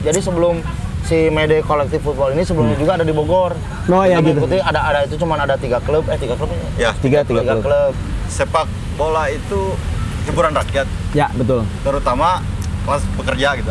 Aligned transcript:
Jadi 0.00 0.18
sebelum 0.18 0.54
si 1.02 1.28
Mede 1.28 1.60
Kolektif 1.60 2.00
Football 2.00 2.32
ini 2.32 2.42
sebelumnya 2.42 2.76
juga 2.76 2.96
ada 2.96 3.04
di 3.04 3.10
Bogor. 3.10 3.52
Oh, 3.86 4.02
ya, 4.02 4.18
gitu. 4.18 4.38
mengikuti 4.38 4.56
ada 4.56 4.80
ada 4.80 4.98
itu 5.02 5.14
cuma 5.16 5.34
ada 5.34 5.56
tiga 5.56 5.80
klub, 5.80 6.06
eh 6.06 6.16
tiga 6.16 6.34
klub 6.34 6.48
Ya, 6.76 6.94
Tiga, 6.96 7.20
tiga, 7.20 7.42
tiga 7.42 7.54
klub. 7.58 7.64
klub. 7.66 7.92
sepak 8.30 8.64
bola 8.94 9.26
itu 9.26 9.74
hiburan 10.22 10.54
rakyat, 10.54 10.86
Ya, 11.10 11.26
betul. 11.34 11.66
terutama 11.82 12.38
kelas 12.86 13.02
pekerja 13.16 13.58
gitu. 13.58 13.70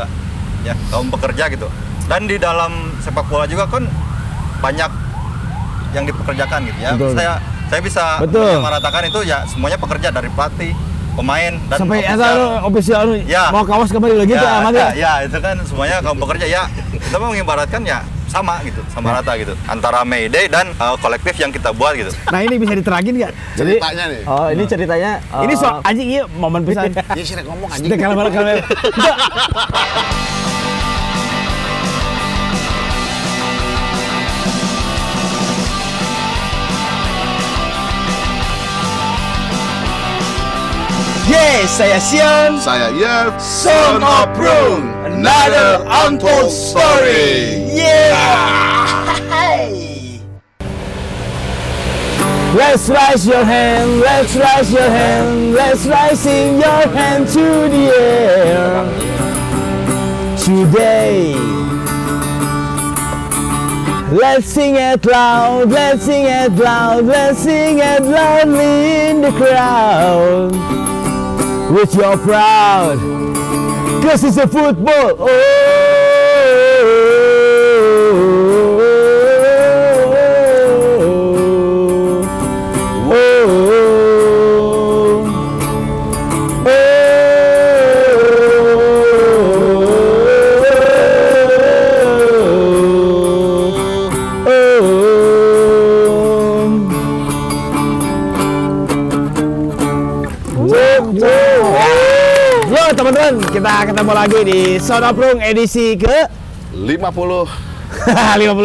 Ya, 0.61 0.75
kaum 0.91 1.07
pekerja 1.07 1.47
gitu. 1.47 1.71
Dan 2.05 2.27
di 2.27 2.35
dalam 2.35 2.91
sepak 2.99 3.23
bola 3.25 3.47
juga 3.47 3.63
kan 3.65 3.87
banyak 4.59 4.91
yang 5.89 6.03
dipekerjakan 6.03 6.59
gitu 6.67 6.79
ya. 6.81 6.91
Betul. 6.93 7.15
Saya 7.15 7.33
saya 7.69 7.79
bisa 7.79 8.19
meratakan 8.59 9.07
itu 9.07 9.23
ya 9.23 9.47
semuanya 9.47 9.79
pekerja 9.79 10.11
dari 10.11 10.27
pelatih, 10.27 10.75
pemain 11.19 11.53
dan 11.67 11.77
Sampai 11.77 11.99
ofisial. 11.99 12.15
eta 12.15 12.27
lu 12.31 12.47
official 12.65 13.01
lu 13.03 13.15
Ya. 13.27 13.43
mau 13.51 13.63
kawas 13.67 13.91
kembali 13.91 14.15
lagi 14.15 14.33
ya, 14.33 14.63
amat 14.63 14.71
ya, 14.71 14.79
ya. 14.79 14.89
ya, 14.95 15.13
itu 15.27 15.37
kan 15.37 15.55
semuanya 15.67 15.99
kaum 15.99 16.15
pekerja 16.17 16.45
ya. 16.47 16.63
Kita 16.95 17.15
mau 17.19 17.29
mengibaratkan 17.29 17.81
ya 17.83 17.99
sama 18.29 18.61
gitu, 18.61 18.79
sama 18.93 19.09
rata 19.11 19.33
gitu. 19.35 19.57
Antara 19.65 20.05
Mayday 20.05 20.45
dan 20.47 20.69
uh, 20.77 20.95
kolektif 21.01 21.33
yang 21.35 21.49
kita 21.49 21.73
buat 21.73 21.97
gitu. 21.97 22.13
Nah, 22.29 22.39
ini 22.45 22.55
bisa 22.55 22.77
diterangin 22.77 23.13
nggak? 23.17 23.33
Ceritanya 23.57 24.03
nih. 24.07 24.21
Oh, 24.29 24.47
ini 24.47 24.63
ceritanya 24.63 25.11
Ini 25.43 25.53
eh, 25.53 25.57
so 25.57 25.67
anjing 25.81 26.07
iya 26.07 26.23
momen 26.29 26.61
pisan. 26.63 26.93
Iya 26.93 27.23
sih 27.25 27.35
ngomong 27.41 27.69
anjing. 27.73 27.89
Kalau 27.97 28.15
kalau 28.31 28.53
Yes, 41.29 41.77
saya 41.77 42.01
Sion. 42.01 42.57
Saya 42.57 42.89
Yev, 42.89 43.37
Son 43.37 44.01
of 44.01 44.33
Prune, 44.33 44.89
another 45.05 45.85
untold 45.85 46.49
story. 46.49 47.69
Yeah. 47.69 48.65
Let's 52.57 52.89
raise 52.89 53.29
your 53.29 53.45
hand, 53.45 54.01
let's 54.01 54.33
raise 54.35 54.73
your 54.73 54.89
hand, 54.89 55.53
let's 55.53 55.85
raising 55.85 56.57
your 56.57 56.81
hand 56.97 57.27
to 57.37 57.69
the 57.69 57.93
air. 57.93 58.89
Today, 60.33 61.37
let's 64.09 64.49
sing 64.49 64.81
it 64.81 65.05
loud, 65.05 65.69
let's 65.69 66.01
sing 66.01 66.25
it 66.25 66.51
loud, 66.53 67.05
let's 67.05 67.37
sing 67.37 67.77
it 67.77 68.01
loudly 68.01 69.13
in 69.13 69.21
the 69.21 69.31
crowd. 69.37 70.78
With 71.69 71.93
your 71.93 72.17
proud, 72.17 72.97
cause 74.01 74.23
it's 74.23 74.37
a 74.37 74.47
football. 74.47 75.15
Oh, 75.19 75.88
kita 103.59 103.91
ketemu 103.91 104.11
lagi 104.15 104.39
di 104.41 104.59
Soda 104.79 105.11
Prung 105.11 105.43
edisi 105.43 105.99
ke 105.99 106.31
50 106.71 106.95
50 106.95 106.95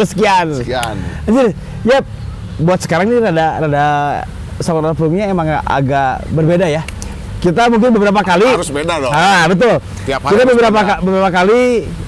sekian. 0.15 0.47
sekian. 0.55 0.95
Anjir, 1.27 1.51
ya 1.83 1.99
buat 2.55 2.79
sekarang 2.79 3.11
ini 3.11 3.19
rada 3.19 3.59
rada 3.59 3.87
Soda 4.63 4.95
Prungnya 4.95 5.27
emang 5.27 5.51
agak 5.59 6.23
berbeda 6.31 6.71
ya. 6.71 6.87
Kita 7.43 7.67
mungkin 7.67 7.91
beberapa 7.91 8.23
kali 8.23 8.47
Harus 8.47 8.71
beda 8.71 9.03
dong. 9.03 9.11
Ah, 9.11 9.43
betul. 9.45 9.83
Tiap 10.07 10.23
hari 10.23 10.31
kita 10.31 10.41
harus 10.41 10.53
beberapa 10.55 10.79
ka- 10.81 11.01
beberapa 11.03 11.29
kali 11.29 11.61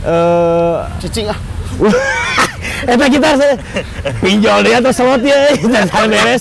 eh 0.07 0.75
Cicing 1.03 1.27
ah. 1.27 1.39
Eta 2.87 3.05
kita 3.05 3.29
se- 3.35 3.59
pinjol 4.23 4.63
dia 4.63 4.79
atau 4.79 4.95
slot 4.95 5.27
ya, 5.27 5.35
beres. 6.07 6.39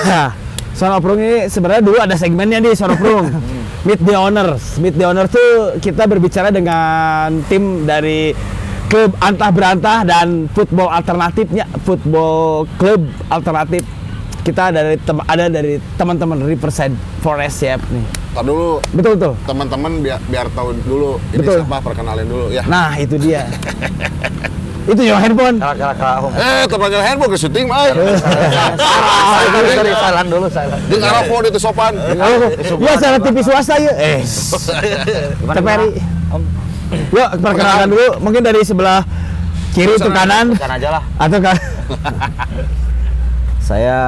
Nah, 0.00 0.32
Sonoprung 0.72 1.20
ini 1.20 1.44
sebenarnya 1.46 1.84
dulu 1.84 2.00
ada 2.00 2.16
segmennya 2.16 2.56
di 2.58 2.72
Sonoprung. 2.72 3.28
Meet 3.86 4.02
the 4.02 4.18
Owners. 4.18 4.82
Meet 4.82 4.98
the 4.98 5.06
Owners 5.06 5.30
tuh 5.30 5.50
kita 5.78 6.10
berbicara 6.10 6.50
dengan 6.50 7.38
tim 7.46 7.86
dari 7.86 8.34
klub 8.90 9.14
antah 9.22 9.54
berantah 9.54 10.02
dan 10.02 10.50
football 10.50 10.90
alternatifnya, 10.90 11.70
football 11.86 12.66
klub 12.76 13.06
alternatif. 13.30 13.86
Kita 14.42 14.70
dari 14.70 14.98
tem- 14.98 15.22
ada 15.22 15.46
dari 15.46 15.78
teman-teman 15.94 16.38
Riverside 16.42 16.94
Forest 17.18 17.58
ya 17.62 17.78
nih. 17.78 18.06
Tar 18.30 18.42
dulu 18.42 18.78
Betul 18.90 19.12
betul. 19.16 19.32
teman-teman 19.42 19.92
biar 20.02 20.18
biar 20.26 20.46
tahu 20.50 20.74
dulu 20.82 21.18
ini 21.30 21.40
Betul. 21.40 21.58
siapa 21.62 21.78
perkenalin 21.78 22.26
dulu 22.26 22.46
ya. 22.50 22.62
Nah, 22.66 22.90
itu 22.94 23.14
dia. 23.18 23.46
itu 24.86 25.02
ya 25.02 25.18
handphone. 25.18 25.58
Kala-kala 25.58 26.30
Eh, 26.38 26.62
temannya 26.70 27.00
handphone 27.02 27.30
ke 27.34 27.38
syuting 27.38 27.66
mah. 27.66 27.90
Silent 29.98 30.28
dulu, 30.30 30.46
silent. 30.46 30.80
Di 30.86 30.96
Arafo 31.02 31.36
itu 31.42 31.58
sopan. 31.58 31.92
Ya, 32.78 32.92
salah 32.98 33.18
TV 33.18 33.36
swasta 33.42 33.74
ya. 33.76 33.92
Eh, 33.98 34.22
gimana? 35.42 35.84
Om, 36.30 36.42
Yuk, 37.10 37.28
perkenalkan 37.42 37.88
dulu. 37.90 38.06
Mungkin 38.22 38.42
dari 38.46 38.62
sebelah 38.62 39.02
kiri 39.74 39.98
itu 39.98 40.06
kanan 40.06 40.54
aja 40.54 40.88
lah. 40.94 41.02
atau 41.18 41.38
kan? 41.42 41.56
Saya 43.66 43.98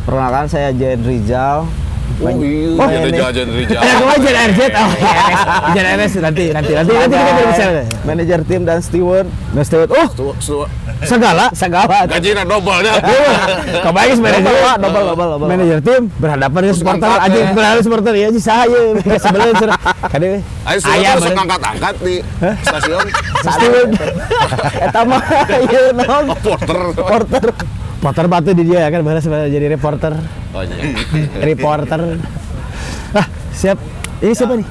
perkenalkan 0.00 0.48
saya 0.48 0.72
Jen 0.72 1.04
Rizal. 1.04 1.68
Oh 2.14 2.30
iya, 2.30 2.78
Oh, 2.78 2.86
ada 2.86 2.98
ini. 3.02 3.18
jajan 3.18 3.46
Rijal. 3.50 3.80
Ya, 3.80 3.92
kemarin 3.98 4.20
Jen 4.22 4.36
RZ. 4.46 4.60
Oh, 4.70 4.90
Jen 5.74 5.84
RZ 5.84 6.14
nanti, 6.16 6.44
nanti, 6.48 6.72
nanti, 6.72 6.92
nanti 6.94 7.14
kita 7.16 7.32
berbicara. 7.34 7.82
Manajer 8.06 8.40
tim 8.46 8.62
dan 8.62 8.78
steward. 8.78 9.26
Nah, 9.50 9.62
Stewart. 9.62 9.90
Oh, 9.90 10.06
tuh. 10.08 10.32
segala, 11.02 11.50
segala. 11.52 12.06
Gajinya 12.06 12.46
dah. 12.46 12.96
Kebayang 13.82 14.20
manajer. 14.20 14.46
Double, 14.46 14.62
Pak. 14.62 14.76
Double, 14.78 15.02
double, 15.04 15.28
double. 15.28 15.48
Manajer 15.48 15.78
tim 15.80 16.02
berhadapan 16.14 16.58
dengan 16.62 16.76
supporter 16.76 17.04
angkat, 17.04 17.20
aja 17.20 17.36
ya. 17.36 17.50
berhadapan 17.52 17.82
supporter 17.82 18.14
ya 18.14 18.28
sih 18.30 18.42
saya 18.42 18.80
sebelum 19.18 19.46
kade 20.06 20.28
Ayo 20.64 20.78
sudah 20.80 20.94
Ayam, 20.94 21.12
terus 21.12 21.24
bener. 21.24 21.36
ngangkat-angkat 21.36 21.94
di 22.00 22.14
stasiun. 22.62 23.06
Stewart 23.44 23.90
Eta 24.80 25.00
mah 25.02 25.22
ieu 25.66 25.84
naon? 25.92 26.24
Porter. 26.96 27.44
Reporter 28.04 28.28
batu 28.28 28.52
di 28.52 28.68
dia 28.68 28.84
ya 28.84 28.92
kan 28.92 29.00
bahasa 29.00 29.24
sebenarnya 29.24 29.48
jadi 29.48 29.66
reporter 29.80 30.12
Oh 30.52 30.60
iya. 30.60 30.92
reporter 31.40 32.20
ah 33.16 33.26
siap 33.48 33.80
ini 34.20 34.36
siapa 34.36 34.60
nih 34.60 34.68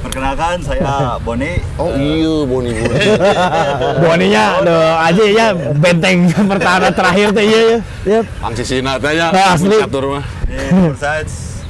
Perkenalkan 0.00 0.64
saya 0.64 1.20
Boni. 1.20 1.60
Oh 1.76 1.92
iya, 1.92 2.48
Boni 2.48 2.72
Boni. 2.72 3.04
Boninya 4.08 4.44
do 4.64 4.72
aja 4.96 5.24
ya 5.28 5.46
benteng 5.76 6.32
pertahanan 6.32 6.96
terakhir 6.96 7.36
tuh 7.36 7.44
iya 7.44 7.60
ya 7.60 7.78
Yap. 8.08 8.24
Ang 8.40 8.54
Sisina 8.56 8.96
teh 8.96 9.12
ya. 9.12 9.28
Ah, 9.28 9.52
asli. 9.52 9.76
Catur 9.76 10.16
mah. 10.16 10.24
Di 10.48 10.56
Riverside 10.56 11.28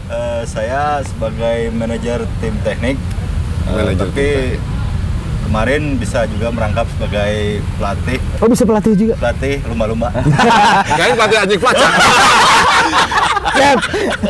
eh, 0.09 0.43
saya 0.47 1.03
sebagai 1.03 1.75
manajer 1.75 2.23
tim 2.39 2.55
teknik. 2.63 2.97
Manajer 3.67 3.99
tapi 3.99 4.29
kemarin 5.51 5.99
bisa 5.99 6.31
juga 6.31 6.55
merangkap 6.55 6.87
sebagai 6.95 7.59
pelatih 7.75 8.23
oh 8.39 8.47
bisa 8.47 8.63
pelatih 8.63 8.95
juga 8.95 9.15
pelatih 9.19 9.59
lumba-lumba. 9.67 10.15
Kayaknya 10.97 11.15
pelatih 11.19 11.39
anjing 11.43 11.61
pelacak. 11.61 11.91
Siap. 13.51 13.79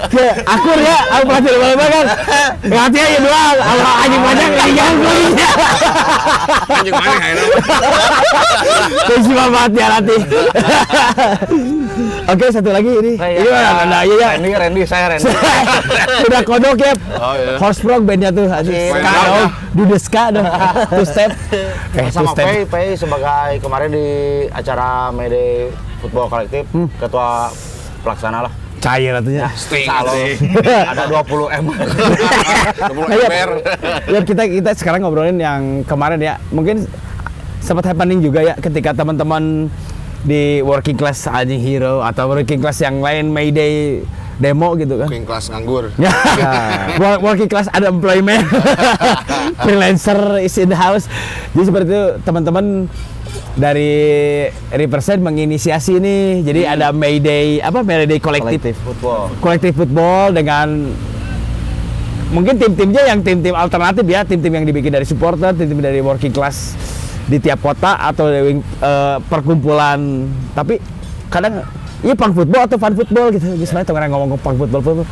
Ke 0.08 0.26
akur 0.48 0.78
ya, 0.80 0.98
aku 1.12 1.24
pelatih 1.28 1.52
lomba 1.60 1.86
kan. 1.92 2.06
Pelatih 2.64 3.00
aja 3.04 3.18
doang. 3.20 3.56
Kalau 3.60 3.92
anjing 4.00 4.22
banyak 4.24 4.48
ini 4.48 4.72
jangan. 4.72 5.30
Anjing 6.72 6.94
mana 6.96 7.12
kayaknya. 7.20 7.44
Festival 9.04 9.48
banget 9.52 9.72
ya 9.76 9.86
latih. 9.92 10.20
Oke, 12.26 12.46
satu 12.48 12.70
lagi 12.70 12.90
ini. 12.90 13.12
Ini 13.16 13.48
mana? 13.48 13.84
Nah, 13.86 14.02
iya 14.02 14.14
ya. 14.14 14.28
Randy, 14.34 14.50
Randy, 14.52 14.82
saya 14.84 15.04
Randy. 15.10 15.30
Udah 16.28 16.40
kodok 16.42 16.76
ya. 16.76 16.92
Oh 17.12 17.34
iya. 17.34 17.54
Horse 17.56 17.80
frog 17.80 18.02
bandnya 18.04 18.30
tuh. 18.30 18.46
Iya. 18.46 18.92
ska 18.92 19.12
dong. 19.24 19.48
Do 19.70 19.82
the 19.86 19.98
ska 19.98 20.22
dong. 20.30 20.46
Two 20.90 21.04
step. 21.04 21.30
Eh, 21.50 21.70
two 22.06 22.12
Sama 22.12 22.30
step. 22.32 22.44
Pei, 22.44 22.58
Pei 22.64 22.88
sebagai 22.94 23.58
kemarin 23.58 23.88
di 23.88 24.06
acara 24.48 25.08
Mede 25.10 25.72
Football 26.00 26.26
Kolektif, 26.28 26.64
Hmm. 26.70 26.88
ketua 26.96 27.48
pelaksana 28.00 28.44
lah. 28.44 28.52
Cair 28.80 29.12
atunya. 29.12 29.44
Sting. 29.52 29.84
Kalau 29.84 30.12
sting. 30.16 30.56
ada 30.92 31.04
20 31.04 31.52
M. 31.52 31.64
Double 32.80 33.04
Nah, 33.04 33.12
ya, 33.14 33.28
ember. 33.28 33.50
ya 34.08 34.20
kita 34.24 34.42
kita 34.46 34.70
sekarang 34.72 35.04
ngobrolin 35.04 35.36
yang 35.36 35.60
kemarin 35.84 36.16
ya. 36.16 36.40
Mungkin 36.48 36.88
sempat 37.60 37.84
happening 37.86 38.24
juga 38.24 38.40
ya 38.40 38.54
ketika 38.56 38.96
teman-teman 38.96 39.68
di 40.20 40.60
working 40.60 40.96
class 41.00 41.24
anjing 41.24 41.60
hero 41.60 42.04
atau 42.04 42.28
working 42.28 42.60
class 42.60 42.80
yang 42.84 43.00
lain 43.00 43.32
Mayday 43.32 44.04
demo 44.40 44.72
gitu 44.76 44.96
kan. 44.96 45.08
King 45.08 45.28
class 45.28 45.52
nganggur. 45.52 45.92
Work- 47.02 47.20
working 47.20 47.48
class 47.48 47.68
unemployment, 47.76 48.44
freelancer 49.64 50.40
is 50.40 50.56
in 50.56 50.72
the 50.72 50.76
house. 50.76 51.04
Jadi 51.52 51.64
seperti 51.68 51.88
itu 51.92 52.04
teman-teman 52.24 52.88
dari 53.56 53.92
Represent 54.72 55.20
menginisiasi 55.20 56.00
ini. 56.00 56.16
Jadi 56.40 56.64
ada 56.64 56.88
Mayday 56.90 57.60
apa 57.60 57.84
Mayday 57.84 58.16
kolektif 58.16 58.76
football. 58.80 59.28
kolektif 59.44 59.72
football 59.76 60.32
dengan 60.32 60.88
mungkin 62.32 62.56
tim-timnya 62.56 63.12
yang 63.12 63.20
tim-tim 63.20 63.52
alternatif 63.52 64.08
ya, 64.08 64.24
tim-tim 64.24 64.56
yang 64.56 64.64
dibikin 64.64 64.88
dari 64.88 65.04
supporter, 65.04 65.52
tim-tim 65.52 65.84
dari 65.84 66.00
working 66.00 66.32
class 66.32 66.72
di 67.30 67.38
tiap 67.38 67.62
kota 67.62 67.94
atau 67.96 68.26
dari 68.26 68.58
eh, 68.58 69.16
perkumpulan. 69.22 70.26
Tapi 70.50 70.82
kadang 71.30 71.62
iya 72.02 72.12
punk 72.12 72.34
football 72.34 72.66
atau 72.66 72.76
fun 72.76 72.92
football 72.92 73.30
gitu. 73.30 73.46
Sebenarnya 73.56 73.94
orang 73.94 74.10
ngomong 74.10 74.28
punk 74.36 74.58
football, 74.58 74.82
football. 74.82 75.08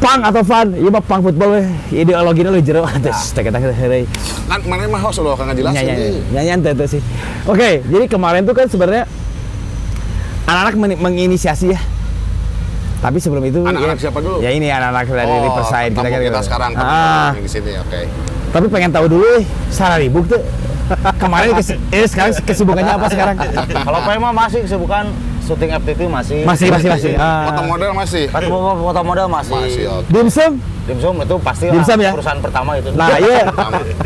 Punk 0.00 0.20
atau 0.24 0.40
fun, 0.40 0.72
iya 0.72 0.88
mah 0.88 1.02
punk 1.02 1.20
football 1.22 1.50
weh. 1.52 1.66
Ideologinya 1.92 2.48
lu 2.48 2.62
jero 2.62 2.86
atas 2.88 3.34
tak 3.34 3.44
kita 3.44 3.58
heureuy. 3.58 4.06
Kan 4.46 4.64
mana 4.64 4.88
mah 4.88 5.02
host 5.02 5.20
loh 5.20 5.34
kagak 5.34 5.60
jelas 5.60 5.76
Ya, 5.76 5.82
ya, 5.84 6.08
ya, 6.32 6.40
nyantai 6.46 6.72
itu 6.72 6.96
sih. 6.96 7.00
Oke, 7.44 7.84
jadi 7.84 8.06
kemarin 8.06 8.46
tuh 8.46 8.54
kan 8.54 8.64
sebenarnya 8.64 9.04
anak-anak 10.46 10.74
men- 10.78 11.00
menginisiasi 11.00 11.66
ya. 11.70 11.80
Tapi 13.00 13.16
sebelum 13.16 13.40
itu 13.42 13.60
Anak-anak 13.60 13.96
ya- 13.96 14.02
siapa 14.02 14.18
dulu? 14.20 14.40
Ya 14.40 14.52
ini 14.52 14.68
anak-anak 14.68 15.04
dari 15.04 15.24
Oh, 15.26 15.40
Riverside 15.42 15.90
tamu 15.90 16.00
kira-kira 16.02 16.20
kita 16.22 16.32
gitu. 16.34 16.46
sekarang 16.48 16.70
Ah, 16.70 16.76
teman-teman 16.76 17.32
yang 17.32 17.44
di 17.44 17.50
sini, 17.50 17.72
oke. 17.76 18.00
tapi 18.50 18.66
pengen 18.68 18.90
tahu 18.90 19.06
dulu 19.06 19.26
eh, 19.36 19.44
Sarah 19.68 19.96
Ribuk 19.96 20.24
tuh 20.26 20.40
kemarin 21.16 21.50
kes, 21.54 21.68
eh, 21.72 22.06
sekarang 22.06 22.32
kesibukannya 22.40 22.92
apa 22.92 23.06
sekarang? 23.08 23.36
Kalau 23.80 24.00
Pai 24.02 24.16
mah 24.16 24.32
masih 24.32 24.64
kesibukan 24.64 25.04
syuting 25.40 25.70
FTV 25.76 26.00
masih. 26.06 26.38
Masih 26.42 26.66
masih 26.68 26.88
masih. 26.88 27.12
Ah. 27.16 27.48
Foto 27.48 27.62
model 27.66 27.90
masih. 27.92 28.24
Foto, 28.26 28.46
foto 28.80 29.00
model 29.02 29.26
masih. 29.26 29.54
Masih 29.56 29.84
oke. 29.88 30.06
Dimsum? 30.08 30.52
Dimsum 30.84 31.14
itu 31.18 31.36
pasti 31.38 31.64
Dimsum 31.68 31.98
ya? 31.98 32.10
perusahaan 32.10 32.40
pertama 32.40 32.70
itu. 32.76 32.88
Nah 32.92 33.16
iya, 33.16 33.46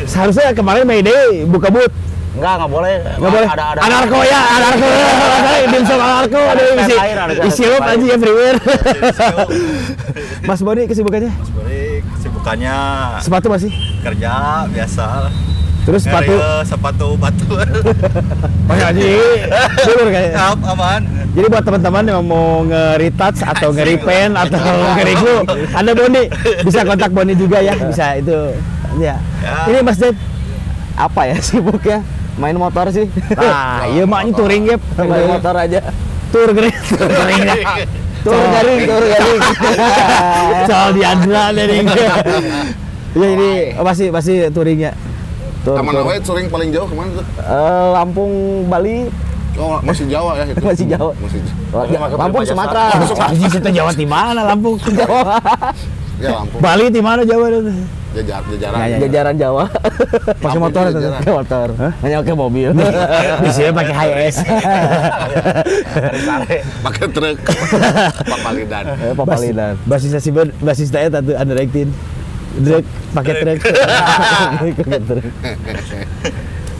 seharusnya 0.05 0.53
kemarin 0.53 0.85
Mayday 0.85 1.45
buka 1.45 1.69
booth. 1.69 1.93
Enggak, 2.35 2.53
enggak 2.59 2.71
boleh. 2.73 2.95
Nggak 2.99 3.31
boleh. 3.31 3.47
Ada 3.47 3.65
ada. 3.65 3.81
Anarko 3.81 4.19
ya, 4.21 4.41
anarko. 4.53 4.89
Dimsum 5.71 5.99
anarko. 5.99 6.41
Ada 6.43 6.51
Ada 6.51 6.83
isi, 6.83 6.95
air, 6.99 7.17
ada 7.17 7.33
isi 7.47 7.63
air. 7.63 7.79
up 7.79 7.87
aja 7.87 8.07
everywhere. 8.11 8.59
Mas 10.43 10.61
Boni 10.61 10.83
kesibukannya? 10.85 11.31
Sebenarnya 11.31 11.87
kesibukannya 12.11 12.77
Sepatu 13.23 13.47
masih? 13.49 13.71
kerja 14.03 14.33
biasa. 14.67 15.07
Terus 15.85 16.01
sepatu? 16.01 16.33
Sepatu 16.65 17.07
batu. 17.15 17.45
Pakai 18.69 18.85
aja. 18.89 19.03
Dulur 19.85 20.09
kayaknya. 20.09 20.33
Siap, 20.33 20.59
aman. 20.65 21.01
Jadi 21.35 21.47
buat 21.47 21.65
teman-teman 21.65 22.03
yang 22.07 22.23
mau 22.25 22.65
nge-retouch 22.65 23.41
atau 23.45 23.69
nge-repaint 23.69 24.33
atau 24.33 24.61
nge-review, 24.97 25.37
Anda 25.73 25.93
Boni 25.93 26.23
bisa 26.65 26.81
kontak 26.83 27.11
Boni 27.13 27.35
juga 27.35 27.61
ya, 27.61 27.77
bisa 27.77 28.17
itu. 28.17 28.55
Ya. 28.97 29.19
Ya. 29.43 29.55
Ini 29.69 29.79
Mas 29.83 29.99
Den. 29.99 30.15
apa 30.95 31.27
ya 31.27 31.35
sibuknya 31.43 32.07
main 32.39 32.55
motor 32.55 32.87
sih 32.87 33.11
Ah, 33.35 33.83
iya 33.91 34.07
maknya 34.07 34.31
touring 34.39 34.63
ya. 34.63 34.79
main 34.95 35.27
motor 35.27 35.51
aja 35.59 35.83
Tour 36.31 36.55
gering. 36.55 36.71
Touring 36.87 37.43
ya. 37.43 37.55
tur 38.23 38.39
garing 38.39 38.79
Soal 40.67 40.95
Diandra 40.95 41.51
dari 41.51 41.83
Ya 43.15 43.27
ini 43.27 43.51
masih 43.75 44.11
masih 44.11 44.51
touringnya. 44.51 44.95
Tur, 45.65 45.75
Taman 45.81 45.93
tur. 45.97 46.05
Awe 46.05 46.17
touring 46.21 46.49
paling 46.53 46.69
jauh 46.71 46.85
ke 46.85 46.95
mana 46.95 47.11
tuh? 47.17 47.25
Eh, 47.41 47.87
Lampung 47.97 48.33
Bali 48.69 49.09
Oh, 49.55 49.79
masih 49.87 50.11
Jawa 50.11 50.35
ya 50.35 50.51
itu. 50.51 50.59
Masih 50.67 50.87
Jawa. 50.91 51.15
Masih 51.23 51.39
mah 51.95 52.09
ke 52.11 52.17
Lampung 52.19 52.43
Sumatera 52.43 52.91
Anjing 53.31 53.51
kita 53.55 53.71
Jawa 53.71 53.91
di 53.95 54.03
mana 54.03 54.43
Lampung? 54.43 54.75
Jawa 54.99 55.39
ya 56.19 56.43
Lampung. 56.43 56.59
Bali 56.59 56.91
di 56.91 56.99
mana 56.99 57.23
Jawa 57.23 57.55
itu? 57.55 57.71
Jajar, 58.15 58.43
jajaran. 58.47 58.79
Ya, 58.79 58.87
ya, 58.87 58.95
ya. 58.95 58.99
jajaran 59.07 59.35
Jawa 59.35 59.65
Pakai 60.39 60.59
motor 60.63 60.87
jajaran. 60.87 61.19
pakai 61.19 61.33
motor 61.35 61.69
hanya 62.03 62.17
pakai 62.23 62.35
mobil 62.39 62.71
di 63.43 63.51
sini 63.51 63.71
pakai 63.75 63.95
HS. 63.95 64.37
Pakai 66.83 67.07
truk. 67.11 67.39
Pak 68.31 68.39
Palidan. 68.43 68.85
Eh, 68.91 69.15
Papalidan 69.19 69.75
Basis 69.83 70.15
si 70.19 70.31
basis 70.35 70.95
saya 70.95 71.11
tatu 71.11 71.35
under 71.35 71.59
18. 71.59 72.14
Truk 72.55 72.87
pakai 73.11 73.35
truk. 73.43 73.59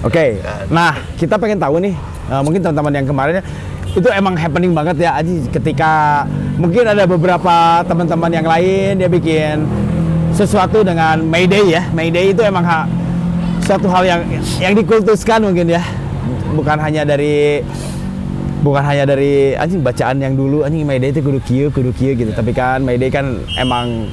Oke, 0.07 0.37
nah 0.69 1.01
kita 1.17 1.41
pengen 1.41 1.57
tahu 1.57 1.81
nih, 1.81 1.97
eh, 2.29 2.41
mungkin 2.45 2.61
teman-teman 2.61 2.93
yang 2.93 3.09
kemarin 3.09 3.41
itu 3.95 4.09
emang 4.13 4.35
happening 4.37 4.77
banget 4.77 5.09
ya, 5.09 5.17
Aji. 5.17 5.49
Ketika 5.49 6.25
mungkin 6.61 6.85
ada 6.85 7.09
beberapa 7.09 7.81
teman-teman 7.89 8.31
yang 8.31 8.45
lain 8.45 9.01
dia 9.01 9.09
bikin 9.09 9.65
sesuatu 10.37 10.85
dengan 10.85 11.25
Mayday 11.25 11.81
ya. 11.81 11.83
Mayday 11.97 12.37
itu 12.37 12.45
emang 12.45 12.69
ha- 12.69 12.87
suatu 13.65 13.89
hal 13.89 14.05
yang 14.05 14.21
yang 14.61 14.77
dikultuskan 14.77 15.41
mungkin 15.41 15.73
ya, 15.73 15.81
bukan 16.53 16.77
hanya 16.85 17.09
dari 17.09 17.65
bukan 18.61 18.85
hanya 18.85 19.09
dari 19.09 19.57
anjing 19.57 19.81
bacaan 19.81 20.21
yang 20.21 20.37
dulu 20.37 20.69
anjing 20.69 20.85
Mayday 20.85 21.13
itu 21.13 21.21
kudu 21.21 21.41
kieu 21.45 21.69
kudu 21.69 21.93
kieu 21.97 22.13
gitu 22.17 22.33
tapi 22.33 22.57
kan 22.57 22.81
Mayday 22.81 23.13
kan 23.13 23.37
emang 23.61 24.09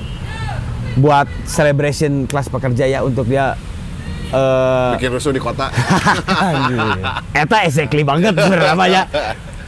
buat 1.00 1.28
celebration 1.48 2.28
kelas 2.28 2.52
pekerja 2.52 2.84
ya 2.88 3.00
untuk 3.06 3.28
dia 3.28 3.56
eh 4.32 4.92
Bikin 4.96 5.12
rusuh 5.12 5.32
di 5.36 5.42
kota. 5.44 5.68
Eta 7.44 7.58
exactly 7.68 8.04
banget 8.08 8.32
sebenarnya 8.32 8.88
ya. 8.88 9.04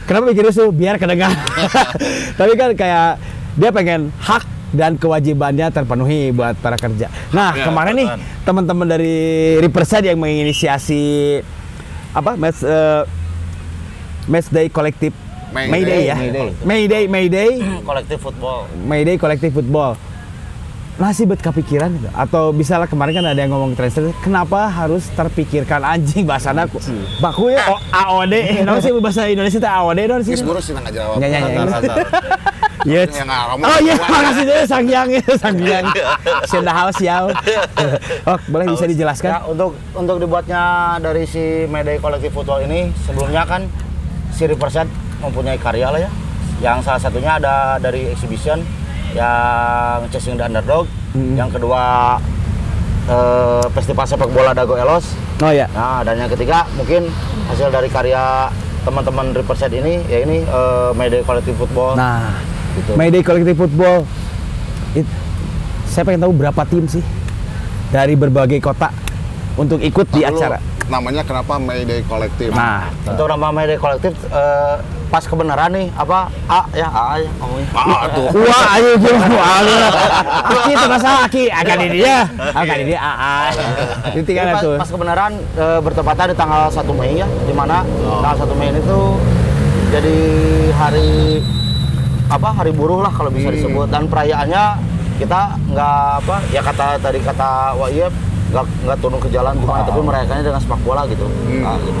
Kenapa 0.04 0.24
bikin 0.32 0.44
rusuh? 0.48 0.68
Biar 0.72 0.96
kedengar. 1.00 1.32
Tapi 2.40 2.52
kan 2.56 2.70
kayak 2.76 3.20
dia 3.56 3.70
pengen 3.72 4.12
hak 4.20 4.44
dan 4.74 4.98
kewajibannya 4.98 5.70
terpenuhi 5.70 6.34
buat 6.34 6.58
para 6.58 6.74
kerja. 6.74 7.06
Nah 7.30 7.54
Ya, 7.54 7.70
kemarin 7.70 7.94
nih 7.94 8.08
teman-teman 8.42 8.86
dari 8.90 9.16
Riverside 9.62 10.10
yang 10.10 10.18
menginisiasi 10.18 11.38
apa 12.10 12.34
match 12.34 12.66
eh, 12.66 13.02
match 14.26 14.50
day 14.50 14.66
kolektif 14.68 15.14
Mayday. 15.54 15.70
Mayday 15.70 16.00
ya 16.10 16.16
Mayday. 16.18 16.48
Mayday 16.66 17.02
Mayday 17.06 17.50
kolektif 17.86 18.18
football. 18.18 18.66
Mayday 18.82 19.14
kolektif 19.14 19.54
football. 19.54 19.94
Masih 20.94 21.26
bet 21.26 21.42
kepikiran 21.42 21.90
gitu? 21.90 22.06
atau 22.14 22.54
bisa 22.54 22.78
lah 22.78 22.86
kemarin 22.86 23.18
kan 23.18 23.26
ada 23.26 23.40
yang 23.42 23.50
ngomong 23.50 23.74
translate 23.74 24.14
kenapa 24.22 24.70
harus 24.70 25.10
terpikirkan 25.10 25.82
anjing 25.82 26.22
bahasana 26.22 26.70
ku 26.70 26.78
baku 27.18 27.50
ya 27.50 27.66
oh, 27.66 27.82
AOD 27.90 28.34
eh 28.54 28.62
naon 28.62 28.78
sih 28.78 28.94
bahasa 29.02 29.26
Indonesia 29.26 29.58
teh 29.58 29.66
AOD 29.66 29.98
naon 30.06 30.22
sih 30.22 30.38
Geus 30.38 30.62
sih 30.62 30.70
nggak 30.70 30.94
jawab. 30.94 31.18
Ya, 31.18 31.26
ya, 31.26 31.38
ya. 31.50 33.08
Oh 33.64 33.78
iya, 33.80 33.96
makasih 34.12 34.44
deh 34.44 34.60
Sang 34.68 34.84
Yang, 34.84 35.24
Sang 35.40 35.56
Yang. 35.56 35.88
Senda 36.44 36.72
house 36.76 37.00
ya. 37.00 37.24
Oh, 38.28 38.38
boleh 38.48 38.70
bisa 38.70 38.84
Ya, 38.84 38.90
dijelaskan? 38.92 39.30
untuk 39.48 39.76
untuk 39.96 40.16
dibuatnya 40.20 40.96
dari 41.00 41.24
si 41.24 41.64
Mayday 41.68 41.96
kolektif 41.98 42.30
football 42.36 42.60
ini 42.60 42.92
sebelumnya 43.08 43.48
kan 43.48 43.66
si 44.30 44.44
Riverside 44.44 44.88
mempunyai 45.24 45.56
karya 45.56 45.88
lah 45.90 46.00
ya. 46.06 46.10
Yang 46.60 46.86
salah 46.86 47.00
satunya 47.00 47.40
ada 47.40 47.80
dari 47.80 48.12
exhibition 48.12 48.62
yang 49.14 50.10
Chasing 50.10 50.34
the 50.34 50.44
Underdog, 50.44 50.84
Hmm. 51.10 51.34
yang 51.34 51.48
kedua 51.48 52.18
eh, 53.04 53.64
festival 53.70 54.04
sepak 54.04 54.28
bola 54.28 54.50
Dago 54.50 54.74
Elos. 54.74 55.14
Oh 55.38 55.48
ya. 55.48 55.68
Nah, 55.70 56.00
dan 56.00 56.16
yang 56.16 56.28
ketiga 56.28 56.64
mungkin 56.72 57.06
hasil 57.46 57.68
dari 57.68 57.86
karya 57.86 58.48
teman-teman 58.80 59.30
Riverside 59.30 59.72
ini 59.72 60.00
ya 60.04 60.18
ini 60.20 60.40
eh, 60.40 60.90
Mayday 60.92 61.20
kolektif 61.20 61.54
football. 61.54 61.94
Nah, 61.94 62.34
Gitu. 62.74 62.90
Mayday 62.94 63.22
kolektif 63.22 63.54
football. 63.54 64.02
It- 64.92 65.06
saya 65.86 66.02
pengen 66.02 66.26
tahu 66.26 66.34
berapa 66.34 66.58
tim 66.64 66.90
sih 66.90 67.04
dari 67.88 68.18
berbagai 68.18 68.58
kota 68.58 68.90
untuk 69.54 69.78
ikut 69.78 70.10
di 70.10 70.18
Tar 70.18 70.34
dulu, 70.34 70.40
acara. 70.42 70.58
Namanya 70.88 71.22
kenapa 71.24 71.56
Mayday 71.56 72.04
Kolektif? 72.04 72.52
Nah, 72.52 72.92
Untuk 73.08 73.24
nama 73.24 73.48
Mayday 73.48 73.80
kolektif 73.80 74.12
eh, 74.28 74.76
pas 75.14 75.22
kebenaran 75.22 75.70
nih 75.70 75.86
apa 75.94 76.26
A 76.50 76.66
ya 76.74 76.88
A 76.90 77.22
ya 77.22 77.30
ngomongnya. 77.38 77.68
Ah, 77.70 78.02
tuh. 78.10 78.28
Wah, 78.50 78.66
ayo 78.74 78.90
gimana? 78.98 79.36
Aki 80.50 80.70
itu 80.74 80.86
masalah 80.90 81.20
Aki, 81.30 81.44
akan 81.54 81.76
di 81.86 81.88
dia, 82.02 82.16
akan 82.34 82.76
di 82.82 82.84
dia 82.90 82.98
AA. 82.98 83.36
Itu 84.18 84.30
kan 84.34 84.46
pas, 84.58 84.62
tuh. 84.66 84.74
pas 84.74 84.90
kebenaran 84.90 85.32
e, 85.54 85.66
bertepatan 85.86 86.26
di 86.32 86.36
tanggal 86.36 86.62
1 86.66 86.98
Mei 86.98 87.22
ya, 87.22 87.26
di 87.46 87.54
mana 87.54 87.86
tanggal 88.20 88.42
1 88.42 88.58
Mei 88.58 88.74
itu 88.74 89.00
jadi 89.94 90.18
hari 90.74 91.38
apa 92.26 92.48
hari 92.50 92.74
buruh 92.74 92.98
lah 92.98 93.14
kalau 93.14 93.30
bisa 93.30 93.54
disebut 93.54 93.86
dan 93.94 94.10
perayaannya 94.10 94.80
kita 95.22 95.54
nggak 95.70 96.26
apa 96.26 96.36
ya 96.50 96.58
kata 96.58 96.98
tadi 96.98 97.22
kata 97.22 97.78
Wahyu 97.78 98.10
nggak 98.54 98.64
nggak 98.84 98.98
turun 98.98 99.18
ke 99.18 99.28
jalan 99.28 99.52
gimana 99.56 99.82
tapi 99.82 99.98
merayakannya 100.00 100.44
dengan 100.44 100.60
sepak 100.60 100.80
bola 100.80 101.02
gitu. 101.04 101.26
Nah, 101.58 101.74
gitu. 101.76 102.00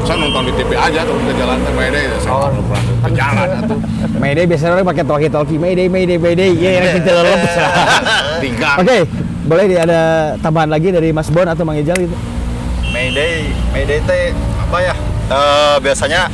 Saya 0.00 0.16
nonton 0.18 0.42
di 0.42 0.52
TV 0.54 0.70
aja 0.72 1.04
tuh 1.04 1.12
ke 1.20 1.32
jalan 1.34 1.60
ke 1.60 1.70
Mayday. 1.70 2.04
Saya 2.16 2.32
Oh. 2.32 2.48
pernah 2.48 2.82
ke 3.04 3.10
jalan 3.12 3.46
tuh. 3.68 3.78
Mayday 4.22 4.44
biasanya 4.44 4.70
orang 4.72 4.88
pakai 4.88 5.04
talkie-talkie, 5.04 5.58
Mayday, 5.58 5.86
Mayday, 5.86 6.16
Mayday. 6.16 6.50
Iya, 6.50 6.70
yang 6.72 6.84
kita 6.96 7.10
lepas. 7.20 7.52
Tiga. 8.40 8.70
Oke, 8.80 8.98
boleh 9.44 9.64
di- 9.66 9.76
ada 9.78 10.00
tambahan 10.38 10.68
lagi 10.68 10.88
dari 10.88 11.12
Mas 11.12 11.28
Bon 11.28 11.44
atau 11.44 11.62
Mang 11.62 11.76
Ijal 11.76 12.00
gitu? 12.00 12.16
Mayday, 12.90 13.44
Mayday 13.70 14.00
teh 14.02 14.32
apa 14.32 14.78
ya? 14.82 14.94
Eh, 15.28 15.76
biasanya 15.78 16.32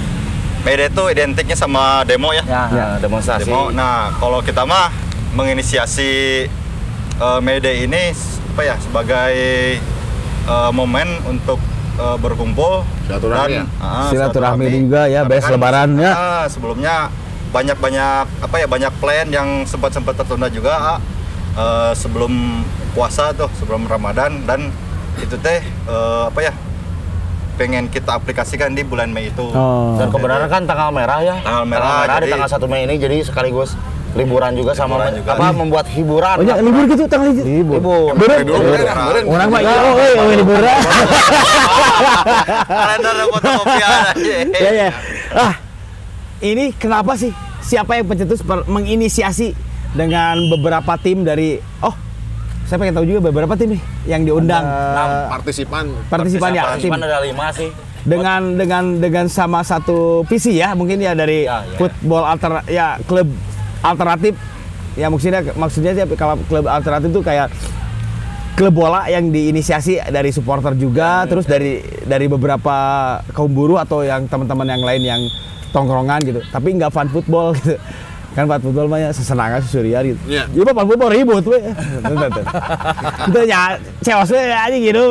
Mayday 0.63 0.87
itu 0.87 1.03
identiknya 1.11 1.55
sama 1.55 2.01
demo 2.03 2.31
ya. 2.31 2.47
Ya, 2.47 2.63
Ya. 2.71 2.87
demonstrasi. 2.97 3.45
Demo. 3.45 3.69
Nah, 3.71 4.15
kalau 4.17 4.39
kita 4.41 4.63
mah 4.63 4.95
menginisiasi 5.37 6.47
eh, 7.17 7.39
Mayday 7.41 7.83
ini 7.83 8.15
apa 8.57 8.65
ya 8.65 8.81
sebagai 8.81 9.37
eh, 10.49 10.71
momen 10.73 11.05
untuk 11.29 11.61
eh, 12.01 12.17
berkumpul 12.17 12.89
Silaturahmi 13.05 13.53
ya? 13.53 13.65
ah, 13.77 14.09
Silaturahmi 14.09 14.65
juga 14.73 15.05
ya, 15.05 15.21
Karena 15.21 15.29
beres 15.29 15.47
lebaran 15.53 15.91
ya. 16.01 16.13
ah, 16.17 16.45
sebelumnya 16.49 17.13
banyak-banyak 17.53 18.25
apa 18.41 18.57
ya 18.57 18.65
banyak 18.65 18.93
plan 18.97 19.29
yang 19.29 19.69
sempat-sempat 19.69 20.17
tertunda 20.17 20.49
juga 20.49 20.97
eh, 21.53 21.93
sebelum 21.93 22.65
puasa 22.97 23.37
tuh, 23.37 23.53
sebelum 23.61 23.85
Ramadan 23.85 24.41
dan 24.49 24.73
itu 25.21 25.37
teh 25.37 25.61
eh, 25.61 26.25
apa 26.25 26.41
ya 26.41 26.57
pengen 27.61 27.93
kita 27.93 28.17
aplikasikan 28.17 28.73
di 28.73 28.89
bulan 28.89 29.13
Mei 29.13 29.29
itu. 29.29 29.53
Oh. 29.53 30.01
Dan 30.01 30.09
kebenaran 30.09 30.49
kan 30.49 30.65
tanggal 30.65 30.89
merah 30.89 31.21
ya. 31.21 31.37
Tanggal 31.45 31.65
merah, 31.69 32.09
di 32.17 32.25
jadi- 32.25 32.33
tanggal 32.33 32.49
1 32.57 32.73
Mei 32.73 32.89
ini 32.89 32.97
jadi 32.97 33.21
sekaligus 33.21 33.77
liburan 34.17 34.51
juga 34.53 34.73
sama 34.73 34.97
Liburan 34.97 35.13
juga. 35.15 35.31
apa 35.37 35.47
membuat 35.53 35.87
hiburan. 35.89 36.37
Oh, 36.37 36.43
ya, 36.43 36.55
libur 36.59 36.85
gitu 36.87 37.05
tanggal 37.05 37.29
itu. 37.31 37.43
Libur. 37.45 37.79
Beren. 38.17 38.45
Orang 39.23 39.49
mah 39.49 39.61
iya, 39.61 39.77
oh, 39.77 39.95
eh, 39.97 40.13
oh, 40.17 40.27
libur. 40.33 40.57
Kalender 42.67 43.15
aja. 43.15 43.89
ya 44.57 44.71
ya. 44.73 44.89
Ah, 45.33 45.55
ini 46.41 46.73
kenapa 46.73 47.15
sih? 47.15 47.33
Siapa 47.61 47.99
yang 47.99 48.07
pencetus 48.07 48.41
menginisiasi 48.47 49.53
dengan 49.93 50.39
beberapa 50.49 50.95
tim 50.97 51.21
dari 51.21 51.59
oh 51.81 51.95
saya 52.63 52.79
pengen 52.79 52.95
tahu 52.95 53.07
juga 53.07 53.21
beberapa 53.25 53.55
tim 53.55 53.75
nih 53.75 53.83
yang 54.07 54.23
diundang 54.23 54.63
Partisipan. 55.31 55.87
partisipan 56.07 56.51
ya 56.53 56.63
tim 56.75 56.91
Partisipan 56.91 57.01
ada 57.01 57.19
lima 57.23 57.47
sih. 57.51 57.71
dengan 58.03 58.55
dengan 58.55 58.85
dengan 58.99 59.27
sama 59.27 59.63
satu 59.63 60.23
visi 60.27 60.59
ya 60.59 60.75
mungkin 60.75 60.99
ya 60.99 61.11
dari 61.11 61.43
Ya, 61.43 61.63
ya. 61.65 61.75
football 61.75 62.23
alter 62.23 62.53
ya 62.69 62.99
klub 63.03 63.27
alternatif. 63.93 64.35
Ya 64.97 65.13
maksudnya 65.13 65.45
maksudnya 65.55 65.93
sih 65.93 66.03
kalau 66.17 66.41
klub 66.49 66.65
alternatif 66.65 67.13
itu 67.13 67.21
kayak 67.21 67.53
klub 68.57 68.73
bola 68.73 69.05
yang 69.13 69.29
diinisiasi 69.29 70.01
dari 70.09 70.33
supporter 70.33 70.73
juga 70.73 71.29
terus 71.29 71.45
dari 71.45 71.85
dari 72.09 72.25
beberapa 72.25 72.75
kaum 73.37 73.53
buruh 73.53 73.77
atau 73.77 74.01
yang 74.01 74.25
teman-teman 74.25 74.65
yang 74.65 74.83
lain 74.83 75.03
yang 75.05 75.21
tongkrongan 75.77 76.25
gitu. 76.25 76.41
Tapi 76.49 76.81
nggak 76.81 76.89
fan 76.89 77.13
football 77.13 77.53
gitu. 77.61 77.77
Kan 78.33 78.49
fan 78.49 78.61
football 78.65 78.89
mah 78.89 79.01
ya 79.05 79.11
sesenangan 79.13 79.61
susurian 79.61 80.01
gitu. 80.09 80.21
Iya. 80.25 80.49
Iya 80.49 80.63
mah 80.65 80.75
fan 80.81 80.87
football 80.89 81.13
ribut 81.13 81.45
we 81.45 81.61
itu 83.29 83.41
ya 83.45 83.63
we 84.25 84.41
aja 84.41 84.77
gitu. 84.81 85.03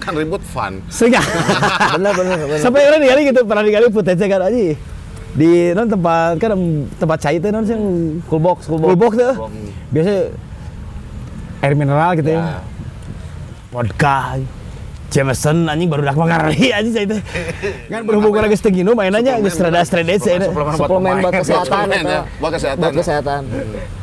Kan 0.00 0.12
ribut 0.16 0.40
fun. 0.40 0.80
Sehingga 0.88 1.20
bener 2.00 2.12
bener 2.16 2.36
bener. 2.40 2.58
Sampai 2.64 2.88
orang 2.88 3.04
ningali 3.04 3.28
gitu 3.28 3.44
pernah 3.44 3.60
ningali 3.60 3.92
footage 3.92 4.24
kan 4.24 4.40
aja 4.48 4.95
di 5.36 5.76
non 5.76 5.84
tempat 5.84 6.40
kan 6.40 6.56
tempat 6.96 7.18
cai 7.20 7.36
itu 7.36 7.48
non 7.52 7.60
yang 7.68 7.82
cool 8.24 8.40
box 8.40 8.64
cool 8.64 8.80
box. 8.80 8.88
Cool 8.88 8.98
box 8.98 9.12
tuh 9.20 9.34
biasa 9.92 10.12
air 11.60 11.74
mineral 11.76 12.16
gitu 12.16 12.30
ya, 12.32 12.64
vodka. 13.68 14.40
Jameson 15.06 15.70
anjing 15.70 15.86
baru 15.86 16.02
dak 16.02 16.18
mangari 16.18 16.74
anjing 16.74 16.92
saya 16.92 17.06
teh. 17.06 17.20
Kan 17.88 18.04
berhubung 18.04 18.34
orang 18.34 18.50
geus 18.50 18.60
teu 18.60 18.74
nginum 18.74 18.98
mainannya 18.98 19.38
geus 19.38 19.56
rada 19.56 19.80
strede 19.86 20.18
saya 20.18 20.44
teh. 20.44 20.50
suplemen 20.50 21.22
buat 21.22 21.32
kesehatan 21.40 21.86
Suplemen 21.86 22.00
ya, 22.02 22.04
eta. 22.04 22.20
buat 22.42 22.52
kesehatan. 22.52 22.80
buat 22.82 22.94
kesehatan 23.00 23.40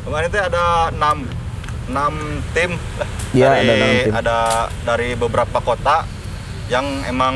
Kemarin 0.08 0.28
itu 0.32 0.40
ada 0.40 0.64
6 0.96 1.92
enam 1.92 2.14
tim. 2.56 2.72
Lah. 2.96 3.08
Iya, 3.36 3.48
dari, 3.52 3.60
ada 3.60 3.74
enam 3.76 3.92
tim. 3.92 4.14
ada 4.16 4.38
dari 4.88 5.10
beberapa 5.20 5.58
kota 5.60 6.08
yang 6.72 6.86
emang 7.06 7.36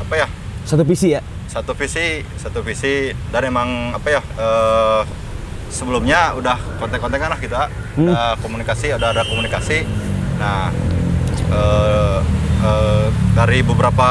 apa 0.00 0.14
ya? 0.16 0.26
Satu 0.64 0.82
visi 0.88 1.12
ya 1.12 1.20
satu 1.52 1.76
visi 1.76 2.24
satu 2.34 2.64
visi 2.64 2.94
dan 3.28 3.44
emang 3.44 3.68
apa 3.92 4.08
ya 4.08 4.22
eh, 4.34 5.02
sebelumnya 5.68 6.32
udah 6.32 6.56
kontak-kontakan 6.78 7.28
lah 7.28 7.40
kita 7.40 7.62
Hmm. 7.92 8.08
ada 8.08 8.40
komunikasi 8.40 8.88
ada 8.88 9.12
ada 9.12 9.20
komunikasi 9.22 9.84
nah 10.40 10.72
eh, 11.52 12.18
eh, 12.62 13.06
dari 13.32 13.60
beberapa 13.60 14.08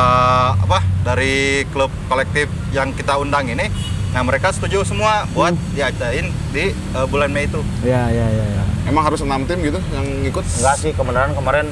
apa 0.53 0.85
dari 1.01 1.65
klub 1.67 1.89
kolektif 2.05 2.45
yang 2.69 2.93
kita 2.93 3.17
undang 3.17 3.49
ini 3.49 3.65
nah 4.11 4.21
mereka 4.21 4.53
setuju 4.53 4.83
semua 4.83 5.25
buat 5.31 5.49
Hmm. 5.51 5.73
diadain 5.73 6.29
di 6.51 6.69
eh, 6.69 7.05
bulan 7.07 7.33
Mei 7.33 7.45
itu 7.45 7.57
ya 7.81 8.05
ya 8.07 8.27
ya, 8.27 8.45
ya. 8.51 8.63
Emang 8.81 9.01
harus 9.01 9.21
enam 9.21 9.45
tim 9.45 9.61
gitu 9.61 9.77
yang 9.89 10.05
ikut? 10.25 10.41
Enggak 10.41 10.75
sih, 10.75 10.89
kebenaran 10.91 11.31
kemarin 11.31 11.69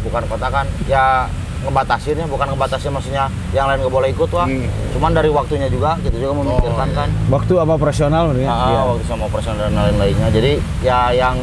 bukan 0.00 0.24
kota 0.24 0.48
kan, 0.48 0.64
ya 0.84 1.28
ngebatasin 1.64 2.16
ya, 2.16 2.26
bukan 2.26 2.46
ngebatasin 2.46 2.90
maksudnya 2.90 3.24
yang 3.50 3.66
lain 3.66 3.80
nggak 3.80 3.90
boleh 3.90 4.08
ikut 4.10 4.30
wah. 4.30 4.44
Hmm. 4.44 4.68
Cuman 4.90 5.10
dari 5.10 5.28
waktunya 5.28 5.66
juga, 5.66 5.96
gitu 5.98 6.16
juga 6.18 6.32
memikirkan 6.36 6.86
iya. 6.86 6.96
kan. 6.96 7.08
waktu 7.28 7.52
apa 7.56 7.72
operasional 7.72 8.24
ya 8.34 8.46
Ah, 8.46 8.68
Iya. 8.68 8.80
waktu 8.86 9.04
sama 9.04 9.24
operasi 9.24 9.48
dan 9.52 9.72
lain-lainnya. 9.72 10.28
Jadi 10.28 10.52
ya 10.80 11.10
yang 11.10 11.36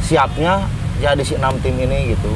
siapnya 0.00 0.64
ya 0.98 1.12
di 1.12 1.22
si 1.22 1.34
enam 1.34 1.54
tim 1.60 1.76
ini 1.76 2.12
gitu. 2.12 2.32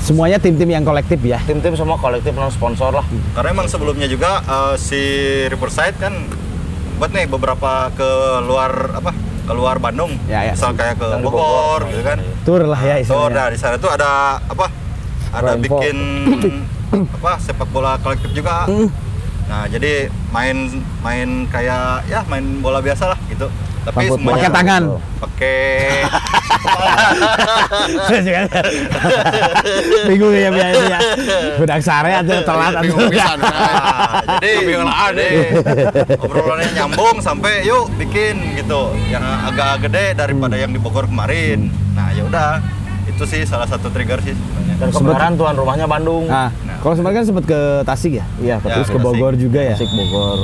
semuanya 0.00 0.40
tim-tim 0.40 0.66
yang 0.66 0.80
kolektif 0.80 1.20
ya 1.20 1.36
Tim-tim 1.44 1.76
semua 1.76 1.94
kolektif 1.94 2.32
non 2.32 2.48
sponsor 2.48 2.90
lah. 2.90 3.04
karena 3.30 3.52
emang 3.52 3.68
sebelumnya 3.68 4.08
juga 4.08 4.40
eh, 4.40 4.74
si 4.74 5.00
Riverside 5.46 5.94
kan 5.94 6.16
buat 6.96 7.12
nih 7.12 7.28
beberapa 7.28 7.88
ke 7.90 8.10
luar 8.42 8.72
apa 8.94 9.12
ke 9.40 9.52
luar 9.52 9.76
Bandung 9.76 10.16
Ya, 10.24 10.40
ya. 10.42 10.52
misal 10.52 10.72
kayak 10.72 10.96
ke 10.96 11.04
Bogor, 11.20 11.36
Bogor, 11.36 11.80
gitu 11.88 12.02
kan 12.02 12.18
tur 12.42 12.64
lah 12.64 12.80
ya 12.80 12.96
Tuh, 12.96 13.04
istilahnya 13.04 13.36
nah 13.36 13.46
di 13.46 13.58
sana 13.58 13.76
tuh 13.76 13.90
ada 13.90 14.10
apa? 14.42 14.66
Ada 15.30 15.54
Rainbow. 15.54 15.78
bikin 15.78 15.96
apa 17.20 17.32
sepak 17.38 17.68
bola 17.70 17.94
kolektif 18.02 18.34
juga. 18.34 18.66
Hmm. 18.66 18.90
Nah, 19.50 19.66
jadi 19.66 20.06
main 20.30 20.70
main 21.02 21.28
kayak 21.50 22.06
ya 22.06 22.22
main 22.30 22.62
bola 22.62 22.78
biasa 22.78 23.14
lah 23.14 23.18
gitu. 23.26 23.50
Tapi 23.80 24.12
Rambut 24.12 24.20
semuanya 24.20 24.44
pakai 24.44 24.52
tangan 24.52 24.82
pakai 25.24 25.56
bingung 30.08 30.36
ya 30.36 30.50
biasa 30.52 30.82
ya 30.84 30.98
budak 31.56 31.80
sare 31.80 32.12
atau 32.20 32.44
telat 32.44 32.72
atau. 32.76 32.96
Nah, 33.08 33.34
jadi 34.36 34.50
Bingung 34.68 34.84
lah, 34.84 35.08
jadi 35.16 35.56
obrolannya 36.20 36.68
nyambung 36.76 37.16
sampai 37.24 37.64
yuk 37.64 37.88
bikin 37.96 38.36
gitu 38.60 38.92
yang 39.08 39.24
agak 39.24 39.88
gede 39.88 40.12
daripada 40.12 40.60
yang 40.60 40.70
di 40.70 40.78
Bogor 40.78 41.08
kemarin. 41.08 41.72
Nah, 41.96 42.12
ya 42.12 42.22
udah 42.28 42.60
itu 43.10 43.22
sih 43.24 43.42
salah 43.42 43.66
satu 43.66 43.86
trigger 43.88 44.18
sih 44.20 44.32
sebenarnya. 44.32 44.74
Dan 44.78 44.88
kebenaran 44.90 45.32
tuan 45.34 45.54
rumahnya 45.54 45.84
Bandung. 45.84 46.24
Nah, 46.24 46.48
kalau 46.78 46.94
kemarin 46.94 47.14
kan 47.16 47.24
sempat 47.26 47.44
ke 47.44 47.60
Tasik 47.82 48.12
ya? 48.14 48.24
iya 48.38 48.56
Ya, 48.56 48.72
Terus 48.72 48.88
ke 48.88 48.94
Tasik. 48.94 49.04
Bogor 49.04 49.32
juga 49.34 49.60
ya? 49.60 49.74
Tasik 49.74 49.90
Bogor 49.90 50.38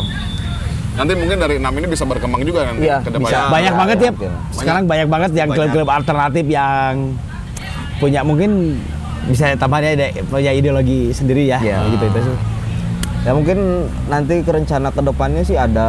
Nanti 0.95 1.13
mungkin 1.13 1.37
dari 1.37 1.55
enam 1.57 1.73
ini 1.75 1.87
bisa 1.87 2.05
berkembang 2.05 2.41
juga 2.41 2.65
nanti 2.65 2.85
Iya, 2.85 2.99
ke 2.99 3.11
depan. 3.11 3.29
bisa. 3.29 3.39
Banyak 3.47 3.69
Ya, 3.69 3.77
banget 3.77 3.99
ya. 3.99 4.11
mungkin. 4.11 4.33
Sekarang 4.51 4.83
banyak 4.87 5.09
banget 5.11 5.31
yang 5.35 5.49
klub-klub 5.51 5.89
alternatif 5.91 6.45
yang 6.47 6.93
punya 7.97 8.21
mungkin 8.21 8.81
bisa 9.27 9.53
tambahnya 9.55 9.93
ada 9.95 10.07
punya 10.25 10.51
ideologi 10.51 11.11
sendiri 11.11 11.45
ya, 11.45 11.59
Iya. 11.59 11.85
gitu 11.91 12.05
itu 12.07 12.21
sih. 12.23 12.37
ya 13.23 13.35
mungkin 13.35 13.59
nanti 14.07 14.39
ke 14.39 14.49
rencana 14.49 14.89
ke 14.89 15.03
depannya 15.03 15.43
sih 15.43 15.59
ada 15.59 15.89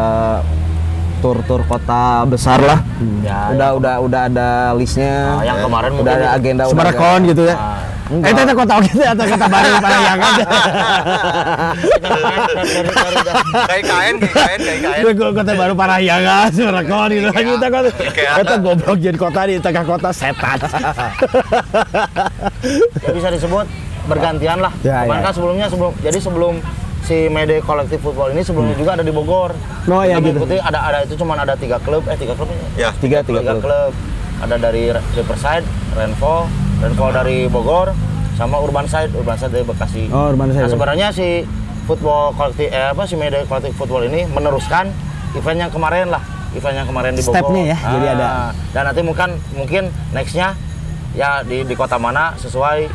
tur-tur 1.17 1.62
kota 1.63 2.03
besar 2.25 2.59
lah 2.59 2.79
Ya, 3.19 3.51
udah 3.51 3.69
udah 3.74 3.95
udah 4.01 4.21
ada 4.25 4.50
listnya 4.74 5.36
Nah, 5.36 5.43
yang 5.43 5.57
kemarin 5.59 5.91
udah 5.91 6.00
mungkin 6.00 6.17
ada 6.17 6.27
agenda 6.33 6.63
ada- 6.63 7.25
gitu 7.25 7.43
ya. 7.43 7.55
Nah, 7.55 7.75
Eh, 8.07 8.31
itu 8.31 8.39
kota 8.55 8.75
gitu 8.81 9.03
atau 9.03 9.25
kota 9.27 9.45
baru 9.45 9.67
pada 9.83 9.97
yang 10.00 10.15
aja. 10.17 10.45
Kayak 13.67 13.83
kain, 13.83 14.15
kayak 14.15 14.31
kain, 14.31 14.59
kayak 14.59 14.79
kain. 14.81 15.01
Itu 15.03 15.09
kota 15.33 15.51
baru 15.51 15.74
Parahyangan, 15.75 16.47
Semerekon 16.50 17.09
gitu. 17.12 17.27
Iya. 17.27 17.43
Kita 17.51 17.67
kan 17.67 17.83
Ikea. 17.83 18.31
kita 18.39 18.55
goblok 18.57 18.97
jadi 18.97 19.17
kota 19.17 19.41
di 19.43 19.55
tengah 19.59 19.83
kota 19.83 20.09
setan. 20.12 20.57
ya 22.97 23.12
bisa 23.12 23.27
disebut 23.29 23.65
bergantian 24.07 24.57
lah. 24.57 24.71
Ya, 24.81 25.03
Kemarin 25.03 25.19
ya. 25.19 25.25
kan 25.25 25.33
sebelumnya 25.33 25.65
sebelum 25.67 25.91
jadi 26.00 26.17
sebelum 26.17 26.53
si 27.08 27.32
Mede 27.32 27.64
kolektif 27.64 28.04
football 28.04 28.30
ini 28.30 28.44
sebelumnya 28.44 28.76
juga 28.76 28.92
ada 28.94 29.02
di 29.02 29.10
Bogor. 29.10 29.56
Oh, 29.88 30.04
ya, 30.04 30.20
gitu. 30.20 30.36
mengikuti 30.36 30.60
ada 30.60 30.80
ada 30.84 30.98
itu 31.02 31.16
cuma 31.16 31.34
ada 31.34 31.56
tiga 31.56 31.80
klub 31.80 32.04
eh 32.06 32.14
tiga 32.14 32.36
klub 32.36 32.52
Ya, 32.76 32.92
tiga 32.94 33.24
tiga 33.24 33.40
tiga 33.40 33.54
klub. 33.56 33.64
klub. 33.64 33.92
Ada 34.38 34.56
dari 34.60 34.92
Riverside, 34.92 35.66
Renvo, 35.96 36.46
Renvo 36.78 37.06
dari 37.10 37.48
Bogor, 37.48 37.96
sama 38.36 38.60
Urban 38.60 38.86
Side, 38.86 39.10
Urban 39.12 39.34
Side 39.34 39.50
dari 39.50 39.64
Bekasi. 39.64 40.12
Oh, 40.12 40.30
Urban 40.30 40.52
Side. 40.52 40.68
Nah 40.68 40.70
sebenarnya 40.70 41.08
si 41.10 41.48
football 41.88 42.36
kolektif 42.36 42.68
eh 42.68 42.92
apa 42.92 43.08
si 43.08 43.16
Mede 43.16 43.48
kolektif 43.48 43.72
football 43.74 44.04
ini 44.04 44.28
meneruskan 44.28 44.92
event 45.34 45.58
yang 45.58 45.72
kemarin 45.72 46.12
lah, 46.12 46.20
event 46.52 46.76
yang 46.76 46.86
kemarin 46.86 47.16
di 47.16 47.24
Bogor. 47.24 47.40
Stepnya 47.40 47.64
ya, 47.66 47.78
jadi 47.90 48.08
ada. 48.14 48.26
Ah, 48.28 48.52
Dan 48.76 48.84
nanti 48.86 49.02
mungkin 49.02 49.30
mungkin 49.56 49.84
nextnya 50.12 50.54
ya 51.16 51.42
di 51.42 51.64
di 51.64 51.74
kota 51.74 51.96
mana 51.96 52.36
sesuai 52.36 52.86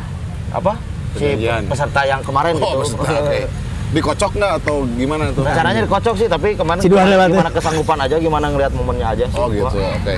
apa 0.53 0.77
si 1.13 1.33
peserta 1.65 2.05
yang 2.05 2.21
kemarin 2.21 2.55
Oh, 2.55 2.77
gitu. 2.79 2.93
peserta. 2.95 3.09
Dikocok 3.93 4.31
nggak 4.33 4.51
atau 4.59 4.75
gimana 4.91 5.29
tuh? 5.29 5.45
Rencananya 5.45 5.81
dikocok 5.83 6.15
sih, 6.15 6.27
tapi 6.27 6.53
kemarin 6.53 6.81
lewat 6.81 7.05
ya. 7.05 7.27
gimana 7.29 7.49
kesanggupan 7.49 7.97
aja, 7.99 8.15
gimana 8.17 8.45
ngelihat 8.47 8.73
momennya 8.73 9.07
aja 9.07 9.25
sih. 9.25 9.37
Oh 9.37 9.47
gitu, 9.47 9.69
oke. 9.69 10.15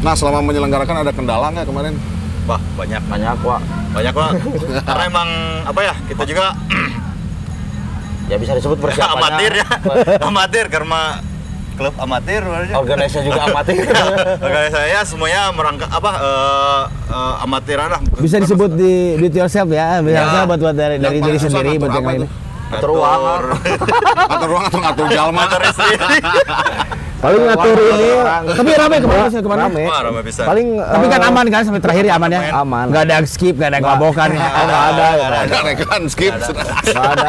Nah 0.00 0.14
selama 0.14 0.40
menyelenggarakan 0.40 0.96
ada 1.00 1.10
kendala 1.10 1.50
nggak 1.50 1.66
kemarin? 1.66 1.94
wah 2.42 2.58
banyak 2.74 2.98
Banyak, 3.04 3.36
Wak. 3.40 3.62
banyak 3.92 4.14
lah 4.16 4.30
karena 4.82 5.02
emang 5.06 5.28
apa 5.62 5.80
ya 5.84 5.94
kita 6.08 6.22
juga 6.24 6.50
Ya 8.26 8.34
bisa 8.34 8.54
disebut 8.54 8.78
persiapannya. 8.82 9.22
amatir 9.38 9.52
ya 9.54 9.66
amatir 10.20 10.64
karena 10.66 11.20
klub 11.80 11.94
amatir. 11.96 12.44
Organisasi 12.76 13.24
juga 13.24 13.48
amatir. 13.48 13.80
Oke, 14.44 14.60
saya 14.68 15.00
semuanya 15.00 15.48
merangkak 15.48 15.88
apa 15.88 16.10
eh, 16.20 16.82
eh, 17.08 17.34
amatiran 17.40 17.88
lah. 17.88 18.00
Bisa 18.20 18.36
disebut 18.36 18.76
di 18.76 19.16
do 19.16 19.24
it 19.24 19.34
yourself 19.34 19.72
ya, 19.72 20.04
bisa 20.04 20.20
Ya. 20.20 20.44
buat 20.44 20.60
buat 20.60 20.76
dari, 20.76 21.00
dari 21.00 21.24
diri 21.24 21.40
sendiri 21.40 21.80
buat 21.80 21.96
yang 21.96 22.04
lain. 22.04 22.20
tuh? 22.24 22.30
Ngatur 22.70 22.90
uang. 22.92 23.20
Ngatur 24.28 24.48
ruang 24.48 24.64
atau 24.68 24.78
ngatur 24.78 25.06
jalma? 25.08 25.40
Ngatur 25.42 25.62
istri. 25.64 25.92
Paling 27.20 27.42
ngatur 27.44 27.76
ini, 27.76 28.08
tapi 28.48 28.70
rame 28.72 28.96
ke 28.96 29.04
mana 29.04 29.28
sih 29.28 29.40
ke 29.44 29.50
mana? 29.52 29.68
Rame. 29.68 29.84
Rame 29.84 30.20
bisa. 30.24 30.40
Paling 30.48 30.80
Tapi 30.80 31.04
kan 31.04 31.20
eh, 31.20 31.28
aman 31.28 31.44
kan 31.52 31.60
sampai 31.68 31.82
terakhir 31.84 32.04
ya 32.08 32.14
aman 32.16 32.30
ya? 32.32 32.40
Aman. 32.56 32.84
Nggak 32.88 33.02
ada 33.04 33.16
skip, 33.28 33.54
nggak 33.60 33.70
ada 33.72 33.78
ngelabokan 33.80 34.28
ya? 34.32 34.40
Oh, 34.40 34.64
nggak 34.64 34.82
ada, 34.88 35.04
Nggak 35.04 35.28
ada. 35.28 35.38
Ada 35.44 35.72
kan 35.84 36.02
skip. 36.08 36.32
nggak 36.32 37.08
ada. 37.12 37.28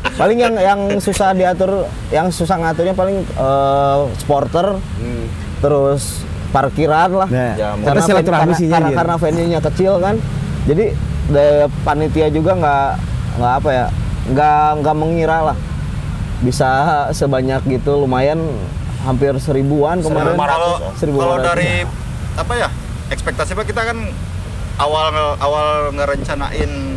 Paling 0.00 0.38
yang 0.38 0.54
yang 0.54 0.80
susah 1.00 1.32
diatur, 1.32 1.84
yang 2.08 2.28
susah 2.28 2.56
ngaturnya 2.56 2.92
paling 2.92 3.24
eh, 3.24 3.98
sporter, 4.16 4.76
terus 5.60 6.24
parkiran 6.50 7.10
lah. 7.14 7.28
Nah, 7.30 7.54
Ya, 7.54 7.68
karena 7.78 8.02
karena, 8.22 8.54
sih 8.56 8.66
karena, 8.68 9.14
venue-nya 9.16 9.60
kecil 9.62 9.96
kan. 9.98 10.16
Jadi 10.66 10.92
de- 11.30 11.70
panitia 11.82 12.28
juga 12.28 12.52
nggak 12.52 12.88
nggak 13.38 13.54
apa 13.62 13.70
ya, 13.70 13.86
nggak 14.28 14.66
nggak 14.82 14.96
mengira 14.96 15.38
lah 15.52 15.56
bisa 16.40 16.68
sebanyak 17.12 17.60
gitu 17.68 18.00
lumayan 18.00 18.40
hampir 19.04 19.32
seribuan 19.36 20.00
kemarin. 20.00 20.36
kalau 20.36 20.72
Seribu 20.96 21.20
kalau 21.20 21.36
dari 21.38 21.84
apa 22.34 22.52
ya 22.56 22.68
ekspektasi 23.12 23.52
Pak, 23.52 23.64
kita 23.64 23.84
kan 23.84 23.98
awal 24.76 25.36
awal 25.36 25.92
ngerencanain 25.92 26.89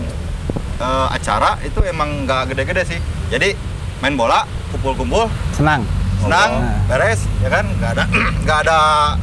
eh, 0.76 1.08
acara 1.10 1.58
itu 1.62 1.80
emang 1.84 2.24
nggak 2.24 2.52
gede-gede 2.52 2.84
sih 2.88 3.00
jadi 3.28 3.54
main 4.00 4.14
bola 4.14 4.44
kumpul-kumpul 4.70 5.30
Senang. 5.52 5.86
senang 6.20 6.50
Oh. 6.54 6.64
beres 6.88 7.24
ya 7.40 7.50
kan 7.50 7.66
nggak 7.70 7.92
ada 7.94 8.04
nggak 8.44 8.58
ada 8.64 8.78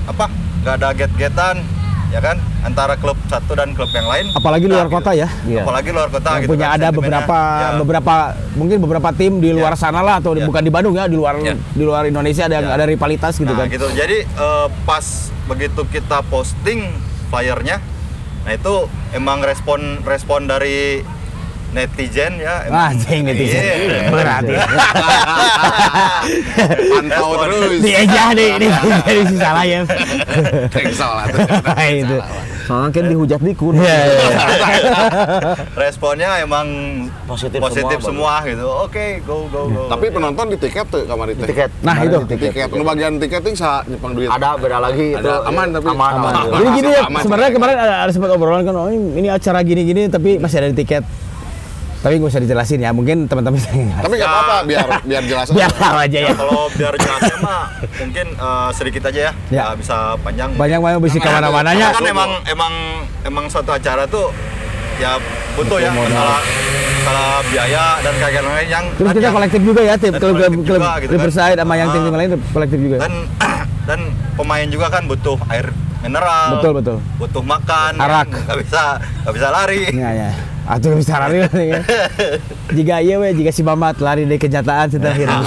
apa 0.04 0.26
nggak 0.60 0.74
ada 0.76 0.88
get-getan 0.92 1.56
ya 2.08 2.18
kan 2.18 2.36
antara 2.60 2.92
klub 2.94 3.14
satu 3.24 3.54
dan 3.54 3.70
klub 3.70 3.86
yang 3.88 4.04
lain 4.04 4.26
Apalagi 4.34 4.66
Nah, 4.66 4.74
luar 4.74 4.86
gitu. 4.86 4.96
kota 4.98 5.10
ya. 5.14 5.28
Iya. 5.42 5.62
apalagi 5.62 5.90
luar 5.90 6.08
kota 6.10 6.28
Yang 6.28 6.42
gitu 6.42 6.50
punya 6.50 6.66
kan, 6.66 6.76
ada 6.76 6.88
beberapa 6.90 7.38
Ya. 7.38 7.68
beberapa 7.78 8.14
mungkin 8.52 8.76
beberapa 8.78 9.08
tim 9.14 9.32
di 9.38 9.50
luar 9.50 9.72
Ya. 9.72 9.78
sana 9.78 10.00
lah 10.02 10.18
atau 10.18 10.34
Ya. 10.34 10.42
bukan 10.42 10.58
di 10.58 10.68
Bandung 10.68 10.92
ya 10.92 11.06
di 11.06 11.14
luar 11.14 11.38
Ya. 11.38 11.54
di 11.54 11.80
luar 11.80 12.02
Indonesia 12.04 12.44
ada 12.44 12.58
Ya. 12.58 12.68
ada 12.68 12.84
rivalitas 12.84 13.38
gitu 13.38 13.48
nah, 13.48 13.62
kan. 13.62 13.70
gitu. 13.70 13.86
Jadi 13.90 14.26
eh, 14.26 14.66
pas 14.82 15.06
begitu 15.46 15.86
kita 15.86 16.20
posting 16.26 16.82
flyernya, 17.26 17.78
nah 18.40 18.52
itu 18.52 18.74
emang 19.12 19.38
respon 19.40 19.78
respon 20.02 20.44
dari 20.44 21.06
netizen 21.70 22.32
ya. 22.38 22.66
Wah, 22.68 22.90
emang- 22.90 22.98
jeng 23.06 23.22
netizen. 23.26 23.62
Iya. 23.62 24.10
Berarti. 24.10 24.54
Pantau 26.92 27.30
terus. 27.46 27.80
Dieja 27.80 28.24
nih, 28.34 28.48
ini 28.58 28.66
dari 29.06 29.22
si 29.26 29.36
salah 29.38 29.64
ya. 29.64 29.80
Tengsal 30.70 31.12
lah 31.16 31.24
tuh. 31.30 31.40
itu. 31.90 32.18
Soalnya 32.70 32.94
kan 32.94 33.04
dihujat 33.10 33.40
dikun. 33.42 33.74
Iya, 33.82 33.82
iya, 33.82 34.14
iya. 34.14 34.28
Responnya 35.82 36.38
emang 36.38 36.66
Positif 37.26 37.58
positif 37.58 37.98
semua, 37.98 38.42
semua, 38.42 38.50
gitu. 38.50 38.66
Oke, 38.86 39.06
go 39.26 39.50
go 39.50 39.66
go. 39.66 39.82
Tapi 39.90 40.06
penonton 40.14 40.54
di 40.54 40.58
tiket 40.58 40.86
tuh 40.86 41.02
kamar 41.02 41.34
itu. 41.34 41.42
Tiket. 41.46 41.70
Nah, 41.82 41.98
itu. 42.02 42.18
Di 42.30 42.36
tiket. 42.38 42.70
Nu 42.70 42.86
bagian 42.86 43.18
tiketing 43.18 43.58
sa 43.58 43.82
nyepang 43.90 44.14
duit. 44.14 44.30
Ada 44.30 44.54
beda 44.54 44.78
lagi 44.78 45.18
itu. 45.18 45.30
Aman 45.50 45.74
tapi. 45.74 45.88
aman. 45.90 46.12
Aman. 46.14 46.32
aman. 46.34 46.50
Jadi 46.54 46.68
gini 46.78 46.88
ya, 46.94 47.02
sebenarnya 47.10 47.50
kemarin 47.54 47.76
ada, 47.78 47.94
ada 48.06 48.10
sempat 48.14 48.30
obrolan 48.34 48.62
kan, 48.62 48.74
oh 48.78 48.86
ini 48.86 49.18
ini 49.18 49.28
acara 49.30 49.58
gini-gini 49.66 50.06
tapi 50.06 50.38
masih 50.38 50.62
ada 50.62 50.70
di 50.70 50.78
tiket. 50.78 51.02
Tapi 52.00 52.16
nggak 52.16 52.30
usah 52.30 52.40
dijelasin 52.40 52.80
ya, 52.80 52.90
mungkin 52.90 53.24
teman-teman 53.24 53.60
Tapi 53.60 54.14
nggak 54.14 54.24
apa-apa 54.26 54.56
biar 54.64 54.88
biar 55.02 55.22
jelas. 55.22 55.46
biar 55.50 55.68
tahu 55.70 55.96
aja 55.98 56.18
ya. 56.18 56.26
Ya, 56.26 56.34
kalau 56.34 56.64
biar 56.70 56.92
jelasnya 56.96 57.36
mah 57.38 57.62
mungkin 57.94 58.26
eh, 58.32 58.68
sedikit 58.72 59.02
aja 59.06 59.20
ya, 59.20 59.32
Ya. 59.50 59.64
bisa 59.74 60.16
panjang. 60.18 60.48
Banyak 60.54 60.78
banyak 60.78 60.98
bisa 61.02 61.16
ke 61.16 61.28
mana-mananya. 61.28 61.86
Karena 61.90 62.00
kan 62.00 62.04
emang 62.08 62.30
emang 62.46 62.72
emang 63.22 63.44
suatu 63.46 63.70
acara 63.70 64.04
tuh 64.04 64.32
ya 64.96 65.20
butuh 65.54 65.76
ya 65.76 65.88
masalah 65.90 66.40
masalah 67.00 67.40
biaya 67.46 67.84
dan 68.00 68.14
kayak 68.16 68.42
lain 68.42 68.68
yang 68.70 68.84
Terus 68.92 69.10
kita 69.14 69.28
kolektif 69.30 69.60
juga 69.62 69.80
ya, 69.82 69.94
tim 69.96 70.12
Dan 70.12 70.20
klub 70.20 70.30
klub 70.30 70.40
kolektif 70.40 70.60
klub 70.62 70.80
juga 70.80 70.92
gitu 71.00 71.14
kan. 71.16 71.56
Sama 71.56 71.74
yang 71.74 71.88
Ah. 71.88 71.94
tim-tim 71.94 72.14
lain 72.14 72.30
kolektif 72.48 72.78
juga. 72.78 72.96
dan 72.98 73.12
dan 73.90 74.00
pemain 74.38 74.62
juga 74.64 74.86
kan 74.88 75.02
butuh 75.04 75.34
air 75.48 75.66
mineral 76.00 76.56
Betul, 76.56 76.72
betul. 76.72 76.96
butuh 77.18 77.42
makan 77.42 77.92
Arak. 77.96 78.30
kan. 78.30 78.40
nggak 78.46 78.58
bisa 78.62 78.82
nggak 79.20 79.34
bisa 79.34 79.48
lari 79.50 79.82
Ya 79.90 80.10
ya. 80.14 80.30
Atuh 80.62 80.94
bisa 80.94 81.18
lari 81.18 81.42
lah 81.42 81.50
ya. 81.50 81.82
Jika 82.78 83.02
iya 83.02 83.18
we, 83.18 83.34
jika 83.34 83.50
si 83.50 83.60
Mamat 83.60 83.98
lari 83.98 84.22
dari 84.22 84.38
kenyataan 84.38 84.86
kita 84.88 85.08
akhirnya. 85.10 85.42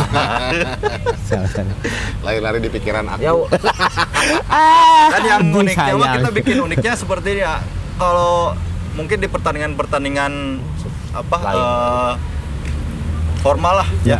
Lari-lari 2.19 2.59
di 2.59 2.67
pikiran 2.67 3.07
aku. 3.07 3.21
Ya, 3.21 3.31
dan 5.13 5.21
yang 5.23 5.41
uniknya 5.49 5.93
mah 5.93 6.11
kita 6.17 6.31
bikin 6.33 6.57
uniknya 6.61 6.93
seperti 6.93 7.27
ini 7.33 7.41
ya 7.41 7.63
kalau 7.95 8.51
mungkin 8.93 9.17
di 9.17 9.27
pertandingan-pertandingan 9.27 10.59
apa 11.13 11.37
Lain. 11.39 11.55
eh, 11.55 12.11
formal 13.39 13.73
lah 13.79 13.89
Ya. 14.03 14.19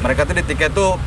mereka 0.00 0.24
tuh 0.24 0.36
di 0.36 0.44
tiket 0.44 0.72
tuh 0.72 1.00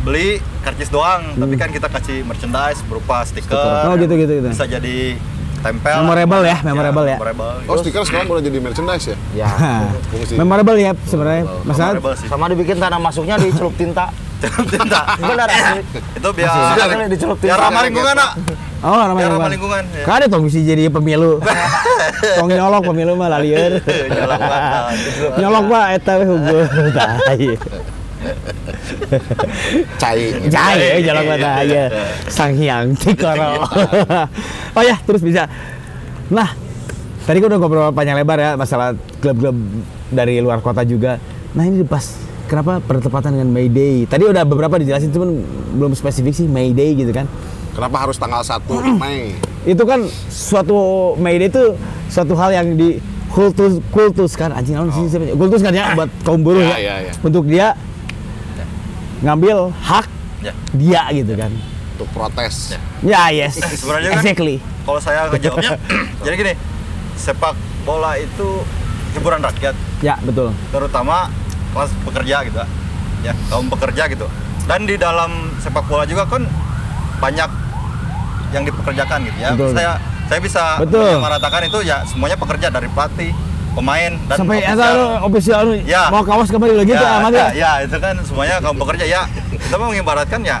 beli 0.00 0.28
karcis 0.60 0.88
doang 0.88 1.36
tapi 1.36 1.54
kan 1.54 1.68
kita 1.68 1.86
kasih 1.86 2.24
merchandise 2.24 2.80
berupa 2.88 3.20
stiker 3.22 3.52
Hmm. 3.52 3.92
Oh, 3.92 3.94
gitu, 4.00 4.14
gitu, 4.16 4.32
gitu. 4.40 4.48
bisa 4.48 4.64
jadi 4.64 5.20
tempel 5.60 5.96
Memorable 6.00 6.42
ya, 6.42 6.56
memorable 6.64 7.04
ya. 7.04 7.16
memorable 7.20 7.56
Oh 7.68 7.76
stiker 7.76 8.02
sekarang 8.08 8.26
udah 8.26 8.40
jadi 8.40 8.58
merchandise 8.58 9.12
ya? 9.12 9.16
ya. 9.36 9.50
Memorable 10.40 10.78
ya 10.80 10.92
sebenarnya. 11.04 11.44
Masalah 11.68 12.00
Sama 12.16 12.48
dibikin 12.48 12.80
tanah 12.80 12.96
masuknya 12.96 13.36
di 13.36 13.52
celup 13.52 13.76
tinta. 13.76 14.08
Tinta. 14.72 15.20
Benar 15.20 15.52
asli. 15.52 15.84
itu 16.16 16.28
biar 16.32 16.48
dicelup 17.12 17.36
biar 17.44 17.60
tinta. 17.60 17.64
ramah 17.68 17.82
lingkungan 17.84 18.14
nak 18.16 18.30
Oh, 18.80 18.96
namanya 18.96 19.16
biar 19.20 19.30
ramah 19.36 19.50
lingkungan 19.52 19.82
ya. 19.92 20.04
Kan 20.08 20.14
ada 20.16 20.26
tong 20.32 20.48
bisa 20.48 20.64
jadi 20.64 20.88
pemilu. 20.88 21.44
tong 22.40 22.48
nyolok 22.48 22.88
pemilu 22.88 23.12
mah 23.20 23.28
lalieur. 23.36 23.84
Nyolok 23.84 24.40
banget. 24.40 24.82
nyolok 25.36 25.64
mah 25.68 25.84
eta 25.92 26.12
we 26.16 26.24
hugo. 26.24 26.58
Tai. 26.96 27.48
Cai. 29.96 30.20
Jai, 30.48 30.80
eh, 30.80 31.00
nyolok 31.04 31.24
mah 31.26 31.38
tah 31.38 31.62
ya. 31.64 31.84
Sang 32.28 32.52
Hyang 32.54 32.94
Cikoro. 32.96 33.64
oh 34.76 34.82
ya, 34.84 34.96
terus 35.02 35.22
bisa. 35.24 35.48
Nah, 36.30 36.54
tadi 37.24 37.38
kan 37.40 37.48
udah 37.50 37.58
ngobrol 37.58 37.90
panjang 37.90 38.16
lebar 38.18 38.38
ya 38.38 38.50
masalah 38.54 38.94
klub-klub 39.18 39.56
dari 40.10 40.38
luar 40.38 40.60
kota 40.60 40.84
juga. 40.84 41.16
Nah, 41.56 41.66
ini 41.66 41.82
pas 41.82 42.04
kenapa 42.46 42.78
bertepatan 42.78 43.34
dengan 43.34 43.50
May 43.50 43.66
Day? 43.66 44.06
Tadi 44.06 44.26
udah 44.26 44.44
beberapa 44.46 44.78
dijelasin 44.78 45.10
cuman 45.10 45.30
belum 45.74 45.92
spesifik 45.94 46.34
sih 46.34 46.46
May 46.46 46.70
Day 46.70 46.94
gitu 46.94 47.10
kan. 47.10 47.26
Kenapa 47.70 48.06
harus 48.06 48.18
tanggal 48.18 48.42
1 48.42 48.98
Mei? 48.98 49.34
itu 49.60 49.82
kan 49.84 50.00
suatu 50.32 50.76
May 51.20 51.36
Day 51.36 51.52
itu 51.52 51.76
suatu 52.08 52.32
hal 52.32 52.48
yang 52.50 52.72
di 52.74 52.96
kultus 53.28 53.78
kultus 53.92 54.32
kan 54.34 54.50
anjing 54.50 54.74
naon 54.74 54.88
sih 54.90 55.06
kultus 55.36 55.60
kan 55.60 55.70
ya 55.70 55.92
buat 55.94 56.08
kaum 56.26 56.40
buruh 56.42 56.64
Ya, 56.64 56.80
ya, 56.80 56.80
ya, 56.80 56.94
ya. 57.06 57.12
untuk 57.22 57.44
dia 57.46 57.76
ngambil 59.20 59.72
hak 59.78 60.06
Ya. 60.40 60.56
dia 60.72 61.02
gitu 61.12 61.36
kan. 61.36 61.52
Untuk 61.94 62.08
protes. 62.10 62.72
ya. 63.04 63.28
Yes. 63.28 63.60
Sebenarnya 63.80 64.16
kan- 64.16 64.24
exactly. 64.24 64.56
kalau 64.82 64.96
saya 64.96 65.28
ngejawabnya 65.28 65.76
jadi 66.24 66.34
gini 66.34 66.52
sepak 67.14 67.52
bola 67.82 68.16
itu 68.16 68.64
hiburan 69.12 69.40
rakyat. 69.40 69.76
Ya 70.00 70.16
betul. 70.18 70.56
Terutama 70.70 71.28
kelas 71.70 71.92
pekerja 72.02 72.36
gitu 72.42 72.56
ya 73.20 73.36
kaum 73.46 73.68
pekerja 73.68 74.08
gitu. 74.08 74.24
Dan 74.64 74.88
di 74.88 74.96
dalam 74.96 75.28
sepak 75.60 75.84
bola 75.84 76.08
juga 76.08 76.24
kan 76.24 76.40
banyak 77.20 77.50
yang 78.50 78.64
dipekerjakan 78.64 79.28
gitu 79.28 79.38
ya. 79.38 79.50
Betul. 79.52 79.76
saya 79.76 79.92
saya 80.24 80.40
bisa 80.40 80.80
meratakan 81.20 81.68
itu 81.68 81.84
ya 81.84 82.00
semuanya 82.06 82.34
pekerja 82.34 82.70
dari 82.70 82.88
pelatih 82.88 83.34
pemain 83.80 84.12
dan 84.28 84.36
sampai 84.36 84.60
lu 84.76 85.06
official 85.24 85.64
Ya. 85.88 86.12
mau 86.12 86.20
kawas 86.20 86.52
kembali 86.52 86.76
lagi 86.76 86.92
tuh 86.92 87.08
amat 87.08 87.32
ya, 87.32 87.38
ya? 87.40 87.48
ya, 87.56 87.72
itu 87.88 87.96
kan 87.96 88.14
semuanya 88.20 88.60
kaum 88.60 88.76
pekerja 88.76 89.04
ya. 89.08 89.22
Kita 89.48 89.74
mau 89.80 89.88
mengibaratkan 89.88 90.40
ya 90.44 90.60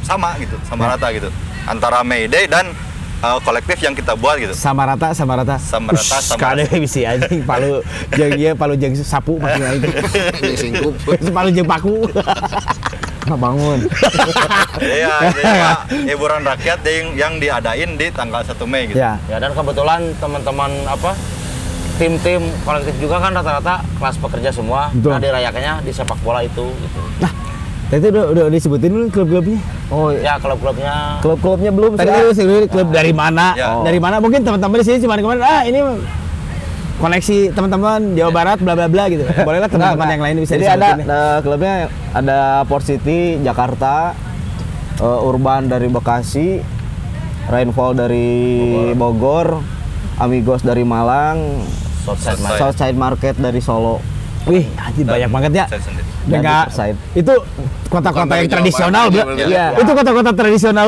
sama 0.00 0.32
gitu 0.40 0.56
sama 0.64 0.88
rata 0.88 1.12
gitu. 1.12 1.28
Antara 1.68 2.00
Mayday 2.00 2.48
dan 2.48 2.72
uh, 3.20 3.36
kolektif 3.44 3.76
yang 3.84 3.92
kita 3.92 4.16
buat 4.16 4.40
gitu. 4.40 4.56
Sama 4.56 4.88
rata 4.88 5.12
sama 5.12 5.36
rata. 5.36 5.56
Sama 5.60 5.92
rata, 5.92 6.16
sama 6.24 6.40
kada 6.40 6.64
bisa 6.72 7.00
anjing 7.04 7.44
palu 7.44 7.84
jeung 8.16 8.32
ieu 8.40 8.52
palu 8.56 8.74
jeung 8.76 8.96
sapu 8.96 9.36
itu 9.36 9.88
Ini 10.40 10.54
singkup. 10.56 10.94
palu 11.36 11.48
jeung 11.52 11.68
paku. 11.68 12.08
Nggak 13.24 13.40
bangun. 13.40 13.78
Iya, 14.84 15.14
ya, 15.64 15.70
hiburan 16.12 16.44
rakyat 16.44 16.84
yang, 16.84 17.08
yang 17.16 17.32
diadain 17.40 17.96
di 17.96 18.12
tanggal 18.12 18.44
1 18.44 18.52
Mei 18.68 18.92
gitu. 18.92 19.00
ya. 19.00 19.16
Ya 19.32 19.40
dan 19.40 19.56
kebetulan 19.56 20.12
teman-teman 20.20 20.68
apa 20.84 21.16
tim-tim 21.94 22.42
kolektif 22.62 22.94
juga 22.98 23.16
kan 23.18 23.30
rata-rata 23.32 23.86
kelas 23.94 24.16
pekerja 24.18 24.50
semua. 24.50 24.90
Betul. 24.90 25.10
Nah 25.10 25.20
dirayakannya 25.20 25.72
di 25.82 25.90
sepak 25.90 26.18
bola 26.20 26.42
itu 26.42 26.66
gitu. 26.66 27.00
Tadi 27.84 28.10
udah 28.10 28.24
udah 28.28 28.44
disebutin 28.48 28.90
belum 28.90 29.08
klub-klubnya 29.08 29.60
Oh, 29.92 30.08
Ya 30.10 30.34
klub-klubnya 30.40 31.20
klub-klubnya 31.20 31.70
belum 31.70 31.94
Tadi 31.94 32.08
sih. 32.08 32.16
itu 32.16 32.30
sebenarnya 32.34 32.66
klub 32.66 32.88
dari 32.90 33.12
mana? 33.12 33.46
Ya. 33.54 33.70
Dari 33.78 34.00
mana? 34.00 34.18
Mungkin 34.18 34.40
teman-teman 34.40 34.80
di 34.80 34.84
sini 34.84 34.98
cuma 34.98 35.14
kemarin 35.14 35.44
ah 35.44 35.62
ini 35.62 35.78
koneksi 36.96 37.52
teman-teman 37.52 38.16
Jawa 38.16 38.30
Barat 38.32 38.58
bla 38.58 38.74
bla 38.74 38.88
bla 38.88 39.04
gitu. 39.06 39.22
Bolehlah 39.46 39.68
teman-teman 39.68 40.08
yang 40.10 40.22
lain 40.24 40.36
bisa 40.42 40.56
Jadi 40.56 40.66
ada 40.66 40.88
ya. 40.96 41.22
klubnya 41.38 41.74
ada 42.10 42.38
Port 42.64 42.82
City 42.82 43.38
Jakarta, 43.38 44.16
eh, 44.98 45.18
Urban 45.22 45.68
dari 45.68 45.86
Bekasi, 45.86 46.64
Rainfall 47.46 47.94
dari 47.94 48.30
Bogor, 48.96 49.60
Amigos 50.16 50.64
dari 50.64 50.82
Malang, 50.82 51.62
Southside 52.04 52.36
Southside. 52.36 52.58
Southside 52.60 52.96
Market 52.96 53.34
dari 53.36 53.58
Solo. 53.58 53.96
Wih, 54.44 54.68
anjir 54.76 55.08
banyak 55.08 55.30
banget 55.30 55.52
ya. 55.54 55.64
Riverside. 56.24 56.96
itu 57.14 57.32
kota-kota 57.86 58.32
yang 58.34 58.48
tradisional, 58.50 59.04
Bro. 59.08 59.24
aja 59.30 59.40
Iya. 59.40 59.48
ya? 59.48 59.66
Itu 59.78 59.92
kota-kota 59.92 60.30
tradisional 60.32 60.86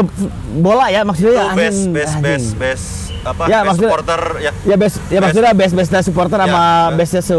bola 0.59 0.89
ya 0.89 1.01
maksudnya 1.03 1.33
Itu 1.33 1.41
anjing, 1.47 1.57
best 1.57 1.81
best 1.89 2.15
best 2.21 2.49
best 2.57 2.87
apa? 3.23 3.43
Ya, 3.45 3.61
best 3.61 3.67
maksudnya- 3.67 3.89
supporter 3.89 4.21
ya. 4.39 4.53
Ya 4.63 4.77
best 4.77 4.97
ya 5.07 5.19
maksudnya 5.19 5.53
best 5.53 5.73
best 5.75 5.93
supporter 6.03 6.37
sama 6.39 6.53
Ya. 6.53 6.95
bestnya 6.95 7.23
se 7.23 7.37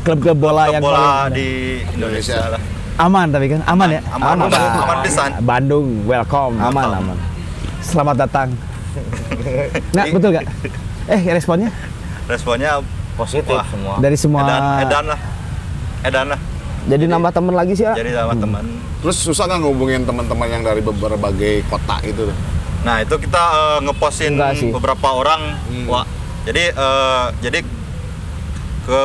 klub-klub 0.00 0.34
bola 0.36 0.62
Klub 0.64 0.74
yang 0.74 0.82
bola 0.82 0.98
paling 0.98 1.34
di 1.34 1.48
Indonesia 1.88 2.38
lah. 2.48 2.60
aman 2.96 3.26
tapi 3.30 3.46
kan 3.48 3.60
aman 3.64 3.88
ya. 3.88 4.00
Aman, 4.10 4.36
aman, 4.40 4.60
aman 4.76 4.96
pisan. 5.02 5.30
Bandung, 5.40 5.86
welcome. 6.04 6.54
Aman 6.56 6.86
aman. 6.92 7.16
Selamat 7.80 8.26
datang. 8.26 8.48
Nah, 9.90 10.06
betul 10.08 10.30
gak? 10.32 10.46
Eh, 11.04 11.20
responnya 11.28 11.70
Responnya 12.24 12.78
positif 13.14 13.54
Wah. 13.54 13.66
semua. 13.66 13.94
dari 13.98 14.16
semua 14.16 14.40
edan, 14.42 14.62
edan 14.82 15.04
lah. 15.06 15.20
Edan 16.02 16.26
lah. 16.28 16.40
Jadi 16.84 17.04
nambah 17.06 17.32
temen 17.32 17.54
lagi 17.54 17.72
sih 17.72 17.82
ya. 17.82 17.94
Jadi 17.94 18.12
sama 18.12 18.34
teman. 18.34 18.64
Terus 19.00 19.16
susah 19.18 19.44
nggak 19.46 19.60
ngehubungin 19.60 20.04
teman-teman 20.04 20.48
yang 20.48 20.62
dari 20.62 20.80
berbagai 20.80 21.64
kota 21.66 21.96
itu? 22.02 22.28
Nah 22.84 23.00
itu 23.00 23.14
kita 23.16 23.40
eh, 23.40 23.78
ngepostin 23.82 24.36
beberapa 24.68 25.08
orang, 25.10 25.56
Hmm. 25.64 25.86
wah. 25.88 26.04
Jadi 26.44 26.68
eh, 26.68 27.26
jadi 27.40 27.58
ke 28.84 29.02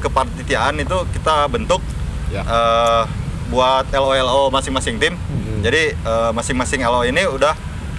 kepanitiaan 0.00 0.74
itu 0.76 0.96
kita 1.14 1.46
bentuk 1.46 1.78
Ya. 2.28 2.42
eh, 2.42 3.02
buat 3.46 3.86
LO-LO 3.88 4.50
masing-masing 4.50 4.98
tim. 4.98 5.14
Hmm. 5.14 5.58
Jadi 5.60 5.92
masing-masing 6.32 6.80
LO 6.80 7.02
ini 7.02 7.26
udah 7.26 7.52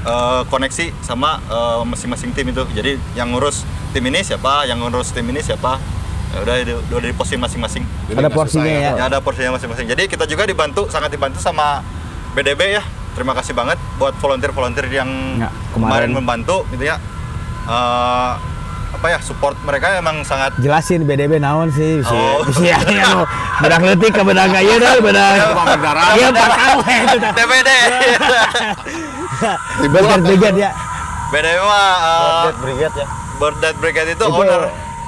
eh, 0.03 0.41
koneksi 0.47 0.85
sama 1.01 1.37
eh, 1.41 1.81
masing-masing 1.85 2.31
tim 2.31 2.47
itu. 2.47 2.63
Jadi 2.71 2.91
yang 3.13 3.29
ngurus 3.29 3.63
tim 3.91 4.03
ini 4.03 4.21
siapa, 4.21 4.65
yang 4.65 4.79
ngurus 4.79 5.11
tim 5.11 5.25
ini 5.25 5.39
siapa. 5.39 5.77
Ya 6.31 6.37
udah 6.41 6.55
udah 6.89 7.03
diposting 7.03 7.37
masing-masing. 7.37 7.83
Jadi 8.07 8.17
Ada 8.17 8.31
porsinya 8.31 8.71
ya. 8.71 8.91
Ya 8.95 9.03
ada 9.05 9.19
porsinya 9.19 9.51
masing-masing. 9.51 9.83
Jadi 9.85 10.07
kita 10.07 10.23
juga 10.23 10.47
dibantu, 10.47 10.87
sangat 10.87 11.11
dibantu 11.11 11.37
sama 11.37 11.83
BDB 12.31 12.71
ya. 12.71 12.83
Terima 13.11 13.35
kasih 13.35 13.51
banget 13.51 13.75
buat 13.99 14.15
volunteer-volunteer 14.15 14.87
yang 14.87 15.11
Ya, 15.37 15.51
kemarin. 15.75 16.07
kemarin. 16.07 16.09
membantu 16.15 16.63
gitu 16.71 16.87
ya. 16.87 16.95
Eh, 17.61 18.31
apa 18.91 19.07
ya 19.07 19.19
support 19.19 19.55
mereka 19.63 19.95
emang 19.95 20.19
sangat 20.21 20.51
jelasin 20.59 21.07
BDB 21.07 21.39
naon 21.39 21.71
sih 21.71 22.03
bisa 22.03 22.11
Oh. 22.11 22.43
bisa 22.43 22.59
ya 22.59 22.77
anu 23.07 23.23
bedak 23.59 23.81
leutik 23.81 24.11
ke 24.11 24.21
bedak 24.21 24.51
ieu 24.53 24.75
dah 24.77 24.93
Pak 24.99 25.65
Berdarah. 25.65 26.05
Iya, 26.13 26.27
pakar 26.29 26.71
we 26.77 26.95
itu 27.07 27.27
teh. 27.33 27.83
Burger 29.87 30.19
Brigade 30.21 30.59
ya. 30.59 30.71
BDB 31.29 31.57
mah 31.59 31.87
eh, 31.97 32.41
Dead 32.43 32.57
Brigade 32.59 32.95
ya. 32.95 33.07
Bird 33.33 33.55
Dead 33.57 33.75
Brigade 33.75 34.09
itu, 34.11 34.19
Itu 34.19 34.27
owner 34.29 34.61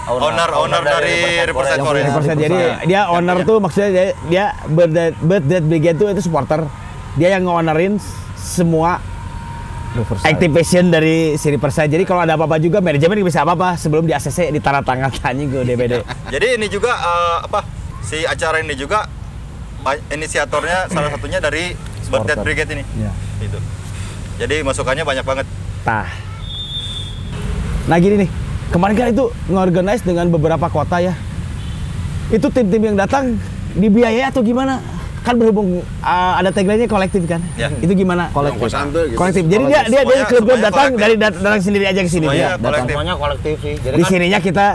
owner- 0.04 0.54
owner 0.54 0.82
dari 0.82 1.16
Forest. 1.48 1.80
punya 1.80 2.12
persen 2.12 2.36
jadi 2.36 2.52
Riverside. 2.52 2.86
dia 2.86 3.02
owner 3.08 3.38
tuh 3.42 3.58
maksudnya 3.58 3.90
dia, 3.90 4.06
dia 4.26 4.46
Bird 4.66 4.92
Dead, 4.92 5.14
Bird 5.18 5.46
Dead 5.46 5.64
Brigade 5.64 5.96
tuh 5.96 6.08
itu 6.10 6.22
supporter 6.22 6.66
dia 7.14 7.30
yang 7.30 7.46
nge-ownerin 7.46 8.02
semua 8.36 9.00
Riverside. 9.94 10.26
activation 10.28 10.90
dari 10.90 11.18
si 11.34 11.48
Riverside 11.48 11.88
jadi 11.88 12.04
kalau 12.04 12.20
ada 12.20 12.34
apa-apa 12.34 12.58
juga 12.58 12.80
manajemen 12.80 13.22
bisa 13.22 13.44
apa-apa 13.44 13.78
sebelum 13.78 14.04
di 14.04 14.12
ACC 14.12 14.50
di 14.50 14.58
tanda 14.58 14.82
tangan 14.82 15.14
tanya 15.20 15.46
ke 15.46 15.60
DBD 15.62 15.94
Jadi 16.28 16.48
ini 16.58 16.68
juga 16.68 16.92
eh, 16.94 17.38
apa 17.44 17.60
si 18.02 18.24
acara 18.24 18.58
ini 18.58 18.74
juga 18.74 19.06
ba- 19.80 20.02
inisiatornya 20.10 20.90
salah 20.90 21.12
satunya 21.12 21.38
dari 21.38 21.78
Bird 22.06 22.26
Dead. 22.26 22.40
Brigade 22.40 22.72
ini. 22.72 22.84
ya. 22.98 23.12
Gitu. 23.40 23.56
Jadi 24.36 24.56
masukannya 24.62 25.04
banyak 25.04 25.24
banget. 25.24 25.46
Tah. 25.82 26.10
Nah 27.86 27.98
gini 28.00 28.26
nih, 28.26 28.30
kemarin 28.70 28.96
kan 28.96 29.08
itu 29.10 29.26
ngorganize 29.48 30.02
dengan 30.02 30.26
beberapa 30.28 30.68
kota 30.68 30.98
ya. 30.98 31.14
Itu 32.28 32.48
tim-tim 32.50 32.82
yang 32.84 32.98
datang 32.98 33.38
dibiayai 33.74 34.26
atau 34.26 34.42
gimana? 34.42 34.80
Kan 35.24 35.40
berhubung 35.40 35.80
uh, 36.02 36.34
ada 36.36 36.52
tagline-nya 36.52 36.84
kolektif 36.86 37.24
kan? 37.24 37.40
Ya. 37.56 37.72
Itu 37.74 37.94
gimana? 37.94 38.28
Kosan 38.34 38.92
tuh 38.92 39.08
gitu. 39.08 39.16
Kolektif. 39.16 39.44
Jadi 39.46 39.64
dia 39.64 39.82
dia 39.82 39.84
dia 39.86 40.02
Semuanya- 40.02 40.28
klub-klub 40.28 40.60
datang 40.60 40.88
kolektif. 40.90 41.00
dari 41.00 41.16
dat- 41.16 41.40
datang 41.40 41.62
sendiri 41.64 41.86
aja 41.86 42.02
ke 42.02 42.10
sini 42.10 42.26
Semuanya 42.26 42.40
dia. 42.40 42.48
kolektif. 42.50 42.68
Datang 42.68 42.88
semuanya 42.90 43.14
kolektif 43.16 43.56
sih. 43.62 43.74
Jadi 43.78 43.96
Di 43.96 44.04
kan 44.04 44.10
sininya 44.10 44.40
kita 44.42 44.66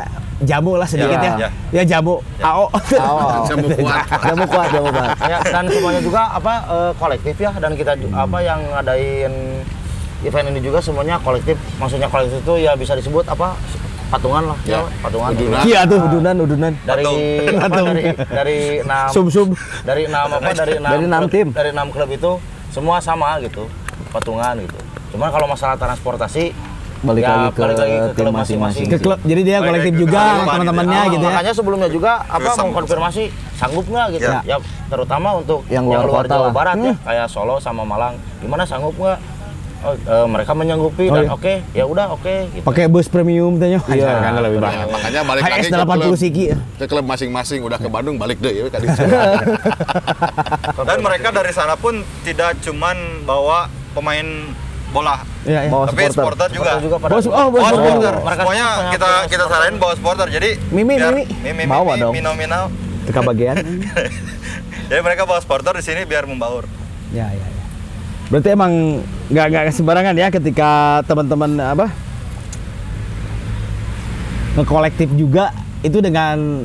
jamu 0.40 0.74
lah 0.74 0.86
sedikit 0.86 1.14
Ya, 1.14 1.22
ya. 1.24 1.34
ya. 1.36 1.48
Ya 1.72 1.82
jamu. 1.88 2.22
AO. 2.38 2.70
Oh, 2.70 3.42
Jamu 3.48 3.66
kuat. 3.72 4.06
jamu 4.28 4.44
kuat, 4.44 4.68
jamu 4.70 4.88
kuat. 4.88 5.10
ya, 5.20 5.38
dan 5.42 5.64
semuanya 5.66 6.00
juga 6.00 6.22
apa 6.30 6.52
eh, 6.64 6.92
kolektif 6.94 7.34
ya 7.36 7.50
dan 7.52 7.72
kita 7.72 7.92
ju- 7.94 8.10
apa 8.10 8.38
yang 8.38 8.62
ngadain 8.70 9.32
event 10.20 10.46
ini 10.48 10.60
juga 10.60 10.78
semuanya 10.78 11.18
kolektif. 11.18 11.58
Maksudnya 11.76 12.06
kolektif 12.06 12.38
itu 12.40 12.54
ya 12.56 12.74
bisa 12.74 12.94
disebut 12.94 13.26
apa? 13.26 13.58
patungan 14.08 14.40
lah 14.46 14.58
Ya. 14.64 14.80
ya, 14.80 14.88
patungan. 15.04 15.28
Udunan. 15.30 15.60
Iya 15.62 15.80
tuh 15.84 15.98
udunan 16.00 16.34
udunan. 16.40 16.72
Dari 16.80 17.04
Patung. 17.04 17.18
apa, 17.20 17.60
Patung. 17.66 17.86
dari 17.86 18.02
dari 18.26 18.58
enam 18.80 19.08
Sum-sum. 19.12 19.48
dari 19.84 20.02
enam 20.08 20.26
apa 20.32 20.50
dari 20.56 20.74
enam 20.74 20.90
Dari 20.90 21.04
enam 21.04 21.22
tim. 21.28 21.46
dari 21.52 21.68
enam 21.68 21.86
klub 21.88 22.08
itu 22.08 22.30
semua 22.68 23.04
sama 23.04 23.36
gitu 23.38 23.68
patungan 24.08 24.56
gitu. 24.58 24.78
Cuman 25.12 25.28
kalau 25.28 25.44
masalah 25.44 25.76
transportasi 25.76 26.56
Balik 26.98 27.22
ya, 27.22 27.30
lagi 27.30 27.46
ke 27.48 27.60
balik 27.60 27.76
lagi 27.78 27.94
ke 27.94 28.06
tim 28.08 28.16
klub 28.18 28.34
masing-masing. 28.34 28.86
Ke 28.86 28.98
klub. 28.98 29.18
Jadi 29.22 29.40
dia 29.42 29.56
kolektif 29.58 29.78
lagi 29.86 29.90
ke 29.94 30.00
juga 30.00 30.20
teman-temannya 30.40 30.98
Ah, 30.98 31.06
gitu 31.08 31.22
ya. 31.22 31.30
Makanya 31.30 31.52
sebelumnya 31.54 31.88
juga 31.88 32.10
apa 32.24 32.50
mengkonfirmasi 32.58 33.22
sanggup 33.54 33.86
nggak 33.86 34.06
gitu. 34.14 34.26
Ya. 34.26 34.40
Ya. 34.44 34.56
terutama 34.88 35.28
untuk 35.36 35.62
Yang 35.68 35.84
luar 35.86 36.06
kota 36.08 36.32
Jawa 36.32 36.42
lah. 36.42 36.52
Barat 36.52 36.76
ya, 36.76 36.90
Hmm. 36.90 36.94
kayak 37.04 37.26
Solo 37.28 37.56
sama 37.58 37.82
Malang. 37.84 38.16
Gimana 38.40 38.64
sanggup 38.64 38.94
nggak? 38.94 39.18
Oh, 39.78 39.94
eh, 39.94 40.26
mereka 40.26 40.58
menyanggupi 40.58 41.06
Oh, 41.06 41.14
dan 41.14 41.22
iya. 41.22 41.30
oke, 41.30 41.54
ya 41.70 41.84
udah 41.86 42.06
oke 42.10 42.34
gitu. 42.50 42.66
Pakai 42.66 42.90
bus 42.90 43.06
premium 43.06 43.54
tanya. 43.56 43.78
Iya. 43.86 44.10
kan 44.18 44.34
lebih 44.42 44.58
banyak. 44.58 44.90
makanya 44.90 45.20
balik 45.22 45.42
lagi 45.46 45.54
HS 45.54 45.70
ke 45.70 45.76
80 45.78 45.86
klub, 46.02 46.18
siki. 46.18 46.44
ke 46.50 46.86
klub 46.90 47.06
masing-masing 47.06 47.62
udah 47.62 47.78
ke 47.78 47.86
Bandung 47.86 48.18
balik 48.18 48.42
deh 48.42 48.50
ya 48.50 48.66
ka 48.66 48.82
dieu. 48.82 48.90
Dan 50.82 50.98
mereka 50.98 51.30
dari 51.30 51.54
sana 51.54 51.78
pun 51.78 51.94
tidak 52.26 52.58
cuman 52.58 52.96
bawa 53.22 53.66
pemain 53.94 54.26
bola, 54.88 55.20
Iya, 55.42 55.60
iya. 55.60 55.70
Bawa 55.70 55.84
tapi 55.84 56.00
supporter. 56.02 56.14
supporter 56.14 56.48
juga. 56.50 56.70
juga 56.80 56.96
pada 56.96 57.10
Bos, 57.12 57.24
oh, 57.24 57.30
bos, 57.30 57.36
Bawa 57.54 57.60
oh. 57.60 57.72
supporter. 57.74 58.14
Mereka 58.18 58.40
Semuanya 58.40 58.66
punya- 58.66 58.88
kita 58.88 59.06
punya 59.06 59.28
kita 59.28 59.44
saranin 59.46 59.76
bawa 59.76 59.92
supporter. 59.94 60.26
Jadi 60.28 60.50
Mimi, 60.68 60.94
biar- 60.94 61.12
Mimi. 61.12 61.24
Mimi, 61.44 61.62
Bawa 61.66 61.84
Mimi, 61.86 62.00
dong. 62.00 62.12
Mino, 62.14 62.30
Mino. 62.34 62.60
Teka 63.04 63.20
bagian. 63.22 63.56
Jadi 64.88 65.00
mereka 65.00 65.22
bawa 65.22 65.38
supporter 65.38 65.72
di 65.74 65.82
sini 65.82 66.00
biar 66.02 66.24
membaur. 66.24 66.64
Ya, 67.10 67.28
ya, 67.28 67.44
ya. 67.44 67.64
Berarti 68.28 68.48
emang 68.50 68.72
nggak 69.28 69.46
nggak 69.46 69.64
sembarangan 69.70 70.14
ya 70.14 70.28
ketika 70.30 70.70
teman-teman 71.04 71.50
apa 71.58 71.86
ngekolektif 74.56 75.08
juga 75.14 75.52
itu 75.80 76.00
dengan 76.00 76.64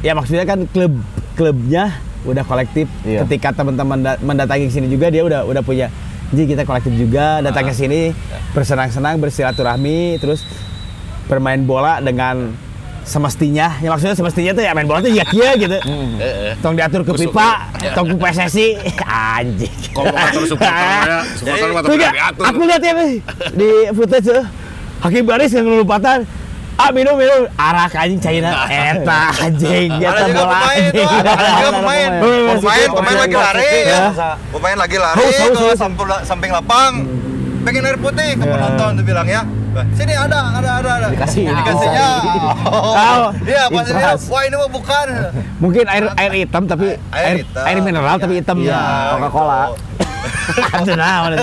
ya 0.00 0.14
maksudnya 0.14 0.42
kan 0.42 0.64
klub 0.66 0.94
klubnya 1.34 1.92
udah 2.24 2.42
kolektif 2.42 2.88
Iya. 3.02 3.22
ketika 3.22 3.52
teman-teman 3.54 3.98
da- 4.00 4.18
mendatangi 4.18 4.66
sini 4.66 4.88
juga 4.88 5.10
dia 5.10 5.22
udah 5.22 5.44
udah 5.44 5.62
punya 5.62 5.92
jadi 6.34 6.42
kita 6.56 6.62
kolektif 6.66 6.92
juga 6.98 7.38
datang 7.38 7.70
ke 7.70 7.74
sini 7.74 8.10
bersenang-senang 8.50 9.22
bersilaturahmi 9.22 10.18
terus 10.18 10.42
bermain 11.30 11.62
bola 11.62 12.02
dengan 12.02 12.50
semestinya. 13.06 13.78
Ya 13.78 13.94
maksudnya 13.94 14.18
semestinya 14.18 14.52
tuh 14.58 14.62
ya 14.66 14.74
main 14.74 14.90
bola 14.90 14.98
tuh 14.98 15.14
ya 15.14 15.22
kia 15.22 15.54
gitu 15.54 15.78
tong 16.58 16.74
diatur 16.74 17.06
ke 17.06 17.14
pipa 17.14 17.70
tong 17.94 18.10
ke 18.10 18.16
PSSI 18.18 18.74
anjing. 19.38 19.74
Kalau 19.94 20.10
ngatur 20.10 20.42
supporter 20.50 21.22
tidak 21.94 22.10
gak, 22.10 22.12
diatur. 22.18 22.44
aku 22.50 22.60
lihat 22.66 22.82
ya 22.82 22.92
di 23.54 23.70
footage 23.94 24.26
tuh. 24.26 24.44
Hakim 25.06 25.22
baris 25.22 25.54
yang 25.54 25.70
ngelupatan. 25.70 26.26
Ah 26.76 26.92
minum 26.92 27.16
minum 27.16 27.48
arah 27.56 27.88
anjing 27.88 28.20
China 28.20 28.52
eta 28.68 29.32
anjing 29.34 29.88
Ada 29.96 30.12
eta 30.12 30.22
juga 30.26 30.44
pemain 30.44 30.82
tuh, 30.86 31.08
ada 31.08 31.32
juga 31.32 31.70
pemain. 31.72 32.10
pemain. 32.12 32.54
Pemain, 32.54 32.88
pemain 32.92 33.16
lagi 33.18 33.36
lari. 33.36 33.72
Ya. 33.82 34.00
Pemain 34.52 34.76
lagi 34.76 34.96
lari 34.96 35.24
ke 35.24 35.68
samping, 36.22 36.52
lapang. 36.52 36.92
Pengen 37.64 37.82
air 37.82 37.96
putih 37.96 38.36
ke 38.36 38.44
penonton 38.44 38.88
tuh 38.94 39.04
bilang 39.04 39.24
ya. 39.24 39.40
Sini 39.92 40.12
ada, 40.12 40.52
ada, 40.52 40.70
ada, 40.80 40.90
ada. 40.96 41.06
Dikasih. 41.10 41.48
Dikasihnya. 41.48 42.08
Oh. 42.64 43.28
Iya, 43.42 43.68
pas 43.68 43.84
ini, 43.84 43.92
Intras. 43.92 44.20
wah 44.26 44.42
ini 44.42 44.54
mah 44.54 44.70
bukan. 44.70 45.06
Mungkin 45.58 45.84
air 45.84 46.04
air 46.14 46.32
hitam 46.34 46.64
tapi 46.64 46.96
Air 47.10 47.24
air 47.26 47.36
hitam. 47.40 47.62
air 47.62 47.78
mineral 47.80 48.16
tapi 48.16 48.34
hitam 48.36 48.56
Iya, 48.58 48.72
ya. 48.72 48.80
Aduh, 50.72 50.94
nah, 50.94 51.16
mana. 51.24 51.36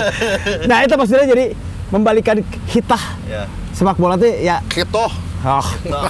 nah 0.64 0.78
itu 0.80 0.94
maksudnya 0.94 1.26
jadi 1.26 1.44
membalikan 1.88 2.36
hitah 2.66 3.04
Ya. 3.24 3.44
sepak 3.70 3.94
bola 3.94 4.16
tuh 4.16 4.28
ya 4.28 4.58
Gitu. 4.66 5.04
Oh, 5.44 5.66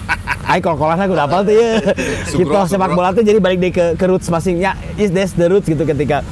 Ay 0.47 0.61
kalau 0.61 0.77
kolas 0.77 0.97
aku 0.97 1.12
udah 1.12 1.27
hafal 1.27 1.42
tuh 1.42 1.53
ya. 1.53 1.81
Gitu 2.25 2.38
Sugro, 2.38 2.62
sepak 2.64 2.87
sugro. 2.87 2.97
bola 2.97 3.11
tuh 3.11 3.20
jadi 3.20 3.38
balik 3.38 3.59
deh 3.59 3.73
ke, 3.73 3.85
ke 3.97 4.05
roots 4.05 4.29
masing. 4.29 4.57
Ya, 4.57 4.77
is 4.94 5.11
this 5.11 5.33
the 5.33 5.49
roots 5.49 5.64
gitu 5.64 5.83
ketika 5.83 6.23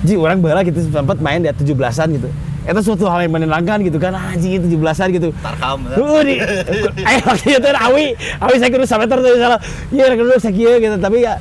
Ji 0.00 0.14
orang 0.14 0.38
bola 0.38 0.62
gitu 0.62 0.80
sempat 0.86 1.18
main 1.18 1.40
di 1.40 1.48
17-an 1.48 2.08
gitu. 2.14 2.30
itu 2.60 2.80
suatu 2.84 3.08
hal 3.08 3.24
yang 3.24 3.32
menyenangkan 3.32 3.80
gitu 3.82 3.96
kan 3.96 4.12
anjing 4.12 4.60
itu 4.60 4.76
17-an 4.76 5.08
gitu 5.10 5.28
Tarkam. 5.34 5.80
ya. 5.82 5.96
Heeh 5.96 6.20
di 6.22 6.34
eh 7.02 7.18
waktu 7.26 7.56
itu 7.56 7.68
awi 7.72 8.04
awi 8.38 8.54
saya 8.60 8.70
kudu 8.70 8.84
meter 8.84 9.16
tuh 9.16 9.32
salah 9.40 9.58
iya 9.88 10.04
kudu 10.12 10.36
sakieu 10.38 10.76
gitu 10.76 10.96
tapi 11.00 11.24
ya 11.24 11.34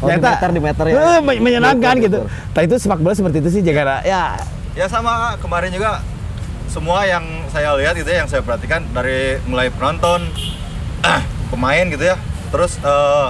Oh, 0.00 0.08
di 0.08 0.16
meter, 0.16 0.48
di 0.48 0.60
meter 0.60 0.84
ya. 0.86 1.20
Men- 1.20 1.42
menyenangkan 1.42 1.94
Betul, 1.96 2.04
gitu 2.06 2.18
tapi 2.52 2.64
itu 2.68 2.76
sepak 2.76 3.00
bola 3.00 3.12
seperti 3.12 3.40
itu 3.40 3.48
sih 3.50 3.60
jaga 3.60 4.00
ya 4.00 4.36
Ya 4.72 4.86
sama 4.86 5.34
kemarin 5.40 5.72
juga 5.72 6.00
semua 6.70 7.02
yang 7.02 7.26
saya 7.50 7.74
lihat 7.74 7.98
gitu 7.98 8.06
ya, 8.06 8.22
yang 8.22 8.30
saya 8.30 8.46
perhatikan 8.46 8.86
dari 8.94 9.42
mulai 9.50 9.68
penonton, 9.68 10.22
pemain 11.52 11.84
gitu 11.90 12.04
ya, 12.06 12.16
terus 12.54 12.78
eh, 12.78 13.28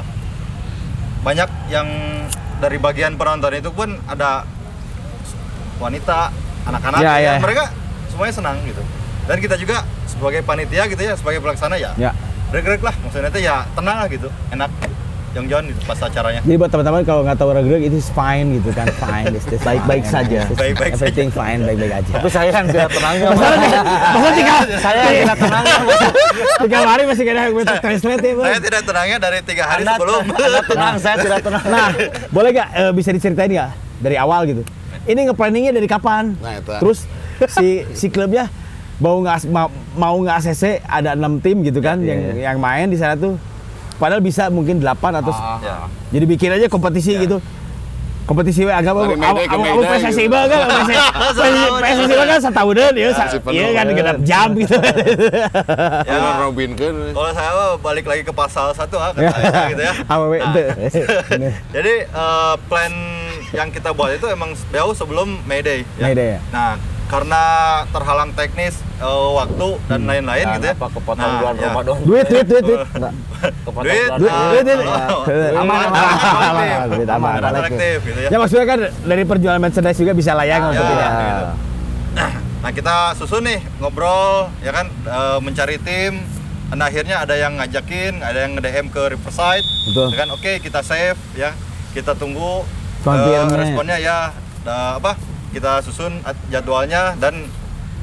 banyak 1.24 1.48
yang 1.72 1.88
dari 2.60 2.76
bagian 2.76 3.16
penonton 3.16 3.56
itu 3.56 3.72
pun 3.72 3.96
ada 4.04 4.44
wanita, 5.80 6.28
anak-anak, 6.68 7.00
Ya, 7.00 7.12
gitu 7.16 7.24
ya. 7.24 7.34
mereka 7.40 7.64
semuanya 8.12 8.34
senang 8.36 8.56
gitu. 8.68 8.84
Dan 9.24 9.36
kita 9.40 9.56
juga 9.56 9.88
sebagai 10.04 10.44
panitia 10.44 10.84
gitu 10.84 11.00
ya, 11.00 11.16
sebagai 11.16 11.40
pelaksana 11.40 11.80
ya, 11.80 11.96
ya. 11.96 12.12
reg-reg 12.52 12.84
lah, 12.84 12.92
maksudnya 13.00 13.32
itu 13.32 13.40
ya 13.40 13.64
tenang 13.72 14.04
lah 14.04 14.08
gitu, 14.12 14.28
enak, 14.52 14.68
jong-jong 15.30 15.62
gitu 15.70 15.80
pas 15.84 15.94
acaranya. 15.96 16.40
jadi 16.42 16.56
buat 16.56 16.70
teman-teman 16.70 17.02
kalau 17.06 17.22
nggak 17.22 17.38
tahu 17.38 17.50
regreg 17.52 17.86
itu 17.86 17.96
is 17.96 18.10
fine 18.10 18.58
gitu 18.58 18.74
kan 18.74 18.90
fine 18.98 19.30
this 19.30 19.46
is 19.46 19.62
Baik-baik 19.62 20.02
saja. 20.02 20.42
Baik-baik 20.50 20.98
saja. 20.98 21.06
everything 21.06 21.30
fine 21.30 21.62
baik-baik 21.62 21.92
aja 21.96 22.10
Tapi 22.18 22.28
saya 22.28 22.50
kan 22.50 22.66
tidak 22.66 22.90
tenangnya. 22.90 23.26
Masalah 23.30 23.58
tiga, 24.34 24.54
saya 24.76 25.00
yang 25.00 25.14
tidak 25.22 25.38
tenangnya. 25.38 25.76
tiga 26.58 26.78
hari 26.82 27.02
masih 27.06 27.22
ada 27.24 27.40
yang 27.40 27.54
bisa 27.54 27.74
translate 27.78 28.22
ya. 28.22 28.32
Saya 28.34 28.58
tidak 28.58 28.82
tenangnya 28.82 29.16
dari 29.18 29.38
tiga 29.40 29.64
hari 29.64 29.80
Anda, 29.80 29.92
sebelum. 29.94 30.22
Anda 30.26 30.60
tenang, 30.66 30.94
saya 30.98 31.16
tidak 31.16 31.40
tenang. 31.46 31.64
Nah, 31.64 31.88
boleh 32.28 32.50
gak 32.50 32.68
eh, 32.72 32.92
bisa 32.92 33.10
diceritain 33.10 33.50
nggak 33.50 33.70
dari 34.02 34.16
awal 34.18 34.40
gitu? 34.44 34.62
Ini 35.06 35.30
nge-planningnya 35.30 35.72
dari 35.72 35.86
kapan? 35.86 36.34
Nah, 36.36 36.58
itu. 36.58 36.70
Terus 36.74 36.98
si 37.48 37.66
si 37.94 38.06
klubnya 38.10 38.50
mau 38.98 39.16
nggak 39.16 39.46
mau, 39.94 40.16
nggak 40.18 40.36
ACC 40.42 40.82
ada 40.82 41.14
enam 41.14 41.38
tim 41.38 41.62
gitu 41.62 41.78
kan 41.78 42.02
Iya, 42.02 42.08
yang 42.10 42.20
iya. 42.34 42.42
yang 42.50 42.58
main 42.58 42.90
di 42.90 42.98
sana 42.98 43.14
tuh. 43.14 43.38
Padahal 44.00 44.24
bisa 44.24 44.48
mungkin 44.48 44.80
8 44.80 45.20
atau 45.20 45.32
Ya. 45.60 45.84
jadi 46.08 46.24
bikin 46.24 46.50
aja 46.56 46.66
kompetisi 46.72 47.20
gitu. 47.20 47.36
Kompetisi 48.24 48.62
we 48.62 48.70
agak 48.70 48.94
Dari 48.94 49.18
mau 49.18 49.34
Mayday 49.34 49.46
ke 49.50 49.56
mau 49.58 49.64
Mayday 49.66 49.90
PSSI 49.90 50.22
gitu. 50.22 50.30
mah 50.30 50.44
kan 50.46 50.60
PSSI 51.82 52.14
mah 52.14 52.26
kan 52.30 52.38
setahunan 52.46 52.92
ya, 52.94 53.08
si 53.10 53.38
iya 53.50 53.68
kan 53.74 53.86
genap 53.90 54.18
jam 54.22 54.48
gitu. 54.54 54.76
Ya. 56.06 56.14
Ya. 56.14 56.30
Robin 56.38 56.70
kan. 56.78 56.94
Kalau 57.10 57.30
saya 57.34 57.52
balik 57.82 58.06
lagi 58.06 58.22
ke 58.22 58.30
pasal 58.30 58.70
satu 58.70 59.02
ah, 59.02 59.10
Ya. 59.18 59.34
gitu 59.74 59.82
ya. 59.82 59.92
Nah? 60.06 61.54
Jadi 61.74 61.94
eh, 62.06 62.54
plan 62.70 62.92
yang 63.50 63.68
kita 63.74 63.90
buat 63.90 64.14
itu 64.14 64.26
emang 64.30 64.54
jauh 64.70 64.94
sebelum 64.94 65.42
Mayday. 65.42 65.82
Ya. 65.98 66.04
Mayday, 66.06 66.28
ya. 66.38 66.40
Nah, 66.54 66.78
karena 67.10 67.42
terhalang 67.90 68.30
teknis 68.32 68.74
eh, 68.96 69.06
waktu 69.34 69.68
dan 69.84 70.00
lain-lain 70.04 70.46
gitu 70.54 70.64
ya. 70.64 70.74
Apa 70.74 70.86
kepotong 70.88 71.18
Nah, 71.20 71.38
bulan 71.42 71.54
ya. 71.56 71.66
Ramadan? 71.68 71.96
Duit, 72.00 72.26
duit, 72.26 72.46
duit, 72.46 72.62
duit. 72.64 72.80
Enggak. 72.88 73.12
Kepotong 73.60 73.82
Duit, 73.84 74.06
bulan 74.06 74.18
Duit, 74.20 74.32
duit, 74.32 74.64
duit. 74.64 74.78
oh, 74.80 75.22
Aman, 75.52 75.78
aman, 75.80 75.90
aman, 75.90 75.90
aman, 75.90 76.40
aman, 76.40 76.66
kolektif. 76.70 76.90
duit 76.92 77.10
aman. 77.10 77.32
Kolektif 77.42 77.96
gitu 78.04 78.18
ya. 78.20 78.28
Ya 78.28 78.36
maksudnya 78.38 78.66
kan 78.66 78.78
dari 79.02 79.22
penjualan 79.24 79.58
merchandise 79.58 79.98
juga 79.98 80.12
bisa 80.14 80.30
layang 80.32 80.62
untuk 80.70 80.86
Ya. 80.86 81.08
gitu. 81.10 81.46
Nah 82.60 82.70
kita 82.70 82.96
susun 83.16 83.42
nih 83.42 83.58
ngobrol 83.78 84.52
ya 84.60 84.70
kan 84.70 84.86
eh, 84.86 85.38
mencari 85.40 85.76
tim. 85.78 86.22
Dan 86.70 86.78
akhirnya 86.80 87.18
ada 87.20 87.34
yang 87.34 87.58
ngajakin, 87.58 88.22
ada 88.22 88.46
yang 88.46 88.54
nge-DM 88.54 88.86
ke 88.88 89.02
Riverside. 89.10 89.66
Betul. 89.90 90.06
Ya 90.06 90.16
kan 90.16 90.28
oke 90.30 90.52
kita 90.60 90.80
save 90.80 91.18
ya. 91.34 91.50
Kita 91.90 92.14
tunggu 92.14 92.62
Konfirmnya. 93.02 93.58
responnya 93.58 93.96
ya. 93.98 94.18
Da- 94.62 94.94
apa? 94.94 95.18
Kita 95.50 95.80
susun 95.80 96.22
jadwalnya 96.48 97.14
dan 97.16 97.46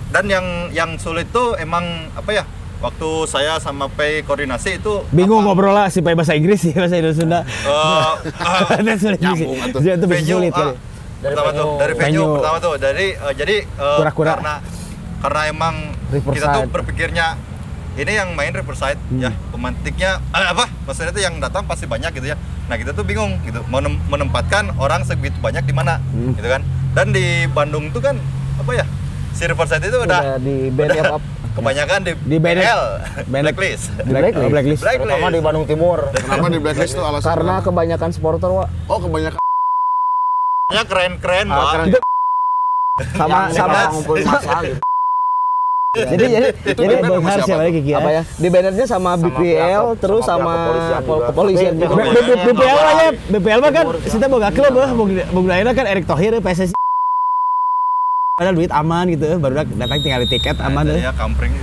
dan 0.08 0.26
yang 0.26 0.46
yang 0.70 0.96
sulit 0.96 1.28
tuh 1.30 1.56
emang 1.56 1.84
apa 2.14 2.32
ya? 2.34 2.44
Waktu 2.78 3.10
saya 3.26 3.58
sama 3.58 3.90
Pei 3.90 4.22
koordinasi 4.22 4.78
itu 4.78 5.02
Bingung 5.10 5.42
apa? 5.42 5.50
ngobrol 5.50 5.74
lah 5.74 5.90
sih 5.90 5.98
pakai 5.98 6.14
bahasa 6.14 6.34
Inggris 6.34 6.62
sih 6.62 6.72
bahasa 6.72 6.94
Indonesia 6.96 7.18
Sunda. 7.18 7.40
Eh, 7.42 8.12
eh, 8.78 8.94
Itu 8.94 9.02
sulit 9.02 9.18
sih. 9.18 9.26
Nyambung. 9.26 9.58
Itu 9.66 9.78
bisa 9.82 9.98
venue, 10.06 10.30
sulit 10.30 10.52
kali. 10.54 10.74
Dari 11.18 11.34
pertama 11.34 11.52
tuh 11.52 11.68
dari 11.76 11.94
venue, 11.96 12.06
Venue. 12.14 12.36
pertama 12.38 12.58
tuh 12.60 12.74
dari 12.78 13.08
eh, 13.10 13.34
jadi 13.34 13.56
eh, 13.66 13.98
Kura-kura. 13.98 14.30
karena 14.32 14.54
karena 15.18 15.42
emang 15.48 15.76
Riverside. 16.08 16.36
kita 16.36 16.48
tuh 16.54 16.64
berpikirnya 16.70 17.28
ini 17.98 18.12
yang 18.14 18.30
main 18.32 18.54
Riverside 18.54 19.02
Hmm. 19.10 19.18
ya 19.20 19.32
pemantiknya 19.50 20.22
eh, 20.30 20.48
apa 20.48 20.70
maksudnya 20.86 21.10
tuh 21.10 21.20
yang 21.20 21.42
datang 21.42 21.66
pasti 21.66 21.90
banyak 21.90 22.14
gitu 22.14 22.30
ya 22.30 22.38
nah 22.68 22.76
kita 22.76 22.94
tuh 22.94 23.02
bingung 23.02 23.34
gitu 23.42 23.66
menem- 23.66 23.98
menempatkan 24.06 24.70
orang 24.78 25.02
segitu 25.02 25.34
banyak 25.40 25.66
di 25.66 25.74
mana 25.74 25.98
Hmm. 26.06 26.38
gitu 26.38 26.46
kan 26.46 26.62
dan 26.98 27.14
di 27.14 27.46
Bandung 27.54 27.94
tuh 27.94 28.02
kan 28.02 28.18
apa 28.58 28.72
ya 28.74 28.86
si 29.30 29.46
Riverside 29.46 29.86
itu 29.86 30.02
udah, 30.02 30.18
Udah 30.18 30.38
di 30.42 30.74
band 30.74 30.90
udah 30.90 31.14
up. 31.14 31.24
kebanyakan 31.58 32.00
di, 32.02 32.12
Di 32.26 32.38
BL 32.42 32.82
banned- 33.30 33.46
blacklist 33.50 33.94
Di 33.94 34.10
blacklist. 34.10 34.38
Oh, 34.38 34.50
blacklist. 34.50 34.82
Blacklist. 34.82 35.06
Terutama 35.06 35.28
di 35.30 35.42
Bandung 35.42 35.66
Timur. 35.70 36.10
Kenapa 36.10 36.50
di 36.50 36.58
blacklist 36.58 36.94
tuh 36.94 37.06
alasan? 37.06 37.30
Karena 37.34 37.54
kenapa? 37.58 37.66
kebanyakan 37.70 38.10
supporter, 38.14 38.50
Wak. 38.50 38.70
Oh, 38.90 38.98
kebanyakan. 38.98 39.42
Ya 40.70 40.84
keren-keren 40.86 41.46
Ah, 41.50 41.58
Wak. 41.58 41.70
keren. 41.70 41.88
Sama 43.14 43.38
Yang 43.46 43.54
sama 43.54 43.80
masa 44.26 44.54
gitu. 44.66 44.82
Jadi 45.98 46.26
jadi 46.30 46.50
Itu 46.62 46.82
jadi 46.86 46.94
Bang 47.02 47.10
sama 47.10 47.26
Har 47.26 47.40
siapa 47.42 47.62
lagi 47.62 47.74
Kiki 47.82 47.92
apa 47.94 48.10
ya? 48.14 48.22
Di 48.22 48.48
bannernya 48.54 48.86
sama, 48.86 49.12
Sama 49.18 49.24
BPL 49.34 49.84
terus 49.98 50.24
sama 50.26 50.54
sama, 50.94 51.16
kepolisian 51.26 51.74
BPL 51.74 52.78
aja, 52.86 53.08
BPL 53.34 53.60
mah 53.66 53.72
kan 53.74 53.86
kita 54.06 54.26
boga 54.30 54.50
klub 54.54 54.74
boga 54.94 55.26
boga 55.34 55.74
kan 55.74 55.86
Erick 55.90 56.06
Thohir 56.06 56.38
PSSI. 56.38 56.78
Ada 58.38 58.54
duit 58.54 58.70
aman 58.70 59.10
gitu, 59.10 59.26
eh, 59.26 59.34
baru 59.34 59.66
datang 59.66 59.98
tinggal 59.98 60.22
di 60.22 60.30
tiket 60.30 60.62
aman 60.62 60.86
Nah, 60.86 60.94
deh. 60.94 61.02
ya 61.02 61.10
kampring 61.10 61.58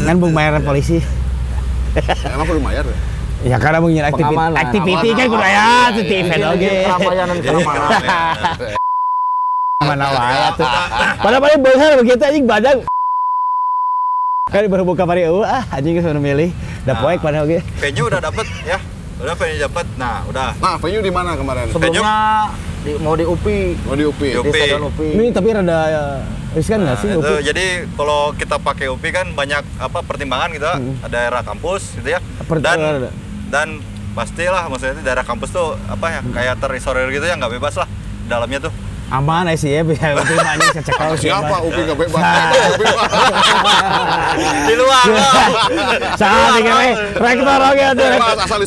Kan 0.00 0.14
bung 0.16 0.30
bayaran 0.30 0.62
polisi. 0.62 1.02
Emang 2.24 2.46
perlu 2.46 2.62
bayar 2.62 2.86
ya? 2.86 2.96
Ya 3.42 3.56
karena 3.58 3.82
mungkin 3.82 3.98
aktiviti, 4.00 4.30
Pengamanan. 4.30 4.54
aktiviti 4.54 5.08
kan 5.10 5.26
kudu 5.26 5.42
aya 5.42 5.66
tuh 5.90 6.04
di 6.06 6.14
event 6.14 6.42
oge. 6.46 6.70
Keramaian. 6.86 7.98
Mana 9.82 10.06
wae 10.06 10.38
tuh. 10.54 10.68
Padahal 11.18 11.42
paling 11.42 11.60
beunghar 11.60 11.90
begitu 11.98 12.22
anjing 12.22 12.46
badan. 12.46 12.76
Kan 14.46 14.70
baru 14.70 14.86
buka 14.86 15.02
pari 15.02 15.26
eueuh 15.26 15.42
ah 15.42 15.66
anjing 15.68 15.98
geus 15.98 16.06
milih. 16.14 16.54
Da 16.86 16.94
Nah. 16.94 17.02
poek 17.02 17.18
padahal 17.18 17.42
oge. 17.44 17.58
venue 17.76 18.06
udah 18.06 18.22
dapet 18.22 18.46
ya 18.62 18.78
udah 19.18 19.34
venue 19.34 19.58
dapet 19.58 19.86
nah 19.98 20.22
udah 20.24 20.54
Nah, 20.56 20.78
venue 20.78 21.02
di 21.02 21.10
mana 21.10 21.34
kemarin? 21.34 21.74
Sebelumnya 21.74 22.54
di, 22.80 22.92
mau 22.96 23.12
di 23.12 23.22
UPI, 23.22 23.60
Oh, 23.84 23.94
di 23.94 24.04
UPI. 24.04 24.28
Di 24.28 24.34
di 24.34 24.40
UPI. 24.42 24.60
Stadion 24.62 24.82
UPI. 24.86 25.08
Ini 25.12 25.24
tapi 25.30 25.48
rada 25.50 25.78
ya, 25.86 26.02
riskan 26.50 26.78
nggak 26.80 26.90
Nah, 26.90 27.00
sih 27.00 27.08
itu 27.10 27.20
Upi? 27.20 27.44
jadi 27.44 27.64
kalau 27.92 28.20
kita 28.32 28.56
pakai 28.58 28.86
UPI 28.88 29.10
kan 29.10 29.26
banyak 29.30 29.62
apa 29.76 29.98
pertimbangan 30.00 30.48
gitu 30.50 30.64
ya. 30.64 30.76
Hmm. 30.76 30.96
daerah 31.06 31.42
kampus 31.42 31.94
gitu 31.94 32.08
ya 32.08 32.20
dan 32.58 32.78
ada. 32.80 33.10
dan 33.48 33.68
pastilah 34.10 34.66
maksudnya 34.66 34.92
itu 34.92 35.02
daerah 35.02 35.22
kampus 35.22 35.50
tuh 35.50 35.78
apa 35.86 36.06
ya 36.08 36.20
kayak 36.26 36.54
terisolir 36.58 37.06
gitu 37.08 37.22
ya 37.22 37.36
nggak 37.36 37.52
bebas 37.52 37.76
lah 37.76 37.86
dalamnya 38.26 38.58
tuh 38.60 38.72
Aman 39.10 39.42
ya 39.44 39.58
sih 39.58 39.70
ya, 39.70 39.82
biar 39.82 40.14
Upi 40.14 40.34
mah 40.34 40.54
anjing 40.54 40.70
cecekal 40.72 41.10
sih. 41.14 41.26
Siapa? 41.26 41.56
UPI 41.60 41.80
nggak 41.82 41.98
bebas? 41.98 42.22
di 44.64 44.74
luar 44.74 45.04
Salah 46.14 46.48
nih 46.54 46.62
kayaknya 46.62 46.92
rektor 47.18 47.58
oke 47.60 47.86
di 47.90 48.04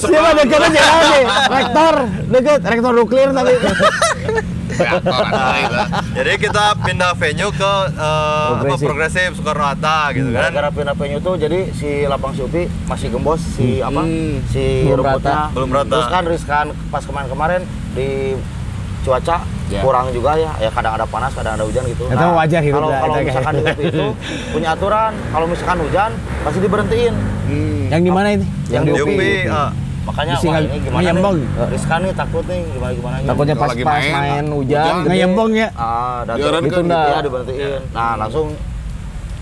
Siapa 0.04 0.30
deket 0.36 0.62
aja 0.62 0.82
nih, 0.84 1.24
rektor 1.48 1.94
deket, 2.30 2.60
rektor 2.62 2.92
nuklir 2.92 3.30
tapi. 3.32 3.54
jadi 6.18 6.34
kita 6.36 6.66
pindah 6.82 7.14
venue 7.14 7.54
ke 7.54 7.74
eh, 7.94 8.48
apa, 8.50 8.66
Progresif. 8.66 8.84
progresif 8.84 9.30
Soekarno 9.38 9.64
Hatta 9.64 10.10
gitu 10.12 10.28
kan? 10.28 10.50
Gara-gara 10.50 10.70
pindah 10.74 10.96
venue 10.98 11.22
tuh 11.22 11.36
jadi 11.38 11.70
si 11.72 12.04
lapang 12.04 12.34
si 12.34 12.42
UPI 12.42 12.66
masih 12.84 13.08
gembos 13.10 13.38
si 13.54 13.80
apa? 13.80 14.02
Hmm. 14.02 14.42
si 14.50 14.90
Belum 14.90 15.06
rumputnya 15.06 15.54
Belum 15.54 15.70
rata. 15.70 15.94
terus 15.94 16.08
kan 16.10 16.24
riskan 16.26 16.66
pas 16.90 17.04
kemarin-kemarin 17.06 17.62
di 17.94 18.34
cuaca 19.04 19.38
Ya. 19.66 19.82
kurang 19.82 20.06
juga 20.10 20.38
ya 20.38 20.54
ya 20.60 20.70
kadang 20.70 20.94
ada 20.94 21.02
panas 21.04 21.34
kadang 21.34 21.56
ada 21.56 21.66
hujan 21.66 21.82
gitu 21.84 22.06
Itu 22.06 22.26
wajar 22.30 22.62
hidup 22.62 22.78
kalau 22.78 22.90
lah, 22.90 23.00
kalau 23.00 23.16
itu 23.16 23.26
misalkan 23.26 23.54
UPI 23.58 23.84
itu 23.90 24.06
punya 24.52 24.70
aturan 24.72 25.12
kalau 25.28 25.46
misalkan 25.48 25.78
hujan 25.80 26.12
pasti 26.40 26.60
diberhentiin 26.60 27.16
Hmm. 27.44 27.84
Yang 27.90 28.02
di 28.02 28.12
mana 28.12 28.28
ini? 28.32 28.46
Yang 28.68 28.84
di 28.84 28.92
di 28.92 29.02
UPI 29.02 29.32
eh, 29.46 29.70
makanya 30.04 30.34
wah 30.36 30.58
ini 30.60 30.78
gimana 30.80 31.00
ngeyembong. 31.00 31.36
nih 31.36 31.68
riskan 31.70 32.00
nih 32.00 32.14
takut 32.14 32.44
nih 32.46 32.60
gimana 32.70 32.92
gimana 32.94 33.16
Takutnya 33.24 33.54
Kalau 33.54 33.64
pas 33.64 33.70
lagi 33.72 33.84
pas 33.84 33.94
main, 33.96 34.14
main, 34.14 34.46
hujan, 34.46 34.54
hujan. 34.54 34.94
gede. 34.94 35.10
Ngeyembong 35.10 35.52
ya. 35.54 35.68
ah 35.74 36.20
dan 36.22 36.36
kan 36.38 36.62
ditunda. 36.62 37.02
iya 37.02 37.20
diberhentiin 37.20 37.82
nah 37.90 38.12
langsung 38.16 38.48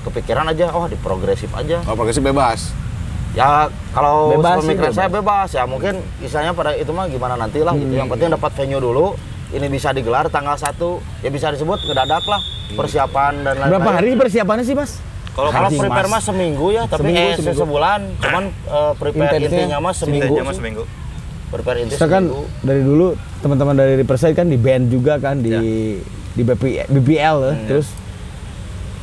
kepikiran 0.02 0.46
aja 0.48 0.66
oh 0.70 0.86
di 0.86 0.98
progresif 0.98 1.50
aja 1.52 1.78
Oh, 1.84 1.94
progresif 1.94 2.22
bebas. 2.22 2.72
Ya 3.32 3.68
kalau 3.90 4.32
Bebas 4.34 4.60
sih, 4.60 4.68
pemikiran 4.70 4.88
bebas. 4.88 4.98
saya 4.98 5.10
bebas 5.10 5.50
ya 5.50 5.64
mungkin 5.64 5.94
istilahnya 6.20 6.52
pada 6.52 6.72
itu 6.74 6.90
mah 6.90 7.06
gimana 7.06 7.36
nanti 7.36 7.60
lah 7.60 7.72
gitu. 7.74 7.92
Yang 7.92 8.08
penting 8.10 8.28
dapat 8.30 8.52
venue 8.56 8.80
dulu. 8.80 9.08
Ini 9.52 9.68
bisa 9.68 9.92
digelar 9.92 10.28
tanggal 10.28 10.56
1 10.56 10.80
ya 11.20 11.30
bisa 11.30 11.52
disebut 11.52 11.84
ngedadak 11.84 12.24
lah 12.24 12.40
persiapan 12.72 13.34
dan 13.42 13.54
lain-lain. 13.58 13.72
Berapa 13.74 13.92
hari 13.94 14.12
persiapannya 14.16 14.64
sih, 14.64 14.74
Mas? 14.74 15.00
kalau 15.32 15.48
prepare 15.48 15.80
Mas. 16.02 16.12
mah 16.12 16.22
seminggu 16.22 16.68
ya, 16.70 16.84
tapi 16.86 17.08
Seminggu, 17.08 17.20
eh 17.22 17.36
seminggu. 17.36 17.60
sebulan. 17.62 18.00
Cuman 18.18 18.44
eh, 18.48 18.92
prepare 18.96 19.32
Intensnya 19.34 19.48
intinya 19.64 19.78
mah 19.80 19.94
seminggu. 19.94 20.24
Intinya 20.26 20.44
mah 20.44 20.56
seminggu 20.56 20.84
Prepare 21.50 21.78
inti 21.80 21.94
Kita 21.94 22.08
kan 22.08 22.24
seminggu. 22.26 22.44
dari 22.64 22.82
dulu 22.82 23.08
teman-teman 23.40 23.76
dari 23.76 24.04
Persai 24.04 24.32
kan 24.32 24.48
di 24.48 24.56
band 24.56 24.88
juga 24.88 25.20
kan 25.20 25.36
di 25.38 25.52
Ya. 25.52 25.60
di 26.32 26.42
BP, 26.42 26.64
BBL 26.88 27.38
ya. 27.42 27.54
Terus 27.66 27.88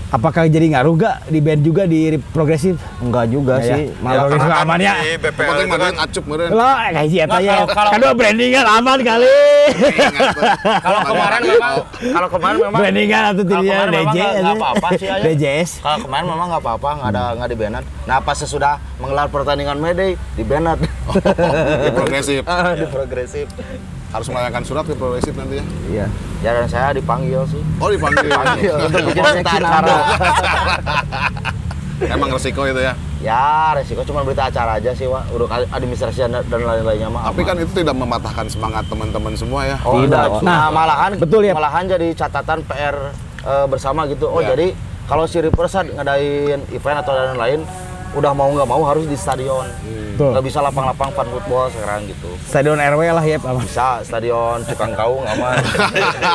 apakah 0.08 0.46
jadi 0.46 0.66
ngaruh 0.70 0.94
gak 0.94 1.16
di 1.26 1.38
band 1.38 1.60
juga 1.60 1.82
di 1.84 2.00
progresif? 2.26 2.80
Enggak 2.98 3.28
juga 3.28 3.58
Ya, 3.58 3.66
sih, 3.66 3.82
ya. 3.86 3.96
malah 3.98 4.14
Progresif 4.24 4.40
karena 4.40 4.54
kan 4.54 4.64
aman 4.64 4.78
ya. 4.78 4.94
BPL 5.18 5.56
itu 5.58 5.76
kan 5.76 5.94
acup 5.98 6.24
meureun. 6.24 6.50
Lo 6.50 6.64
kayak 6.68 7.04
si 7.04 7.16
eta 7.16 7.28
Nah, 7.28 7.40
ya. 7.40 7.54
kalau- 7.54 7.68
kalau- 7.70 7.92
Kan 8.08 8.16
brandingan 8.16 8.66
aman 8.66 8.98
kali. 9.00 9.36
Kalau 10.78 11.00
kemarin 11.04 11.40
memang 11.44 11.74
kalau 12.08 12.28
kemarin 12.30 12.56
memang 12.58 12.80
brandingan 12.80 13.22
atau 13.26 13.42
kalau 13.44 13.60
tidak 13.60 13.68
kemarin 13.68 13.92
memang 13.92 14.14
DJ 14.14 14.20
nggak 14.38 14.56
apa-apa 14.56 14.88
sih 14.96 15.06
aja. 15.06 15.22
DJS. 15.22 15.70
Kalau 15.78 15.98
kemarin 16.00 16.24
memang 16.24 16.46
nggak 16.48 16.62
apa-apa, 16.64 16.88
nggak 16.94 17.10
ada 17.10 17.22
nggak 17.36 17.48
di 17.48 17.56
banan. 17.58 17.82
Nah 18.04 18.16
pas 18.18 18.36
sesudah 18.36 18.72
menggelar 18.96 19.26
pertandingan 19.28 19.76
Mayday 19.76 20.10
di 20.32 20.42
banan. 20.42 20.78
Di 21.84 21.90
progresif. 21.90 22.42
di 22.80 22.86
progresif. 22.86 23.46
Harus 24.08 24.26
melayangkan 24.26 24.64
surat 24.64 24.84
ke 24.84 24.96
progresif 24.96 25.36
nanti 25.36 25.60
ya. 25.60 25.64
iya. 25.86 26.06
Ya 26.38 26.50
dan 26.54 26.64
saya 26.64 26.96
dipanggil 26.96 27.44
sih. 27.44 27.60
Oh 27.76 27.92
dipanggil. 27.92 28.24
Dipanggil 28.24 28.74
untuk 28.88 29.02
bikin 29.06 29.22
seksi 29.22 29.56
acara. 29.58 29.96
Emang 31.98 32.30
resiko 32.30 32.62
itu 32.62 32.78
ya. 32.78 32.94
ya 33.18 33.74
resiko 33.74 34.06
cuma 34.06 34.22
berita 34.22 34.46
acara 34.46 34.78
aja 34.78 34.94
sih, 34.94 35.10
Wak. 35.10 35.34
Uruk 35.34 35.50
administrasi 35.50 36.30
dan 36.30 36.38
dan 36.46 36.60
lain-lainnya 36.62 37.10
mah. 37.10 37.26
Tapi 37.28 37.42
kan 37.42 37.58
itu 37.58 37.74
tidak 37.74 37.98
mematahkan 37.98 38.46
semangat 38.46 38.86
teman-teman 38.86 39.34
semua 39.34 39.66
ya. 39.66 39.76
Oh, 39.82 39.98
Tidak. 39.98 40.38
Wak. 40.38 40.46
Nah, 40.46 40.70
malahan 40.70 41.18
betul 41.18 41.42
ya. 41.42 41.58
Malahan 41.58 41.90
jadi 41.90 42.14
catatan 42.14 42.62
PR 42.62 43.10
eh, 43.42 43.66
bersama 43.66 44.06
gitu. 44.06 44.30
Oh, 44.30 44.38
Ya. 44.38 44.54
jadi 44.54 44.78
kalau 45.10 45.26
si 45.26 45.42
Reapers 45.42 45.74
ngadain 45.74 46.62
event 46.70 46.98
atau 47.02 47.12
lain-lain 47.12 47.66
udah 48.14 48.32
mau 48.32 48.48
nggak 48.54 48.68
mau 48.70 48.82
harus 48.86 49.02
di 49.04 49.18
stadion. 49.18 49.66
Betul. 50.18 50.34
Nggak 50.34 50.46
bisa 50.50 50.58
lapang-lapang 50.58 51.14
fun 51.14 51.28
football 51.30 51.70
sekarang 51.70 52.10
gitu. 52.10 52.26
Stadion 52.42 52.74
RW 52.74 53.02
lah 53.14 53.22
ya, 53.22 53.38
Pak. 53.38 53.54
Bisa 53.62 54.02
stadion 54.02 54.58
Cukang 54.66 54.90
Kaung 54.98 55.22
aman. 55.22 55.62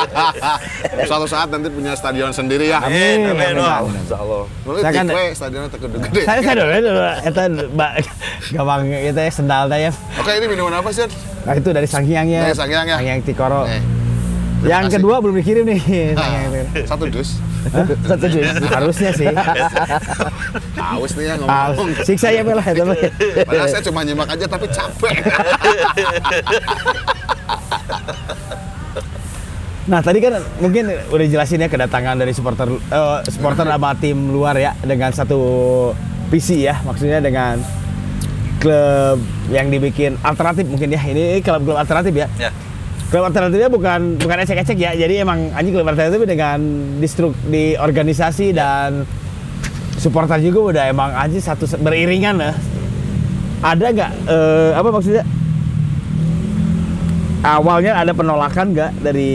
Suatu 1.04 1.28
saat 1.28 1.52
nanti 1.52 1.68
punya 1.68 1.92
stadion 1.92 2.32
sendiri 2.32 2.72
ya. 2.72 2.80
Amin, 2.80 3.28
amin, 3.28 3.60
Wak. 3.60 3.92
Insya 3.92 4.16
Allah. 4.16 4.48
Nulis 4.64 4.80
Saya 4.80 4.92
kan- 4.94 5.08
stadionnya 5.36 5.68
tegede-gede. 5.68 6.20
Saya 6.24 6.40
saya 6.40 6.54
dulu 6.56 6.72
itu 6.72 6.92
eta 7.28 7.42
Mbak 7.68 7.92
gampang 8.56 8.80
itu 8.88 9.20
ya 9.20 9.28
sendal 9.28 9.62
teh 9.68 9.78
ya. 9.84 9.90
Oke, 10.16 10.32
ini 10.32 10.46
minuman 10.48 10.80
apa 10.80 10.88
sih? 10.88 11.04
Nah 11.44 11.52
itu 11.52 11.68
dari 11.68 11.84
Sanghyang 11.84 12.24
ya. 12.24 12.48
Dari 12.48 12.56
Sanghyang 12.56 12.86
ya? 12.88 12.96
Sanghyang 12.96 13.20
Tikoro. 13.20 13.68
Eh, 13.68 13.84
Yang 14.64 14.82
kasih. 14.82 14.94
kedua 14.96 15.14
belum 15.20 15.34
dikirim 15.36 15.64
nih. 15.66 15.80
Tikoro. 16.16 16.88
satu 16.88 17.04
dus. 17.06 17.30
Hah? 17.64 17.86
Satu 18.04 18.26
jus. 18.26 18.44
Harusnya 18.76 19.10
sih. 19.12 19.28
Aus 20.76 21.12
nih 21.14 21.24
ya 21.24 21.34
Ah, 21.44 21.72
ngomong. 21.72 21.88
siksa 22.02 22.28
ya 22.28 22.40
mah. 22.40 22.60
Padahal 22.60 23.66
saya 23.66 23.82
cuma 23.82 24.00
nyimak 24.02 24.28
aja 24.28 24.44
tapi 24.44 24.66
capek. 24.68 25.14
Nah 29.84 30.00
tadi 30.00 30.16
kan 30.16 30.40
mungkin 30.56 30.88
udah 31.12 31.26
jelasin 31.28 31.60
ya 31.60 31.68
kedatangan 31.68 32.16
dari 32.16 32.32
supporter 32.32 32.72
eh, 32.72 33.18
supporter 33.28 33.68
sama 33.68 33.92
tim 33.92 34.32
luar 34.32 34.56
ya 34.56 34.72
dengan 34.80 35.12
satu 35.12 35.36
visi 36.32 36.64
ya 36.64 36.80
maksudnya 36.80 37.20
dengan 37.20 37.60
klub 38.56 39.20
yang 39.52 39.68
dibikin 39.68 40.16
alternatif 40.24 40.64
mungkin 40.64 40.88
ya 40.88 41.00
ini 41.04 41.44
klub-klub 41.44 41.76
alternatif 41.76 42.16
ya 42.16 42.28
Ya. 42.40 42.50
Klub 43.06 43.24
alternatifnya 43.24 43.68
bukan 43.68 44.16
bukan 44.16 44.36
ecek-ecek 44.40 44.76
ya. 44.76 44.92
Jadi 44.92 45.18
emang 45.18 45.50
anjing 45.50 45.72
klub 45.72 45.86
alternatif 45.86 46.24
dengan 46.24 46.58
di 46.94 47.06
struk 47.06 47.34
di 47.44 47.74
organisasi 47.74 48.50
dan 48.50 49.04
supporter 49.94 50.38
juga 50.38 50.60
udah 50.72 50.84
emang 50.86 51.10
anjing 51.12 51.40
satu 51.40 51.64
beriringan 51.78 52.36
lah. 52.36 52.54
Ada 53.60 53.86
nggak 53.90 54.10
eh, 54.26 54.70
apa 54.74 54.88
maksudnya? 54.90 55.24
Awalnya 57.40 57.92
ada 57.94 58.12
penolakan 58.12 58.72
nggak 58.72 58.90
dari 59.00 59.32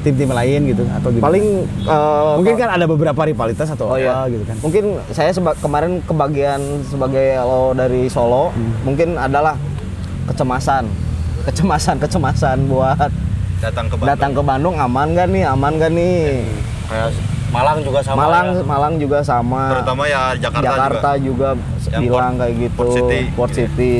tim-tim 0.00 0.30
lain 0.30 0.70
gitu 0.70 0.86
atau 0.86 1.10
gimana? 1.10 1.26
Paling 1.26 1.44
eh, 1.82 2.32
mungkin 2.38 2.54
kan 2.56 2.68
ada 2.70 2.86
beberapa 2.86 3.20
rivalitas 3.20 3.66
atau 3.68 3.90
Oh, 3.90 3.92
apa 3.92 4.00
iya. 4.00 4.30
gitu 4.30 4.44
kan? 4.46 4.56
Mungkin 4.62 4.84
saya 5.10 5.30
seba- 5.30 5.58
kemarin 5.58 5.98
kebagian 6.00 6.62
sebagai 6.86 7.36
lo 7.38 7.74
dari 7.74 8.06
Solo, 8.06 8.54
mungkin 8.82 9.18
adalah 9.18 9.58
kecemasan, 10.26 10.86
kecemasan, 11.46 11.96
kecemasan 12.02 12.66
buat 12.66 13.10
Datang 13.56 13.88
ke 13.88 13.94
Bandung. 13.96 14.10
datang 14.12 14.30
ke 14.36 14.42
Bandung 14.42 14.74
aman 14.76 15.06
gak 15.16 15.28
nih, 15.32 15.44
aman 15.48 15.72
gak 15.80 15.92
nih? 15.94 16.44
Kayak 16.90 17.10
Malang 17.46 17.78
juga 17.80 18.00
sama. 18.02 18.16
Malang, 18.26 18.46
ya. 18.52 18.62
Malang 18.66 18.94
juga 18.98 19.18
sama. 19.22 19.62
Terutama 19.70 20.02
ya 20.10 20.22
Jakarta, 20.36 20.66
Jakarta 20.66 21.10
juga. 21.16 21.50
juga, 21.54 21.88
Yang 21.94 22.02
bilang 22.02 22.32
Port- 22.34 22.40
kayak 22.42 22.54
gitu. 22.58 22.76
Port 22.76 22.90
City. 22.92 23.20
Port 23.32 23.52
City. 23.54 23.94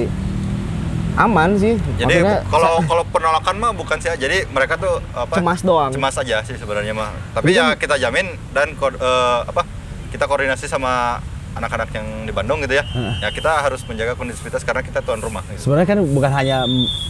Aman 1.17 1.51
sih. 1.57 1.75
Jadi 1.97 2.21
Maksudnya 2.21 2.45
kalau 2.53 2.75
kalau 2.85 3.05
penolakan 3.09 3.57
mah 3.57 3.73
bukan 3.73 3.97
sih, 3.97 4.13
jadi 4.21 4.45
mereka 4.53 4.77
tuh 4.77 5.01
apa? 5.17 5.41
cemas 5.41 5.65
doang. 5.65 5.89
cemas 5.89 6.13
aja 6.21 6.45
sih 6.45 6.61
sebenarnya 6.61 6.93
mah. 6.93 7.09
Tapi 7.33 7.57
ya 7.57 7.73
kita 7.73 7.97
jamin 7.97 8.37
dan 8.53 8.77
eh, 8.77 9.39
apa? 9.49 9.65
Kita 10.13 10.29
koordinasi 10.29 10.69
sama 10.69 11.25
anak-anak 11.57 11.89
yang 11.91 12.07
di 12.23 12.31
Bandung 12.31 12.61
gitu 12.61 12.75
ya. 12.75 12.85
Ya 13.19 13.29
kita 13.29 13.49
harus 13.59 13.81
menjaga 13.83 14.13
kondisivitas 14.13 14.61
karena 14.61 14.81
kita 14.81 15.01
tuan 15.01 15.19
rumah. 15.19 15.41
Gitu. 15.47 15.65
sebenarnya 15.65 15.89
kan 15.89 15.99
bukan 16.05 16.31
hanya 16.31 16.59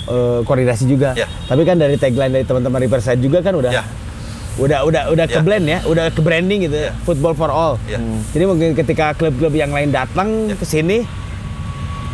eh, 0.06 0.40
koordinasi 0.42 0.86
juga 0.86 1.12
Ya. 1.12 1.26
tapi 1.44 1.62
kan 1.62 1.74
dari 1.74 1.94
tagline 1.94 2.30
dari 2.32 2.44
teman-teman 2.44 2.78
Riverside 2.80 3.18
juga 3.18 3.38
kan 3.40 3.54
udah 3.54 3.70
Ya. 3.70 3.82
udah 4.56 4.78
udah 4.82 5.02
udah 5.10 5.26
ke 5.26 5.36
Ya. 5.36 5.42
blend 5.42 5.66
ya 5.66 5.78
udah 5.82 6.04
ke 6.08 6.20
branding 6.20 6.64
gitu 6.64 6.76
ya 6.80 6.92
football 7.02 7.32
for 7.32 7.48
all 7.48 7.74
Ya. 7.84 7.98
jadi 8.30 8.44
mungkin 8.44 8.72
ketika 8.72 9.12
klub-klub 9.12 9.52
yang 9.52 9.68
lain 9.68 9.90
datang 9.90 10.46
Ya. 10.46 10.54
ke 10.54 10.64
sini 10.64 11.02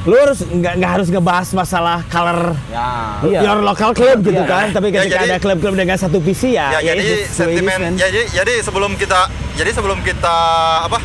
lu 0.03 0.17
harus 0.17 0.43
nggak 0.43 0.75
nggak 0.75 0.93
harus 0.93 1.09
ngebahas 1.09 1.49
masalah 1.53 2.03
color 2.05 2.59
Ya. 2.67 3.23
Iya. 3.23 3.41
your 3.45 3.61
local 3.61 3.93
club 3.93 4.19
gitu 4.21 4.35
Iya. 4.37 4.51
kan 4.51 4.67
tapi 4.71 4.89
Ya, 4.89 4.95
ketika 4.99 5.15
jadi- 5.17 5.29
ada 5.29 5.37
klub-klub 5.39 5.75
dengan 5.77 5.95
satu 5.95 6.19
visi 6.19 6.51
ya, 6.53 6.75
ya, 6.75 6.91
jadi 6.91 7.03
it 7.05 7.23
is, 7.23 7.31
sentimen 7.31 7.79
ya, 7.79 7.91
jadi 8.03 8.21
jadi 8.33 8.53
sebelum 8.61 8.97
kita 8.97 9.31
jadi 9.55 9.71
sebelum 9.71 10.03
kita 10.03 10.35
apa 10.83 10.99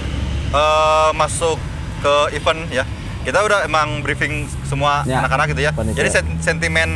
eh, 0.49 1.09
masuk 1.13 1.57
ke 1.97 2.13
event 2.33 2.61
ya 2.69 2.83
kita 3.21 3.41
udah 3.41 3.59
emang 3.61 3.99
briefing 3.99 4.33
semua 4.63 5.03
Ya. 5.03 5.19
anak-anak 5.19 5.51
gitu 5.51 5.61
ya 5.61 5.71
Panitia. 5.71 5.97
jadi 5.97 6.09
sen- 6.13 6.39
sentimen 6.39 6.89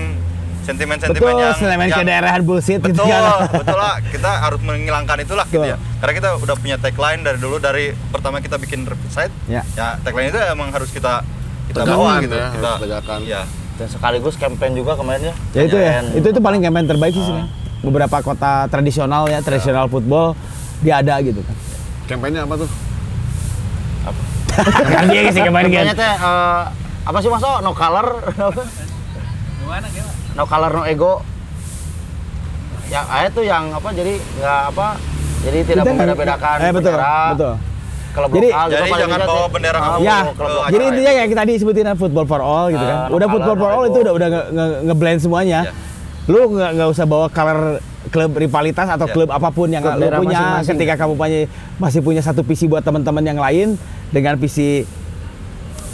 sentimen 0.61 0.95
sentimen 0.95 1.17
betul 1.27 1.41
yang, 1.41 1.57
sentimen 1.57 1.85
yang 1.85 1.99
kedaerahan 1.99 2.41
bullshit 2.41 2.77
gitu 2.77 2.93
betul 2.93 3.05
kan 3.05 3.49
betul 3.59 3.75
lah 3.75 3.95
kita 4.05 4.31
harus 4.39 4.61
menghilangkan 4.61 5.17
itulah 5.19 5.45
gitu 5.45 5.57
Betul. 5.59 5.73
ya 5.73 5.77
karena 5.97 6.13
kita 6.13 6.29
udah 6.37 6.55
punya 6.55 6.77
tagline 6.77 7.21
dari 7.21 7.37
dulu 7.37 7.57
dari 7.57 7.85
pertama 8.07 8.37
kita 8.37 8.55
bikin 8.55 8.83
site 9.07 9.33
Ya. 9.45 9.65
ya 9.73 9.97
tagline 9.99 10.29
itu 10.29 10.39
emang 10.39 10.69
harus 10.69 10.87
kita 10.87 11.25
kita 11.65 11.81
Tegakkan 11.81 11.97
bawa 11.97 12.11
ya, 12.11 12.21
gitu 12.21 12.35
harus 12.35 12.53
kita 12.53 12.71
tegakkan. 12.77 13.19
iya 13.21 13.41
Dan 13.73 13.87
sekaligus 13.89 14.35
campaign 14.35 14.77
juga 14.77 14.93
kemarin 14.93 15.21
ya. 15.23 15.35
ya 15.51 15.61
itu 15.65 15.75
ya 15.75 15.91
itu 16.13 16.27
itu 16.29 16.39
paling 16.39 16.61
campaign 16.61 16.85
terbaik 16.85 17.11
sih 17.11 17.23
sebenarnya. 17.23 17.49
beberapa 17.81 18.17
kota 18.21 18.51
tradisional 18.67 19.25
ya 19.25 19.39
tradisional 19.39 19.87
football 19.87 20.37
dia 20.79 21.01
ada 21.01 21.17
gitu 21.19 21.41
kan 21.41 21.55
Kampanye 22.07 22.39
apa 22.39 22.55
tuh? 22.55 22.69
Kan 24.87 25.03
dia 25.07 25.21
sih 25.29 25.41
kemarin 25.41 25.69
kan 25.69 25.85
teh 25.93 26.13
eh, 26.13 26.61
apa 27.01 27.17
sih 27.17 27.29
Mas? 27.29 27.41
Oh, 27.41 27.57
no 27.59 27.71
color. 27.71 28.07
No 30.31 30.43
color 30.45 30.71
no 30.71 30.83
ego. 30.85 31.13
Yang 32.87 33.05
ayat 33.07 33.31
tuh 33.31 33.45
yang 33.45 33.63
apa 33.71 33.89
jadi 33.91 34.13
nggak 34.19 34.61
apa 34.69 34.87
jadi 35.41 35.59
tidak 35.63 35.83
membeda-bedakan 35.87 36.57
eh, 36.59 36.71
betul 36.71 36.91
bendera, 36.91 37.15
betul 37.31 37.53
klub 38.11 38.29
Jadi- 38.29 38.51
lokal 38.51 38.67
Jadi 38.67 38.89
jangan 38.91 39.07
tidak 39.15 39.29
bawa 39.31 39.47
bendera 39.47 39.71
Ah, 39.73 39.83
kamu. 39.87 40.03
Ya, 40.03 40.17
ke 40.27 40.45
jadi 40.67 40.83
intinya 40.85 41.13
yang 41.15 41.27
kita 41.31 41.41
tadi 41.41 41.53
sebutin 41.55 41.83
kan 41.85 41.95
football 41.95 42.27
for 42.27 42.41
all 42.43 42.67
gitu 42.67 42.83
kan. 42.83 42.97
Ah, 42.97 43.07
udah 43.07 43.27
football 43.31 43.55
for 43.55 43.69
all 43.71 43.83
itu 43.87 43.99
udah 44.03 44.13
udah 44.13 44.27
nge- 44.27 44.47
nge- 44.51 44.79
nge-blend 44.85 45.19
semuanya. 45.19 45.59
Ya. 45.63 45.71
Lu 46.27 46.51
nggak 46.51 46.69
nggak 46.75 46.87
usah 46.91 47.05
bawa 47.07 47.31
color 47.31 47.79
klub 48.11 48.35
rivalitas 48.35 48.87
atau 48.91 49.07
Ya. 49.07 49.13
klub 49.15 49.29
apa 49.31 49.49
pun 49.49 49.71
yang 49.71 49.81
Klub 49.81 49.95
lu 49.95 50.03
daerah 50.03 50.19
punya 50.19 50.37
masing-masing. 50.37 50.69
ketika 50.75 50.93
kamu 50.99 51.13
punya 51.15 51.39
masih 51.79 51.99
punya 52.03 52.21
satu 52.21 52.43
visi 52.43 52.67
buat 52.67 52.83
teman-teman 52.83 53.23
yang 53.23 53.39
lain 53.39 53.67
dengan 54.11 54.35
visi 54.35 54.83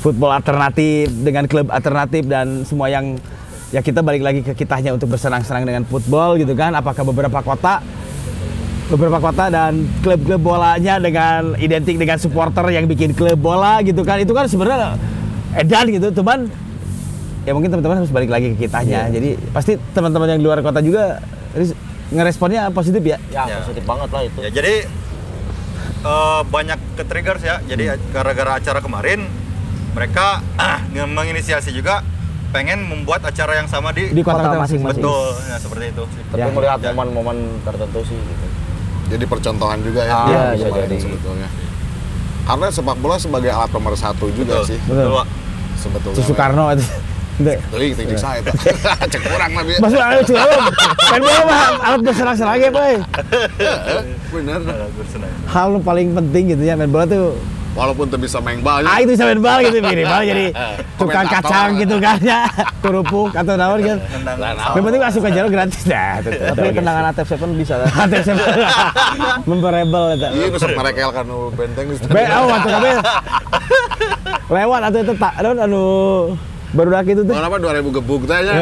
football 0.02 0.34
alternatif 0.34 1.14
dengan 1.14 1.46
klub 1.46 1.70
alternatif 1.70 2.26
dan 2.26 2.66
semua 2.66 2.90
yang 2.90 3.22
ya 3.70 3.82
kita 3.82 4.02
balik 4.02 4.26
lagi 4.26 4.42
ke 4.42 4.58
kitanya 4.58 4.98
untuk 4.98 5.14
bersenang-senang 5.14 5.64
dengan 5.64 5.84
football 5.86 6.42
gitu 6.42 6.58
kan 6.58 6.74
apakah 6.74 7.06
beberapa 7.06 7.40
kota 7.42 7.82
beberapa 8.88 9.20
kota 9.20 9.52
dan 9.52 9.84
klub-klub 10.00 10.40
bolanya 10.40 10.96
dengan 10.96 11.60
identik 11.60 12.00
dengan 12.00 12.16
supporter 12.16 12.64
yang 12.72 12.88
bikin 12.88 13.12
klub 13.12 13.36
bola 13.36 13.84
gitu 13.84 14.02
kan 14.08 14.24
itu 14.24 14.32
kan 14.32 14.48
sebenarnya 14.48 14.96
edan 15.60 15.86
gitu 15.92 16.24
cuman 16.24 16.48
ya 17.44 17.52
mungkin 17.52 17.68
teman-teman 17.68 18.00
harus 18.00 18.12
balik 18.12 18.32
lagi 18.32 18.56
ke 18.56 18.68
kitanya 18.68 19.12
jadi 19.12 19.36
pasti 19.52 19.76
teman-teman 19.92 20.36
yang 20.36 20.40
di 20.40 20.46
luar 20.48 20.64
kota 20.64 20.80
juga 20.80 21.20
ngeresponnya 22.10 22.72
positif 22.72 23.02
ya 23.02 23.18
Ya, 23.28 23.44
Ya. 23.46 23.56
positif 23.60 23.84
banget 23.84 24.10
lah 24.10 24.22
itu. 24.24 24.40
Ya, 24.40 24.50
jadi 24.50 24.74
eh, 26.00 26.42
banyak 26.44 26.80
ke 26.96 27.04
triggers 27.04 27.42
ya. 27.42 27.60
Jadi 27.62 27.84
gara-gara 28.10 28.56
acara 28.56 28.80
kemarin 28.80 29.28
mereka 29.92 30.40
nge- 30.88 31.12
menginisiasi 31.18 31.72
juga 31.72 32.02
pengen 32.48 32.80
membuat 32.82 33.22
acara 33.22 33.56
yang 33.56 33.68
sama 33.68 33.92
di, 33.92 34.08
di 34.08 34.24
kota, 34.24 34.40
Kota 34.42 34.56
masing-masing 34.58 35.04
betul. 35.04 35.36
Nah, 35.44 35.60
seperti 35.60 35.86
itu. 35.90 36.04
Tapi 36.30 36.40
Ya. 36.40 36.48
melihat 36.50 36.80
Ya. 36.80 36.92
momen-momen 36.92 37.38
tertentu 37.62 38.00
sih 38.04 38.16
gitu. 38.16 38.46
Jadi 39.08 39.24
percontohan 39.24 39.80
juga 39.82 40.02
ya. 40.02 40.12
Ah, 40.14 40.26
iya, 40.26 40.40
kemarin 40.54 40.56
bisa 40.58 40.70
jadi. 40.82 40.96
sebetulnya. 41.02 41.50
Karena 42.46 42.68
sepak 42.70 42.96
bola 42.98 43.16
sebagai 43.18 43.52
alat 43.52 43.68
pemersatu 43.68 44.32
juga 44.32 44.64
Betul. 44.64 44.66
sih 44.66 44.80
Betul. 44.82 45.04
Betul, 45.06 45.24
sebetulnya. 45.78 46.16
Si 46.16 46.22
Soekarno 46.24 46.64
itu 46.72 46.86
Teu. 47.38 47.54
Teuing 47.70 47.94
teknik 47.94 48.18
saya 48.18 48.42
eta. 48.46 48.52
Cek 49.06 49.22
kurang 49.30 49.52
mah. 49.54 49.62
Masuk 49.62 50.02
ayo 50.02 50.22
cuy, 50.26 50.42
main 51.14 51.22
bola 51.22 51.42
mah 51.46 51.62
alat 51.86 52.02
bersenang-senang 52.02 52.58
ya 52.58 52.70
boy. 52.74 52.94
Bener. 54.34 54.60
Hal 55.46 55.70
paling 55.86 56.08
penting 56.18 56.44
gitu 56.58 56.64
ya 56.66 56.74
main 56.74 56.90
bola 56.90 57.06
tuh 57.06 57.38
Walaupun 57.78 58.10
teu 58.10 58.18
bisa 58.18 58.42
main 58.42 58.58
bal. 58.58 58.82
Ah 58.90 59.06
itu 59.06 59.14
bisa 59.14 59.30
main 59.30 59.38
bola 59.38 59.62
gitu 59.62 59.78
minimal 59.86 60.26
jadi 60.26 60.50
tukang 61.00 61.30
kacang 61.30 61.78
gitu 61.78 62.02
kan 62.02 62.18
ya 62.26 62.50
kerupuk 62.82 63.30
atau 63.38 63.54
naon 63.54 63.86
gitu. 63.86 64.02
Yang 64.74 64.82
penting 64.82 65.02
masuk 65.06 65.22
ke 65.22 65.30
jalur 65.30 65.52
gratis 65.54 65.86
dah. 65.86 66.18
tuh, 66.26 66.34
tuh, 66.34 66.58
Tapi 66.58 66.74
tuh. 66.74 66.82
tendangan 66.82 67.14
Atep 67.14 67.26
Seven 67.30 67.54
bisa 67.54 67.78
kan? 67.86 67.90
Hati 67.94 68.18
saya 68.26 68.34
memperable 69.46 70.18
eta. 70.18 70.34
Iya 70.34 70.58
sok 70.58 70.74
merekel 70.74 71.10
kan 71.14 71.26
benteng 71.54 71.86
geus. 71.94 72.02
Be 72.10 72.26
oh 72.26 72.50
atuh 72.50 72.72
kabeh. 72.82 72.94
Lewat 74.50 74.82
atau 74.90 75.00
itu 75.06 75.14
tak 75.22 75.34
anu 75.38 75.78
baru 76.76 76.90
dak 76.92 77.08
itu 77.08 77.24
tuh. 77.24 77.32
Mana 77.32 77.48
apa 77.48 77.58
2000 77.64 77.96
gebuk 78.02 78.22
teh 78.28 78.40
nya. 78.44 78.54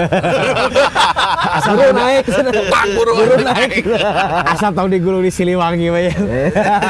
Asal 1.57 1.73
tahu 1.73 1.91
naik. 1.93 2.23
Bang 2.69 2.89
buru 2.93 3.11
naik. 3.41 3.83
Asal 4.45 4.71
tahu 4.77 4.87
digulung 4.91 5.25
di 5.25 5.31
Siliwangi 5.33 5.87
we. 5.89 6.13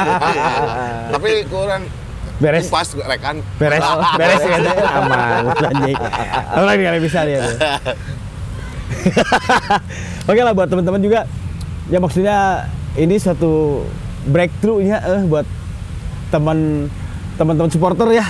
Tapi 1.16 1.30
kurang 1.48 1.88
Beres. 2.36 2.68
pas 2.68 2.84
rekan. 2.84 3.40
Beres. 3.56 3.80
Beres 4.20 4.42
ya 4.44 4.56
aman 5.00 5.44
anjing. 5.56 5.96
Orang 6.52 6.76
kali 6.76 6.98
bisa 7.00 7.24
tuh. 7.24 7.40
Oke 10.30 10.40
lah 10.42 10.52
buat 10.52 10.68
teman-teman 10.68 11.00
juga 11.00 11.20
ya 11.86 11.98
maksudnya 12.02 12.66
ini 12.98 13.18
suatu 13.18 13.82
breakthrough-nya 14.26 14.98
eh 15.06 15.22
buat 15.26 15.46
teman 16.28 16.90
teman-teman 17.40 17.70
supporter 17.72 18.08
ya. 18.12 18.26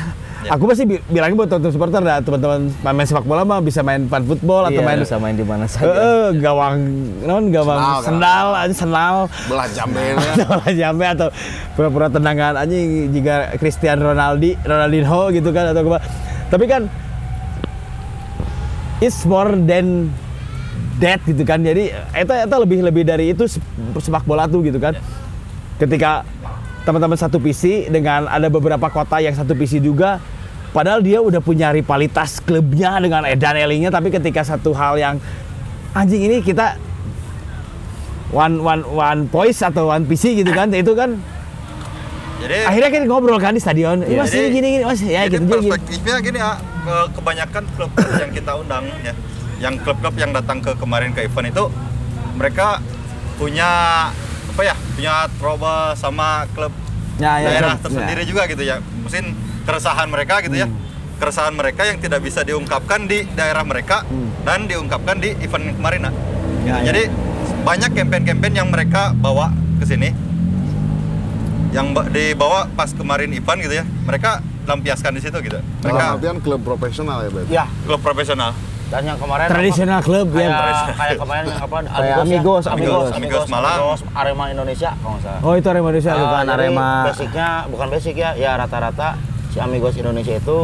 Aku 0.48 0.64
pasti 0.64 0.84
bi- 0.84 1.02
bilangnya 1.04 1.36
buat 1.36 1.48
teman-teman 1.48 1.72
supporter 1.72 2.00
dah 2.00 2.18
teman-teman. 2.18 2.60
Main 2.80 3.04
sepak 3.04 3.22
bola 3.22 3.42
mah 3.42 3.58
bisa 3.58 3.80
main 3.80 4.04
pan 4.04 4.22
football 4.22 4.62
atau 4.64 4.76
Iya, 4.76 4.84
main 4.84 4.98
bisa 4.98 5.16
main 5.16 5.34
di 5.34 5.42
mana 5.42 5.64
saja. 5.64 5.86
eh, 5.88 6.28
gawang 6.36 6.76
non 7.20 7.48
gawang 7.48 7.78
Sendal, 8.00 8.48
aja 8.54 8.72
sendal 8.72 9.16
Belah 9.46 9.66
jambena. 9.68 10.22
atau 10.36 10.58
jambe 10.80 11.04
atau 11.04 11.28
pura-pura 11.72 12.06
tendangan 12.06 12.54
aja 12.56 12.76
jika 13.08 13.34
Cristiano 13.56 14.06
Ronaldo 14.06 14.54
Ronaldinho 14.60 15.20
gitu 15.30 15.50
kan 15.50 15.64
atau 15.68 15.82
apa. 15.84 15.98
Tapi 16.46 16.64
kan 16.64 16.82
it's 18.98 19.22
more 19.22 19.52
than 19.60 20.08
that 20.98 21.20
gitu 21.22 21.42
kan. 21.42 21.60
Jadi 21.60 21.90
itu 21.92 22.32
itu 22.32 22.56
lebih 22.56 22.78
lebih 22.82 23.02
dari 23.02 23.30
itu 23.30 23.44
se- 23.46 23.62
sepak 23.96 24.22
bola 24.22 24.46
tuh 24.46 24.62
gitu 24.62 24.76
kan. 24.76 24.96
Ketika 25.76 26.24
teman-teman 26.82 27.18
satu 27.18 27.36
visi 27.36 27.84
dengan 27.84 28.24
ada 28.24 28.46
beberapa 28.46 28.86
kota 28.86 29.18
yang 29.18 29.34
satu 29.34 29.52
visi 29.52 29.76
juga 29.76 30.22
padahal 30.76 31.00
dia 31.00 31.18
udah 31.18 31.40
punya 31.40 31.72
rivalitas 31.72 32.36
klubnya 32.38 33.00
dengan 33.00 33.24
Edan 33.24 33.56
Elingnya 33.56 33.88
tapi 33.88 34.12
ketika 34.12 34.44
satu 34.44 34.76
hal 34.76 35.00
yang 35.00 35.16
anjing 35.90 36.20
ini 36.20 36.44
kita 36.44 36.76
one 38.28 38.60
one 38.60 38.84
one 38.84 39.20
voice 39.26 39.64
atau 39.64 39.88
one 39.88 40.04
PC 40.04 40.36
gitu 40.36 40.52
kan 40.52 40.68
itu 40.70 40.92
kan. 40.92 41.16
Jadi 42.36 42.68
akhirnya 42.68 42.90
kan 42.92 43.02
ngobrol 43.08 43.40
kan 43.40 43.56
di 43.56 43.62
stadion. 43.64 44.04
"Ih, 44.04 44.20
mas 44.20 44.28
ini 44.28 44.36
Jadi- 44.42 44.52
gini 44.52 44.68
gini 44.70 44.84
mas. 44.84 45.00
Ya 45.00 45.24
Jadi 45.24 45.40
gitu 45.40 45.44
gitu. 45.46 45.56
perspektifnya 45.56 46.16
gini 46.20 46.36
ya, 46.36 46.50
ke- 46.84 47.08
kebanyakan 47.16 47.62
klub-klub 47.72 48.12
yang 48.12 48.32
kita 48.34 48.52
undang 48.54 48.84
ya, 49.00 49.12
yang 49.56 49.74
klub-klub 49.80 50.14
yang 50.14 50.30
datang 50.30 50.60
ke 50.60 50.76
kemarin 50.76 51.16
ke 51.16 51.24
event 51.24 51.48
itu 51.48 51.64
mereka 52.36 52.84
punya 53.34 53.70
apa 54.46 54.62
ya, 54.62 54.76
punya 54.92 55.14
trouble 55.40 55.96
sama 55.96 56.44
klub 56.52 56.72
Ya, 57.16 57.40
ya, 57.40 57.48
daerah 57.48 57.74
ya. 57.74 57.80
tersendiri 57.80 58.22
juga 58.28 58.42
gitu 58.44 58.62
ya. 58.62 58.76
Mungkin 58.78 59.24
keresahan 59.64 60.08
mereka 60.08 60.44
gitu 60.44 60.56
ya. 60.56 60.68
Keresahan 61.16 61.56
mereka 61.56 61.88
yang 61.88 61.96
tidak 61.96 62.20
bisa 62.20 62.44
diungkapkan 62.44 63.08
di 63.08 63.24
daerah 63.32 63.64
mereka 63.64 64.04
dan 64.44 64.68
diungkapkan 64.68 65.16
di 65.16 65.32
event 65.40 65.72
kemarin. 65.72 66.00
Nah. 66.06 66.14
Ya, 66.62 66.82
ya. 66.82 66.92
Jadi 66.92 67.02
banyak 67.64 67.90
campaign-campaign 67.94 68.54
yang 68.54 68.68
mereka 68.68 69.10
bawa 69.12 69.48
ke 69.80 69.84
sini 69.84 70.12
yang 71.72 71.92
ba- 71.92 72.08
dibawa 72.08 72.68
pas 72.72 72.92
kemarin 72.92 73.32
event 73.32 73.58
gitu 73.58 73.74
ya. 73.76 73.84
Mereka 74.04 74.30
lampiaskan 74.66 75.12
di 75.14 75.20
situ 75.20 75.36
gitu. 75.40 75.56
Dalam 75.56 75.82
Mereka 75.82 76.04
artian 76.16 76.36
klub 76.40 76.60
profesional 76.60 77.22
ya, 77.22 77.30
Bet. 77.30 77.46
Ya, 77.48 77.64
klub 77.84 78.00
profesional. 78.00 78.52
Dan 78.86 79.02
yang 79.02 79.18
kemarin 79.18 79.46
tradisional 79.46 79.98
klub 79.98 80.26
apa, 80.28 80.38
ya 80.38 80.48
kayak, 80.48 80.82
kayak 80.94 81.16
kemarin 81.18 81.44
yang 81.44 81.58
apa 81.58 81.76
Kayak 81.82 82.16
Amigos, 82.16 82.22
Amigos, 82.22 82.64
ya? 82.64 82.70
Amigos, 82.70 83.06
Amigos 83.10 83.46
Malang. 83.48 83.74
Amigos 83.76 84.00
Arema 84.14 84.44
Indonesia 84.46 84.90
kalau 84.94 85.12
nggak 85.12 85.24
salah. 85.26 85.40
oh 85.42 85.52
itu 85.52 85.66
Arema 85.66 85.86
Indonesia 85.88 86.10
Ah, 86.10 86.20
bukan 86.22 86.44
Arema 86.48 86.88
Basicnya 87.04 87.48
bukan 87.66 87.86
basic 87.90 88.14
ya, 88.14 88.30
ya 88.34 88.50
rata-rata 88.54 89.08
si 89.48 89.58
Amigos 89.58 89.94
Indonesia 89.94 90.34
itu 90.34 90.58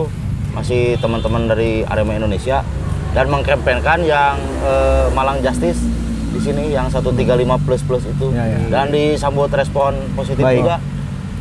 masih 0.52 0.82
teman-teman 0.96 1.42
dari 1.46 1.82
Arema 1.82 2.12
Indonesia 2.14 2.62
dan 3.10 3.26
mengkampanyekan 3.26 3.98
yang 4.02 4.36
eh, 4.62 5.06
Malang 5.10 5.40
Justice 5.40 5.82
di 6.30 6.40
sini 6.40 6.70
yang 6.70 6.86
135 6.86 7.18
plus 7.60 7.82
plus 7.82 8.04
itu 8.04 8.26
Ya, 8.30 8.46
ya. 8.46 8.56
dan 8.70 8.88
disambut 8.88 9.50
respon 9.50 9.92
positif 10.12 10.40
Baik. 10.40 10.62
juga. 10.62 10.76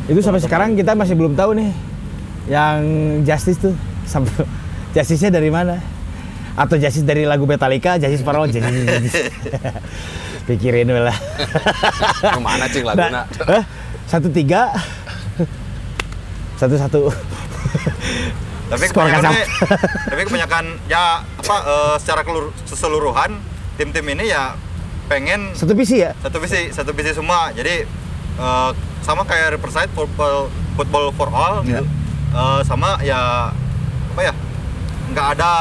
itu 0.04 0.18
sampai 0.18 0.40
sekarang 0.40 0.74
kita 0.74 0.92
masih 0.92 1.14
belum 1.14 1.32
tahu 1.32 1.54
nih 1.54 1.70
yang 2.44 2.82
Justice 3.22 3.56
tuh 3.60 3.74
sampai 4.02 4.34
Justice-nya 4.94 5.30
dari 5.30 5.48
mana 5.48 5.78
atau 6.52 6.76
Justice 6.76 7.04
dari 7.04 7.24
lagu 7.24 7.44
Metallica 7.44 7.96
Justice 7.96 8.20
for 8.20 8.36
All 8.36 8.48
Justice, 8.48 8.68
Justice. 8.68 9.32
pikirin 10.48 10.90
lah 10.90 11.14
Ke 12.20 12.40
mana 12.42 12.66
cing 12.68 12.82
laguna? 12.82 13.22
Nah, 13.22 13.56
eh, 13.56 13.64
satu 14.04 14.28
tiga. 14.28 14.74
Satu 16.58 16.74
satu. 16.78 17.00
Tapi 18.72 18.84
Skor 18.88 19.04
kebanyakan, 19.04 19.32
tapi 20.08 20.22
kebanyakan 20.24 20.64
ya 20.88 21.20
apa 21.20 21.56
eh, 21.62 21.96
secara 22.00 22.22
keseluruhan 22.64 23.36
tim-tim 23.76 24.06
ini 24.16 24.32
ya 24.32 24.56
pengen 25.12 25.52
satu 25.52 25.76
visi 25.76 26.00
ya? 26.00 26.16
Satu 26.24 26.40
visi 26.40 26.72
satu 26.72 26.90
visi 26.96 27.12
semua. 27.12 27.52
Jadi 27.52 27.84
eh, 28.38 28.70
sama 29.04 29.28
kayak 29.28 29.60
Riverside 29.60 29.92
football 29.92 30.48
football 30.74 31.12
for 31.12 31.28
all 31.28 31.60
gitu 31.62 31.84
Eh, 32.32 32.60
sama 32.64 32.96
ya 33.04 33.52
apa 34.16 34.20
ya 34.24 34.32
nggak 35.12 35.28
ada 35.30 35.52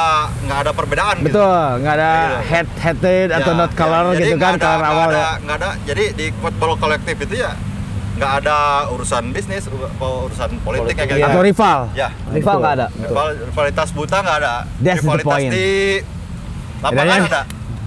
nggak 0.42 0.60
ada 0.60 0.72
perbedaan 0.72 1.16
gitu. 1.18 1.26
betul 1.30 1.52
nggak 1.78 1.94
ada 1.94 2.12
Gitu. 2.12 2.40
head 2.48 2.68
headed 2.78 3.28
atau 3.32 3.52
Ya, 3.52 3.60
not 3.60 3.72
color 3.74 4.04
ya, 4.08 4.18
gitu 4.18 4.36
kan 4.38 4.54
ada- 4.54 4.64
color 4.66 4.84
awal 4.86 5.08
ada, 5.08 5.18
ya 5.18 5.32
nggak 5.40 5.58
ada 5.58 5.70
jadi 5.84 6.04
di 6.14 6.26
football 6.34 6.74
kolektif 6.76 7.16
itu 7.20 7.36
ya 7.38 7.52
nggak 8.14 8.34
ada 8.40 8.58
urusan 8.90 9.24
bisnis 9.30 9.66
ur- 9.66 9.92
urusan 9.98 10.52
politik, 10.62 10.94
kayak 10.96 11.10
gitu 11.12 11.26
atau 11.26 11.42
rival 11.42 11.80
ya 11.94 12.10
Rival 12.28 12.56
nggak 12.58 12.74
ada. 12.74 12.88
rival- 12.94 13.38
rivalitas 13.46 13.90
buta 13.92 14.18
nggak 14.20 14.38
ada 14.38 14.56
That's 14.78 15.00
the 15.00 15.08
rivalitas 15.10 15.28
point. 15.28 15.52
di 15.52 15.70
lapangan 16.82 17.20
ada 17.24 17.42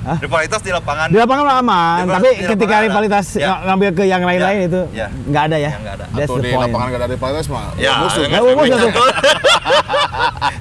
Hah? 0.04 0.18
rivalitas 0.18 0.60
di 0.60 0.70
lapangan 0.70 1.06
di 1.06 1.16
lapangan 1.16 1.44
aman 1.56 1.96
Di 1.98 2.10
tapi 2.10 2.28
lapangan 2.28 2.50
ketika 2.50 2.74
ada. 2.74 2.84
rivalitas 2.84 3.26
Ya. 3.34 3.46
ng- 3.48 3.60
ngambil 3.64 3.88
ke 3.90 4.02
yang 4.04 4.22
lain-lain 4.22 4.58
Ya. 4.58 4.66
itu 4.66 4.80
Ya. 4.92 5.06
nggak 5.08 5.42
ada 5.42 5.56
ya 5.56 5.64
Yang 5.66 5.80
nggak 5.80 5.94
ada. 5.94 6.04
that's 6.06 6.24
Atau 6.24 6.34
the 6.34 6.42
di 6.42 6.48
point 6.50 6.64
lapangan 6.66 6.86
gak 6.86 7.00
ada 7.00 7.08
rivalitas 7.10 7.46
mah. 7.48 7.64
ya 7.74 7.90
musuh. 7.98 8.22
Ya, 8.24 8.38
musuh 8.40 8.78
tuh. 8.84 9.06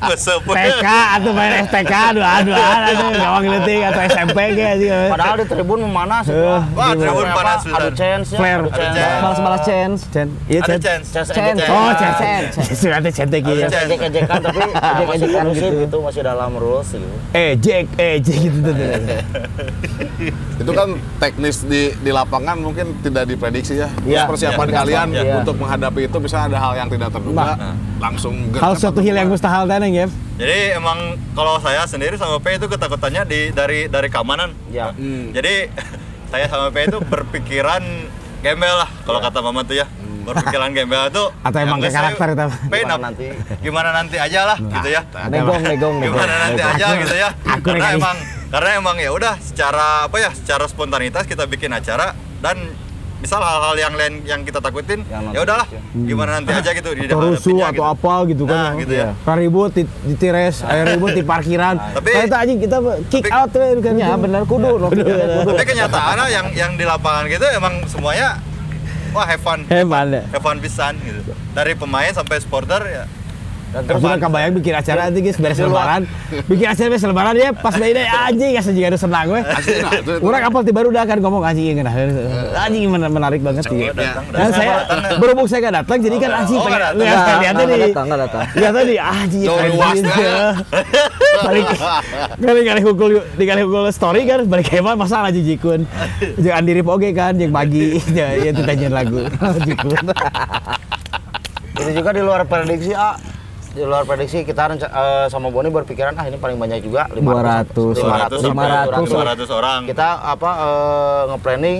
Keseput. 0.03 0.55
TK 0.57 0.85
atau 1.13 1.31
main 1.31 1.53
STK 1.61 1.93
dua-duaan 2.13 2.79
atau 2.85 3.07
gawang 3.13 3.45
leting 3.49 3.81
atau 3.83 4.01
SMP 4.05 4.37
kayak 4.53 4.75
sih 4.77 4.89
Padahal 5.09 5.35
di 5.37 5.45
tribun 5.45 5.79
memanas. 5.81 6.25
Eh, 6.25 6.59
Wah, 6.73 6.91
tribun 6.93 7.27
panas, 7.29 7.61
beneran. 7.63 7.93
chance 7.93 8.27
ya, 8.29 8.37
Flare. 8.37 8.59
adu 8.59 8.67
Adu 8.67 8.73
chance. 8.73 8.95
chance. 8.95 9.21
Balas-balas 9.21 9.61
chance. 9.63 9.99
Iya 10.45 10.59
ada 10.61 10.75
chance 10.77 11.05
Chance, 11.05 11.29
Chance. 11.29 11.59
chance. 11.59 11.69
oh 11.69 11.91
Chen 11.93 12.11
Chen. 12.13 12.41
sudah 12.73 12.99
Chen 13.05 13.27
Teki 13.29 13.53
ya 13.53 13.65
Ada 13.65 13.79
Ejek-ejekan 13.85 14.39
tapi 14.41 14.59
ejek-ejekan 14.61 15.43
gitu. 15.51 15.67
itu 15.83 15.97
masih 15.99 16.21
dalam 16.21 16.51
rules 16.53 16.87
gitu. 16.89 17.07
eh 17.33 17.51
Jack 17.55 17.85
eh 17.97 18.15
Jack 18.19 18.37
gitu 18.41 18.57
tuh 18.61 18.73
tuh. 18.73 18.87
Itu 20.61 20.71
kan 20.71 20.89
teknis 21.17 21.63
di 21.63 21.91
di 21.93 22.11
lapangan 22.11 22.55
mungkin 22.55 22.95
tidak 23.01 23.25
diprediksi 23.25 23.75
ya. 23.75 23.89
Terus 23.91 24.07
Iya. 24.07 24.23
persiapan 24.25 24.67
Iya. 24.67 24.75
kalian 24.75 25.07
Iya. 25.11 25.33
untuk 25.39 25.55
menghadapi 25.57 26.01
itu 26.03 26.17
bisa 26.17 26.37
ada 26.41 26.57
hal 26.57 26.73
yang 26.75 26.87
tidak 26.87 27.09
terduga, 27.09 27.53
Nah. 27.53 27.75
langsung 27.99 28.33
hal 28.53 28.73
suatu 28.73 28.99
hal 28.99 29.15
yang 29.15 29.27
mustahil 29.27 29.65
teneng 29.65 29.93
ya 29.93 30.07
Jadi 30.33 30.57
emang 30.73 30.97
kalau 31.31 31.61
saya 31.61 31.85
sendiri 31.85 32.17
sama 32.17 32.37
P 32.37 32.57
itu 32.57 32.65
ketakutannya 32.65 33.21
di 33.23 33.39
dari 33.49 33.85
dari 33.85 34.09
keamanan. 34.09 34.49
Ya. 34.67 34.89
Hmm. 34.91 35.29
Jadi 35.29 35.69
saya 36.31 36.45
sama 36.47 36.69
P 36.69 36.87
itu 36.87 36.97
berpikiran 36.99 37.81
gembel 38.41 38.73
lah 38.75 38.89
kalau 39.03 39.19
kata 39.19 39.39
mama 39.39 39.61
tuh 39.61 39.77
ya. 39.77 39.85
Berpikiran 40.23 40.71
gembel 40.71 41.03
itu 41.05 41.23
Atau 41.45 41.59
emang 41.59 41.77
yang 41.77 41.85
ke 41.85 41.93
karakter 41.93 42.27
itu? 42.31 42.47
P 42.65 42.73
Gimana 42.73 42.95
nanti? 42.97 43.25
Gimana 43.59 43.89
nanti 43.91 44.15
aja 44.17 44.39
lah 44.45 44.57
gitu 44.57 44.87
ya. 44.87 45.01
Negong, 45.27 45.61
negong, 45.61 45.61
negong. 45.61 45.95
Gimana 46.01 46.33
nanti 46.41 46.61
aja 46.63 46.85
Aku- 46.87 47.01
gitu 47.03 47.15
ya. 47.15 47.29
aku 47.43 47.67
Karena 47.67 47.87
emang 47.93 48.17
karena 48.53 48.77
emang 48.77 48.95
ya 48.95 49.09
udah 49.09 49.41
secara 49.41 50.05
apa 50.05 50.13
ya? 50.15 50.29
Secara 50.29 50.69
spontanitas 50.69 51.25
kita 51.25 51.43
bikin 51.43 51.73
acara 51.73 52.13
dan 52.37 52.69
misal 53.17 53.39
hal-hal 53.39 53.73
yang 53.73 53.93
lain 53.95 54.13
yang 54.21 54.43
kita 54.43 54.59
takutin 54.59 54.99
ya 55.07 55.39
udahlah 55.39 55.63
non-fiction. 55.65 56.05
gimana 56.05 56.29
nanti 56.37 56.51
aja 56.51 56.69
gitu 56.69 56.91
di 56.91 57.07
atau 57.07 57.23
rusuh 57.23 57.55
atau 57.57 57.71
gitu. 57.71 57.83
apa 57.87 58.13
gitu 58.27 58.43
kan 58.43 58.57
Nah, 58.59 58.71
gitu 58.75 58.93
ya. 58.93 59.09
Kan 59.23 59.35
ribut 59.39 59.71
di, 59.71 59.83
di 60.03 60.13
tires 60.13 60.59
air 60.69 60.85
ribut 60.91 61.15
di 61.15 61.23
parkiran 61.23 61.79
Tapi- 61.95 62.11
Kayak 62.11 62.27
itu 62.27 62.35
anjing 62.35 62.59
kita 62.59 62.77
kick 63.07 63.23
tapi- 63.23 63.33
out 63.33 63.49
kan 63.79 63.93
Ya 63.95 64.13
benar 64.13 64.43
kudu. 64.43 64.75
Tapi 65.47 65.63
kenyataannya 65.65 66.25
yang 66.29 66.47
yang 66.53 66.71
di 66.75 66.83
lapangan 66.83 67.25
gitu 67.25 67.47
emang 67.47 67.87
semuanya 67.87 68.43
wah 69.09 69.23
have 69.23 69.39
fun. 69.39 69.63
hebat 69.65 70.05
ya 70.09 70.23
Have 70.29 70.43
fun 70.43 70.57
pisan 70.59 70.93
gitu. 70.99 71.31
Dari 71.55 71.73
pemain 71.73 72.11
sampai 72.11 72.37
supporter 72.37 72.83
ya 72.85 73.03
Dan 73.73 73.89
Terus 73.89 73.99
terus 73.99 74.21
kebayang 74.21 74.53
bikin 74.53 74.73
acara 74.75 75.09
nanti 75.09 75.19
guys 75.19 75.35
beres 75.35 75.57
lebaran. 75.57 76.01
Bikin 76.45 76.67
acara 76.67 76.87
beres 76.87 77.01
lebaran 77.03 77.33
ya 77.33 77.49
pas 77.51 77.73
bayi 77.73 77.91
deh 77.91 78.05
anjing 78.05 78.53
asal 78.53 78.69
juga 78.71 78.87
ada 78.87 78.99
senang. 78.99 79.25
Asli, 79.33 79.81
nah, 79.81 79.91
Orang 80.21 80.41
apal 80.43 80.61
tiba 80.61 80.79
udah 80.83 81.03
kan 81.03 81.17
ngomong 81.17 81.41
anjing 81.41 81.73
ngena. 81.73 81.89
Anjing 82.55 82.85
men- 82.87 83.09
menarik 83.09 83.41
banget 83.41 83.65
sih. 83.65 83.89
Dan 84.29 84.49
saya 84.51 84.85
berhubung 85.17 85.49
saya 85.49 85.59
gak 85.63 85.75
datang 85.79 85.97
jadi 85.99 86.15
kan 86.19 86.31
anjing 86.37 86.55
Oh, 86.55 86.63
pengen 86.63 86.79
nggak 86.79 86.93
lihat 86.95 87.55
tadi. 87.55 87.73
datang, 87.83 88.05
nggak 88.05 88.21
datang. 88.21 88.43
Lihat 88.53 88.73
tadi 88.73 88.93
anjing. 88.95 89.41
Ya. 90.13 90.37
Balik 91.43 91.65
kali 92.39 92.61
kali 92.63 92.81
hukul 92.81 93.09
di 93.33 93.43
kali 93.43 93.61
hukul 93.63 93.89
story 93.89 94.21
kan 94.23 94.45
balik 94.45 94.69
hebat 94.69 94.93
masa 94.93 95.25
aja 95.25 95.33
jikun. 95.35 95.89
Jangan 96.37 96.61
diri 96.61 96.81
oge 96.81 97.09
kan 97.11 97.33
yang 97.35 97.49
bagi 97.49 97.97
ya 98.13 98.37
itu 98.37 98.61
tanya 98.61 98.87
lagu 98.93 99.25
jikun. 99.67 99.97
itu 101.73 101.89
juga 101.91 102.09
di 102.11 102.21
luar 102.21 102.45
prediksi 102.45 102.93
A 102.93 103.17
di 103.73 103.81
luar 103.81 104.05
prediksi 104.05 104.45
kita 104.45 104.69
eh, 104.71 105.25
sama 105.33 105.49
Boni 105.49 105.73
berpikiran 105.73 106.13
ah 106.13 106.29
ini 106.29 106.37
paling 106.37 106.61
banyak 106.61 106.85
juga 106.85 107.09
200, 107.09 107.73
500 107.73 108.37
sampai 108.37 108.69
500. 108.69 109.49
200 109.49 109.49
orang. 109.49 109.79
kita 109.89 110.07
apa 110.21 110.49
eh, 110.53 111.21
nge-planning 111.33 111.79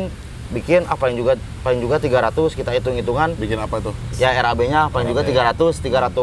bikin 0.50 0.82
ah 0.86 0.98
paling 0.98 1.18
juga 1.18 1.34
paling 1.62 1.80
juga 1.82 1.98
300 1.98 2.34
kita 2.54 2.70
hitung-hitungan 2.74 3.34
Bikin 3.34 3.58
apa 3.58 3.78
tuh? 3.80 3.94
ya 4.18 4.34
RAB-nya 4.34 4.90
paling 4.90 5.10
juga 5.10 5.22
300 5.22 5.54
300 5.54 6.18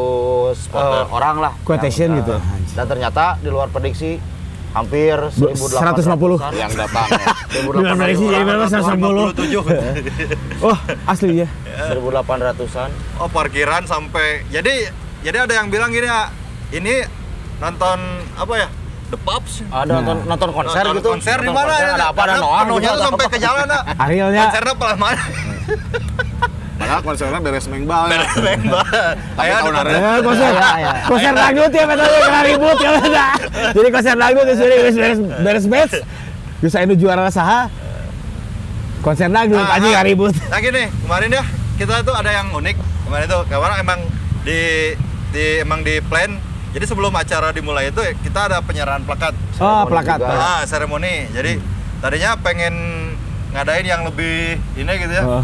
eh, 0.75 1.05
orang 1.09 1.37
lah 1.39 1.53
Quotation 1.63 2.15
Yang, 2.15 2.19
gitu. 2.23 2.35
eh, 2.35 2.43
dan 2.75 2.87
ternyata 2.87 3.25
di 3.39 3.49
luar 3.51 3.71
prediksi 3.71 4.19
hampir 4.71 5.19
1800 5.35 6.07
150. 6.07 6.39
Yang 6.55 6.73
datang 6.79 7.07
ya. 7.11 7.27
Di 7.51 7.59
luar 7.67 7.99
prediksi 7.99 8.25
jadi 8.31 8.45
berapa 8.47 8.67
150. 8.71 9.35
47. 9.35 10.63
Oh, 10.67 10.77
asli 11.09 11.43
ya. 11.43 11.49
1800-an 11.91 12.91
Oh 13.19 13.27
parkiran 13.27 13.83
sampai 13.83 14.47
jadi 14.47 14.93
jadi 15.21 15.37
ada 15.45 15.53
yang 15.53 15.69
bilang 15.69 15.91
gini 15.91 16.07
ya 16.07 16.29
ini 16.71 16.95
nonton 17.59 17.99
apa 18.35 18.55
ya 18.57 18.69
The 19.11 19.19
Pops 19.19 19.67
ada 19.69 19.91
nonton 20.01 20.17
nonton 20.25 20.49
konser 20.51 20.81
Nonton 20.81 20.97
gitu 20.97 21.09
konser 21.13 21.39
di 21.39 21.51
mana 21.51 21.75
ya? 21.75 21.89
ada 21.95 22.07
apa 22.09 22.21
ada 22.25 22.35
Noah 22.39 22.63
penuhnya 22.65 22.89
gitu, 22.89 22.97
tuh 22.97 23.07
sampai 23.11 23.27
ke 23.27 23.39
jalan 23.39 23.67
ah. 23.69 23.83
Arielnya 24.01 24.41
konsernya 24.47 24.75
pelan 24.75 24.99
mana 24.99 25.23
Padahal 26.81 27.03
konsernya 27.05 27.39
beres 27.39 27.67
mengbal 27.69 28.09
ya. 28.09 28.25
Ayo 29.37 29.53
tahun 29.61 29.75
ada- 29.77 29.81
hari. 29.85 29.93
Eh, 29.95 30.21
konser 30.25 30.49
Ya, 30.51 30.71
ya. 30.75 30.93
konser 31.07 31.33
dangdut 31.37 31.71
ya 31.71 31.85
metode 31.85 32.17
kena 32.19 32.41
ribut 32.43 32.77
ya 32.81 32.91
beda. 32.97 33.27
Jadi 33.77 33.89
konser 33.93 34.15
dangdut 34.17 34.47
ya 34.49 34.55
sudah 34.57 34.77
beres 34.81 34.97
beres 34.97 35.19
beres 35.45 35.65
match. 35.69 35.95
Bisa 36.59 36.81
ini 36.81 36.97
juara 36.97 37.29
saha? 37.29 37.69
Konser 39.05 39.29
dangdut 39.29 39.61
aja 39.61 39.77
ah. 39.77 39.91
nggak 39.93 40.07
ribut. 40.09 40.33
Nah 40.49 40.59
gini, 40.59 40.83
kemarin 40.89 41.31
ya 41.31 41.45
kita 41.77 42.01
tuh 42.01 42.15
ada 42.17 42.31
yang 42.33 42.49
unik 42.51 42.77
kemarin 43.05 43.27
tuh 43.29 43.43
karena 43.45 43.77
emang 43.77 44.01
di 44.43 44.61
di 45.31 45.59
emang 45.59 45.81
di 45.81 45.99
plan. 46.01 46.31
Jadi 46.71 46.85
sebelum 46.87 47.11
acara 47.11 47.51
dimulai 47.51 47.91
itu 47.91 47.99
kita 48.21 48.47
ada 48.47 48.59
penyerahan 48.61 49.03
plakat. 49.03 49.35
Oh, 49.59 49.83
plakat. 49.85 50.23
Ah, 50.23 50.63
seremoni. 50.63 51.27
Jadi 51.29 51.59
tadinya 51.99 52.39
pengen 52.39 52.75
ngadain 53.51 53.83
yang 53.83 54.03
lebih 54.05 54.55
ini 54.75 54.93
gitu 54.97 55.11
ya. 55.11 55.25
Oh. 55.25 55.43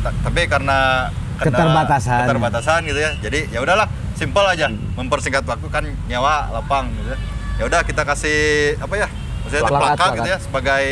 Ta- 0.00 0.14
tapi 0.20 0.46
karena, 0.46 1.10
karena 1.36 1.50
Keterbatasan. 1.58 2.18
keterbatasan 2.24 2.80
gitu 2.84 2.96
ya. 2.96 3.10
Jadi 3.18 3.50
ya 3.50 3.58
udahlah, 3.58 3.86
simpel 4.14 4.46
aja. 4.46 4.70
Mempersingkat 4.94 5.42
waktu 5.42 5.66
kan 5.66 5.82
nyawa 6.06 6.50
lapang 6.52 6.94
gitu 6.94 7.10
ya. 7.10 7.18
Ya 7.58 7.62
udah 7.66 7.80
kita 7.82 8.02
kasih 8.02 8.38
apa 8.78 8.94
ya? 8.96 9.08
Maksudnya 9.42 9.62
Plakat, 9.64 9.74
plakat, 9.74 9.98
plakat. 9.98 10.14
gitu 10.14 10.28
ya 10.28 10.38
sebagai 10.38 10.84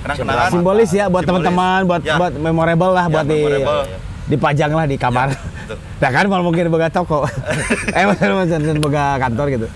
kenang-kenangan. 0.00 0.50
Simbolis 0.54 0.90
ya 0.92 1.04
buat 1.10 1.24
teman-teman, 1.24 1.80
buat 1.82 2.02
Ya. 2.04 2.14
buat 2.14 2.32
memorable 2.32 2.92
lah 2.92 3.04
Ya, 3.04 3.12
buat 3.12 3.26
di 3.26 3.34
memorable. 3.36 3.82
dipajang 4.28 4.70
lah 4.70 4.86
di 4.86 4.94
kamar. 4.96 5.34
Betul. 5.66 5.78
Nah 5.98 6.10
kan 6.14 6.24
kalau 6.30 6.44
mungkin 6.46 6.70
boga 6.70 6.86
toko. 6.86 7.26
eh 7.96 8.06
maksudnya 8.06 8.34
maksudnya 8.38 8.78
boga 8.78 9.18
kantor 9.18 9.46
gitu. 9.50 9.66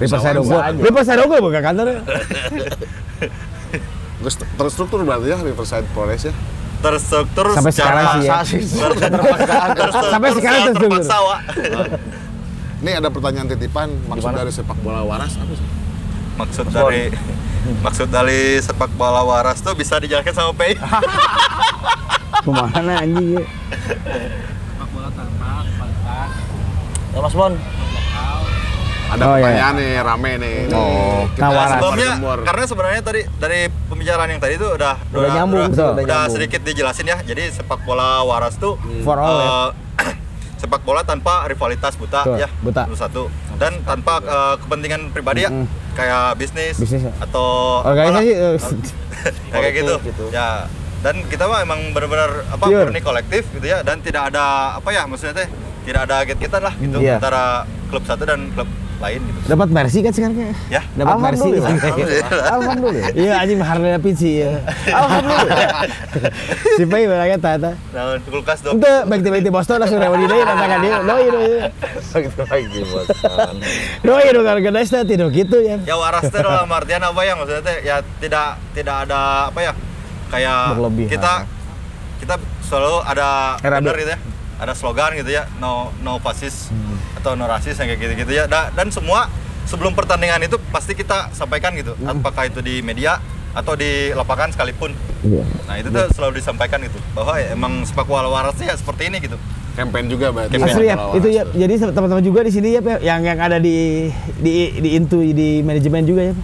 Unggul. 0.00 0.62
aja. 0.62 0.78
Riverside 0.78 1.18
Unggul 1.26 1.40
boga 1.42 1.60
kantor. 1.60 1.86
Terus 4.20 4.34
terstruktur 4.38 5.02
berarti 5.02 5.32
ya 5.34 5.38
Riverside 5.42 5.88
Forest 5.90 6.30
ya. 6.30 6.34
terstruktur 6.80 7.52
Sampai 7.52 7.76
sekarang 7.76 8.04
sih 8.16 8.24
ya. 8.24 8.40
terstruktur 8.46 10.08
Sampai 10.08 10.30
sekarang 10.32 10.60
terstruktur. 10.72 11.04
Ini 12.80 12.90
ada 12.96 13.12
pertanyaan 13.12 13.52
titipan 13.52 13.92
maksud 14.08 14.32
dari 14.32 14.48
sepak 14.48 14.80
bola 14.80 15.04
waras 15.04 15.36
apa 15.36 15.52
sih? 15.52 15.80
maksud 16.40 16.66
dari 16.72 17.12
maksud 17.84 18.08
dari 18.08 18.56
sepak 18.64 18.88
bola 18.96 19.20
waras 19.20 19.60
tuh 19.60 19.76
bisa 19.76 20.00
dijelaskan 20.00 20.32
sama 20.32 20.52
Pei 20.56 20.72
Ke 22.40 22.48
mana 22.48 23.04
anjing 23.04 23.36
ya? 23.36 23.44
Ya 27.10 27.20
Mas 27.20 27.34
Bon 27.34 27.52
Ada 29.10 29.22
Oh, 29.24 29.34
iya, 29.34 29.42
pertanyaan 29.42 29.74
nih 29.74 29.92
rame 30.00 30.32
nih. 30.38 30.56
Oh, 30.70 31.26
kita. 31.28 31.42
Nah, 31.44 31.66
sebelumnya 31.68 32.10
Jemur. 32.14 32.38
karena 32.40 32.62
sebenarnya 32.64 33.00
tadi 33.02 33.20
dari 33.36 33.60
pembicaraan 33.66 34.28
yang 34.28 34.38
tadi 34.38 34.54
itu 34.54 34.66
udah 34.70 34.94
Udah 35.10 35.30
nyambung, 35.34 35.58
udah, 35.60 35.68
betul, 35.68 35.82
udah 35.82 35.94
udah 35.96 36.04
nyambung. 36.06 36.30
sedikit 36.30 36.60
dijelasin 36.62 37.06
ya 37.08 37.18
jadi 37.20 37.42
sepak 37.50 37.82
bola 37.82 38.22
waras 38.22 38.54
tuh 38.54 38.78
For 39.02 39.18
all 39.18 39.34
ya. 39.34 39.50
eh, 39.50 40.14
sepak 40.62 40.82
bola 40.82 41.02
tanpa 41.02 41.42
rivalitas 41.44 41.98
buta 41.98 42.22
Betul, 42.22 42.38
ya 42.38 42.48
buta. 42.62 42.82
satu 42.92 43.26
dan 43.56 43.82
tanpa 43.82 44.22
eh, 44.22 44.54
kepentingan 44.58 45.10
pribadi 45.10 45.42
ya 45.42 45.50
Mm-mm. 45.50 45.66
kayak 45.92 46.38
bisnis, 46.38 46.78
Bisnis 46.78 47.02
ya. 47.02 47.12
atau 47.18 47.82
Organisasi 47.82 48.30
Ya, 48.30 48.48
kayak 49.58 49.74
gitu. 49.74 49.94
Gitu. 50.00 50.24
Ya. 50.30 50.70
Dan 51.00 51.26
kita 51.26 51.44
mah 51.44 51.60
emang 51.60 51.90
benar-benar 51.90 52.46
apa 52.46 52.62
murni 52.62 53.02
kolektif 53.02 53.42
gitu 53.50 53.66
ya 53.66 53.82
dan 53.82 53.98
tidak 53.98 54.30
ada 54.30 54.78
apa 54.78 54.86
ya 54.88 55.02
maksudnya 55.02 55.34
teh 55.34 55.48
tidak 55.90 56.02
ada 56.06 56.16
get-getan 56.22 56.62
lah 56.62 56.74
gitu 56.78 56.96
Iya. 57.02 57.18
antara 57.18 57.44
klub 57.90 58.02
satu 58.06 58.22
dan 58.22 58.46
klub 58.54 58.70
lain 59.00 59.20
gitu. 59.24 59.38
dapat 59.48 59.68
mercy 59.72 59.98
kan 60.04 60.12
sekarang 60.12 60.34
kayak. 60.36 60.54
Ya. 60.68 60.82
Dapat 60.92 61.16
mercy. 61.24 61.48
Alhamdulillah. 61.56 62.52
Alhamdulillah. 62.52 63.10
Iya 63.16 63.32
anjing 63.40 63.58
harga 63.64 63.96
pinci 63.96 64.30
ya. 64.44 64.60
Alhamdulillah. 64.86 65.58
Si 66.76 66.84
Pai 66.84 67.08
berangkat 67.08 67.40
tata. 67.40 67.70
Nah, 67.96 68.20
kulkas 68.28 68.60
dong. 68.60 68.76
Untuk 68.76 69.00
baik-baik 69.08 69.40
di 69.40 69.52
Boston 69.52 69.80
langsung 69.80 69.96
rewan 69.96 70.20
deui 70.20 70.44
katakan 70.44 70.78
dia. 70.84 70.96
Doi 71.00 71.26
doi. 71.32 71.52
gitu 72.20 72.42
lagi 72.44 72.80
bos 72.84 73.08
Doi 74.04 74.26
doi 74.36 74.44
kalau 74.44 74.60
gede 74.60 74.80
teh 74.84 75.00
tidak 75.08 75.28
gitu 75.32 75.56
ya. 75.64 75.76
Ya 75.80 75.96
waras 75.96 76.28
teh 76.28 76.40
dalam 76.40 76.68
artian 76.68 77.00
apa 77.00 77.20
ya 77.24 77.32
maksudnya 77.40 77.62
teh 77.64 77.76
ya 77.80 77.96
tidak 78.20 78.60
tidak 78.76 79.08
ada 79.08 79.48
apa 79.48 79.60
ya 79.64 79.72
kayak 80.28 80.76
kita 81.08 81.32
kita 82.20 82.34
selalu 82.62 83.00
ada 83.02 83.56
RAB. 83.64 83.80
bener 83.80 83.96
gitu 83.96 84.12
ya 84.12 84.18
ada 84.60 84.72
slogan 84.72 85.16
gitu 85.16 85.32
ya 85.32 85.48
no 85.56 85.72
no 85.98 86.16
fasis 86.18 86.68
Hmm. 86.68 86.96
atau 87.16 87.32
no 87.32 87.44
rasis 87.44 87.74
yang 87.74 87.88
kayak 87.88 88.00
gitu 88.00 88.12
gitu 88.20 88.32
ya 88.34 88.44
Da- 88.44 88.68
dan 88.70 88.92
semua 88.92 89.26
sebelum 89.64 89.92
pertandingan 89.92 90.40
itu 90.40 90.60
pasti 90.68 90.92
kita 90.92 91.32
sampaikan 91.32 91.72
gitu 91.72 91.96
Hmm. 91.96 92.12
apakah 92.14 92.44
itu 92.44 92.60
di 92.60 92.78
media 92.80 93.16
atau 93.50 93.74
di 93.74 94.12
lapangan 94.12 94.52
sekalipun 94.52 94.92
Iya. 95.20 95.42
nah 95.64 95.74
itu 95.74 95.88
tuh 95.88 96.06
selalu 96.12 96.38
disampaikan 96.38 96.78
gitu 96.80 97.00
bahwa 97.10 97.34
ya, 97.34 97.50
emang 97.50 97.82
sepak 97.82 98.04
bola 98.04 98.28
waras 98.28 98.54
ya 98.56 98.72
seperti 98.72 99.08
ini 99.08 99.18
gitu 99.20 99.40
Campaign 99.70 100.10
juga 100.10 100.34
berarti. 100.34 100.58
Campaign. 100.58 100.76
Asli 100.76 100.84
ya, 100.84 100.96
itu 101.14 101.28
ya. 101.30 101.42
Jadi 101.46 101.74
teman-teman 101.78 102.20
juga 102.20 102.42
di 102.42 102.50
sini 102.50 102.74
ya, 102.74 102.82
yang 103.00 103.22
yang 103.22 103.38
ada 103.38 103.56
di 103.56 104.10
di 104.36 104.52
di 104.76 104.90
intu 104.92 105.22
di 105.22 105.62
manajemen 105.62 106.02
juga 106.02 106.22
ya. 106.26 106.34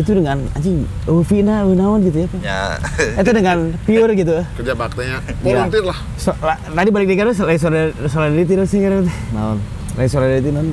Itu 0.00 0.16
dengan 0.16 0.48
anjing, 0.56 0.88
oh 1.04 1.20
Vina, 1.20 1.68
oh 1.68 1.76
naon 1.76 2.00
gitu 2.00 2.24
ya. 2.24 2.28
Ya 2.40 2.60
Itu 3.20 3.30
dengan 3.30 3.76
pure 3.84 4.16
gitu. 4.16 4.40
Kerja 4.56 4.72
baktinya 4.72 5.20
volunteer 5.44 5.84
lah. 5.84 5.98
So, 6.16 6.32
la- 6.40 6.56
tadi 6.56 6.88
balik 6.88 7.04
di 7.04 7.20
kan 7.20 7.36
solidarity 7.36 8.48
terus 8.48 8.72
sih 8.72 8.80
kan. 8.80 9.04
Naon? 9.36 9.60
Solidarity 10.00 10.48
non. 10.48 10.72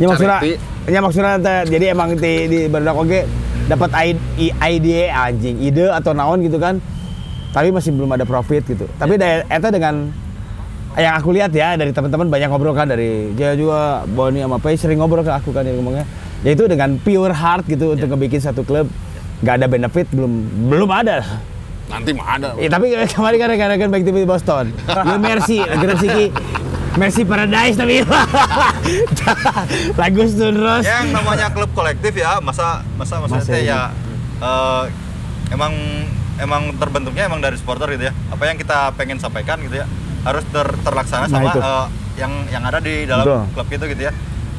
Ya 0.00 0.06
maksudnya, 0.08 0.38
ya 0.86 1.00
maksudnya 1.02 1.32
jadi 1.66 1.92
emang 1.92 2.16
di 2.16 2.48
di 2.48 2.58
barudak 2.66 2.96
oge 2.96 3.20
dapat 3.68 3.90
ide 4.38 5.12
anjing, 5.12 5.60
ide 5.60 5.92
atau 5.92 6.16
naon 6.16 6.40
gitu 6.40 6.56
kan. 6.56 6.80
Tapi 7.52 7.68
masih 7.68 7.92
belum 7.92 8.08
ada 8.08 8.24
profit 8.24 8.64
gitu. 8.64 8.88
Tapi 8.96 9.20
da- 9.20 9.44
eta 9.44 9.68
dengan 9.68 10.08
yang 10.96 11.14
aku 11.14 11.30
lihat 11.30 11.52
ya 11.52 11.76
dari 11.76 11.92
teman-teman 11.92 12.26
banyak 12.26 12.48
ngobrol 12.48 12.72
kan 12.72 12.88
dari 12.88 13.30
dia 13.36 13.52
juga 13.52 14.02
Boni 14.08 14.40
sama 14.40 14.56
Pai 14.56 14.74
sering 14.74 14.98
ngobrol 14.98 15.22
ke 15.22 15.30
aku 15.30 15.52
kan 15.52 15.62
dia 15.62 15.76
ngomongnya 15.76 16.02
yaitu 16.40 16.64
dengan 16.64 16.94
pure 16.98 17.30
heart 17.30 17.66
gitu 17.66 17.92
untuk 17.92 18.08
ngebikin 18.08 18.38
satu 18.38 18.62
klub 18.62 18.86
nggak 19.38 19.54
ada 19.56 19.66
benefit 19.66 20.06
belum 20.10 20.32
belum 20.66 20.88
ada 20.88 21.22
Nanti 21.88 22.12
mah 22.12 22.36
ada. 22.36 22.52
Ya, 22.54 22.68
tapi 22.68 22.92
kemarin 23.16 23.36
kan 23.38 23.48
rekan 23.48 23.72
kan 23.74 23.88
baik 23.88 24.04
di 24.04 24.12
Boston. 24.22 24.76
Ya 24.84 25.16
Mercy, 25.16 25.64
Gerem 25.64 25.96
Siki. 25.96 26.26
Mercy 26.94 27.24
Paradise 27.24 27.80
tapi 27.80 28.04
lagu 30.00 30.22
Sunros. 30.26 30.84
yang 30.84 31.08
namanya 31.10 31.48
klub 31.48 31.70
kolektif 31.72 32.12
ya 32.12 32.40
masa 32.40 32.82
masa 32.96 33.20
maksudnya 33.20 33.40
Masa 33.40 33.54
ini. 33.54 33.70
ya 33.70 33.80
eh, 34.38 34.82
emang 35.48 35.72
emang 36.36 36.62
terbentuknya 36.76 37.24
emang 37.24 37.40
dari 37.40 37.56
supporter 37.56 37.88
gitu 37.90 38.04
ya 38.04 38.14
apa 38.28 38.42
yang 38.44 38.56
kita 38.56 38.92
pengen 38.94 39.16
sampaikan 39.16 39.56
gitu 39.60 39.78
ya 39.78 39.86
harus 40.24 40.44
ter- 40.44 40.78
terlaksana 40.82 41.24
Nah, 41.24 41.30
sama 41.30 41.48
itu. 41.48 41.60
eh, 41.60 41.86
yang 42.18 42.32
yang 42.48 42.62
ada 42.64 42.78
di 42.78 43.06
dalam 43.06 43.24
Betul. 43.24 43.42
klub 43.54 43.68
itu 43.70 43.84
gitu 43.88 44.02
ya 44.04 44.12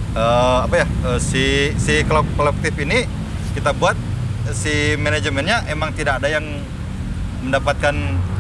Eh, 0.10 0.22
apa 0.60 0.76
ya 0.76 0.88
eh, 1.05 1.20
si 1.20 1.43
si 1.76 2.01
klub 2.03 2.26
kolektif 2.34 2.74
ini 2.76 3.05
kita 3.51 3.72
buat 3.72 3.93
si 4.49 4.97
manajemennya 4.97 5.70
emang 5.70 5.93
tidak 5.93 6.18
ada 6.18 6.28
yang 6.32 6.41
mendapatkan 7.39 7.93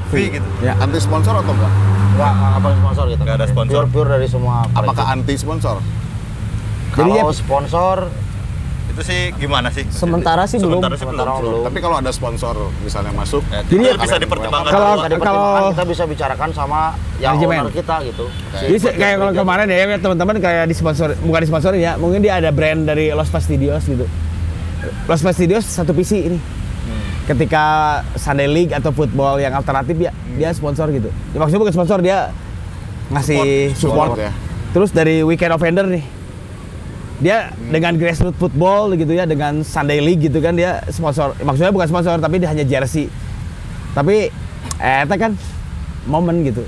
fee 0.09 0.33
gitu 0.33 0.47
Ya. 0.59 0.73
Anti 0.75 0.97
sponsor 0.97 1.33
atau 1.35 1.53
enggak? 1.53 1.73
nggak 2.11 2.31
apa 2.57 2.67
sponsor 2.73 3.05
gitu 3.07 3.21
Nggak 3.21 3.37
ada 3.37 3.47
sponsor. 3.47 3.73
pure 3.77 3.87
pure 3.87 4.09
dari 4.09 4.27
semua 4.27 4.65
Apakah 4.71 5.05
anti 5.07 5.33
sponsor? 5.33 5.77
Jadi 6.89 6.97
Kalau 6.99 7.15
ya- 7.15 7.31
sponsor 7.31 7.95
Itu 8.89 9.01
sih 9.01 9.31
gimana 9.33 9.69
sih? 9.69 9.85
Sementara 9.87 10.43
sih 10.43 10.57
belum. 10.57 10.81
Sementara 10.81 10.95
sih 10.95 11.05
belum. 11.05 11.15
sementara 11.15 11.39
belum. 11.39 11.61
Tapi 11.63 11.79
kalau 11.79 11.95
ada 11.97 12.11
sponsor 12.11 12.55
misalnya 12.81 13.13
masuk, 13.13 13.41
Ya, 13.47 13.61
Jadi 13.63 13.83
ya- 13.85 13.95
bisa 13.95 14.17
dipertimbangkan. 14.17 14.71
Kalau- 14.71 14.97
Bisa 14.97 15.07
dipertimbangkan, 15.07 15.55
kalau- 15.55 15.71
kita 15.71 15.85
bisa 15.85 16.03
bicarakan 16.05 16.49
sama 16.51 16.79
yang 17.17 17.33
Manajemen. 17.33 17.57
owner 17.61 17.73
kita 17.73 17.95
gitu. 18.03 18.25
Jadi 18.51 18.75
se- 18.77 18.93
kayak 18.93 19.15
kalau 19.17 19.33
kemarin 19.35 19.65
ya 19.67 19.97
teman-teman 19.97 20.35
kayak 20.37 20.63
di 20.65 20.75
sponsor 20.75 21.07
bukan 21.19 21.39
di 21.39 21.47
sponsorin 21.47 21.79
ya, 21.79 21.93
mungkin 21.95 22.19
dia 22.19 22.33
ada 22.35 22.49
brand 22.49 22.83
dari 22.83 23.09
Los 23.09 23.29
Fastidios 23.29 23.85
gitu. 23.85 24.03
Los 25.05 25.21
Fastidios 25.21 25.63
satu 25.63 25.93
PC 25.93 26.27
ini. 26.27 26.39
Ketika 27.25 27.63
Sunday 28.15 28.49
League 28.49 28.73
atau 28.73 28.89
football 28.89 29.37
yang 29.37 29.53
alternatif 29.53 29.93
ya, 29.95 30.09
dia 30.33 30.49
sponsor 30.49 30.89
gitu. 30.89 31.13
Ya, 31.29 31.37
maksudnya 31.37 31.61
bukan 31.61 31.71
sponsor 31.71 32.01
dia 32.01 32.33
ngasih 33.07 33.69
support. 33.77 34.17
Support 34.17 34.19
ya. 34.19 34.31
Terus 34.69 34.89
dari 34.89 35.21
Weekend 35.21 35.53
Offender 35.53 35.85
nih. 35.85 36.01
Dia 37.19 37.51
dengan 37.71 37.99
grassroots 37.99 38.39
football 38.39 38.95
gitu 38.95 39.11
ya, 39.11 39.27
dengan 39.27 39.63
Sunday 39.67 39.99
League 39.99 40.23
gitu 40.23 40.39
kan 40.39 40.55
dia 40.55 40.79
sponsor. 40.87 41.35
Maksudnya 41.43 41.75
bukan 41.75 41.87
sponsor 41.87 42.15
tapi 42.19 42.39
dia 42.39 42.47
hanya 42.51 42.63
jersey. 42.63 43.11
Tapi 43.91 44.31
eh 44.79 44.99
itu 45.03 45.15
kan 45.19 45.35
momen 46.07 46.47
gitu. 46.47 46.63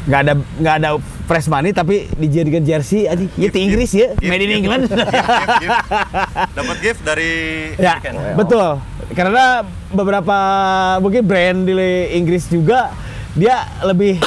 nggak 0.00 0.20
ada 0.24 0.32
nggak 0.32 0.74
ada 0.80 0.90
fresh 1.28 1.46
money 1.52 1.76
tapi 1.76 2.08
dijadikan 2.16 2.64
jersey 2.64 3.04
aja 3.04 3.20
ya 3.20 3.48
di 3.52 3.60
Inggris 3.60 3.92
ya 3.92 4.16
Gift, 4.16 4.32
made 4.32 4.40
in 4.40 4.48
gift. 4.48 4.58
England. 4.64 4.82
Dapat 6.56 6.76
gift 6.80 7.00
dari 7.04 7.32
ya 7.76 8.00
weekend. 8.00 8.16
betul 8.34 8.80
karena 9.12 9.60
beberapa 9.92 10.36
mungkin 11.04 11.22
brand 11.28 11.68
di 11.68 11.76
Inggris 12.16 12.48
juga 12.48 12.96
dia 13.36 13.68
lebih 13.84 14.18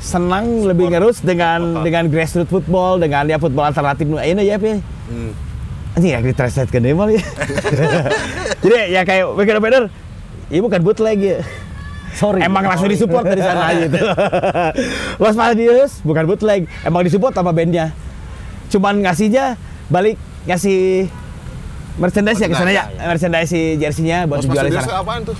senang 0.00 0.64
lebih 0.64 0.88
ngerus 0.88 1.20
dengan 1.20 1.84
dengan 1.84 2.08
grassroots 2.08 2.48
football 2.48 2.96
dengan 2.96 3.28
ya 3.28 3.36
football 3.36 3.68
alternatif 3.68 4.08
nu 4.08 4.16
ini 4.16 4.48
ya 4.48 4.56
Pi. 4.56 4.80
Hmm. 4.80 5.32
Anjing 5.94 6.10
ya 6.16 6.18
ditranslate 6.24 6.72
ke 6.72 6.80
mal 6.96 7.12
ya. 7.12 7.20
Jadi 8.64 8.74
ya 8.96 9.02
kayak 9.04 9.36
Weekend 9.36 9.58
Offender, 9.60 9.84
ini 10.48 10.60
bukan 10.64 10.80
bootleg 10.80 11.18
ya. 11.20 11.38
Sorry. 12.16 12.42
Emang 12.42 12.66
langsung 12.66 12.90
disupport 12.90 13.22
dari 13.22 13.42
sana 13.42 13.70
gitu. 13.86 13.98
Los 15.20 15.36
Maldives 15.38 16.02
bukan 16.02 16.24
bootleg, 16.26 16.66
emang 16.82 17.02
disupport 17.04 17.34
sama 17.34 17.50
bandnya. 17.54 17.92
Cuman 18.70 19.02
ngasihnya 19.02 19.58
balik 19.90 20.14
ngasih 20.46 21.10
merchandise 21.98 22.38
ya 22.38 22.48
ke 22.48 22.56
sana 22.56 22.70
ya, 22.72 22.84
merchandise 23.04 23.50
si 23.50 23.76
jersey-nya 23.76 24.24
buat 24.30 24.40
dijual 24.40 24.70
di 24.70 24.78
sana. 24.78 25.02
apaan 25.02 25.26
tuh? 25.26 25.36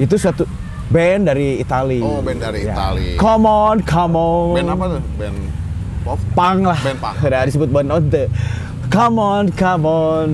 Itu 0.00 0.16
suatu 0.18 0.48
band 0.94 1.26
dari 1.26 1.58
Itali. 1.58 1.98
Oh, 1.98 2.22
band 2.22 2.38
dari 2.38 2.62
Itali. 2.62 3.18
Come 3.18 3.50
on, 3.50 3.82
come 3.82 4.14
on. 4.14 4.54
Band 4.54 4.70
apa 4.70 4.84
tuh? 4.94 5.02
Band 5.18 5.36
pop? 6.06 6.18
Pang 6.38 6.62
lah. 6.62 6.78
Band 6.78 6.98
punk. 7.02 7.14
Udah 7.18 7.42
disebut 7.42 7.68
band 7.74 7.90
onte. 7.90 8.30
Come 8.94 9.18
on, 9.18 9.50
come 9.50 9.84
on. 9.90 10.30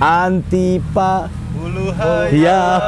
Antipa 0.00 1.28
Ulu 1.56 1.92
Iya. 2.32 2.60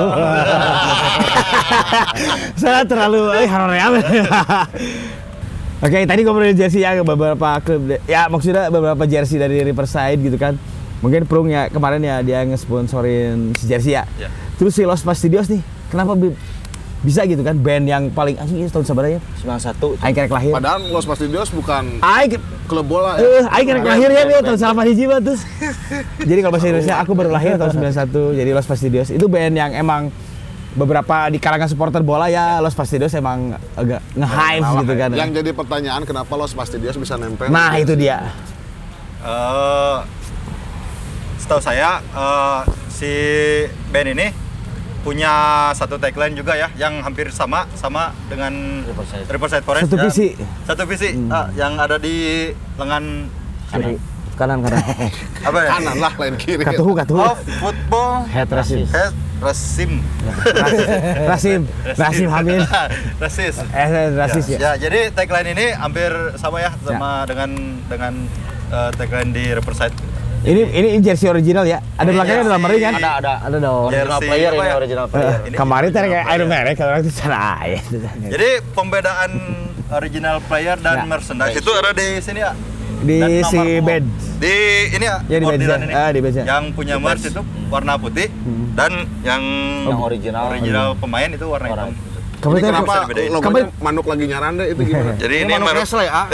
Saya 2.60 2.84
terlalu 2.84 3.32
eh 3.36 3.48
haroream. 3.48 3.92
Oke, 5.84 5.98
tadi 6.10 6.20
ngomongin 6.26 6.58
jersey 6.58 6.82
ya 6.82 6.98
beberapa 7.00 7.62
klub. 7.64 7.96
Ya 8.04 8.26
maksudnya 8.26 8.68
beberapa 8.68 9.04
jersey 9.04 9.38
dari 9.38 9.62
Riverside 9.62 10.20
gitu 10.20 10.36
kan. 10.40 10.58
Mungkin 10.98 11.30
Prung 11.30 11.46
ya 11.46 11.70
kemarin 11.70 12.02
ya 12.02 12.18
dia 12.20 12.42
ngesponsorin 12.42 13.54
si 13.54 13.70
jersey 13.70 13.94
ya. 13.94 14.04
Ya. 14.18 14.28
Terus 14.58 14.74
si 14.74 14.82
Los 14.82 15.06
Fastidios 15.06 15.46
nih, 15.46 15.62
kenapa 15.88 16.18
bisa 16.98 17.22
gitu 17.22 17.40
kan 17.40 17.54
band 17.54 17.86
yang 17.86 18.10
paling 18.10 18.34
anjing 18.34 18.58
ini 18.58 18.66
tahun 18.66 18.82
sebenarnya 18.82 19.20
91 19.40 20.02
Aing 20.02 20.14
kerek 20.14 20.32
lahir. 20.32 20.50
Padahal 20.50 20.82
Los 20.88 21.06
Fastidios 21.06 21.48
bukan 21.48 22.00
Aing 22.00 22.34
klub 22.64 22.84
bola 22.84 23.14
Eh, 23.14 23.22
ya. 23.38 23.46
Aing 23.50 23.66
kerek 23.66 23.86
lahir 23.86 24.08
ya 24.08 24.22
dia 24.24 24.38
tahun 24.40 24.58
salah 24.58 24.82
hiji 24.82 25.06
mah 25.06 25.20
tuh. 25.20 25.38
Jadi 26.18 26.38
kalau 26.38 26.52
bahasa 26.52 26.66
Indonesia 26.66 26.94
aku 26.96 27.14
baru 27.14 27.30
lahir 27.30 27.54
tahun 27.54 27.70
91. 27.72 28.34
Jadi 28.34 28.50
Los 28.50 28.66
Fastidios 28.66 29.08
itu 29.08 29.24
band 29.24 29.54
yang 29.54 29.70
emang 29.72 30.10
beberapa 30.70 31.26
di 31.26 31.38
kalangan 31.38 31.66
supporter 31.66 32.02
bola 32.02 32.26
ya 32.26 32.58
Los 32.58 32.74
Fastidios 32.74 33.10
emang 33.12 33.54
agak 33.72 34.02
nge-hype 34.12 34.60
Nah, 34.60 34.72
gitu 34.80 34.94
kan. 34.94 35.10
Yang 35.12 35.30
jadi 35.36 35.50
pertanyaan 35.52 36.02
kenapa 36.02 36.34
Los 36.34 36.50
Fastidios 36.50 36.94
bisa 36.94 37.14
nempel? 37.14 37.46
Nah, 37.46 37.74
itu 37.74 37.94
dia. 37.94 38.26
Eh, 39.18 39.98
setahu 41.38 41.58
saya 41.58 42.02
eh, 42.02 42.60
si 42.88 43.10
band 43.88 44.10
ini 44.12 44.26
punya 45.08 45.32
satu 45.72 45.96
tagline 45.96 46.36
juga 46.36 46.52
ya 46.52 46.68
yang 46.76 47.00
hampir 47.00 47.32
sama 47.32 47.64
sama 47.72 48.12
dengan 48.28 48.52
Riverside. 48.84 49.24
Riverside 49.24 49.64
Forest. 49.64 49.88
Satu 49.88 49.96
ya. 49.96 50.04
visi. 50.04 50.28
Satu 50.68 50.82
visi 50.84 51.08
ah, 51.32 51.48
yang 51.56 51.80
ada 51.80 51.96
di 51.96 52.52
lengan 52.76 53.24
Kiri. 53.72 53.96
Kanan 54.36 54.62
kanan. 54.62 54.78
apa 55.48 55.58
ya? 55.64 55.70
Kanan 55.74 55.96
lah, 55.98 56.12
lain 56.14 56.34
kiri. 56.38 56.62
Katuhu 56.62 56.92
katuhu. 56.94 57.18
Oh, 57.18 57.34
football 57.58 58.22
Head 58.30 58.52
Rasim. 58.52 58.86
head 58.86 59.10
Rasim. 59.42 59.92
Rasim. 61.26 61.62
Rasim 61.96 62.28
Hamid. 62.30 62.62
Rasis. 63.22 63.58
Eh, 63.74 63.88
rasis 64.14 64.46
ya. 64.46 64.58
Ya, 64.60 64.72
jadi 64.76 65.10
tagline 65.10 65.58
ini 65.58 65.74
hampir 65.74 66.12
sama 66.38 66.62
ya 66.62 66.70
sama 66.86 67.26
dengan 67.26 67.50
dengan 67.90 68.14
eh, 68.70 68.90
tagline 68.94 69.30
di 69.34 69.44
Riverside. 69.56 69.96
Ini 70.38 70.60
ini 70.70 70.88
jersey 71.00 71.26
original 71.26 71.64
ya. 71.64 71.82
Ada 71.94 72.04
Ini 72.04 72.14
belakangnya 72.14 72.40
ada 72.40 72.52
nomornya 72.52 72.78
kan? 72.80 72.94
ada 72.94 73.10
ada 73.18 73.32
Ada 73.42 73.56
dong. 73.58 73.84
original 73.84 74.06
Jersey 74.14 74.28
player 74.28 74.48
apa 74.48 74.54
ini 74.54 74.64
ya? 74.64 74.76
original 74.76 75.04
Eh, 75.04 75.10
player 75.10 75.34
kemarin 75.52 75.88
tadi 75.88 76.06
kayak 76.08 76.24
player. 76.24 76.38
Iron 76.38 76.48
Man 76.48 76.66
kalau 76.72 76.90
orang 76.90 77.04
sana 77.10 77.40
ya. 77.64 77.80
Jadi 78.28 78.48
pembedaan 78.70 79.30
original 79.90 80.36
player 80.40 80.76
dan 80.76 80.96
Ya. 80.96 81.04
merchandise 81.04 81.56
itu 81.56 81.70
ada 81.72 81.90
di 81.92 82.06
sini 82.18 82.40
ya. 82.40 82.52
Di 82.98 83.18
si 83.44 83.60
bed. 83.80 84.04
Di 84.38 84.54
ini 84.92 85.04
ya. 85.04 85.16
Ya, 85.24 85.36
di 85.36 85.46
bednya. 85.48 85.76
ini. 85.80 85.92
Ah, 85.92 86.10
di 86.10 86.20
bednya. 86.20 86.44
Yang 86.44 86.64
punya 86.72 86.94
merch 86.96 87.24
itu 87.24 87.40
warna 87.66 87.94
putih 87.96 88.30
dan 88.72 88.92
yang 89.22 89.42
Yang 89.84 89.98
original. 90.00 90.42
original 90.48 90.88
pemain 90.94 91.28
itu 91.28 91.46
warna 91.46 91.66
Warna 91.68 91.84
hitam. 91.88 92.07
Kamu 92.38 92.54
kenapa 92.62 93.10
logonya 93.34 93.66
manuk 93.82 94.06
lagi 94.06 94.24
nyaranda 94.30 94.62
itu 94.62 94.78
gimana? 94.86 95.18
Jadi 95.18 95.34
Ini 95.42 95.50
ini, 95.50 95.52
manuk 95.58 95.74
Nestle 95.74 96.06
ah. 96.06 96.26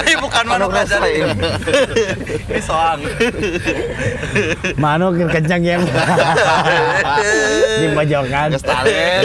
ini 0.00 0.14
bukan 0.16 0.44
manuk 0.48 0.70
Nestle. 0.72 1.10
ini. 1.12 1.32
ini 2.48 2.60
soang. 2.64 3.04
Manuk 4.80 5.12
yang 5.20 5.28
kencang 5.28 5.60
ya. 5.60 5.76
Di 7.76 7.86
pojokan. 7.92 8.48
Stalen. 8.56 9.20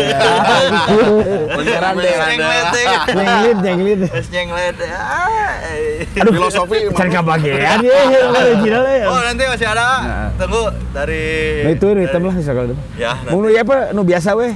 Beneran 1.55 1.93
deh. 1.95 2.15
Nyenglet 2.19 2.65
deh. 2.75 2.86
Jenglit, 3.07 3.57
jenglit. 3.63 3.99
Terus 4.11 4.27
nyenglet. 4.36 4.75
Ah. 4.84 6.19
Aduh, 6.19 6.31
Filosofi 6.36 6.77
cari 6.91 7.09
kebagian 7.09 7.79
ya, 7.79 7.99
ya. 8.03 9.07
Oh 9.07 9.19
nanti 9.23 9.43
masih 9.47 9.67
ada. 9.71 9.88
Tunggu 10.36 10.75
dari. 10.91 11.23
Nah, 11.63 11.71
itu 11.71 11.88
dari- 11.88 12.03
hitam 12.03 12.21
lah 12.27 12.36
misalkan 12.36 12.63
itu. 12.67 12.75
Ya. 12.99 13.15
Mau 13.31 13.39
nu 13.39 13.47
ya 13.47 13.63
apa? 13.63 13.95
Nu 13.95 14.03
biasa 14.03 14.36
weh. 14.36 14.51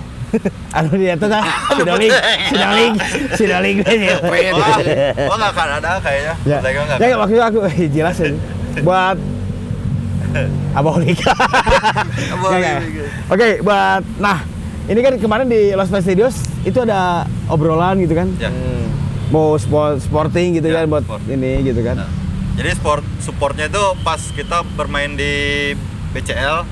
Anu 0.76 0.92
dia 0.96 1.16
tuh 1.16 1.32
tah, 1.32 1.44
sidoling, 1.74 2.12
sidoling, 2.52 2.94
sidoling 3.34 3.78
ya. 3.80 4.16
Oh, 4.20 5.32
oh 5.32 5.36
nggak 5.36 5.52
akan 5.56 5.68
ada 5.80 5.92
kayaknya. 6.04 6.34
Ya, 6.44 6.58
ya 6.60 6.70
akan. 6.76 7.18
waktu 7.24 7.34
itu 7.34 7.44
aku 7.44 7.58
eh, 7.64 7.88
jelasin 7.88 8.34
buat 8.84 9.18
abolik. 10.74 11.18
Ya, 12.48 12.60
ya. 12.60 12.78
Oke, 13.28 13.60
buat 13.62 14.04
nah 14.20 14.44
ini 14.88 15.00
kan 15.00 15.14
kemarin 15.18 15.48
di 15.48 15.72
Los 15.74 15.90
Fastidios 15.90 16.36
itu 16.64 16.80
ada 16.80 17.24
obrolan 17.48 18.00
gitu 18.00 18.14
kan, 18.14 18.28
Ya. 18.38 18.52
mau 19.30 19.56
sport 19.56 20.00
sporting 20.00 20.56
gitu 20.56 20.68
Ya, 20.68 20.84
kan 20.84 20.86
buat 20.88 21.04
sport. 21.04 21.24
ini 21.28 21.64
gitu 21.64 21.82
kan. 21.82 22.04
Nah, 22.04 22.10
Jadi 22.58 22.70
sport 22.74 23.04
supportnya 23.22 23.70
itu 23.70 23.84
pas 24.02 24.18
kita 24.34 24.66
bermain 24.74 25.14
di 25.14 25.74
BCL, 26.12 26.66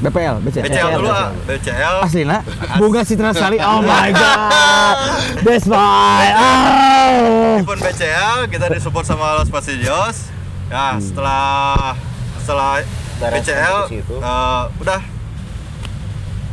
BPL, 0.00 0.40
BCL. 0.40 0.64
BCL 0.64 0.90
dulu 0.96 1.08
ah, 1.08 1.28
BCL. 1.44 1.96
Asli 2.00 2.22
nak, 2.24 2.40
bunga 2.76 3.04
Citra 3.04 3.30
Sari. 3.30 3.60
Oh 3.60 3.84
my 3.84 4.08
god, 4.16 4.96
Best 5.44 5.68
Buy. 5.68 6.26
Oh. 6.32 7.60
Pun 7.62 7.78
BCL 7.78 8.48
kita 8.48 8.72
disupport 8.72 9.04
sama 9.04 9.36
Los 9.36 9.52
Pasillos. 9.52 10.32
Ya 10.72 10.96
setelah 10.96 11.92
setelah 12.40 12.80
Beres 13.20 13.44
BCL 13.44 13.78
itu. 13.92 14.14
eh, 14.16 14.62
udah. 14.80 15.00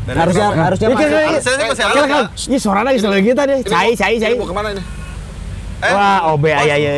Harusnya 0.08 0.48
harusnya 0.56 0.88
Ini 0.88 0.96
masuk. 0.96 1.08
Harusnya 1.12 1.52
sih 1.52 1.66
masih 1.68 1.84
ada. 1.84 2.20
ini 2.32 2.58
suaranya 2.58 2.92
istilah 2.92 3.20
kita 3.20 3.42
deh. 3.44 3.60
Cai, 3.64 3.92
cai, 3.92 4.16
cai. 4.16 4.36
Mau 4.36 4.48
ke 4.48 4.56
mana 4.56 4.72
ini? 4.72 4.84
Eh, 5.78 5.92
Wah, 5.92 6.32
OB 6.32 6.44
ayah 6.48 6.78
ya. 6.80 6.94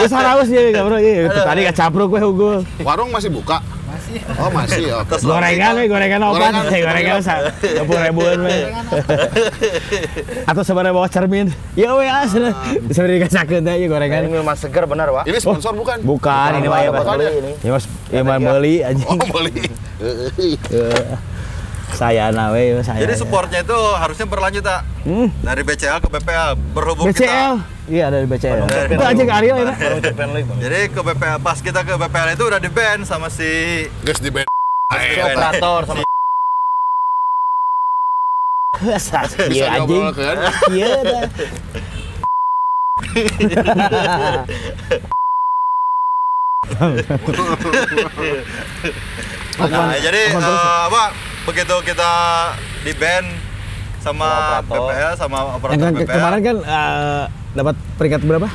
Wis 0.00 0.12
haraus 0.12 0.48
ya, 0.48 0.60
enggak 0.70 0.84
bro. 0.86 0.98
Iya, 0.98 1.28
tadi 1.30 1.60
kacapruk 1.66 2.08
gue 2.10 2.20
unggul. 2.22 2.58
Warung 2.80 3.10
masih 3.10 3.30
buka? 3.30 3.58
Masih. 3.90 4.22
Oh, 4.38 4.50
masih. 4.50 4.82
Terus 5.06 5.22
Gorengan 5.22 5.72
we, 5.76 5.84
gorengan 5.86 6.20
opat. 6.24 6.38
Gorengan. 6.40 6.64
Eh, 6.70 6.80
Gorengan 6.82 7.18
sa 7.20 7.34
20 7.58 8.06
ribuan 8.06 8.38
we. 8.42 8.58
Atau 10.46 10.62
sebenarnya 10.62 10.94
bawa 10.94 11.08
cermin. 11.10 11.46
Ya 11.74 11.90
we 11.94 12.06
asli. 12.06 12.50
Sebenarnya 12.90 13.26
dikacakeun 13.26 13.62
teh 13.62 13.74
ieu 13.76 13.86
Ini 13.86 13.90
gorengan. 13.90 14.20
minuman 14.26 14.56
segar 14.56 14.86
benar, 14.86 15.10
Pak. 15.10 15.24
Ini 15.26 15.38
sponsor 15.38 15.74
bukan? 15.74 16.02
Bukan, 16.02 16.50
ini 16.58 16.66
mah 16.66 16.80
ya 16.80 16.90
Mas. 16.90 17.06
ini. 17.06 17.52
Mas, 17.66 17.84
ya 18.08 18.20
mah 18.22 18.38
beli 18.38 18.74
anjing. 18.82 19.06
Oh, 19.06 19.18
beli. 19.30 19.62
Saya 21.90 22.30
nawe 22.30 22.80
saya. 22.80 22.98
Jadi 22.98 23.14
supportnya 23.14 23.60
itu 23.60 23.76
harusnya 23.94 24.24
berlanjut 24.24 24.62
tak 24.62 24.80
Hmm. 25.00 25.32
dari 25.40 25.64
BCL 25.64 25.96
ke 25.98 26.08
BPL 26.10 26.50
berhubung 26.70 27.08
BCL. 27.08 27.56
Iya 27.86 28.06
dari 28.08 28.24
BCL. 28.24 28.68
kita 28.68 28.84
Itu 28.90 29.04
aja 29.06 29.22
ke 29.22 29.32
Ariel 29.32 29.56
ya. 29.58 29.74
jadi 30.58 30.78
ke 30.88 31.00
BPL 31.02 31.38
pas 31.38 31.58
kita 31.58 31.80
ke 31.80 31.94
BPL 31.96 32.28
itu 32.32 32.44
udah 32.44 32.58
di 32.58 32.68
ban 32.68 33.00
sama 33.02 33.26
si 33.26 33.48
Guys 34.00 34.20
di 34.20 34.28
band. 34.28 34.46
si 34.90 35.18
operator 35.18 35.80
sama 35.84 36.02
Iya 39.50 39.66
anjing. 39.76 40.04
Iya 40.70 40.96
dah. 41.02 41.22
Nah, 49.60 49.92
jadi 49.94 50.20
eh, 50.32 50.80
apa 50.86 51.02
begitu 51.50 51.76
kita 51.84 52.10
di 52.80 52.92
ban 52.94 53.24
sama. 53.98 54.62
BPL 54.64 55.12
sama 55.14 55.38
operator 55.52 55.90
ke- 55.90 56.00
BPL 56.00 56.14
kemarin 56.14 56.40
kan 56.40 56.56
eh, 56.62 57.22
dapat 57.52 57.74
peringkat 57.94 58.20
berapa? 58.22 58.48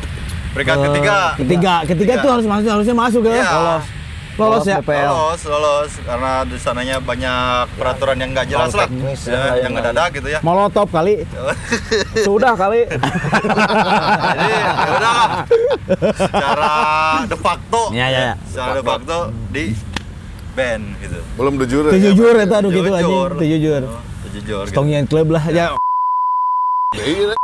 peringkat 0.51 0.77
ketiga 0.81 1.17
Ketiga. 1.35 1.73
Ketiga 1.83 2.13
Tiga. 2.13 2.23
tuh 2.23 2.31
harus 2.31 2.45
masuk 2.45 2.69
harusnya 2.71 2.95
masuk 2.95 3.21
ya. 3.25 3.33
Iya. 3.35 3.49
Lolos. 3.51 3.85
Lolos 4.35 4.63
ya. 4.65 4.77
BPL. 4.79 5.03
lolos 5.05 5.41
lolos 5.45 5.91
karena 6.01 6.31
di 6.43 6.57
sananya 6.57 6.97
banyak 6.99 7.71
peraturan 7.73 8.17
yang 8.17 8.31
nggak 8.31 8.47
jelas 8.49 8.71
lah 8.73 8.83
teknis 8.83 9.21
ya, 9.21 9.31
ya, 9.31 9.35
yang 9.37 9.55
yang 9.61 9.71
ngedadak 9.73 10.07
gitu 10.13 10.27
ya 10.29 10.39
Molotov 10.41 10.87
kali. 10.89 11.23
Sudah 12.25 12.51
kali. 12.53 12.83
jadi 12.83 14.45
ya 14.49 14.63
udah 14.89 15.13
lah. 15.13 15.29
secara 16.15 16.71
de 17.23 17.37
facto 17.37 17.81
Iya, 17.91 18.05
iya, 18.05 18.19
iya. 18.21 18.33
secara 18.43 18.71
de 18.73 18.83
facto 18.83 19.17
di 19.49 19.63
ban 20.55 20.81
gitu 21.03 21.19
Belum 21.35 21.53
de 21.59 21.65
jure. 21.67 21.89
Itu 21.91 21.97
ya, 21.99 22.03
jujur 22.15 22.33
itu 22.39 22.53
aduh 22.55 22.71
gitu. 22.71 22.87
Jujur. 22.87 23.29
Itu 23.35 23.45
jujur. 23.45 23.81
Itu 23.91 24.27
jujur 24.39 24.63
gitu. 24.65 24.71
Stongian 24.71 25.05
klub 25.05 25.27
lah 25.29 25.43
ya. 25.51 25.75
Iya. 26.95 27.35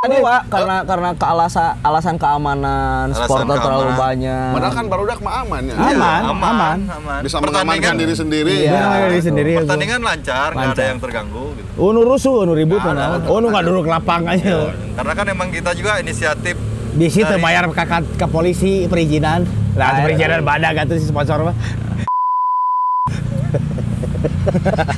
Ini 0.00 0.16
Pak, 0.16 0.48
karena 0.48 0.80
karena 0.80 1.12
ke 1.12 1.26
alasan 1.28 1.76
alasan 1.84 2.16
keamanan, 2.16 3.12
Alasan 3.12 3.20
supporter 3.20 3.56
terlalu 3.60 3.92
keamanan. 3.92 4.00
banyak. 4.00 4.52
Padahal 4.56 4.72
kan 4.72 4.86
baru 4.88 5.02
mah 5.20 5.34
aman 5.44 5.60
ya. 5.60 5.74
Aman, 5.76 5.92
Iya, 5.92 6.12
aman. 6.24 6.78
aman. 6.88 7.20
Bisa 7.20 7.36
mengamankan 7.36 7.94
diri 8.00 8.14
sendiri. 8.16 8.54
Iya. 8.64 8.80
Namanya 8.80 9.08
diri 9.12 9.24
sendiri. 9.28 9.52
Pertandingan 9.60 10.00
lancar, 10.00 10.48
nggak 10.56 10.64
ada 10.64 10.72
Lancar. 10.72 10.88
yang 10.88 11.00
terganggu 11.04 11.44
gitu. 11.52 11.68
Oh, 11.76 11.92
nu 11.92 12.00
rusuh, 12.00 12.48
nu 12.48 12.56
ribut 12.56 12.80
mana. 12.80 13.20
Oh, 13.28 13.44
nu 13.44 13.52
ada. 13.52 13.60
nggak 13.60 13.64
duduk 13.68 13.86
lapang 13.92 14.24
aja. 14.24 14.72
Karena 14.72 15.12
kan 15.12 15.26
emang 15.28 15.48
kita 15.52 15.76
juga 15.76 16.00
inisiatif 16.00 16.56
Di 16.90 17.06
situ 17.12 17.34
bayar 17.36 17.68
ke, 17.68 17.84
ke, 17.84 17.98
ke 18.16 18.26
polisi 18.32 18.88
perizinan. 18.88 19.44
Lah, 19.72 20.02
perizinan 20.02 20.42
badak 20.42 20.70
gitu 20.76 20.94
si 20.98 21.06
sponsor 21.06 21.38
mah. 21.42 21.56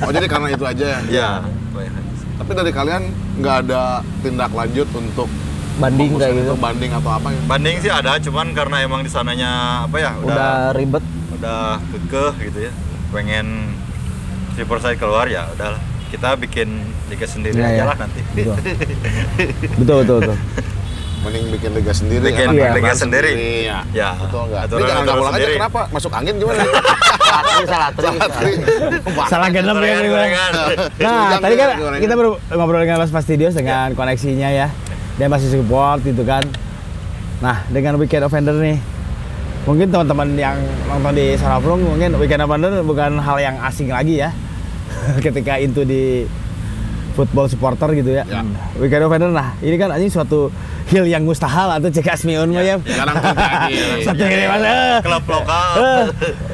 Oh 0.01 0.11
jadi 0.11 0.27
karena 0.27 0.47
itu 0.49 0.63
aja 0.63 0.85
ya. 0.85 0.99
ya. 1.07 1.29
Tapi 2.33 2.51
dari 2.51 2.71
kalian 2.71 3.03
nggak 3.39 3.55
ada 3.63 3.83
tindak 4.19 4.51
lanjut 4.51 4.89
untuk 4.91 5.29
Banding 5.73 6.13
kayak 6.13 6.37
gitu. 6.37 6.41
untuk 6.47 6.59
banding 6.59 6.91
atau 6.91 7.11
apa 7.11 7.27
ya? 7.27 7.39
Banding 7.43 7.75
sih 7.79 7.89
ada, 7.89 8.21
cuman 8.21 8.53
karena 8.53 8.77
emang 8.79 9.01
di 9.01 9.09
sananya 9.09 9.51
apa 9.83 9.97
ya 9.97 10.11
Udah 10.21 10.29
udah 10.29 10.53
ribet. 10.77 11.01
udah 11.33 11.81
kekeh 11.89 12.33
gitu 12.43 12.59
ya. 12.69 12.71
Pengen 13.09 13.73
Riverside 14.53 14.97
keluar 14.97 15.25
ya 15.25 15.49
udah 15.49 15.81
kita 16.09 16.37
bikin 16.37 16.69
liga 17.09 17.25
sendiri 17.25 17.57
Iya, 17.57 17.65
aja 17.67 17.73
iya. 17.75 17.85
lah 17.89 17.97
nanti. 17.97 18.21
Betul. 18.33 18.57
Betul, 19.81 19.95
betul, 20.03 20.17
betul. 20.21 20.37
Mending 21.23 21.45
bikin 21.55 21.71
liga 21.71 21.93
sendiri. 21.95 22.23
Bikin 22.35 22.47
enak 22.51 22.75
liga 22.75 22.91
aturan 22.91 22.99
sendiri. 22.99 23.31
Ya. 23.63 23.79
Ya. 23.95 24.09
Betul 24.19 24.51
nggak? 24.51 24.63
Ini 24.67 24.83
jangan 24.83 25.03
aturan 25.03 25.15
pulang 25.15 25.33
aja 25.33 25.39
sendiri. 25.39 25.55
kenapa? 25.55 25.81
Masuk 25.95 26.11
angin 26.11 26.33
gimana? 26.35 26.63
Salah 27.33 27.65
salah 27.65 27.89
Salah 27.95 28.29
tri. 28.29 28.53
Salah 29.31 29.47
genep 29.49 29.75
ya. 29.79 29.95
Gorengan. 30.03 30.51
Nah, 30.53 30.67
Jangan 30.99 31.39
tadi 31.41 31.55
kan 31.55 31.69
kita 31.97 32.13
baru 32.13 32.31
ngobrol 32.51 32.81
dengan 32.83 32.97
Los 32.99 33.11
Fastidios 33.15 33.55
dengan 33.55 33.87
koneksinya 33.95 34.49
ya. 34.51 34.67
Dia 35.15 35.27
masih 35.31 35.49
support 35.49 36.03
gitu 36.03 36.27
kan. 36.27 36.43
Nah, 37.39 37.63
dengan 37.71 37.95
Weekend 37.97 38.27
Offender 38.27 38.53
nih. 38.59 38.77
Mungkin 39.63 39.87
teman-teman 39.95 40.27
yang 40.35 40.59
nonton 40.91 41.15
di 41.15 41.39
Sarafrung 41.39 41.79
mungkin 41.87 42.19
Weekend 42.19 42.43
Offender 42.43 42.83
bukan 42.83 43.15
hal 43.15 43.37
yang 43.39 43.55
asing 43.63 43.87
lagi 43.87 44.19
ya. 44.19 44.35
Ketika 45.25 45.55
itu 45.55 45.87
di 45.87 46.27
football 47.15 47.47
supporter 47.47 47.93
gitu 47.95 48.11
ya. 48.11 48.23
Ya. 48.27 48.41
Weekend 48.77 49.07
Offender 49.07 49.29
nah, 49.31 49.55
ini 49.63 49.79
kan 49.79 49.93
anjing 49.93 50.11
suatu 50.11 50.51
hil 50.85 51.05
yang 51.05 51.23
mustahil 51.23 51.69
atau 51.71 51.87
cek 51.87 52.07
asmiun 52.09 52.49
mah 52.49 52.61
ya. 52.61 52.75
Terjadi. 52.77 53.75
Satu 54.03 54.23
hil 54.23 54.39
yang 54.39 54.51
mas, 54.51 54.63
eh, 54.63 54.97
Klub 55.01 55.23
lokal. 55.25 55.71
eh, 55.75 56.03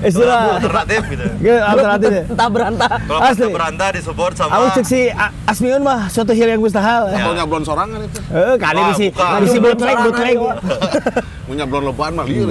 istilah 0.03 0.41
alternatif 0.55 1.01
gitu. 1.07 1.25
Alternatif 1.57 2.09
ya. 2.09 2.23
Entah 2.31 2.47
berantah. 2.47 2.91
Kalau 3.01 3.19
Asli. 3.19 3.45
beranta 3.49 3.85
disupport 3.89 4.33
sama 4.33 4.51
Aku 4.53 4.65
cek 4.75 4.85
si 4.85 5.01
Asmiun 5.43 5.81
mah 5.81 6.07
suatu 6.07 6.31
hal 6.31 6.49
yang 6.49 6.61
mustahil. 6.61 7.03
Ya. 7.09 7.17
Atau 7.19 7.33
nyablon 7.33 7.63
sorangan 7.63 7.99
itu. 7.99 8.19
Eh, 8.29 8.55
kali 8.57 8.79
di 8.79 8.93
si 8.95 9.05
di 9.13 9.47
si 9.47 9.57
bootleg 9.57 9.97
bootleg. 9.99 10.35
Mau 11.45 11.53
nyablon 11.55 11.83
lebaran 11.87 12.13
mah 12.13 12.25
liur. 12.25 12.47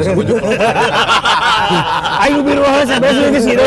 Ayo 2.19 2.39
biru 2.43 2.63
heula 2.63 2.85
sampai 2.85 3.11
sini 3.13 3.31
ke 3.31 3.41
situ. 3.41 3.65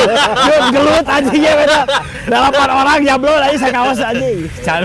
Gelut 0.71 1.07
anjingnya 1.07 1.53
beda. 1.55 1.81
Delapan 2.27 2.67
orang 2.69 2.99
nyablon 3.01 3.41
aja 3.41 3.57
saya 3.57 3.73
kawas 3.73 3.99
anjing. 4.01 4.37
Can. 4.61 4.81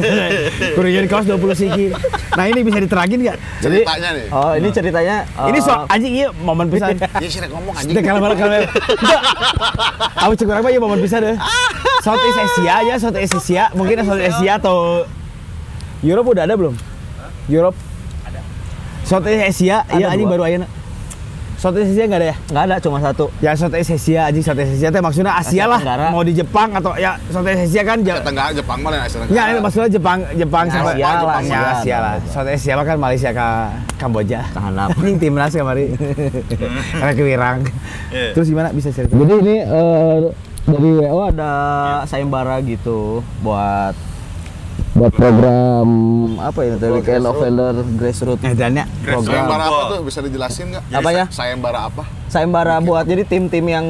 Kudu 0.73 0.89
jadi 0.89 1.07
kaos 1.09 1.25
20 1.29 1.37
siki. 1.53 1.87
Nah, 2.33 2.45
ini 2.49 2.61
bisa 2.65 2.79
diterangin 2.81 3.19
enggak? 3.21 3.37
Jadi 3.61 3.85
Ceritanya 3.85 4.09
nih. 4.17 4.27
Oh, 4.33 4.53
ini 4.57 4.69
ceritanya 4.73 5.17
ini 5.49 5.59
eh, 5.59 5.63
so 5.65 5.73
anjing 5.89 6.13
iya 6.17 6.29
momen 6.33 6.67
pisan. 6.73 6.97
Iya 6.97 7.29
sih 7.29 7.41
ngomong 7.45 7.75
anjing. 7.77 7.95
Kalau 8.01 8.21
malah 8.25 8.37
kalau 8.37 8.59
Aku 10.27 10.33
cek 10.33 10.47
mah 10.49 10.71
iya 10.71 10.81
momen 10.81 11.01
pisan 11.05 11.21
deh. 11.25 11.37
Southeast 12.01 12.39
Asia 12.39 12.73
aja, 12.87 12.95
Southeast 13.03 13.35
Asia, 13.37 13.65
mungkin 13.75 13.99
Southeast 14.07 14.39
Asia 14.39 14.63
atau 14.63 15.05
Europe 16.07 16.33
udah 16.33 16.47
ada 16.47 16.55
belum? 16.55 16.75
Europe 17.51 17.75
ada. 18.23 18.41
Southeast 19.03 19.43
Asia, 19.59 19.83
iya 19.99 20.07
anjing 20.09 20.31
baru 20.31 20.47
ayeuna. 20.47 20.69
Southeast 21.67 21.91
Asia 21.91 22.07
nggak 22.07 22.21
ada 22.23 22.29
ya? 22.31 22.37
nggak 22.47 22.65
ada 22.65 22.77
cuma 22.79 22.99
satu. 23.03 23.27
Ya 23.43 23.51
Southeast 23.53 23.91
Asia, 23.91 24.31
anjing 24.31 24.39
Southeast 24.41 24.71
Asia 24.73 24.89
teh 24.89 25.03
maksudnya 25.03 25.35
Asia 25.35 25.51
Asia 25.51 25.65
lah. 25.67 25.81
Tenggara. 25.83 26.07
Mau 26.15 26.23
di 26.23 26.31
Jepang 26.31 26.71
atau 26.71 26.95
ya 26.95 27.19
Southeast 27.27 27.67
Asia 27.67 27.83
kan 27.83 27.99
ja- 28.07 28.23
Tenggara 28.23 28.55
Jepang 28.55 28.79
mah 28.79 28.95
yang 28.95 29.03
Asia 29.03 29.19
Enggak, 29.21 29.47
ini 29.51 29.59
maksudnya 29.59 29.91
Jepang, 29.91 30.19
Jepang 30.31 30.65
Ya, 30.65 30.71
sama 30.71 30.87
Asia 30.87 31.03
lah, 31.03 31.19
Jepang, 31.19 31.43
ya, 31.43 31.59
Asia. 31.59 31.75
Asia 31.75 31.97
lah. 31.99 32.15
Southeast 32.31 32.63
Asia 32.63 32.79
kan 32.79 32.97
Malaysia 32.97 33.31
ke 33.35 33.49
Kamboja. 33.97 34.41
Tahanap. 34.55 34.89
Anjing 34.95 35.19
timnas 35.27 35.51
kemari. 35.51 35.85
Karena 37.03 37.13
kewirang. 37.19 37.59
Iya. 38.15 38.31
Terus 38.31 38.47
gimana 38.47 38.71
bisa 38.71 38.95
cerita? 38.95 39.11
Jadi 39.11 39.35
ini 39.37 39.57
eh, 39.59 40.19
dari 40.63 40.91
WO 41.03 41.19
ada 41.27 41.51
sayembara 42.05 42.63
gitu 42.63 43.27
buat 43.43 44.06
buat 44.97 45.13
program 45.13 45.89
apa 46.41 46.59
ini 46.65 46.77
tadi 46.81 46.93
weekend 46.97 47.29
offender 47.29 47.69
grassroots 47.95 48.41
Eh, 48.41 48.57
dan 48.57 48.73
ya, 48.75 48.85
program 49.05 49.45
Sayembara 49.45 49.65
apa 49.69 49.83
tuh 49.87 50.01
bisa 50.03 50.19
dijelasin 50.25 50.67
nggak? 50.73 50.83
apa 50.91 51.11
ya 51.13 51.25
Sayembara 51.29 51.81
apa? 51.85 52.03
sayembara 52.27 52.81
buat 52.81 53.05
jadi 53.05 53.23
tim-tim 53.23 53.63
yang 53.63 53.87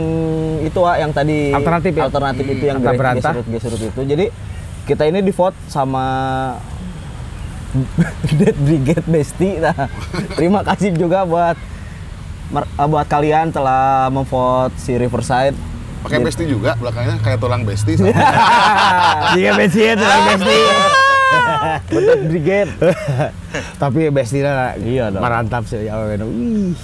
itu 0.60 0.80
ah 0.82 0.98
yang 0.98 1.08
tadi 1.08 1.50
Alternatif 1.50 1.94
ya? 1.94 2.02
alternatif 2.04 2.44
itu 2.44 2.64
yang 2.66 2.78
grassroots 2.82 3.46
grassroots 3.46 3.86
itu 3.86 4.02
jadi 4.02 4.26
kita 4.84 5.06
ini 5.06 5.22
di 5.22 5.30
vote 5.30 5.54
sama 5.66 6.04
Dead 8.38 8.56
Brigade 8.58 9.06
Besti 9.06 9.62
nah 9.62 9.86
terima 10.34 10.60
kasih 10.60 10.90
juga 10.90 11.22
buat 11.22 11.54
eh, 12.52 12.86
buat 12.86 13.06
kalian 13.06 13.54
telah 13.54 14.10
memvote 14.10 14.74
si 14.74 14.98
Riverside 14.98 15.54
Pakai 15.96 16.22
besti 16.22 16.46
juga 16.46 16.78
belakangnya 16.78 17.18
kayak 17.18 17.42
tulang 17.42 17.66
besti. 17.66 17.98
Jika 17.98 19.50
Besti 19.58 19.80
ya, 19.82 19.98
tulang 19.98 20.22
Besti. 20.30 20.58
Dead 21.88 22.22
Brigade 22.24 22.70
Tapi 23.82 24.08
Besti 24.08 24.40
lah, 24.40 24.76
Iya 24.76 25.08
dong. 25.08 25.20
Marantap 25.20 25.64
sih. 25.64 25.82
Ya, 25.82 25.96
wih. 25.96 26.76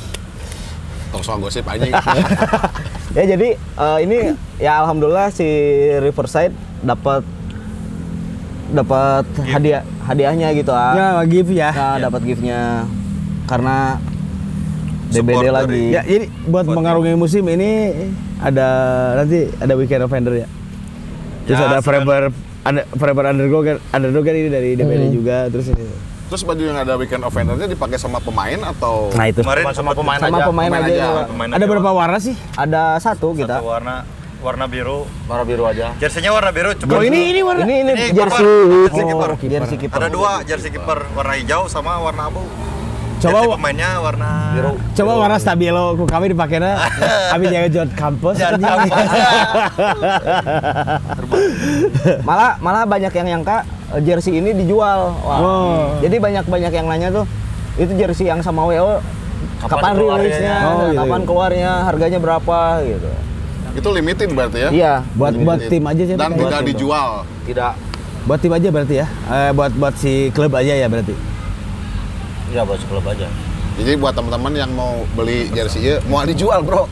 Tong 1.08 1.20
soal 1.20 1.38
gosip 1.38 1.64
anjing. 1.64 1.92
ya 3.16 3.24
jadi 3.28 3.48
eh, 3.56 3.98
ini 4.00 4.18
ya 4.56 4.80
alhamdulillah 4.80 5.28
si 5.28 5.44
Riverside 6.00 6.52
dapat 6.80 7.20
dapat 8.72 9.28
hadiah 9.44 9.84
hadiahnya 10.02 10.48
gitu 10.56 10.72
ah 10.72 10.96
Ya, 10.96 11.08
give 11.28 11.52
ya. 11.52 11.70
Nah, 11.70 11.96
dapat 12.00 12.24
giftnya 12.24 12.88
karena 13.44 14.00
DBD 15.12 15.28
Support 15.28 15.44
lagi. 15.52 15.68
dari- 15.68 15.92
Ya, 15.92 16.02
jadi 16.02 16.26
buat 16.48 16.64
Buat 16.64 16.76
mengarungi 16.80 17.12
musim 17.12 17.44
ini 17.46 17.92
ada 18.40 18.68
nanti 19.20 19.52
ada 19.52 19.72
weekend 19.76 20.02
offender 20.02 20.32
ya. 20.34 20.48
Terus 21.44 21.60
Ya, 21.60 21.68
ada 21.68 21.78
sekarang- 21.84 22.32
ada 22.62 22.86
forever 22.94 23.24
underdog 23.26 23.62
kan 23.64 23.76
underdog 23.90 24.22
kan 24.22 24.34
ini 24.34 24.48
dari 24.48 24.70
DBD 24.78 25.04
juga 25.10 25.50
terus 25.50 25.66
ini. 25.68 25.82
Terus 26.32 26.48
baju 26.48 26.62
yang 26.64 26.78
ada 26.80 26.96
weekend 26.96 27.20
offendernya 27.28 27.68
dipakai 27.68 28.00
sama 28.00 28.16
pemain 28.16 28.56
atau 28.64 29.12
Nah 29.12 29.28
itu. 29.28 29.44
Kemarin 29.44 29.68
sama 29.76 29.92
pemain 29.92 30.16
Sama 30.16 30.40
aja. 30.40 30.46
pemain, 30.48 30.70
pemain 30.72 30.84
aja. 30.88 30.94
aja. 30.94 31.04
ya. 31.04 31.24
Pemain 31.28 31.48
Ada 31.52 31.58
aja, 31.60 31.66
berapa 31.68 31.90
warna 31.92 32.18
sih? 32.22 32.34
Ada 32.56 32.82
satu 33.04 33.36
kita. 33.36 33.60
Satu 33.60 33.68
warna 33.68 34.08
warna 34.40 34.64
biru. 34.66 35.04
warna 35.30 35.44
biru 35.46 35.64
aja 35.68 35.92
Jersinya 36.00 36.32
warna 36.32 36.50
biru. 36.50 36.72
Cuma 36.74 36.98
Oh 36.98 37.04
ini 37.04 37.36
ini 37.36 37.40
warna. 37.44 37.68
Ini 37.68 37.74
ini 37.84 37.92
Ini 37.92 38.16
jersey 38.16 38.48
kiper, 38.48 38.48
jersey 38.88 39.04
kiper. 39.04 39.28
Oh, 39.28 39.36
jersey 39.44 39.76
kiper. 39.76 39.96
ada 40.00 40.08
dua 40.08 40.30
jersey 40.42 40.70
kiper 40.72 40.98
warna 41.12 41.34
hijau 41.36 41.68
sama 41.68 42.00
warna 42.00 42.32
abu. 42.32 42.40
Coba 43.22 43.38
pemainnya 43.48 44.02
warna 44.02 44.30
Biru. 44.52 44.72
coba 44.92 45.12
warna 45.16 45.36
stabilo 45.38 45.94
ku 45.94 46.04
kami 46.04 46.34
dipakainya 46.34 46.74
kami 47.32 47.44
jaga 47.46 47.68
jod 47.70 47.90
kampus 47.94 48.36
malah 52.22 52.58
malah 52.58 52.82
banyak 52.84 53.12
yang 53.12 53.26
nyangka 53.28 53.62
eh, 53.94 54.00
jersey 54.02 54.38
ini 54.38 54.50
dijual. 54.52 55.14
Wah. 55.16 55.38
Oh. 55.38 55.78
Jadi 56.00 56.18
banyak-banyak 56.18 56.72
yang 56.72 56.86
nanya 56.86 57.08
tuh 57.12 57.24
itu 57.74 57.92
jersey 57.94 58.26
yang 58.26 58.40
sama 58.40 58.66
WO 58.66 58.98
Kapan 59.58 59.94
kapan, 59.94 60.18
rilisnya, 60.18 60.54
Oh, 60.60 60.70
gitu, 60.84 60.98
kapan 60.98 61.18
gitu. 61.18 61.28
keluarnya, 61.28 61.70
harganya 61.82 62.18
berapa 62.18 62.58
gitu. 62.82 63.10
Itu 63.72 63.88
limited 63.90 64.28
berarti 64.30 64.58
ya? 64.58 64.70
Iya. 64.70 64.94
buat 65.14 65.32
buat 65.36 65.58
Limited. 65.58 65.70
tim 65.70 65.82
aja 65.82 66.02
sih 66.04 66.14
Dan 66.14 66.30
Pak. 66.30 66.38
tidak 66.40 66.60
dijual. 66.66 67.08
Tidak. 67.42 67.72
buat 68.22 68.38
tim 68.38 68.50
aja 68.50 68.68
berarti 68.70 68.94
ya 68.96 69.06
eh, 69.28 69.50
buat 69.50 69.74
buat 69.74 69.94
si 69.96 70.30
klub 70.30 70.54
aja 70.54 70.70
ya 70.72 70.86
berarti 70.86 71.10
Ya 72.52 72.68
buat 72.68 72.80
klub 72.84 73.04
aja. 73.08 73.26
Jadi 73.80 73.96
buat 73.96 74.12
teman-teman 74.12 74.52
yang 74.52 74.70
mau 74.76 75.08
beli 75.16 75.48
jersey 75.48 75.80
ya, 75.80 75.96
mau 76.04 76.20
dijual 76.28 76.60
bro. 76.60 76.84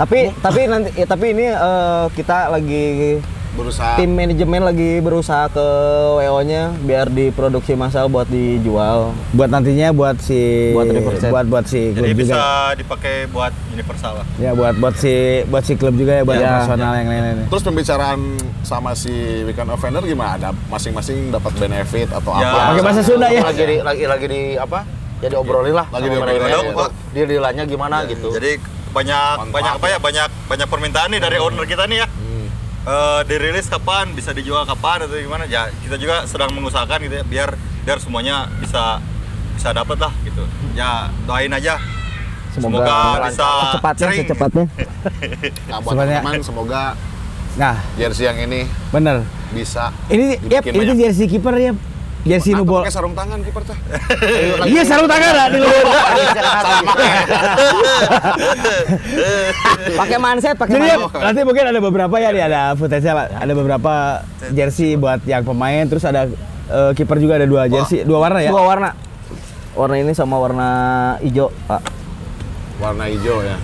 Tapi 0.00 0.32
tapi 0.40 0.64
nanti 0.64 0.96
ya, 0.96 1.04
tapi 1.04 1.36
ini 1.36 1.52
eh, 1.52 2.04
kita 2.16 2.48
lagi 2.48 3.20
Berusaha. 3.56 3.96
tim 3.96 4.10
manajemen 4.10 4.60
lagi 4.62 5.00
berusaha 5.00 5.48
ke 5.48 5.66
WO-nya 6.14 6.76
biar 6.78 7.08
diproduksi 7.08 7.72
massal 7.72 8.06
buat 8.06 8.26
dijual. 8.26 9.16
buat 9.32 9.48
nantinya 9.48 9.90
buat 9.90 10.16
si 10.18 10.70
Buat 10.70 10.86
Riverside. 10.90 11.32
buat 11.32 11.46
buat 11.46 11.64
si 11.64 11.80
klub 11.90 12.04
Jadi 12.04 12.14
bisa 12.14 12.32
juga 12.32 12.48
dipakai 12.76 13.14
buat 13.26 13.52
universal 13.70 14.12
lah. 14.14 14.26
ya 14.36 14.52
buat 14.52 14.74
buat 14.76 14.94
si 14.94 15.14
buat 15.44 15.62
si 15.62 15.74
klub 15.74 15.94
juga 15.94 16.12
ya 16.14 16.22
buat 16.22 16.36
Ya. 16.36 16.60
personal 16.60 16.92
yang 16.94 17.08
lain-lain 17.08 17.36
Terus 17.46 17.62
pembicaraan 17.62 18.20
sama 18.62 18.92
si 18.92 19.12
Weekend 19.42 19.68
Offender 19.68 20.02
gimana? 20.02 20.36
Ada 20.36 20.50
masing-masing 20.68 21.30
dapat 21.30 21.56
benefit 21.56 22.08
atau 22.10 22.30
Ya. 22.34 22.46
apa? 22.46 22.58
pakai 22.70 22.82
bahasa 22.84 23.00
Sunda 23.00 23.26
ya 23.26 23.40
Lagi 23.42 23.64
di, 23.64 23.76
lagi 23.80 24.04
lagi 24.04 24.26
di 24.26 24.40
apa? 24.54 24.84
Jadi 25.16 25.32
obrolin 25.32 25.72
lah. 25.72 25.88
Lagi 25.88 26.06
sama 26.06 26.14
diobrolin 26.14 26.38
mereka. 26.38 26.60
aja, 26.60 26.76
Kok 26.76 26.90
Dia 27.10 27.24
dilanya 27.24 27.62
gimana 27.64 27.96
gitu. 28.04 28.28
Jadi 28.30 28.60
banyak 28.92 29.32
Manfaat 29.38 29.52
banyak 29.52 29.72
apa 29.74 29.86
ya. 29.86 29.92
ya 29.92 29.98
banyak 29.98 30.28
banyak 30.46 30.68
permintaan 30.68 31.08
nih 31.10 31.20
dari 31.20 31.36
owner 31.36 31.64
kita 31.64 31.84
nih 31.84 31.98
ya. 31.98 32.06
Eh, 32.86 33.20
dirilis 33.26 33.66
kapan, 33.66 34.14
bisa 34.14 34.30
dijual 34.30 34.62
kapan 34.62 35.02
atau 35.10 35.18
gimana? 35.18 35.42
Ya 35.50 35.66
kita 35.82 35.98
juga 35.98 36.22
sedang 36.30 36.54
mengusahakan 36.54 37.02
gitu 37.02 37.18
ya 37.18 37.24
biar 37.26 37.50
biar 37.82 37.98
semuanya 37.98 38.46
bisa 38.62 39.02
bisa 39.58 39.74
dapat 39.74 39.98
lah 39.98 40.14
gitu. 40.22 40.46
Ya 40.78 41.10
doain 41.26 41.50
aja. 41.50 41.82
Semoga, 42.54 43.26
bisa 43.26 43.48
secepatnya 43.68 44.06
sering. 44.06 44.20
secepatnya. 44.24 44.64
Nah, 45.68 45.78
buat 45.82 45.92
Sebenarnya- 45.98 46.46
semoga 46.46 46.82
nah 47.56 47.80
jersey 47.96 48.28
yang 48.28 48.36
ini 48.36 48.68
bener 48.92 49.24
bisa 49.48 49.88
ini 50.12 50.36
yep, 50.44 50.60
tuh 50.60 50.76
banyak. 50.76 50.92
jersey 51.00 51.24
kiper 51.24 51.56
ya 51.56 51.72
jersey 52.26 52.52
Atau 52.52 52.66
nubol 52.66 52.82
pakai 52.82 52.94
sarung 52.94 53.14
tangan 53.14 53.38
kiper 53.40 53.62
teh. 53.62 53.78
iya 54.74 54.82
sarung 54.82 55.06
tangan 55.06 55.32
lah 55.32 55.46
di 55.48 55.58
luar 55.62 55.84
Pakai 59.96 60.18
mindset, 60.18 60.56
pakai 60.58 60.74
Jadi 60.76 60.86
ya, 60.90 60.96
nanti 61.06 61.40
mungkin 61.46 61.64
ada 61.70 61.80
beberapa 61.80 62.14
ya 62.18 62.34
nih, 62.34 62.42
ada 62.50 62.62
footage 62.74 63.06
ada 63.06 63.52
beberapa 63.54 64.22
jersey 64.50 64.98
buat 64.98 65.22
yang 65.24 65.46
pemain, 65.46 65.86
terus 65.86 66.02
ada 66.02 66.26
eh, 66.68 66.90
kiper 66.92 67.22
juga 67.22 67.38
ada 67.38 67.46
dua 67.46 67.70
jersey, 67.70 68.02
dua 68.02 68.18
warna 68.18 68.42
ya. 68.42 68.50
Dua 68.50 68.64
warna. 68.66 68.90
Warna 69.76 69.96
ini 70.00 70.12
sama 70.16 70.40
warna 70.40 70.68
hijau, 71.20 71.52
Pak. 71.68 71.80
Warna 72.80 73.04
hijau 73.12 73.44
ya. 73.44 73.56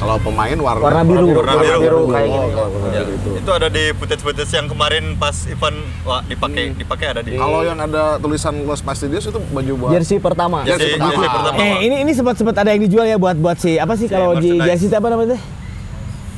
Kalau 0.00 0.16
pemain 0.18 0.56
warna 0.56 0.80
Warna 0.80 1.02
biru. 1.04 1.26
Warna 1.30 1.54
biru. 1.76 2.00
kayak 2.08 2.24
Oh, 2.24 2.40
gini. 2.40 2.48
kalau 2.50 2.68
warna 2.72 2.88
Ya, 2.88 3.02
biru 3.02 3.12
itu. 3.12 3.28
itu 3.36 3.50
ada 3.52 3.68
di 3.68 3.84
footage-footage 3.92 4.48
yang 4.50 4.66
kemarin 4.66 5.04
pas 5.14 5.36
event 5.44 5.76
wah 6.02 6.24
dipakai 6.24 6.72
dipakai 6.72 7.06
ada 7.06 7.20
di 7.20 7.36
Kalau 7.36 7.60
yang 7.60 7.76
ada 7.76 8.16
tulisan 8.16 8.64
Los 8.64 8.80
Pastidios 8.80 9.22
itu 9.22 9.36
baju 9.44 9.72
buat 9.78 9.92
Jersey 9.92 10.16
pertama. 10.16 10.64
Jersey 10.64 10.96
Jersey- 10.96 10.96
pertama. 10.96 11.12
jersey 11.12 11.28
pertama. 11.30 11.56
Eh, 11.60 11.76
ini 11.82 11.96
ini 12.00 12.12
sempat 12.12 12.34
sempat 12.34 12.56
ada 12.56 12.70
yang 12.70 12.80
dijual 12.80 13.04
ya 13.04 13.16
buat 13.16 13.36
buat 13.36 13.56
si 13.56 13.76
apa 13.76 13.92
sih 13.94 14.04
Si 14.04 14.10
kalau 14.10 14.32
di 14.34 14.56
jersey 14.58 14.88
itu 14.88 14.96
apa 14.96 15.08
namanya? 15.10 15.36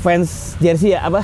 Fans 0.00 0.30
jersey 0.58 0.90
ya 0.90 1.06
apa? 1.06 1.22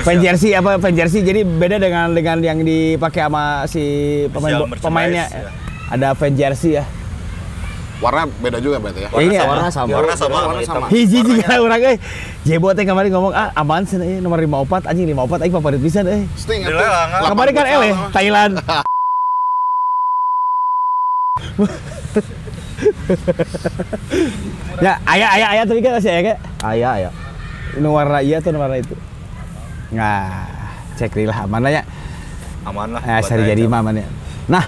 Fan 0.00 0.16
jersey 0.18 0.52
apa 0.52 0.76
fan 0.76 0.92
jersey 0.94 1.20
jadi 1.20 1.44
beda 1.44 1.76
dengan 1.76 2.08
dengan 2.10 2.36
yang 2.40 2.58
dipakai 2.58 3.20
sama 3.22 3.44
si 3.64 3.84
pemain 4.28 4.56
merchandise, 4.58 4.80
pemainnya. 4.82 5.24
ya. 5.26 5.48
Ada 5.90 6.08
fan 6.12 6.32
jersey 6.34 6.76
ya. 6.76 6.84
Warna 8.00 8.24
beda 8.40 8.58
juga 8.58 8.80
berarti 8.80 9.04
ya. 9.04 9.10
Ya, 9.12 9.20
ini 9.20 9.34
ya. 9.36 9.44
Warna 9.44 9.68
sama. 9.68 9.92
Warna 9.92 10.14
sama. 10.16 10.36
Warna 10.48 10.62
sama. 10.64 10.86
Hiji 10.88 11.20
juga 11.20 11.60
orang 11.60 11.80
euy. 11.84 11.96
Jebo 12.48 12.72
teh 12.72 12.88
kemarin 12.88 13.12
ngomong 13.12 13.36
ah 13.36 13.52
aman 13.54 13.84
sih 13.84 14.00
eh, 14.00 14.18
nomor 14.24 14.40
54 14.40 14.88
anjing 14.88 15.12
54 15.12 15.44
aing 15.44 15.52
favorit 15.52 15.80
pisan 15.80 16.04
euy. 16.08 16.24
Sting 16.34 16.64
ah. 16.64 17.28
Kemarin 17.28 17.52
kan 17.52 17.66
eleh 17.68 17.92
Thailand. 18.10 18.56
ya, 24.84 24.96
ayah 25.04 25.28
ayah 25.36 25.48
ayah 25.52 25.64
tadi 25.68 25.80
kan 25.84 25.92
masih 26.00 26.10
ayah 26.10 26.22
kan? 26.32 26.36
Ayah, 26.64 26.90
ayah. 26.96 27.12
Ini 27.76 27.86
warna 27.86 28.18
iya 28.24 28.40
tuh 28.40 28.56
warna 28.56 28.76
itu. 28.80 28.96
Nah, 29.92 30.48
cek 30.96 31.12
lah 31.28 31.44
mana 31.46 31.68
ya. 31.70 31.82
aman 32.60 32.92
lah. 32.92 33.00
Nah, 33.00 33.24
buat 33.24 33.28
sari 33.28 33.42
saya. 33.44 33.56
jadi 33.56 33.62
mah 33.68 33.80
mana. 33.80 34.04
Nah, 34.44 34.64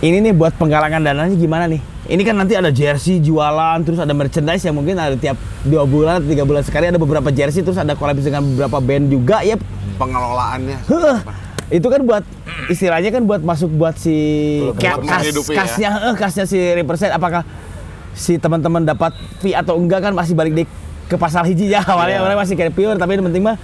ini 0.00 0.24
nih 0.24 0.32
buat 0.32 0.56
penggalangan 0.56 1.04
dananya 1.04 1.36
gimana 1.36 1.68
nih? 1.68 1.91
Ini 2.12 2.22
kan 2.28 2.36
nanti 2.36 2.52
ada 2.52 2.68
jersey 2.68 3.24
jualan, 3.24 3.80
terus 3.88 3.96
ada 3.96 4.12
merchandise 4.12 4.60
yang 4.68 4.76
mungkin 4.76 5.00
ada 5.00 5.16
tiap 5.16 5.40
dua 5.64 5.88
bulan, 5.88 6.20
tiga 6.20 6.44
bulan 6.44 6.60
sekali 6.60 6.92
ada 6.92 7.00
beberapa 7.00 7.32
jersey, 7.32 7.64
terus 7.64 7.80
ada 7.80 7.96
kolaborasi 7.96 8.28
dengan 8.28 8.44
beberapa 8.52 8.84
band 8.84 9.08
juga 9.08 9.40
ya. 9.40 9.56
pengelolaannya. 9.96 10.78
Heeh. 10.92 11.18
Itu 11.72 11.88
kan 11.88 12.04
buat 12.04 12.20
istilahnya 12.68 13.08
kan 13.16 13.24
buat 13.24 13.40
masuk 13.40 13.72
buat 13.72 13.96
si 13.96 14.12
kas, 14.76 15.00
menghidupi 15.00 15.56
ya. 15.56 15.64
kasnya, 15.64 15.88
heeh, 15.96 16.14
kasnya 16.20 16.44
si 16.44 16.60
represent 16.76 17.16
apakah 17.16 17.48
si 18.12 18.36
teman-teman 18.36 18.84
dapat 18.84 19.16
fee 19.40 19.56
atau 19.56 19.80
enggak 19.80 20.04
kan 20.04 20.12
masih 20.12 20.36
balik 20.36 20.52
di 20.52 20.64
ke 21.08 21.16
pasal 21.16 21.48
hiji 21.48 21.72
ya 21.72 21.80
awalnya 21.80 22.20
awalnya 22.20 22.44
masih 22.44 22.60
kayak 22.60 22.76
pure 22.76 22.96
tapi 23.00 23.16
yang 23.16 23.24
penting 23.24 23.40
mah 23.40 23.56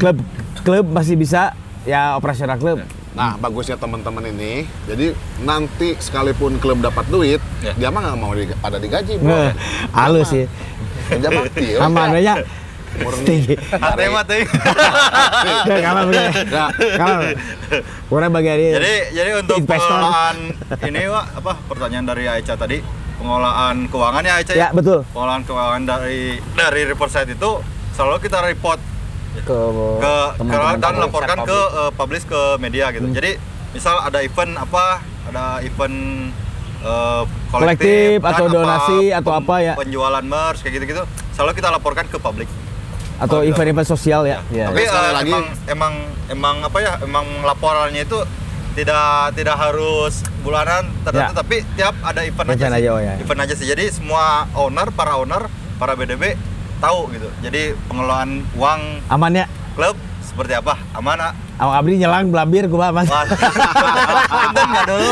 klub 0.00 0.16
klub 0.64 0.88
masih 0.88 1.20
bisa 1.20 1.52
ya 1.84 2.16
operasional 2.16 2.56
klub. 2.56 2.80
Nah, 3.16 3.32
bagusnya 3.34 3.74
teman-teman 3.74 4.28
ini, 4.28 4.68
jadi 4.84 5.16
nanti 5.40 5.96
sekalipun 5.96 6.60
klub 6.60 6.78
dapat 6.78 7.08
duit, 7.08 7.40
Ya. 7.58 7.72
dia 7.72 7.88
mah 7.88 8.04
nggak 8.04 8.18
mau 8.20 8.30
di, 8.30 8.44
pada 8.52 8.76
digaji, 8.76 9.16
bro. 9.16 9.32
Nge, 9.32 9.48
halus 9.90 10.28
sih. 10.28 10.44
Kerja 11.08 11.28
bakti, 11.30 11.64
ya. 11.72 11.78
Amannya 11.80 12.44
tinggi. 13.24 13.54
Hati 13.56 14.04
mah 14.08 14.24
teuing. 14.24 14.48
Nggak 15.66 15.80
kalah. 15.82 16.02
Nggak. 16.08 16.70
Kalah. 16.96 17.20
Kurang 18.06 18.30
bagian 18.32 18.56
ini. 18.56 18.72
jadi 18.72 18.94
jadi 19.12 19.30
untuk 19.36 19.56
Investor. 19.58 19.84
pengelolaan 19.84 20.36
ini 20.80 21.00
Wak, 21.06 21.26
apa 21.36 21.52
pertanyaan 21.66 22.06
dari 22.06 22.24
Aicha 22.24 22.54
tadi 22.54 22.78
pengelolaan 23.16 23.90
keuangan 23.90 24.22
ya 24.22 24.32
Aicha 24.38 24.52
Ya, 24.54 24.68
betul. 24.72 25.04
pengelolaan 25.10 25.42
keuangan 25.42 25.82
dari 25.84 26.20
dari 26.54 26.80
Riverside 26.86 27.30
itu 27.30 27.50
selalu 27.92 28.16
kita 28.22 28.38
report 28.40 28.80
Ke 29.42 29.58
ke, 29.98 30.14
teman-teman 30.38 30.74
ke 30.74 30.80
dan 30.80 30.94
laporkan 30.96 31.38
ke 31.42 31.60
eh, 31.74 31.90
publish 31.92 32.24
ke 32.24 32.40
media 32.56 32.88
gitu. 32.90 33.06
Hmm. 33.06 33.16
Jadi 33.16 33.36
misal 33.72 34.00
ada 34.00 34.22
event 34.22 34.56
apa, 34.56 35.00
ada 35.28 35.44
event 35.60 35.96
eh, 36.80 37.22
Kolektif 37.50 38.18
dan 38.20 38.30
atau 38.32 38.46
donasi 38.46 39.00
atau 39.10 39.32
apa 39.32 39.54
ya. 39.60 39.74
Penjualan 39.74 40.24
merch 40.24 40.62
kayak 40.62 40.74
gitu-gitu 40.76 41.02
selalu 41.32 41.52
kita 41.56 41.68
laporkan 41.68 42.06
ke 42.06 42.16
publik. 42.16 42.48
Atau 43.16 43.40
event-event 43.40 43.88
sosial 43.88 44.28
ya. 44.28 44.44
Iya. 44.52 44.68
Tapi 44.68 44.82
sekali 44.84 45.08
eh, 45.08 45.14
lagi- 45.16 45.32
emang 45.32 45.44
emang 45.66 45.94
emang 46.28 46.56
apa 46.64 46.78
ya? 46.80 46.92
Emang 47.00 47.24
laporannya 47.42 48.04
itu 48.04 48.18
tidak 48.76 49.32
tidak 49.32 49.56
harus 49.56 50.20
bulanan 50.44 50.84
tertentu 51.00 51.32
Ya. 51.32 51.40
tapi 51.40 51.56
tiap 51.80 51.96
ada 52.04 52.20
event, 52.20 52.44
Event 52.44 52.60
aja, 52.60 52.76
aja, 52.76 52.84
sih. 52.84 52.92
oh 52.92 53.00
ya. 53.00 53.14
Event 53.16 53.40
aja 53.40 53.54
sih. 53.56 53.66
Jadi 53.66 53.84
semua 53.88 54.44
owner, 54.52 54.92
para 54.92 55.16
owner, 55.16 55.48
para 55.80 55.96
BDB 55.96 56.36
tahu 56.78 57.10
gitu. 57.12 57.28
Jadi 57.40 57.72
pengelolaan 57.88 58.44
uang 58.54 58.80
Aman 59.08 59.32
ya. 59.32 59.46
klub 59.76 59.96
seperti 60.22 60.52
apa? 60.52 60.76
Aman? 60.92 61.16
Awang 61.56 61.76
Abdi 61.80 61.96
nyelang 61.96 62.28
belambir 62.28 62.68
kumaha 62.68 62.92
Mas. 62.92 63.08
Wah, 63.08 63.24
Punten 64.28 64.66
nggak 64.68 64.84
dulu? 64.84 65.10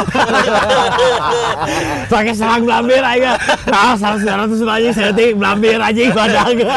Pakai 2.12 2.34
selang 2.36 2.68
belambir 2.68 3.00
aja. 3.00 3.40
Ah, 3.72 3.96
100 3.96 4.28
200 4.28 4.60
aja 4.60 4.90
saya 4.92 5.10
ting 5.16 5.40
belambir 5.40 5.80
aja 5.80 6.00
badag. 6.12 6.56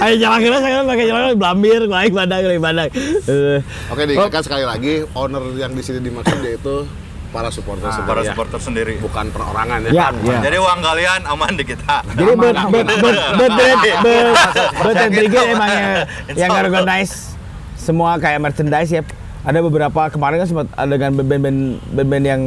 Ayo 0.00 0.16
jalan 0.16 0.40
kira 0.40 0.56
saya 0.64 0.80
pakai 0.88 1.04
jalan 1.04 1.36
belambir, 1.36 1.80
gua 1.84 2.08
lagi 2.24 2.56
badag. 2.56 2.88
Eh, 3.28 3.60
Oke, 3.92 4.08
diingatkan 4.08 4.40
sekali 4.40 4.64
lagi, 4.64 5.04
owner 5.12 5.44
yang 5.60 5.76
di 5.76 5.84
sini 5.84 6.00
dimaksud 6.00 6.40
yaitu 6.40 6.88
para 7.30 7.48
supporter 7.48 7.84
Para 7.84 7.96
sendiri 7.96 8.20
ya. 8.20 8.28
supporter 8.28 8.58
sendiri. 8.58 8.94
bukan 8.98 9.24
perorangan 9.30 9.78
ya. 9.86 9.88
Ya, 9.88 10.06
ya. 10.20 10.38
Jadi 10.40 10.56
uang 10.58 10.80
kalian 10.80 11.20
aman 11.24 11.52
di 11.54 11.64
kita. 11.64 11.96
Jadi 12.10 12.30
bet 12.32 12.56
bet 12.58 12.84
bet 12.84 12.96
bet 13.32 13.52
bet 13.54 13.76
bet 14.02 14.26
bet 14.82 14.96
and 14.98 15.12
trigger 15.12 15.44
emang 15.48 15.70
yang 16.32 16.50
organize 16.52 17.12
semua 17.74 18.16
kayak 18.16 18.40
merchandise 18.40 18.90
ya. 18.90 19.02
Ada 19.40 19.58
beberapa 19.58 20.00
kemarin 20.08 20.36
kan 20.36 20.46
sempat 20.46 20.66
ada 20.70 20.90
dengan 20.90 21.10
band-band 21.16 21.58
band-band 21.88 22.26
yang 22.26 22.42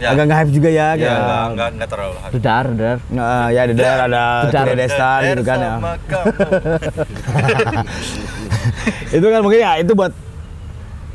Ya. 0.00 0.16
agak 0.16 0.26
nge-hype 0.26 0.50
juga 0.50 0.68
ya. 0.72 0.88
Ya, 0.96 1.12
enggak, 1.12 1.44
enggak, 1.52 1.68
enggak 1.76 1.88
terlalu 1.92 2.14
hype. 2.16 2.32
Dedar, 2.32 2.64
dedar. 2.72 2.96
Nggak, 3.04 3.44
ya 3.46 3.60
ada 3.60 3.68
ada 3.68 4.00
ada 4.00 4.22
Dedar. 4.40 4.64
Kuda 4.64 4.74
Destar 4.74 5.18
gitu 5.28 5.42
kan 5.44 5.58
ya. 5.60 5.72
Itu 9.12 9.26
kan 9.26 9.40
mungkin 9.42 9.60
ya 9.60 9.72
itu 9.76 9.92
buat 9.92 10.12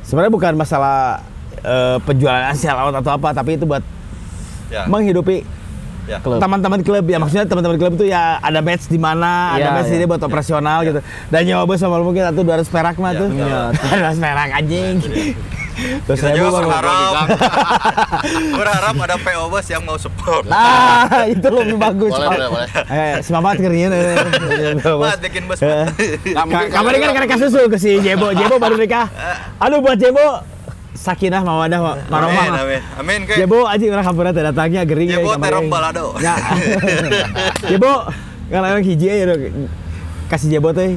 sebenarnya 0.04 0.30
bukan 0.30 0.54
masalah 0.54 1.24
eh, 1.66 1.98
penjualan 2.00 2.54
out 2.54 2.96
atau 2.96 3.12
apa, 3.12 3.30
tapi 3.34 3.58
itu 3.58 3.66
buat 3.66 3.82
Ya. 4.66 4.86
menghidupi 4.86 5.46
Ya. 6.06 6.22
Klub. 6.22 6.38
teman-teman 6.38 6.82
klub 6.82 7.02
ya 7.04 7.18
maksudnya 7.18 7.50
teman-teman 7.50 7.78
klub 7.78 7.98
itu 7.98 8.06
ya 8.06 8.38
ada 8.38 8.62
match 8.62 8.86
di 8.86 8.98
mana 8.98 9.58
ada 9.58 9.62
Iya, 9.64 9.70
match 9.74 9.90
iya. 9.90 9.98
ini 9.98 10.06
buat 10.06 10.22
operasional 10.22 10.86
gitu 10.86 11.02
dan 11.28 11.42
nyawa 11.44 11.66
bos 11.66 11.82
sama 11.82 11.98
mungkin 11.98 12.22
atau 12.24 12.46
200 12.46 12.62
perak 12.68 12.96
mah 12.96 13.10
Iya, 13.10 13.20
tuh 13.20 13.30
betul. 13.32 13.90
200 14.14 14.22
perak 14.22 14.50
anjing 14.54 14.96
terus 16.06 16.18
saya 16.20 16.38
juga 16.38 16.62
berharap 16.62 17.26
berharap 18.60 18.94
ada 18.96 19.16
PO 19.18 19.44
bos 19.50 19.66
yang 19.66 19.82
mau 19.82 19.98
support. 19.98 20.46
nah 20.46 21.10
itu 21.34 21.42
lebih 21.44 21.74
bagus 21.76 22.12
Boleh, 22.12 22.30
boleh, 22.30 22.48
boleh. 22.50 22.70
eh 22.88 23.14
si 23.20 23.30
Mamat 23.30 23.56
kerjanya 23.58 23.88
Buat 24.78 25.20
bikin 25.20 25.44
bos. 25.46 25.60
Eh. 25.60 25.86
Mungkin 26.32 26.70
Kemarin 26.70 26.98
kan 27.02 27.12
karena 27.14 27.28
kasus 27.28 27.50
ke 27.52 27.78
si 27.78 27.98
Jebo, 28.00 28.30
Jebo 28.32 28.56
baru 28.56 28.78
nikah. 28.78 29.10
Aduh 29.58 29.82
buat 29.82 29.98
Jebo, 29.98 30.38
sakinah 30.96 31.42
mawadah 31.42 31.78
Amin, 31.78 32.08
marohmah. 32.08 32.46
amin. 32.58 32.82
Amin 32.96 33.20
ke. 33.24 33.36
Jebo 33.36 33.64
aja 33.64 33.84
orang 33.86 34.06
hampura 34.06 34.32
teh 34.32 34.42
datangnya 34.42 34.82
gering 34.82 35.12
Jebo 35.12 35.30
ya, 35.30 35.38
terong 35.38 35.68
kemarin. 35.68 35.92
balado. 35.92 36.06
Ya. 36.18 36.36
Jebo 37.70 38.08
kalau 38.48 38.66
orang 38.66 38.82
hiji 38.82 39.06
ya. 39.06 39.36
Kasih 40.26 40.50
Jebo 40.50 40.72
teh. 40.72 40.96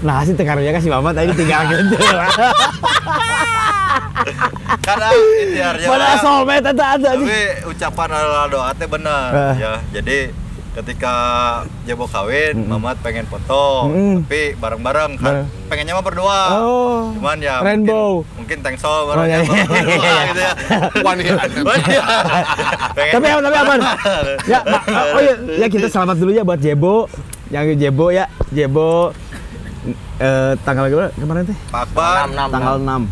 Nah, 0.00 0.22
sih 0.22 0.32
tekarunya 0.32 0.70
kasih 0.70 0.86
Mamat 0.88 1.16
tadi 1.16 1.32
tinggal 1.34 1.66
gitu. 1.66 1.96
Karena 4.78 5.08
intiarnya 5.12 5.86
Pada 5.86 6.16
soulmate 6.18 6.68
eta 6.68 6.84
ada. 6.94 7.10
Tapi 7.12 7.38
ucapan 7.66 8.08
adalah 8.10 8.46
doa 8.46 8.70
teh 8.72 8.86
benar 8.86 9.28
Eh. 9.32 9.54
ya. 9.58 9.72
Jadi 9.90 10.18
ketika 10.70 11.14
Jebo 11.82 12.04
kawin, 12.04 12.64
Mamat 12.64 13.00
pengen 13.00 13.24
foto, 13.24 13.88
Mm. 13.88 14.22
tapi 14.22 14.54
bareng-bareng 14.54 15.10
kan 15.16 15.24
Bareng. 15.42 15.46
pengennya 15.66 15.92
mah 15.92 16.04
berdua. 16.04 16.40
Oh. 16.54 17.10
Cuman 17.12 17.38
ya 17.38 17.58
Rainbow. 17.60 18.22
mungkin, 18.22 18.36
mungkin 18.38 18.58
thankful 18.60 19.10
Oh, 19.10 19.24
iya, 19.24 19.38
ya, 19.38 19.38
iya, 19.42 19.64
berdua 19.64 20.04
iya. 20.06 20.22
gitu 20.28 20.40
ya. 20.40 20.52
Pengen- 22.94 23.14
Tapi 23.14 23.26
apa 23.26 23.40
tapi 23.40 23.56
apa? 23.56 23.72
Ya, 24.44 24.58
oh 25.10 25.20
ya, 25.20 25.34
ya 25.56 25.66
kita 25.66 25.86
selamat 25.86 26.16
dulu 26.16 26.30
ya 26.30 26.42
buat 26.42 26.58
Jebo. 26.58 27.08
Yang 27.48 27.66
Jebo 27.78 28.06
ya, 28.10 28.24
Jebo 28.50 29.16
eh 30.18 30.52
tanggal 30.62 30.84
berapa 30.86 31.14
kemarin 31.14 31.42
teh? 31.46 31.58
Pak 31.70 31.80
Akbar, 31.88 32.26
Tanggal 32.28 32.76
6. 32.76 33.02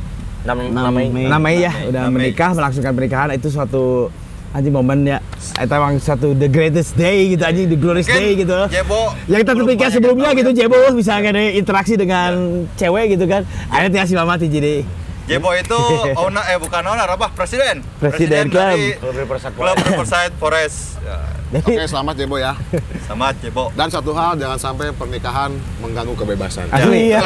6 0.45 0.55
6 0.71 0.91
Mei. 0.93 1.07
Mei. 1.09 1.25
6 1.27 1.41
Mei 1.41 1.57
ya, 1.59 1.73
udah 1.85 2.01
Enam 2.05 2.13
Mei. 2.13 2.31
menikah, 2.31 2.51
melangsungkan 2.53 2.93
pernikahan 2.93 3.31
itu 3.33 3.49
suatu 3.49 4.11
anjing 4.57 4.73
momen 4.73 5.05
ya. 5.05 5.19
Itu 5.61 5.73
emang 5.77 6.01
satu 6.01 6.33
the 6.33 6.49
greatest 6.49 6.97
day 6.97 7.37
gitu 7.37 7.45
anjing, 7.45 7.69
the 7.69 7.77
glorious 7.77 8.09
mungkin 8.09 8.25
day 8.25 8.41
gitu. 8.41 8.57
Jebo 8.73 9.13
Yang 9.29 9.41
kita 9.45 9.53
terpikir 9.53 9.89
sebelumnya 9.93 10.31
gitu 10.33 10.51
ya. 10.57 10.65
Jebo 10.65 10.77
bisa 10.97 11.21
ada 11.21 11.31
interaksi 11.37 11.95
dengan 12.01 12.65
cewek 12.81 13.21
gitu 13.21 13.29
kan. 13.29 13.45
Akhirnya 13.69 14.09
si 14.09 14.17
Mama 14.17 14.41
jadi 14.41 14.89
Jebo 15.27 15.51
itu 15.59 15.81
owner 16.23 16.43
eh 16.49 16.57
bukan 16.57 16.83
owner 16.87 17.09
apa? 17.11 17.29
Presiden. 17.35 17.83
Presiden 17.99 18.47
dari 18.49 18.95
Klub 18.97 19.13
Riverside 19.13 19.55
Klub 19.59 19.77
Forest. 19.77 19.91
Riverside 19.93 20.35
Forest. 20.41 20.79
Ya, 21.07 21.23
Oke, 21.57 21.89
selamat 21.89 22.15
Jebo 22.21 22.37
ya. 22.37 22.53
sama 23.09 23.33
Jebo. 23.41 23.73
Dan 23.73 23.89
satu 23.89 24.13
hal, 24.13 24.37
jangan 24.37 24.59
sampai 24.61 24.93
pernikahan 24.93 25.49
mengganggu 25.81 26.13
kebebasan. 26.13 26.69
asli 26.69 27.17
ya. 27.17 27.23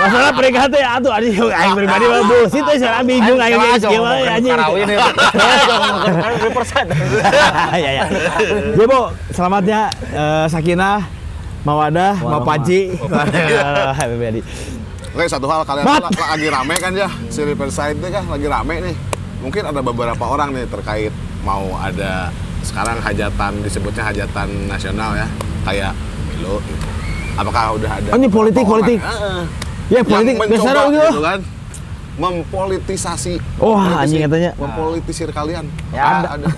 Masalah 0.00 0.32
pernikahan 0.36 0.68
teh 0.68 0.82
atuh 0.84 1.12
anjing 1.12 1.36
aing 1.38 1.74
pribadi 1.76 2.04
mah 2.04 2.22
bullshit 2.28 2.62
teh 2.66 2.76
saya 2.76 3.00
bingung 3.00 3.38
aing 3.40 3.56
Emang 3.56 3.68
geus 3.72 3.78
aja 3.80 3.88
kieu 3.88 4.02
mau 4.02 4.10
mah, 4.10 4.16
makan 4.20 4.34
anjing. 4.36 4.52
Karawin 4.52 4.86
ya. 4.88 4.98
Kan 7.70 7.80
ya 7.80 7.90
ya. 7.96 8.04
Jebo, 8.76 9.00
selamatnya 9.32 9.80
eh, 10.12 10.46
Sakinah, 10.52 10.98
Mawadah, 11.64 12.20
Mapaji. 12.20 13.00
Happy 13.96 14.42
Oke, 15.10 15.26
satu 15.26 15.50
hal 15.50 15.66
kalian 15.66 15.84
tuh 15.90 16.22
lagi 16.22 16.46
rame 16.46 16.74
kan 16.78 16.92
ya, 16.94 17.10
si 17.32 17.42
Riverside 17.42 17.98
kan 18.12 18.24
lagi 18.30 18.46
rame 18.46 18.74
nih. 18.78 18.96
Mungkin 19.40 19.62
ada 19.66 19.80
beberapa 19.80 20.22
orang 20.22 20.52
nih 20.54 20.68
terkait 20.70 21.10
mau 21.42 21.72
ada 21.80 22.28
sekarang 22.62 22.98
hajatan 22.98 23.52
disebutnya 23.60 24.04
hajatan 24.04 24.48
nasional 24.66 25.14
ya, 25.14 25.26
kayak 25.62 25.92
Milo 26.28 26.60
gitu. 26.60 26.86
Apakah 27.34 27.74
udah 27.74 27.90
ada? 27.92 28.08
Oh, 28.10 28.16
ini 28.16 28.28
politik, 28.28 28.62
orang, 28.62 28.72
politik. 28.76 28.98
Heeh. 28.98 29.40
Ya 29.88 30.00
politik 30.02 30.34
yang 30.34 30.46
biasa 30.46 30.62
mencoba 30.62 30.82
gitu. 30.86 31.08
gitu 31.08 31.22
kan 31.22 31.40
mempolitisasi 32.20 33.34
Wah, 33.56 33.64
mempolitisi- 33.64 33.98
anjing 33.98 34.20
katanya. 34.22 34.50
mempolitisir 34.54 35.28
kalian 35.30 35.64
Ya. 35.90 36.04
ada 36.20 36.28
ada 36.36 36.48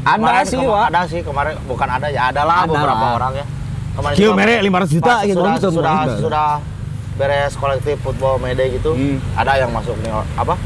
Ada 0.00 0.16
Kemarin 0.16 0.44
sih, 0.46 0.58
Wak. 0.58 0.86
Ada 0.88 1.00
sih 1.06 1.20
kemarin 1.20 1.54
bukan 1.62 1.84
ada 1.86 2.08
ya, 2.08 2.32
ada 2.32 2.42
lah 2.42 2.64
Ada 2.64 2.72
beberapa 2.72 3.04
lah. 3.04 3.12
orang 3.14 3.32
ya. 3.36 3.44
Kemarin 3.92 4.14
Kio 4.16 4.30
mere 4.32 4.54
500 4.58 4.88
juta 4.90 5.12
pas 5.12 5.20
gitu. 5.22 5.36
Sudah 5.36 5.52
Gitu, 5.52 5.68
sudah 5.70 5.94
sudah 6.16 6.48
beres 7.14 7.52
kolektif 7.54 7.96
football 8.00 8.40
mede 8.40 8.64
gitu. 8.72 8.96
Hmm. 8.96 9.20
Ada 9.36 9.60
yang 9.60 9.70
masuk 9.70 9.92
nih 10.00 10.08
apa? 10.34 10.56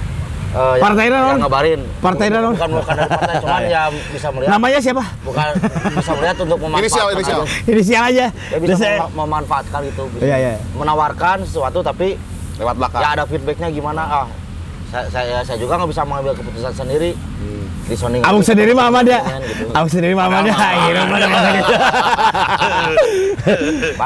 Eh, 0.55 0.75
yang- 0.79 0.85
Partai 0.87 1.07
non? 1.09 1.19
yang 1.27 1.43
ngabarin. 1.43 1.81
Partai 1.99 2.27
non? 2.31 2.55
Bukan 2.55 2.71
bukan 2.73 2.95
dari 2.95 3.11
partai, 3.11 3.35
cuman 3.43 3.63
ya 3.67 3.83
bisa 3.91 4.29
melihat 4.31 4.51
Namanya 4.51 4.79
siapa? 4.79 5.05
bukan 5.21 5.47
bisa 5.93 6.13
melihat 6.15 6.37
untuk 6.39 6.59
memanfaatkan 6.61 6.83
Inisial, 6.87 7.07
inisial. 7.11 7.41
aja. 7.41 7.51
Inisial 7.67 8.03
aja. 8.05 8.27
Ya 8.31 8.57
bisa 8.57 8.87
memanfaatkan 9.11 9.81
gitu. 9.85 10.03
Bisa 10.09 10.23
Iya, 10.25 10.37
iya. 10.39 10.53
Menawarkan 10.73 11.37
sesuatu 11.43 11.79
tapi 11.81 12.15
lewat 12.55 12.75
belakang 12.77 13.01
ya 13.01 13.09
ada 13.13 13.25
feedbacknya 13.25 13.67
gimana 13.69 14.03
ah 14.05 14.27
saya, 14.87 15.11
saya, 15.11 15.37
saya 15.43 15.59
juga 15.59 15.75
nggak 15.75 15.91
bisa 15.91 16.07
mengambil 16.07 16.39
keputusan 16.39 16.71
sendiri 16.73 17.19
di 17.19 17.64
Sony 17.93 18.25
Abang 18.25 18.41
sendiri 18.41 18.73
mah 18.73 18.89
Ahmad 18.89 19.05
ya. 19.05 19.21
gitu. 19.45 19.65
Abang 19.77 19.91
sendiri 19.93 20.17
mah 20.17 20.27
ya. 20.33 20.55
Iya, 20.57 21.03
mana 21.05 21.27
masa 21.29 21.49
gitu. 21.53 21.75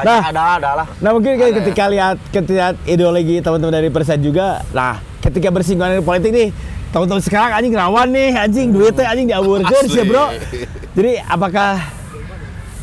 Nah. 0.03 0.21
ada 0.35 0.43
ada 0.59 0.71
lah 0.83 0.87
Nah 0.99 1.11
mungkin 1.15 1.39
kayak 1.39 1.63
ketika 1.63 1.85
lihat 1.87 2.17
ketika 2.35 2.75
ideologi 2.91 3.39
teman-teman 3.39 3.79
dari 3.79 3.89
Persat 3.95 4.19
juga, 4.19 4.67
nah 4.75 4.99
ketika 5.23 5.55
bersinggungan 5.55 5.95
dengan 5.95 6.07
politik 6.07 6.31
nih, 6.35 6.49
tahun-tahun 6.91 7.23
sekarang 7.23 7.51
anjing 7.55 7.75
rawan 7.79 8.09
nih, 8.11 8.31
anjing 8.35 8.69
duitnya 8.75 9.07
anjing 9.07 9.27
diaburkan 9.31 9.83
sih 9.87 10.03
bro. 10.03 10.35
Jadi 10.99 11.23
apakah 11.23 11.79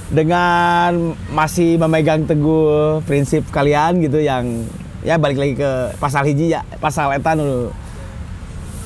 dengan 0.07 1.17
masih 1.33 1.75
memegang 1.81 2.23
teguh 2.23 3.03
prinsip 3.03 3.43
kalian 3.51 3.99
gitu 3.99 4.21
yang 4.21 4.63
ya 5.03 5.19
balik 5.19 5.37
lagi 5.37 5.53
ke 5.59 5.71
pasal 5.99 6.23
hiji 6.23 6.55
ya, 6.55 6.63
pasal 6.79 7.11
etan 7.11 7.41
dulu. 7.43 7.84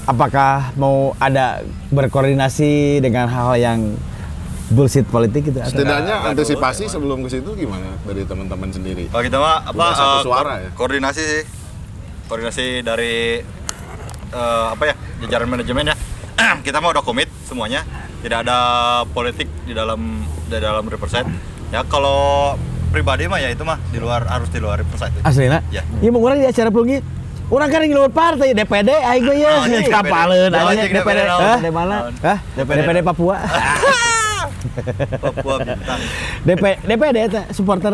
Apakah 0.09 0.73
mau 0.73 1.13
ada 1.21 1.61
berkoordinasi 1.93 2.97
dengan 2.97 3.29
hal-hal 3.29 3.57
yang 3.61 3.79
bullshit 4.73 5.05
politik 5.05 5.53
gitu? 5.53 5.61
atau- 5.61 5.69
setidaknya 5.69 6.13
nggak 6.17 6.33
antisipasi 6.33 6.89
dulu, 6.89 6.93
sebelum 6.93 7.17
ke 7.25 7.29
situ 7.29 7.49
gimana 7.53 7.93
dari 8.05 8.25
teman-teman 8.25 8.69
sendiri 8.69 9.05
Kalau 9.09 9.21
kita 9.21 9.37
mah 9.37 9.65
apa 9.65 9.85
satu 9.93 10.17
eh, 10.17 10.21
suara 10.25 10.53
ko- 10.57 10.61
ya? 10.61 10.69
koordinasi 10.73 11.21
sih. 11.21 11.43
Koordinasi 12.25 12.65
dari 12.81 13.37
eh, 14.33 14.65
apa 14.73 14.83
ya? 14.89 14.95
jajaran 15.25 15.45
manajemen 15.45 15.93
ya. 15.93 15.95
kita 16.65 16.81
mah 16.81 16.89
udah 16.89 17.03
komit 17.05 17.29
semuanya. 17.45 17.85
Tidak 18.25 18.49
ada 18.49 18.59
politik 19.13 19.45
di 19.69 19.77
dalam 19.77 20.25
di 20.25 20.57
dalam 20.57 20.89
Riverside. 20.89 21.29
Ya 21.69 21.85
kalau 21.85 22.57
pribadi 22.89 23.29
mah 23.29 23.37
ya 23.37 23.53
itu 23.53 23.61
mah 23.61 23.77
di 23.93 24.01
luar 24.01 24.25
harus 24.25 24.49
di 24.49 24.57
luar 24.57 24.81
Riverside. 24.81 25.21
Aslinya? 25.21 25.61
Ya. 25.69 25.85
Iya 26.01 26.09
mau 26.09 26.25
di 26.33 26.49
acara 26.49 26.73
pelungi. 26.73 26.97
Orang 27.49 27.67
kan 27.67 27.81
yang 27.81 27.97
luar 27.97 28.09
partai 28.09 28.53
DPD 28.53 28.89
aing 28.93 29.25
mah 29.25 29.33
ya. 29.33 29.49
Oh, 29.51 29.65
ini 29.65 29.77
DPD. 29.79 29.89
Kapaleun 29.89 30.51
Oh, 30.51 30.69
aja 30.69 30.83
DPD. 30.83 30.95
DPD. 30.95 31.19
DPD 31.25 31.67
mana? 31.69 31.95
Hah? 32.21 32.37
DPD. 32.53 32.77
DPD 32.79 32.97
Papua. 33.01 33.35
Papua 35.17 35.55
bintang. 35.59 35.99
DP 36.43 36.63
DPD 36.83 37.17
eta 37.25 37.41
supporter 37.49 37.93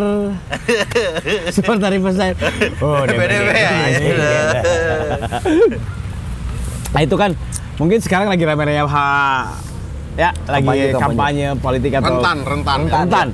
supporter 1.50 1.90
Riverside. 1.90 2.36
Oh, 2.80 3.08
ya. 3.08 3.70
Nah, 6.92 7.02
itu 7.02 7.16
kan 7.16 7.32
mungkin 7.76 8.00
sekarang 8.00 8.28
lagi 8.28 8.44
rame-rame 8.44 8.84
ha- 8.84 9.52
ya 10.16 10.32
lagi 10.48 10.64
Kampanye, 10.64 10.86
kampanye, 10.96 11.46
kampanye. 11.46 11.48
politik 11.60 11.92
atau 11.94 12.08
rentan 12.14 12.38
rentan 12.42 12.80
rentan. 12.88 13.28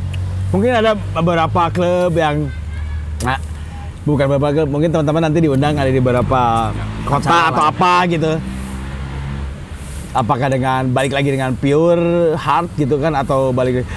Mungkin 0.49 0.71
ada 0.75 0.91
beberapa 1.13 1.61
klub 1.69 2.13
yang 2.13 2.49
nah, 3.21 3.37
bukan 4.03 4.25
beberapa 4.27 4.49
klub, 4.55 4.69
mungkin 4.69 4.89
teman-teman 4.89 5.21
nanti 5.23 5.39
diundang 5.39 5.73
ada 5.73 5.87
di 5.87 5.97
beberapa 5.97 6.71
kota 7.03 7.49
atau 7.49 7.63
apa 7.67 7.93
gitu. 8.07 8.31
Apakah 10.11 10.47
dengan 10.47 10.91
balik 10.91 11.11
lagi 11.11 11.29
dengan 11.29 11.55
pure 11.55 12.03
heart 12.35 12.67
gitu 12.75 12.99
kan 12.99 13.15
atau 13.15 13.49
balik 13.49 13.87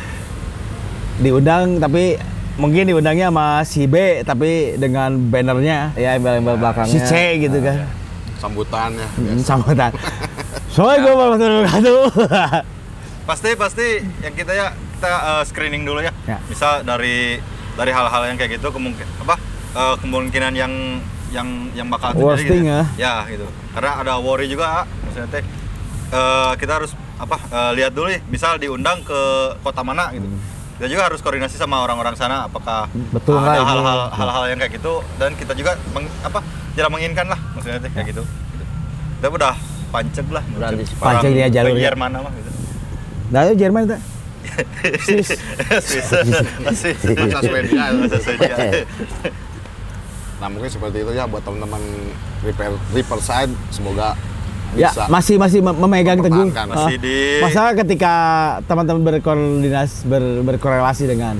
diundang 1.16 1.78
tapi 1.78 2.14
mungkin 2.55 2.86
diundangnya 2.86 3.28
sama 3.28 3.46
si 3.62 3.82
B 3.84 4.22
tapi 4.22 4.78
dengan 4.78 5.11
bannernya 5.26 5.90
Ya 5.94 6.14
embel-embel 6.14 6.55
belakangnya. 6.55 6.90
si 6.90 6.98
C 7.00 7.12
gitu 7.40 7.59
kan. 7.59 7.82
sambutan 8.36 8.92
ya 8.92 9.09
Hmm, 9.11 9.40
sambutan. 9.40 9.90
Soalnya 10.68 10.98
gue 11.00 11.12
mau 11.12 11.32
wabarakatuh. 11.32 12.00
pasti 13.24 13.50
pasti 13.57 13.86
yang 14.20 14.34
kita 14.36 14.52
ya 14.52 14.66
kita 14.94 15.11
eh, 15.11 15.42
screening 15.44 15.82
dulu 15.82 15.98
ya. 15.98 16.12
Ya. 16.26 16.38
Misal 16.46 16.84
dari 16.84 17.42
dari 17.74 17.90
hal-hal 17.90 18.22
yang 18.28 18.36
kayak 18.36 18.55
gitu 18.55 18.70
kemungkin 18.70 19.07
apa 19.18 19.34
eh, 19.74 19.94
kemungkinan 19.98 20.52
yang 20.54 20.72
yang 21.34 21.48
yang 21.74 21.90
bakal 21.90 22.14
terjadi 22.14 22.24
Worst 22.24 22.46
thing, 22.46 22.62
gitu. 22.62 22.70
ya. 22.70 22.82
Ya 22.94 23.14
gitu. 23.26 23.46
Karena 23.74 23.90
ada 24.00 24.12
worry 24.22 24.46
juga 24.46 24.86
maksudnya 25.02 25.28
teh 25.28 25.42
eh, 26.10 26.52
kita 26.56 26.72
harus 26.78 26.94
apa 27.14 27.36
eh, 27.50 27.70
lihat 27.78 27.90
dulu 27.94 28.06
nih 28.10 28.22
misal 28.26 28.54
diundang 28.56 29.02
ke 29.02 29.20
kota 29.60 29.82
mana 29.82 30.14
gitu. 30.14 30.26
Kita 30.74 30.90
juga 30.90 31.06
harus 31.06 31.22
koordinasi 31.22 31.54
sama 31.54 31.86
orang-orang 31.86 32.18
sana 32.18 32.50
apakah 32.50 32.90
Betul 33.14 33.38
ada 33.38 33.62
hal-hal 33.62 34.10
hal-hal 34.10 34.44
yang 34.50 34.58
kayak 34.58 34.74
gitu 34.78 35.02
dan 35.18 35.30
kita 35.34 35.54
juga 35.54 35.78
meng- 35.94 36.10
apa 36.22 36.42
tidak 36.74 36.90
menginginkan 36.90 37.30
lah 37.30 37.38
maksudnya 37.54 37.78
teh 37.78 37.90
kayak 37.94 38.10
gitu. 38.10 38.22
gitu. 38.26 38.64
Kita 39.22 39.26
udah 39.30 39.54
panceg 39.94 40.26
lah 40.34 40.42
Panceg 40.98 41.30
dia 41.30 41.46
jalurnya. 41.46 41.94
bagian 41.94 41.98
mana 41.98 42.18
mah 42.26 42.32
gitu. 42.34 42.50
Nah, 43.30 43.40
itu 43.46 43.54
Jerman 43.56 43.80
itu. 43.86 43.96
Swiss. 45.00 45.30
Swiss. 45.82 46.08
Masih. 46.62 46.94
Bahasa 46.94 47.38
Swedia. 47.42 47.84
Bahasa 47.94 48.18
Swedia. 48.22 48.56
Nah 50.37 50.49
mungkin 50.49 50.66
seperti 50.66 51.01
itu 51.01 51.12
ya 51.12 51.24
buat 51.24 51.41
teman-teman 51.41 51.80
repair 52.41 52.72
Riverside 52.91 53.53
semoga 53.68 54.14
Ya, 54.74 54.91
bisa 54.91 55.07
masih 55.07 55.39
masih 55.39 55.62
mem- 55.62 55.78
memegang 55.78 56.18
teguh. 56.18 56.51
Masih 56.51 56.74
Ah, 56.74 56.99
di- 56.99 57.39
Masalah 57.39 57.72
ketika 57.76 58.14
teman-teman 58.66 59.07
berkoordinasi 59.07 60.03
ber- 60.03 60.43
berkorelasi 60.43 61.07
dengan 61.07 61.39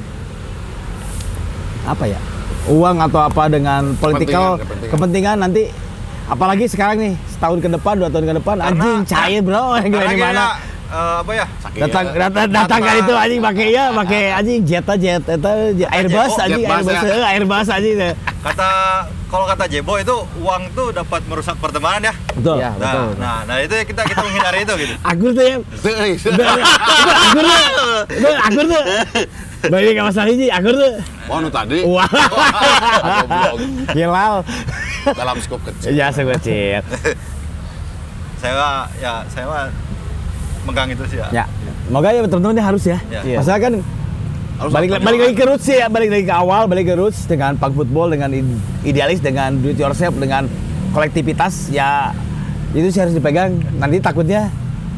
apa 1.85 2.05
ya? 2.07 2.21
Uang 2.65 2.97
atau 2.97 3.21
apa 3.21 3.51
dengan 3.51 3.93
politikal 3.95 4.57
Kepentingan, 4.57 4.89
kepentingan, 4.89 5.37
nanti 5.37 5.63
apalagi 6.25 6.65
sekarang 6.65 6.97
nih 6.97 7.15
setahun 7.29 7.59
ke 7.59 7.69
depan 7.69 7.95
dua 7.99 8.09
tahun 8.09 8.25
ke 8.25 8.35
depan 8.39 8.57
Karena- 8.57 8.71
anjing 8.71 8.99
cair 9.05 9.41
bro 9.43 9.65
yang 9.83 9.91
Karena 9.93 10.47
eh, 10.87 11.16
apa 11.18 11.32
ya? 11.32 11.47
Saking 11.59 11.80
datang 11.82 12.05
ya, 12.07 12.18
datang 12.20 12.47
datang. 12.49 12.80
kan 12.80 12.95
itu 12.97 13.14
anjing 13.14 13.41
pakai 13.41 13.66
ya 13.68 13.85
pakai 13.91 14.22
anjing 14.32 14.59
jet 14.62 14.87
jet 14.97 15.22
itu 15.22 15.51
airbus 15.87 16.30
Jebo, 16.30 16.43
anjing 16.43 16.64
airbus 16.64 16.87
ya. 16.87 17.01
eh, 17.03 17.26
airbus 17.30 17.68
anjing 17.68 17.97
Kata 18.45 18.70
kalau 19.26 19.45
kata 19.47 19.64
Jebo 19.66 19.97
itu 19.97 20.12
uang 20.39 20.62
tuh 20.72 20.93
dapat 20.93 21.24
merusak 21.24 21.57
pertemanan 21.57 22.05
ya. 22.05 22.14
betul. 22.30 22.57
Ya, 22.57 22.70
Nah, 22.70 22.78
betul. 22.78 23.07
nah, 23.16 23.39
nah 23.45 23.57
itu 23.59 23.72
ya 23.72 23.85
kita 23.85 24.01
kita 24.05 24.20
menghindari 24.20 24.59
itu 24.62 24.74
gitu. 24.76 24.95
aku 25.11 25.26
tuh 25.30 25.43
ya. 25.43 25.57
Aku 27.24 27.41
tuh. 27.41 27.61
Aku 28.45 28.61
tuh. 28.62 28.82
Balik 29.64 29.97
nggak 29.97 30.07
masalah 30.07 30.28
ini 30.28 30.53
aku 30.53 30.68
tuh. 30.70 30.93
Oh, 31.24 31.41
nu 31.41 31.49
tadi? 31.49 31.80
Wah. 31.82 32.05
Hilal. 33.97 34.45
Dalam 35.07 35.37
skop 35.41 35.61
kecil. 35.62 35.97
ya 35.97 36.09
sekecil 36.09 36.85
Saya 38.37 38.85
ya 39.01 39.24
saya 39.26 39.45
mah 39.49 39.64
megang 40.65 40.89
itu 40.89 41.05
sih 41.07 41.19
ya. 41.19 41.29
ya 41.33 41.45
semoga 41.85 42.09
ya 42.09 42.21
teman-teman 42.23 42.55
ini 42.55 42.65
harus 42.65 42.83
ya 42.85 42.99
Ya. 43.23 43.37
masalah 43.37 43.61
kan 43.61 43.75
Harus 44.55 44.71
balik 44.71 44.89
balik 44.97 45.21
lagi 45.21 45.35
ke 45.35 45.45
roots 45.45 45.65
sih 45.65 45.77
ya 45.77 45.87
balik 45.87 46.09
lagi 46.09 46.25
ke 46.25 46.33
awal 46.33 46.65
balik 46.65 46.87
ke 46.87 46.95
roots 46.95 47.27
dengan 47.27 47.55
punk 47.55 47.75
football 47.75 48.07
dengan 48.07 48.31
id- 48.31 48.55
idealis 48.83 49.19
dengan 49.19 49.51
do 49.55 49.69
it 49.69 49.77
yourself 49.77 50.15
dengan 50.15 50.47
kolektivitas 50.91 51.69
ya 51.69 52.15
itu 52.71 52.87
sih 52.89 53.01
harus 53.01 53.12
dipegang 53.12 53.51
nanti 53.77 53.99
takutnya 53.99 54.49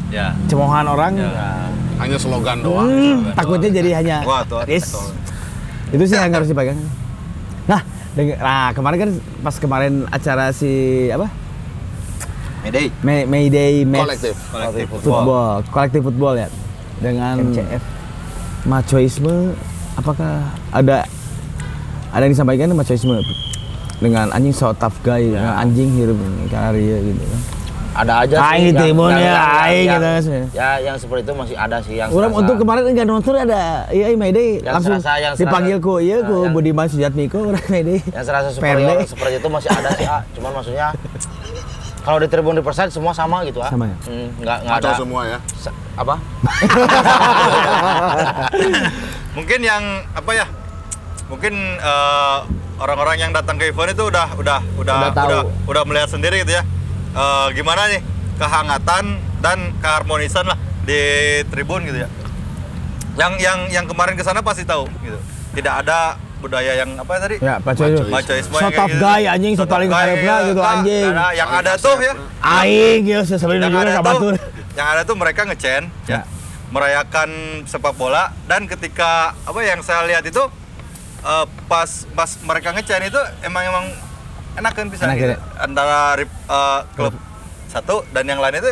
Ya. 0.07 0.37
cemohan 0.47 0.85
orang 0.85 1.17
Ya. 1.17 1.67
Hanya 1.97 2.15
slogan 2.15 2.61
doang. 2.61 2.85
hmm, 2.87 3.33
takutnya 3.33 3.73
jadi 3.73 3.91
hanya 3.97 4.17
Wah, 4.23 4.45
tuh 4.45 4.61
yes. 4.67 4.93
betul. 4.93 5.09
itu 5.91 6.05
sih 6.05 6.17
yang 6.17 6.31
harus 6.31 6.47
dipegang 6.47 6.77
nah 7.65 7.81
nah 8.37 8.71
kemarin 8.71 8.99
kan 8.99 9.11
pas 9.41 9.57
kemarin 9.57 9.93
acara 10.07 10.49
si 10.51 10.69
apa 11.09 11.27
Mayday. 12.67 12.87
May, 13.01 13.23
Mayday 13.25 13.73
Match 13.85 14.03
Kolektif. 14.11 14.35
Kolektif 14.51 14.87
football. 14.91 15.55
Kolektif 15.71 16.01
football 16.03 16.35
ya. 16.37 16.49
Dengan 16.99 17.35
MCF. 17.47 17.83
machoisme 18.67 19.55
apakah 19.95 20.43
ada 20.75 21.07
ada 22.11 22.23
yang 22.27 22.35
disampaikan 22.35 22.75
machoisme? 22.75 23.23
Dengan 23.97 24.29
anjing 24.29 24.51
so 24.51 24.75
tough 24.75 24.99
guy 25.01 25.23
dengan 25.25 25.55
anjing 25.57 25.95
hirup 25.95 26.19
karya 26.51 26.99
gitu 27.01 27.23
kan. 27.23 27.43
Ada 27.97 28.13
aja 28.21 28.37
Aing 28.45 28.61
yang- 28.61 28.77
ditimun 28.77 29.09
yang- 29.09 29.25
ya, 29.25 29.41
aing 29.63 29.87
gitu 29.89 30.09
sih. 30.21 30.41
Ya, 30.53 30.69
yang 30.83 30.97
seperti 30.99 31.25
itu 31.25 31.33
masih 31.33 31.57
ada 31.57 31.77
sih 31.81 31.95
yang 31.97 32.13
Orang 32.13 32.29
untuk 32.35 32.61
kemarin 32.61 32.85
enggak 32.85 33.09
nonton 33.09 33.33
ada 33.33 33.89
iya 33.89 34.13
iya 34.13 34.19
Mayday. 34.19 34.61
Yang 34.61 34.75
langsung 34.75 34.99
serasa- 34.99 35.17
yang 35.17 35.33
dipanggil 35.33 35.77
ku 35.79 35.97
iya 35.97 36.21
ku 36.21 36.45
yang- 36.45 36.53
Budiman 36.53 36.87
Sujatmiko 36.91 37.39
orang 37.47 37.65
Mayday. 37.71 38.03
Yang 38.11 38.25
serasa 38.27 38.49
superior 38.51 39.01
seperti 39.01 39.35
itu 39.39 39.49
masih 39.49 39.71
ada 39.71 39.89
sih 39.95 40.05
ah. 40.05 40.21
cuman 40.35 40.51
maksudnya 40.53 40.87
kalau 42.07 42.17
di 42.17 42.27
Tribun 42.27 42.55
Riverside 42.55 42.89
semua 42.89 43.11
sama 43.11 43.43
gitu 43.43 43.59
ah 43.59 43.67
Sama 43.67 43.85
ya? 43.85 43.97
Hmm, 44.07 44.29
nggak 44.39 44.57
nggak 44.63 44.77
ada 44.79 44.91
semua 44.95 45.21
ya. 45.27 45.39
Se- 45.53 45.75
apa 45.93 46.15
Mungkin 49.37 49.61
yang 49.61 49.83
apa 50.13 50.31
ya? 50.33 50.47
Mungkin 51.27 51.53
eh, 51.77 52.39
orang-orang 52.79 53.17
yang 53.19 53.31
datang 53.35 53.59
ke 53.59 53.69
event 53.69 53.91
itu 53.91 54.05
udah 54.07 54.27
udah 54.39 54.61
udah 54.79 54.95
Udah 55.03 55.11
tahu. 55.13 55.27
udah, 55.27 55.41
udah 55.67 55.83
melihat 55.85 56.09
sendiri 56.09 56.47
gitu 56.47 56.55
ya. 56.55 56.63
Eh, 57.13 57.47
gimana 57.53 57.91
nih 57.91 58.01
kehangatan 58.39 59.05
dan 59.43 59.59
keharmonisan 59.81 60.45
lah 60.47 60.57
di 60.87 61.01
tribun 61.51 61.83
gitu 61.85 61.99
ya. 62.01 62.09
Yang 63.17 63.33
yang 63.41 63.59
yang 63.73 63.85
kemarin 63.85 64.15
ke 64.15 64.23
sana 64.23 64.41
pasti 64.41 64.63
tahu 64.63 64.87
gitu. 65.03 65.19
Tidak 65.57 65.75
ada 65.83 66.21
budaya 66.37 66.73
yang 66.77 66.91
apa 66.95 67.11
ya 67.17 67.21
tadi? 67.21 67.37
ya 67.41 67.55
Macoisme 67.65 68.53
so 68.53 68.61
yang 68.61 68.69
kayak 68.69 68.77
tough 68.77 68.93
gitu. 68.93 69.03
guy 69.03 69.23
anjing 69.25 69.53
paling 69.57 69.89
guy, 69.89 70.07
ya, 70.13 70.37
gitu 70.45 70.63
anjing 70.63 71.11
ada. 71.11 71.27
yang 71.33 71.51
ada 71.51 71.73
tuh 71.77 71.97
ya 71.99 72.13
aing 72.41 73.03
sebenarnya 73.25 73.63
yang 73.63 73.73
juga 73.73 73.81
ada 73.81 73.91
enggak 73.91 74.05
tuh 74.05 74.13
batur 74.13 74.35
yang 74.77 74.89
ada 74.93 75.03
tuh 75.03 75.17
mereka 75.17 75.41
ngecen 75.49 75.83
Ya. 76.07 76.13
ya 76.13 76.21
merayakan 76.67 77.31
sepak 77.65 77.95
bola 77.95 78.35
dan 78.51 78.67
ketika 78.67 79.33
apa 79.47 79.59
yang 79.63 79.81
saya 79.81 80.03
lihat 80.05 80.27
itu 80.27 80.43
eh, 81.23 81.45
pas 81.67 81.91
pas 82.13 82.31
mereka 82.43 82.75
ngecen 82.75 83.07
itu 83.07 83.21
emang 83.41 83.65
emang 83.65 83.85
enak 84.57 84.73
kan 84.75 84.87
bisa 84.91 85.07
Enak, 85.07 85.17
gitu. 85.17 85.33
ya? 85.33 85.39
antara 85.57 86.19
eh, 86.21 86.81
klub 86.93 87.15
satu 87.67 88.03
dan 88.11 88.25
yang 88.27 88.43
lain 88.43 88.59
itu 88.59 88.71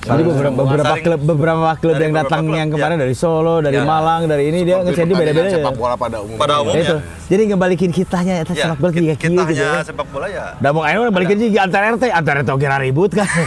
Jadi 0.00 0.22
beberapa, 0.24 0.56
beberapa 0.64 0.94
klub 0.96 1.20
beberapa 1.20 1.70
klub 1.76 1.92
dari 1.92 2.08
yang 2.08 2.14
datang 2.16 2.48
klub, 2.48 2.56
yang 2.56 2.68
ya. 2.68 2.74
kemarin 2.74 2.96
dari 2.96 3.12
Solo, 3.12 3.60
dari 3.60 3.76
Ya. 3.76 3.84
Malang, 3.84 4.24
dari 4.24 4.48
ini 4.48 4.64
dia 4.64 4.80
Seperti 4.80 4.88
ngecen 4.88 5.04
di 5.04 5.12
pertandingan 5.12 5.44
beda-beda. 5.44 5.56
Sepak 5.60 5.74
bola 5.76 5.94
pada 6.00 6.16
umumnya. 6.24 6.40
Pada 6.40 6.54
umumnya. 6.64 6.80
Itu. 6.80 6.96
Jadi 7.28 7.42
ngebalikin 7.52 7.90
kitanya 7.92 8.34
eta 8.40 8.52
ya, 8.56 8.64
sepak 8.64 8.78
bola 8.80 8.92
tiga 8.96 9.12
kita, 9.12 9.22
kilo 9.28 9.40
gitu 9.44 9.60
hanya 9.60 9.76
ya. 9.76 9.84
sepak 9.84 10.06
bola 10.08 10.26
ya 10.26 10.44
Udah 10.56 10.70
mau 10.72 10.82
ayo 10.88 10.98
balikin 11.12 11.36
juga 11.36 11.58
antar 11.68 11.82
RT, 12.00 12.04
antar 12.08 12.34
RT 12.40 12.48
oke 12.48 12.66
ribut 12.80 13.10
kan. 13.12 13.28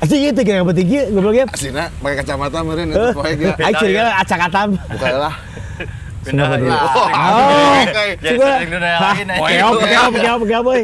Anjing 0.00 0.32
gitu 0.32 0.40
kira 0.46 0.64
penting 0.64 0.86
kieu 0.88 1.02
gobloknya. 1.12 1.44
Aslinya 1.52 1.84
pakai 2.00 2.16
kacamata 2.24 2.58
meureun 2.64 2.88
itu 2.88 3.08
poek 3.12 3.36
ya. 3.36 3.52
Aing 3.60 3.76
curiga 3.76 4.02
acak 4.16 4.40
atam. 4.48 4.68
Bukalah. 4.88 5.34
pindah 6.24 6.48
lagi 6.52 6.64
Oh, 6.68 7.08
Ya, 8.20 8.32
coba. 8.36 8.48
nah. 8.78 9.12
Keop, 9.44 9.74
keop, 9.84 10.12
keop, 10.16 10.40
keop, 10.48 10.62
boy. 10.64 10.82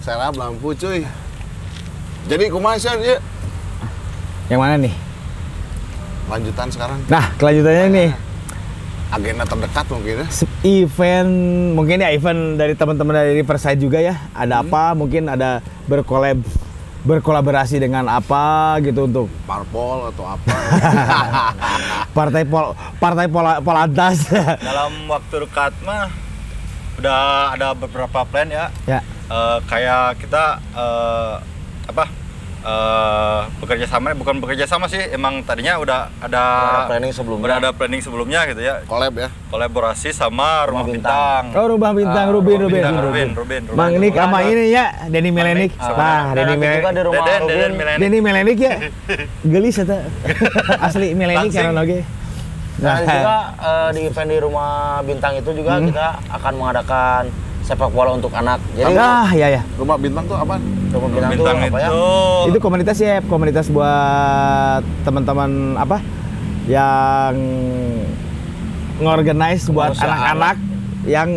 Serap 0.00 0.32
lampu 0.36 0.72
cuy. 0.72 1.04
Jadi 2.24 2.44
kumaha 2.48 2.76
sih 2.76 2.88
ya? 2.88 3.18
Yang 4.46 4.60
mana 4.60 4.74
nih? 4.78 4.94
Lanjutan 6.24 6.68
sekarang 6.68 6.98
Nah, 7.06 7.24
kelanjutannya 7.34 7.88
nih. 7.90 8.10
agenda 9.06 9.44
terdekat 9.44 9.86
mungkin 9.86 10.14
ya. 10.16 10.26
Event 10.64 11.32
mungkin 11.72 11.96
ya 11.98 12.10
event 12.10 12.56
dari 12.56 12.74
teman-teman 12.74 13.14
dari 13.14 13.32
Riverside 13.36 13.78
juga 13.78 14.02
ya 14.02 14.18
ada 14.32 14.58
apa 14.58 14.90
mungkin 14.90 15.28
ada 15.28 15.62
berkolab 15.86 16.42
berkolaborasi 17.00 17.78
dengan 17.78 18.08
apa 18.08 18.74
gitu 18.80 19.04
untuk 19.04 19.28
Parpol 19.44 20.10
atau 20.10 20.24
apa. 20.26 20.50
partai 22.16 22.42
pol 22.42 22.72
partai 22.98 23.26
pola, 23.28 23.60
polantas 23.60 24.24
dalam 24.66 24.90
waktu 25.06 25.34
dekat 25.42 25.76
mah 25.80 26.10
udah 26.96 27.18
ada 27.52 27.68
beberapa 27.72 28.24
plan 28.24 28.48
ya 28.48 28.66
ya 28.84 28.98
Eh, 29.24 29.58
kayak 29.64 30.20
kita 30.20 30.44
eh, 30.74 31.34
apa 31.84 32.04
eh, 32.60 33.40
bekerja 33.58 33.84
sama 33.84 34.12
bukan 34.12 34.40
bekerja 34.40 34.64
sama 34.64 34.86
sih 34.86 35.00
emang 35.10 35.40
tadinya 35.40 35.76
udah 35.76 36.08
ada 36.18 36.42
Udah 36.42 36.64
ada 36.64 36.88
planning 36.88 37.12
sebelumnya. 37.12 37.44
udah 37.44 37.56
ada 37.58 37.70
planning 37.70 38.00
sebelumnya 38.00 38.40
gitu 38.46 38.60
ya. 38.60 38.74
Collab 38.84 39.14
ya. 39.14 39.28
kolaborasi 39.46 40.10
sama 40.10 40.64
rumah 40.64 40.82
Bintang. 40.82 41.52
bintang, 41.52 41.60
oh 41.60 41.66
rumah 41.70 41.92
bintang 41.92 42.26
Ah, 42.26 42.32
Rubin 42.32 42.56
Rumah 42.56 42.64
Rubin 42.64 42.74
Bintang, 42.74 42.94
Rubin. 42.96 43.04
Rubin 43.04 43.28
Rubin 43.34 43.62
Rubin. 43.66 43.76
Bang 43.76 43.92
Nick 44.00 44.14
sama 44.14 44.38
ini 44.42 44.64
ya 44.68 44.84
Denny 45.06 45.30
Melenik. 45.30 45.70
Ah, 45.76 45.92
nah. 45.92 46.22
Denny 46.32 46.54
Melenik 46.56 46.80
juga 46.80 46.90
di 46.90 47.02
rumah 47.02 47.24
Deden, 47.44 47.72
Milenial. 47.74 48.00
Denny 48.00 48.18
Melenik 48.18 48.58
ya? 48.58 48.74
Gelis 49.52 49.76
eta 49.78 49.98
asli 50.80 51.12
Melenik 51.12 51.50
karena 51.50 51.80
oke 51.80 52.00
Nah, 52.74 52.98
juga 53.00 53.36
eh, 53.70 53.88
di 53.94 54.00
event 54.04 54.28
di 54.28 54.38
rumah 54.40 54.72
bintang 55.00 55.38
itu 55.38 55.50
juga 55.52 55.78
kita 55.78 56.08
akan 56.28 56.52
mengadakan 56.56 57.22
sepak 57.64 57.88
bola 57.88 58.12
untuk 58.12 58.28
anak. 58.30 58.60
Jadi 58.76 58.92
ah 58.94 59.28
ya 59.32 59.48
ya 59.50 59.62
Rumah 59.74 59.96
bintang 59.96 60.24
tuh 60.24 60.36
apa? 60.36 60.60
rumah 60.60 61.08
Rumah 61.08 61.08
bintang, 61.10 61.30
bintang 61.32 61.56
itu 61.58 61.64
apa 61.66 61.78
ya? 61.80 61.88
itu 61.88 62.04
itu 62.46 62.58
komunitas 62.60 62.96
ya 62.96 63.18
komunitas 63.24 63.66
buat 63.66 64.82
teman-teman 65.02 65.50
apa 65.74 65.98
yang 66.64 67.34
ngorganize 68.96 69.66
buat 69.68 69.90
anak-anak 69.92 70.56
yang 71.04 71.28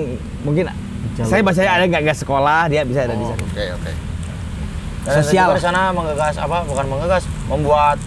mungkin 0.43 0.69
saya 1.17 1.41
bacanya 1.41 1.71
ada 1.73 1.83
nggak 1.85 2.01
nggak 2.05 2.19
sekolah 2.19 2.69
dia 2.69 2.85
bisa 2.85 3.03
ada 3.03 3.17
di 3.17 3.23
Oh, 3.23 3.33
sana 3.33 3.41
Oke 3.43 3.63
oke. 3.73 3.91
Dan 5.07 5.13
kita 5.15 5.23
Sosial. 5.23 5.47
di 5.55 5.63
sana 5.63 5.81
menggagas 5.89 6.35
apa? 6.35 6.67
Bukan 6.67 6.85
menggagas, 6.85 7.23
membuat 7.47 7.97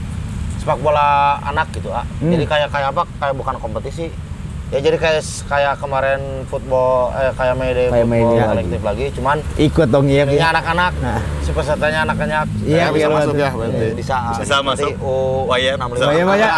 sepak 0.60 0.76
bola 0.78 1.40
anak 1.42 1.72
gitu, 1.72 1.88
ah. 1.88 2.04
Hmm. 2.20 2.28
Jadi 2.28 2.44
kayak 2.44 2.68
kayak 2.68 2.92
apa? 2.92 3.08
Kayak 3.16 3.34
bukan 3.34 3.56
kompetisi. 3.56 4.12
Ya 4.70 4.78
jadi 4.78 4.96
kayak 4.96 5.18
kayak 5.50 5.74
kemarin 5.76 6.20
football 6.46 7.10
eh 7.12 7.34
kayak 7.34 7.54
Mayday 7.54 7.86
Kayak 7.86 8.06
football 8.06 8.30
Mayday 8.30 8.46
kolektif 8.46 8.80
lagi. 8.80 9.04
cuman 9.10 9.36
Ikut 9.58 9.88
dong 9.88 10.06
iya. 10.06 10.22
ininya 10.22 10.38
iya. 10.38 10.48
anak-anak, 10.48 10.92
Nah. 10.96 11.20
si 11.40 11.50
pesertanya 11.50 11.98
anak-anak. 12.04 12.46
Iya, 12.62 12.78
Ya, 12.78 12.86
bisa 12.88 12.98
iya, 13.00 13.08
masuk 13.10 13.32
betul. 13.32 13.42
ya 13.42 13.50
berarti. 13.50 13.82
Eh, 13.82 13.92
bisa 13.92 14.14
Bisa 14.38 14.56
masuk. 14.62 14.92
U 14.96 15.12
Wayep. 15.44 15.74
65. 15.74 16.06
Saya 16.06 16.22
banyak. 16.24 16.50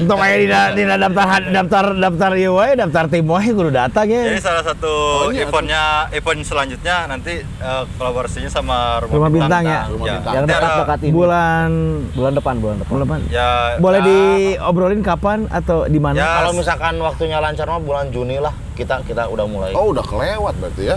Untuk 0.00 0.16
kayak 0.16 0.36
di 0.38 0.46
di 0.72 0.82
daftar 0.88 1.28
daftar 1.46 1.84
daftar 1.94 2.30
ieu 2.34 2.52
wae, 2.54 2.72
daftar 2.74 3.04
tim 3.06 3.26
wae 3.26 3.48
kudu 3.50 3.68
datang 3.70 4.06
ya. 4.06 4.22
Jadi 4.26 4.40
salah 4.40 4.64
satu 4.64 4.92
Oh, 5.20 5.28
iya, 5.28 5.44
eventnya, 5.44 5.82
event 6.10 6.40
selanjutnya 6.40 7.04
nanti 7.04 7.32
eh, 7.44 7.82
kolaborasinya 7.94 8.48
sama 8.48 8.96
Rumah, 9.02 9.28
Bintang 9.28 9.62
ya? 9.62 9.84
Rumah 9.86 10.06
Bintang. 10.08 10.32
Yang 10.32 10.40
Nanti 10.40 10.52
ada- 10.54 10.62
dekat-dekat 10.64 10.98
ini. 11.02 11.12
Bulan 11.12 11.68
bulan 12.10 12.32
depan, 12.32 12.54
bulan 12.56 12.76
depan. 12.78 12.88
bulan 12.90 13.02
depan. 13.04 13.18
Ya. 13.28 13.50
Boleh 13.76 14.00
ya, 14.00 14.06
diobrolin 14.08 15.02
kapan 15.02 15.38
atau 15.46 15.84
di 15.84 16.00
mana? 16.00 16.16
Ya. 16.16 16.28
Kalau 16.40 16.52
misalkan 16.56 16.94
waktunya 17.10 17.38
lancar 17.42 17.66
mah 17.66 17.82
bulan 17.82 18.06
Juni 18.08 18.38
lah 18.38 18.54
kita 18.72 19.02
kita 19.04 19.28
udah 19.28 19.44
mulai. 19.44 19.70
Oh 19.76 19.92
udah 19.92 20.00
kelewat 20.00 20.54
berarti 20.56 20.82
ya. 20.88 20.96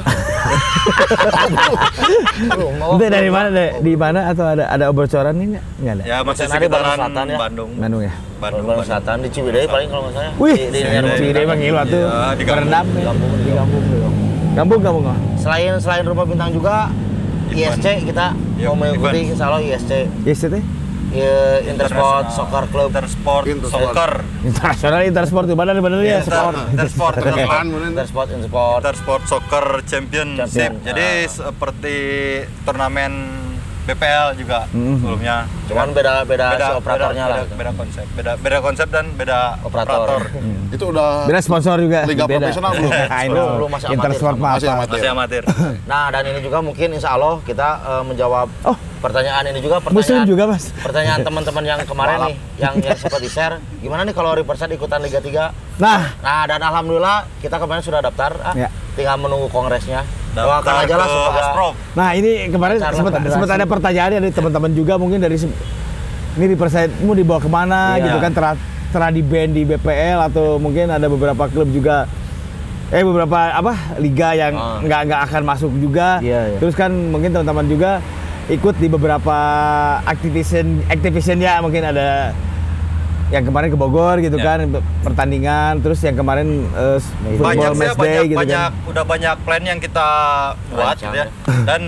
Itu 2.39 3.03
dari 3.03 3.29
mana? 3.29 3.49
Dari- 3.51 3.73
Di 3.81 3.93
mana 3.97 4.19
atau 4.31 4.45
ada 4.47 4.69
ada 4.69 4.85
bocoran 4.93 5.35
ini 5.35 5.57
nggak? 5.57 5.63
Ada. 5.83 6.03
Ya 6.05 6.17
masih 6.21 6.47
Maksudnya 6.47 6.59
di 6.59 6.69
Bandung 6.69 6.87
sekitaran 6.87 6.97
Selatan 6.97 7.25
ya? 7.25 7.37
Bandung. 7.37 7.69
Bandung 7.75 8.01
ya. 8.01 8.13
Bandung. 8.39 8.63
Bandung. 8.63 8.85
Selatan 8.87 9.15
di 9.19 9.29
Ciwidey 9.33 9.65
paling 9.67 9.87
kalau 9.91 10.01
nggak 10.07 10.13
salah. 10.15 10.33
Wih, 10.39 10.55
di, 10.55 10.79
di, 10.79 10.79
Ciwidey. 11.19 11.43
Mah 11.43 11.57
gila 11.57 11.81
tuh. 11.83 11.99
Iya, 11.99 12.27
di 12.33 12.43
kampung. 12.45 12.55
Berendam 12.63 12.85
di 12.87 13.01
kampung 13.03 13.29
Di 13.33 13.51
kampung 13.51 13.83
kampung. 14.53 14.81
Kampung? 14.85 15.03
Selain 15.35 15.73
selain 15.81 16.03
rumah 16.07 16.23
bintang 16.23 16.53
juga 16.53 16.87
ISC 17.53 17.85
kita 18.07 18.33
mau 18.65 18.73
mengikuti 18.73 19.19
event. 19.19 19.33
insya 19.35 19.45
Allah 19.51 19.61
ISC 19.61 19.91
Yes 20.23 20.41
itu. 20.41 20.59
Ya, 21.13 21.37
Intersport. 21.63 22.25
Soccer 22.29 22.65
Club 22.67 22.89
Intersport, 22.89 23.45
Intersport. 23.45 23.83
soccer. 23.85 24.11
Internasional 24.43 25.01
Intersport 25.03 25.45
di 25.45 25.55
mana 25.55 25.71
bener 25.75 25.99
ya? 26.01 26.19
Inter- 26.19 26.27
Sport. 26.27 26.55
Intersport. 26.69 27.13
Mungkin. 27.17 27.67
Intersport 27.87 28.27
Intersport 28.29 28.79
Intersport 28.81 29.21
Soccer 29.23 29.65
Championship. 29.83 30.49
Champion. 30.49 30.83
Jadi 30.83 31.07
Ah. 31.23 31.29
seperti 31.29 31.97
turnamen 32.61 33.13
BPL 33.83 34.31
juga 34.33 34.63
Mhm. 34.69 34.95
sebelumnya. 34.97 35.37
cuman 35.63 35.91
beda 35.91 36.23
beda, 36.23 36.47
si 36.55 36.71
operatornya 36.73 37.23
beda, 37.25 37.33
lah 37.33 37.39
beda, 37.41 37.55
beda 37.57 37.71
konsep, 37.73 38.05
beda 38.13 38.31
beda 38.37 38.57
konsep 38.59 38.87
dan 38.87 39.05
beda 39.11 39.59
Operator. 39.59 39.99
operator. 40.19 40.21
Itu 40.75 40.85
udah 40.89 41.23
Beda 41.23 41.39
sponsor 41.39 41.75
juga. 41.77 42.03
liga 42.03 42.23
Beda. 42.23 42.39
profesional 42.39 42.71
belum? 42.73 42.91
I 43.13 43.27
Belum, 43.27 43.35
know. 43.35 43.47
belum, 43.57 43.69
masih 43.69 43.85
amatir 43.85 43.97
Intersport 43.97 44.35
Masih 44.37 44.67
amatir. 44.69 44.93
Masih 44.93 45.09
amatir. 45.09 45.43
nah 45.83 46.07
dan 46.09 46.23
ini 46.25 46.39
juga 46.39 46.57
mungkin 46.59 46.87
insya 46.91 47.09
Allah 47.11 47.43
kita 47.43 47.69
eh, 47.81 48.03
menjawab 48.05 48.47
Oh. 48.63 48.77
Pertanyaan 49.03 49.43
ini 49.51 49.59
juga 49.59 49.83
Muslim 49.83 49.91
pertanyaan 49.91 50.25
juga 50.25 50.43
mas. 50.47 50.63
pertanyaan 50.79 51.19
teman-teman 51.21 51.63
yang 51.67 51.79
kemarin 51.83 52.17
nih 52.23 52.35
yang 52.55 52.73
yang 52.79 52.95
sempat 52.95 53.19
di 53.19 53.27
share 53.27 53.59
gimana 53.83 54.07
nih 54.07 54.15
kalau 54.15 54.31
Riverside 54.31 54.71
ikutan 54.71 55.03
Liga 55.03 55.19
3 55.19 55.51
Nah, 55.75 56.15
nah 56.21 56.45
dan 56.45 56.61
alhamdulillah 56.61 57.27
kita 57.41 57.59
kemarin 57.59 57.83
sudah 57.83 57.99
daftar 57.99 58.31
ah, 58.39 58.53
Ya. 58.55 58.69
tinggal 58.95 59.19
menunggu 59.19 59.49
kongresnya 59.49 60.07
doakan 60.31 60.73
aja 60.87 60.95
lah 60.95 61.07
nah 61.93 62.09
ini 62.15 62.47
kemarin 62.47 62.79
sempat 62.79 63.19
sempat 63.19 63.49
ada 63.51 63.65
pertanyaan 63.67 64.21
dari 64.21 64.31
teman-teman 64.31 64.71
juga 64.71 64.95
mungkin 64.95 65.19
dari 65.19 65.35
ini 66.33 66.45
di 66.47 66.57
mau 67.03 67.13
dibawa 67.13 67.37
ke 67.37 67.49
mana 67.51 67.99
Iya. 67.99 68.03
gitu 68.07 68.17
kan 68.17 68.31
telah 68.31 68.53
telah 68.89 69.09
di 69.09 69.21
band 69.21 69.51
di 69.51 69.65
BPL 69.65 70.19
atau 70.23 70.57
mungkin 70.57 70.87
ada 70.87 71.05
beberapa 71.05 71.49
klub 71.49 71.67
juga 71.69 72.05
eh 72.89 73.01
beberapa 73.01 73.49
apa 73.49 73.97
liga 73.97 74.37
yang 74.37 74.53
Ah. 74.53 74.77
nggak 74.79 75.01
nggak 75.09 75.21
akan 75.27 75.41
masuk 75.43 75.71
juga 75.75 76.21
Iya, 76.21 76.53
iya. 76.53 76.57
terus 76.61 76.77
kan 76.77 76.93
mungkin 77.09 77.33
teman-teman 77.33 77.65
juga 77.65 77.91
ikut 78.45 78.75
di 78.75 78.87
beberapa 78.87 79.37
activation 80.03 80.83
activation 80.87 81.39
ya 81.39 81.63
mungkin 81.63 81.79
ada 81.81 82.35
yang 83.31 83.43
kemarin 83.43 83.71
ke 83.71 83.77
Bogor 83.79 84.19
gitu 84.19 84.35
Ya. 84.35 84.59
kan 84.59 84.69
pertandingan 85.01 85.81
terus 85.81 86.03
yang 86.03 86.13
kemarin 86.13 86.67
football 87.33 87.41
banyak 87.41 87.69
sih 87.69 87.79
match 87.79 87.95
day 87.95 87.97
banyak 87.97 88.23
gitu 88.27 88.39
banyak 88.39 88.69
kan 88.69 88.89
udah 88.91 89.03
banyak 89.03 89.35
plan 89.41 89.63
yang 89.63 89.79
kita 89.79 90.09
buat 90.69 90.95
gitu 90.95 91.15
ya. 91.15 91.27
Dan 91.65 91.81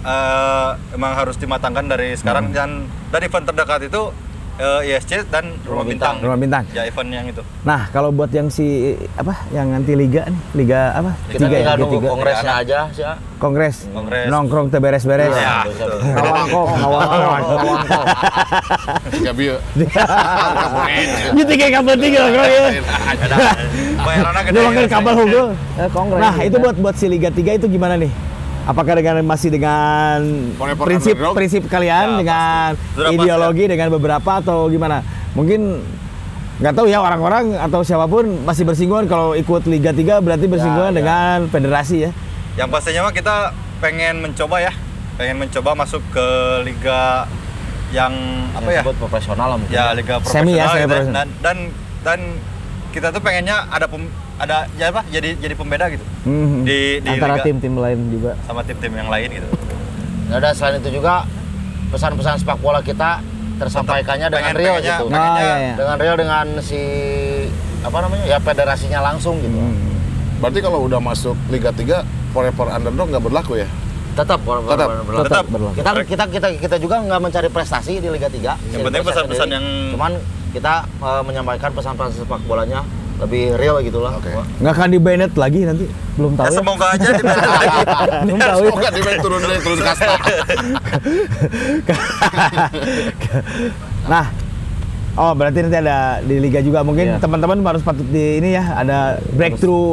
eh, 0.00 0.68
emang 0.90 1.12
harus 1.14 1.36
dimatangkan 1.36 1.84
dari 1.86 2.16
sekarang 2.16 2.50
dan 2.50 2.88
dan 3.12 3.20
event 3.20 3.44
terdekat 3.44 3.86
itu 3.86 4.02
eh, 4.60 4.92
ISC 4.92 5.24
dan 5.26 5.56
Rumah 5.64 5.84
Bintang. 5.84 6.14
Rumah 6.20 6.36
Bintang. 6.36 6.64
Ya 6.70 6.84
event 6.84 7.08
yang 7.08 7.26
itu. 7.26 7.42
Nah, 7.64 7.88
kalau 7.90 8.12
buat 8.12 8.28
yang 8.28 8.46
si 8.46 8.92
apa 9.16 9.32
yang 9.50 9.72
nanti 9.72 9.96
liga 9.96 10.28
nih, 10.28 10.40
liga 10.54 10.80
apa? 10.92 11.10
kita 11.28 11.48
Tiga 11.48 11.48
ya, 11.48 11.50
tinggal 11.50 11.74
Liga 11.74 11.82
nunggu 11.82 11.98
tiga. 11.98 12.08
kongresnya 12.12 12.52
aja 12.60 12.78
sih. 12.92 13.04
Kongres. 13.40 13.76
Kongres. 13.88 14.26
Nongkrong 14.28 14.66
teh 14.68 14.76
beres-beres. 14.78 15.32
Ya, 15.32 15.64
kok, 15.64 16.66
ngawang 16.76 17.08
kok. 17.88 18.04
Tiga 19.10 19.32
bieu. 19.32 19.56
Ini 21.32 21.42
tiga 21.48 21.66
kabel 21.80 21.96
tiga 21.96 22.20
loh 22.28 22.44
ya. 22.44 22.62
Bayarannya 24.00 24.42
gede. 24.44 24.58
Itu 24.60 24.68
kan 24.68 24.86
kabel 24.88 25.14
hukum. 25.16 25.46
Eh, 25.80 25.88
kongres. 25.88 26.20
Nah, 26.20 26.34
itu 26.44 26.56
buat 26.60 26.76
buat 26.76 26.94
si 26.96 27.06
liga 27.08 27.32
3 27.32 27.56
itu 27.56 27.66
gimana 27.66 27.96
nih? 27.96 28.12
Apakah 28.62 28.92
dengan 28.94 29.24
masih 29.24 29.48
dengan 29.48 30.20
prinsip 30.76 31.14
underdog? 31.14 31.34
prinsip 31.34 31.62
kalian 31.66 32.06
Ya, 32.06 32.18
dengan 32.18 32.68
pasti. 32.70 32.92
Sudah 32.92 33.06
pasti, 33.06 33.16
ideologi 33.18 33.64
dengan 33.66 33.88
beberapa 33.90 34.30
atau 34.36 34.66
gimana? 34.66 35.00
Mungkin 35.32 35.80
nggak 36.58 36.74
tahu 36.74 36.86
ya 36.86 37.00
orang-orang 37.00 37.56
atau 37.56 37.80
siapa 37.80 38.04
pun 38.04 38.44
masih 38.44 38.62
bersinggungan 38.62 39.08
kalau 39.08 39.32
ikut 39.32 39.64
Liga 39.64 39.90
3 39.90 40.20
berarti 40.20 40.44
bersinggungan 40.44 40.92
ya. 40.92 40.96
dengan 40.96 41.36
federasi 41.48 41.96
ya. 42.04 42.10
Yang 42.54 42.68
pastinya 42.70 43.00
mah 43.02 43.14
kita 43.14 43.36
pengen 43.78 44.20
mencoba 44.20 44.60
ya, 44.60 44.72
pengen 45.16 45.36
mencoba 45.38 45.72
masuk 45.74 46.04
ke 46.10 46.26
liga 46.62 47.24
yang 47.90 48.12
apa 48.52 48.60
Yang 48.60 48.70
ya? 48.70 48.82
disebut 48.82 48.96
profesional 49.00 49.46
lah 49.48 49.56
mungkin 49.56 49.72
Ya 49.72 49.84
liga 49.92 50.14
Semi 50.20 50.52
ya, 50.52 50.62
profesional 50.62 50.68
semi 50.68 50.78
gitu 50.78 50.84
ya. 50.84 50.86
profesional. 50.86 51.16
dan 51.16 51.28
dan 51.40 51.56
dan 52.02 52.20
kita 52.90 53.08
tuh 53.08 53.18
pengennya 53.18 53.66
ada 53.66 53.86
pem, 53.86 54.06
ada 54.36 54.66
ya 54.74 54.90
apa? 54.90 55.06
Jadi 55.06 55.38
jadi 55.38 55.54
pembeda 55.54 55.86
gitu 55.88 56.04
Mhm. 56.22 56.62
di 56.62 56.78
di 56.98 57.08
antara 57.08 57.38
tim-tim 57.40 57.74
lain 57.74 57.98
juga. 58.10 58.34
sama 58.42 58.60
tim-tim 58.60 58.90
yang 58.90 59.06
lain 59.06 59.28
gitu. 59.32 59.48
Nah, 60.26 60.38
dan 60.38 60.52
selain 60.52 60.78
itu 60.78 60.90
juga 60.92 61.26
pesan-pesan 61.88 62.38
sepak 62.38 62.58
bola 62.58 62.78
kita 62.78 63.18
tersampaikannya 63.56 64.28
dengan 64.28 64.50
Pengen- 64.50 64.58
real 64.58 64.74
pengennya- 64.74 64.90
gitu. 64.92 65.04
Oh, 65.04 65.10
pengennya 65.10 65.42
iya, 65.42 65.54
iya. 65.56 65.74
Dengan 65.74 65.96
real 65.98 66.16
dengan 66.16 66.46
si 66.60 66.80
apa 67.80 67.98
namanya? 68.00 68.24
Ya 68.26 68.38
federasinya 68.38 69.00
langsung 69.02 69.38
gitu. 69.38 69.52
Hmm. 69.52 69.76
Berarti 70.38 70.58
kalau 70.58 70.84
udah 70.84 70.98
masuk 70.98 71.36
Liga 71.48 71.68
3, 71.70 72.00
forever 72.30 72.66
underdog 72.70 73.06
nggak 73.08 73.20
berlaku 73.22 73.52
ya? 73.56 73.68
Tetap 74.10 74.40
Tetap. 74.42 74.88
Tetap. 75.22 75.44
berlaku. 75.46 75.74
Kita 75.76 75.90
kita 76.02 76.24
kita 76.28 76.48
kita 76.58 76.76
juga 76.76 76.98
nggak 77.00 77.20
mencari 77.20 77.48
prestasi 77.48 77.98
di 77.98 78.08
Liga 78.08 78.26
3. 78.26 78.56
Yang 78.68 78.80
penting 78.82 79.02
pesan-pesan 79.02 79.48
yang 79.50 79.64
cuman 79.92 80.12
kita 80.50 80.74
eh, 80.86 81.22
menyampaikan 81.22 81.70
pesan-pesan 81.70 82.12
sepak 82.18 82.42
bolanya 82.44 82.82
lebih 83.20 83.52
real 83.54 83.76
gitu 83.80 84.00
lah. 84.00 84.16
Oke. 84.16 84.32
Nggak 84.32 84.72
akan 84.74 84.88
di 84.88 84.98
banned 84.98 85.32
lagi 85.34 85.60
nanti. 85.62 85.84
Belum 86.16 86.32
tahu 86.34 86.44
Ya, 86.44 86.50
ya. 86.50 86.58
semoga 86.58 86.86
aja 86.90 87.08
di 87.10 87.22
Belum 88.26 88.38
tahu 88.40 88.60
ya. 88.60 88.70
Semoga 88.72 88.88
di 88.90 89.00
main 89.00 89.18
turun 89.20 89.40
dari 89.40 89.60
turun 89.60 89.80
kasta. 89.80 90.12
nah, 94.06 94.24
oh 95.16 95.32
berarti 95.36 95.58
nanti 95.60 95.76
ada 95.78 95.96
di 96.20 96.36
liga 96.40 96.60
juga 96.60 96.80
mungkin 96.80 97.16
Iya. 97.16 97.20
teman-teman 97.20 97.60
harus 97.62 97.82
patut 97.84 98.06
di 98.06 98.40
ini 98.40 98.56
ya 98.56 98.64
ada 98.74 98.98
breakthrough 99.32 99.92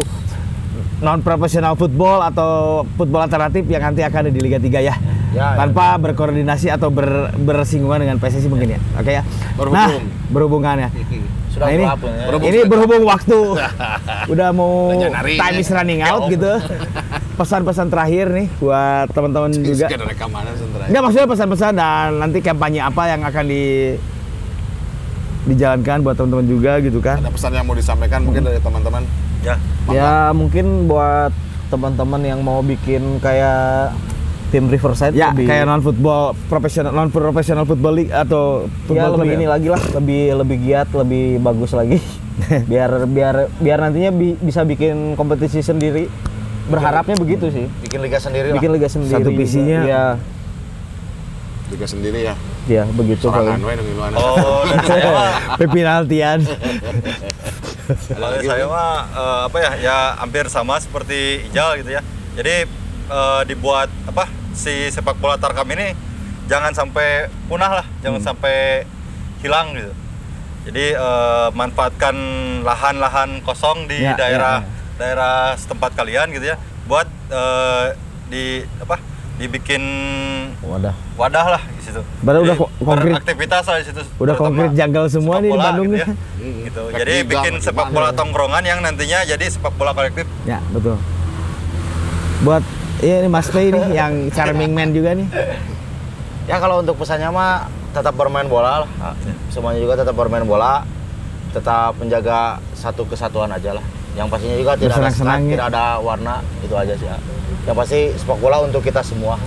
non 0.98 1.22
profesional 1.22 1.78
football 1.78 2.24
atau 2.24 2.82
football 2.98 3.22
alternatif 3.22 3.68
yang 3.68 3.84
nanti 3.84 4.02
akan 4.02 4.26
ada 4.26 4.32
di 4.34 4.42
Liga 4.42 4.58
3 4.58 4.82
ya. 4.82 4.96
Ya, 5.28 5.54
Tanpa 5.56 5.96
berkoordinasi 5.98 6.68
atau 6.68 6.88
ber- 6.88 7.36
bersinggungan 7.36 8.00
dengan 8.00 8.16
PSSI 8.16 8.48
mungkin 8.48 8.74
ya. 8.74 8.80
Oke 8.96 9.12
ya. 9.12 9.24
Berhubung. 9.54 9.76
Nah, 9.76 9.90
berhubungan 10.30 10.76
ya. 10.80 10.90
Sudah 11.52 11.66
Nah, 11.66 11.74
ini, 11.74 11.84
ya? 11.84 11.94
Berhubung. 11.98 12.48
ini 12.48 12.60
berhubung 12.64 13.02
waktu 13.04 13.38
udah 14.34 14.50
mau 14.52 14.94
time 15.18 15.36
ya. 15.52 15.58
is 15.58 15.70
running 15.70 16.00
out 16.00 16.26
Ya, 16.26 16.32
gitu. 16.32 16.54
Pesan-pesan 17.34 17.88
terakhir 17.88 18.30
nih 18.30 18.48
buat 18.58 19.10
teman-teman 19.10 19.52
juga. 19.52 19.88
Enggak 20.86 21.02
maksudnya 21.04 21.28
pesan-pesan 21.28 21.72
dan 21.74 22.18
nanti 22.18 22.40
kampanye 22.40 22.80
apa 22.80 23.04
yang 23.08 23.22
akan 23.22 23.46
di 23.46 23.94
dijalankan 25.46 26.04
buat 26.04 26.16
teman-teman 26.16 26.46
juga 26.46 26.72
gitu 26.78 27.00
kan. 27.00 27.18
Ada 27.18 27.32
pesan 27.32 27.52
yang 27.54 27.66
mau 27.66 27.74
disampaikan 27.74 28.20
mungkin 28.22 28.44
dari 28.44 28.60
teman-teman. 28.60 29.04
ya 29.40 29.56
Ya 29.88 30.14
mungkin 30.32 30.86
buat 30.86 31.32
teman-teman 31.68 32.22
yang 32.22 32.40
mau 32.42 32.60
bikin 32.60 33.20
kayak 33.20 33.96
tim 34.48 34.66
Riverside 34.66 35.12
Ya, 35.12 35.30
lebih 35.30 35.46
kayak 35.46 35.66
non 35.66 35.80
football 35.80 36.32
profesional 36.48 36.92
non 36.92 37.08
profesional 37.08 37.64
football 37.64 37.94
league 37.94 38.10
atau 38.10 38.66
ya 38.88 39.08
lebih 39.10 39.34
ini 39.34 39.46
lagi 39.46 39.68
lah, 39.68 39.82
lebih 39.94 40.22
lebih 40.36 40.58
giat, 40.62 40.88
lebih 40.92 41.40
bagus 41.40 41.72
lagi. 41.72 42.00
biar 42.72 43.04
biar 43.06 43.36
biar 43.58 43.78
nantinya 43.82 44.12
bi- 44.12 44.38
bisa 44.38 44.62
bikin 44.62 45.14
kompetisi 45.14 45.60
sendiri. 45.60 46.08
Berharapnya 46.68 47.16
begitu 47.16 47.48
sih. 47.48 47.66
Bikin 47.82 48.00
liga 48.00 48.20
sendiri 48.20 48.52
Bikin 48.52 48.72
liga 48.72 48.88
sendiri. 48.88 49.14
Satu 49.14 49.30
juga. 49.30 49.40
visinya. 49.40 49.80
Iya, 49.82 50.04
Juga 51.68 51.86
sendiri 51.86 52.20
ya. 52.24 52.36
ya 52.66 52.84
begitu 52.86 53.28
luana. 53.28 54.16
oh 54.16 54.64
dari 54.64 54.88
saya 54.92 55.08
mah 55.10 55.32
Penaltian. 55.68 56.40
kalau 58.10 58.28
saya 58.38 58.66
mah 58.68 58.92
eh, 59.08 59.40
apa 59.48 59.58
ya 59.58 59.72
ya 59.78 59.98
hampir 60.18 60.48
sama 60.48 60.76
seperti 60.76 61.48
Ijal 61.48 61.80
gitu 61.80 61.92
ya 61.92 62.02
jadi 62.36 62.68
eh, 63.08 63.42
dibuat 63.48 63.88
apa 64.04 64.28
si 64.58 64.90
sepak 64.90 65.16
bola 65.16 65.38
tarkam 65.38 65.70
ini 65.70 65.94
jangan 66.46 66.72
sampai 66.72 67.08
punah 67.46 67.70
lah 67.74 67.88
jangan 68.00 68.20
sampai 68.20 68.84
hilang 69.38 69.72
gitu 69.72 69.94
Jadi 70.66 70.92
eh, 70.92 71.48
manfaatkan 71.54 72.12
lahan-lahan 72.62 73.40
kosong 73.40 73.88
di 73.88 74.02
Ya, 74.02 74.18
daerah 74.18 74.60
ya, 74.60 74.68
daerah 74.98 75.36
setempat 75.56 75.94
kalian 75.94 76.28
gitu 76.30 76.44
ya, 76.46 76.60
buat 76.84 77.08
eh, 77.30 77.96
di 78.28 78.46
apa? 78.78 79.00
Dibikin 79.38 79.80
Wadah. 80.60 80.92
wadah 81.16 81.46
lah 81.48 81.62
di 81.64 81.82
situ. 81.82 82.02
Baru 82.20 82.42
Jadi 82.42 82.44
udah 82.44 82.56
ko- 82.58 82.72
konkret- 82.82 83.16
beraktivitas 83.16 83.64
lah 83.64 83.78
di 83.78 83.86
situ. 83.86 84.02
Udah 84.18 84.36
konkret 84.36 84.72
jungle 84.74 85.08
semua 85.08 85.38
nih 85.38 85.46
di 85.46 85.50
bola 85.50 85.64
Bandung 85.64 85.88
gitu 85.88 85.94
nih. 85.94 86.02
ya. 86.02 86.08
Gitu. 86.66 86.82
Kayak 86.84 87.00
Jadi 87.00 87.14
liga 87.14 87.30
bikin 87.32 87.54
sepak 87.62 87.86
gimana? 87.86 87.96
bola 87.96 88.10
tongkrongan 88.12 88.64
yang 88.66 88.80
nantinya 88.82 89.20
jadi 89.24 89.46
sepak 89.48 89.72
bola 89.72 89.92
kolektif. 89.94 90.26
Ya, 90.44 90.60
betul. 90.68 90.98
Buat 92.40 92.64
iya 93.00 93.22
ini 93.22 93.30
Mas 93.30 93.48
Pei 93.48 93.70
nih 93.70 93.86
yang 93.92 94.14
charming 94.32 94.72
man 94.72 94.90
juga 94.90 95.14
nih. 95.14 95.28
Ya 96.48 96.58
kalau 96.58 96.80
untuk 96.80 96.96
pesannya 96.96 97.28
mah 97.28 97.68
tetap 97.92 98.14
bermain 98.14 98.48
bola 98.48 98.84
lah. 98.84 98.90
Semuanya 99.50 99.80
juga 99.80 100.00
tetap 100.00 100.14
bermain 100.14 100.44
bola, 100.44 100.86
tetap 101.52 101.98
menjaga 101.98 102.58
satu 102.74 103.04
kesatuan 103.04 103.52
aja 103.52 103.76
lah. 103.76 103.86
Yang 104.16 104.28
pastinya 104.30 104.58
juga 104.58 104.72
tidak 104.74 104.98
ada 104.98 105.12
stripe, 105.14 105.46
ya. 105.46 105.54
tidak 105.54 105.68
ada 105.70 105.86
warna, 106.00 106.36
itu 106.64 106.74
aja 106.74 106.94
sih. 106.94 107.06
ya. 107.06 107.18
Yang 107.66 107.76
pasti 107.78 108.00
sepak 108.16 108.38
bola 108.38 108.58
untuk 108.64 108.82
kita 108.82 109.04
semua. 109.04 109.38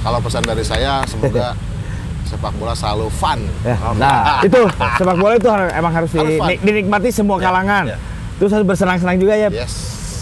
Kalau 0.00 0.18
pesan 0.20 0.44
dari 0.44 0.60
saya 0.60 1.00
semoga 1.06 1.56
sepak 2.28 2.52
bola 2.58 2.74
selalu 2.76 3.08
fun. 3.08 3.40
Ya. 3.64 3.76
Nah, 3.96 4.16
itu 4.48 4.60
sepak 4.98 5.16
bola 5.16 5.34
itu 5.36 5.48
emang 5.48 5.92
harus 5.94 6.10
Harus 6.12 6.28
di- 6.28 6.40
fun. 6.40 6.48
di- 6.50 6.60
dinikmati 6.60 7.08
semua 7.08 7.40
kalangan. 7.40 7.88
ya. 7.88 7.98
Terus 8.36 8.50
harus 8.52 8.66
bersenang-senang 8.66 9.16
juga 9.16 9.36
ya. 9.36 9.48
Yes. 9.48 9.72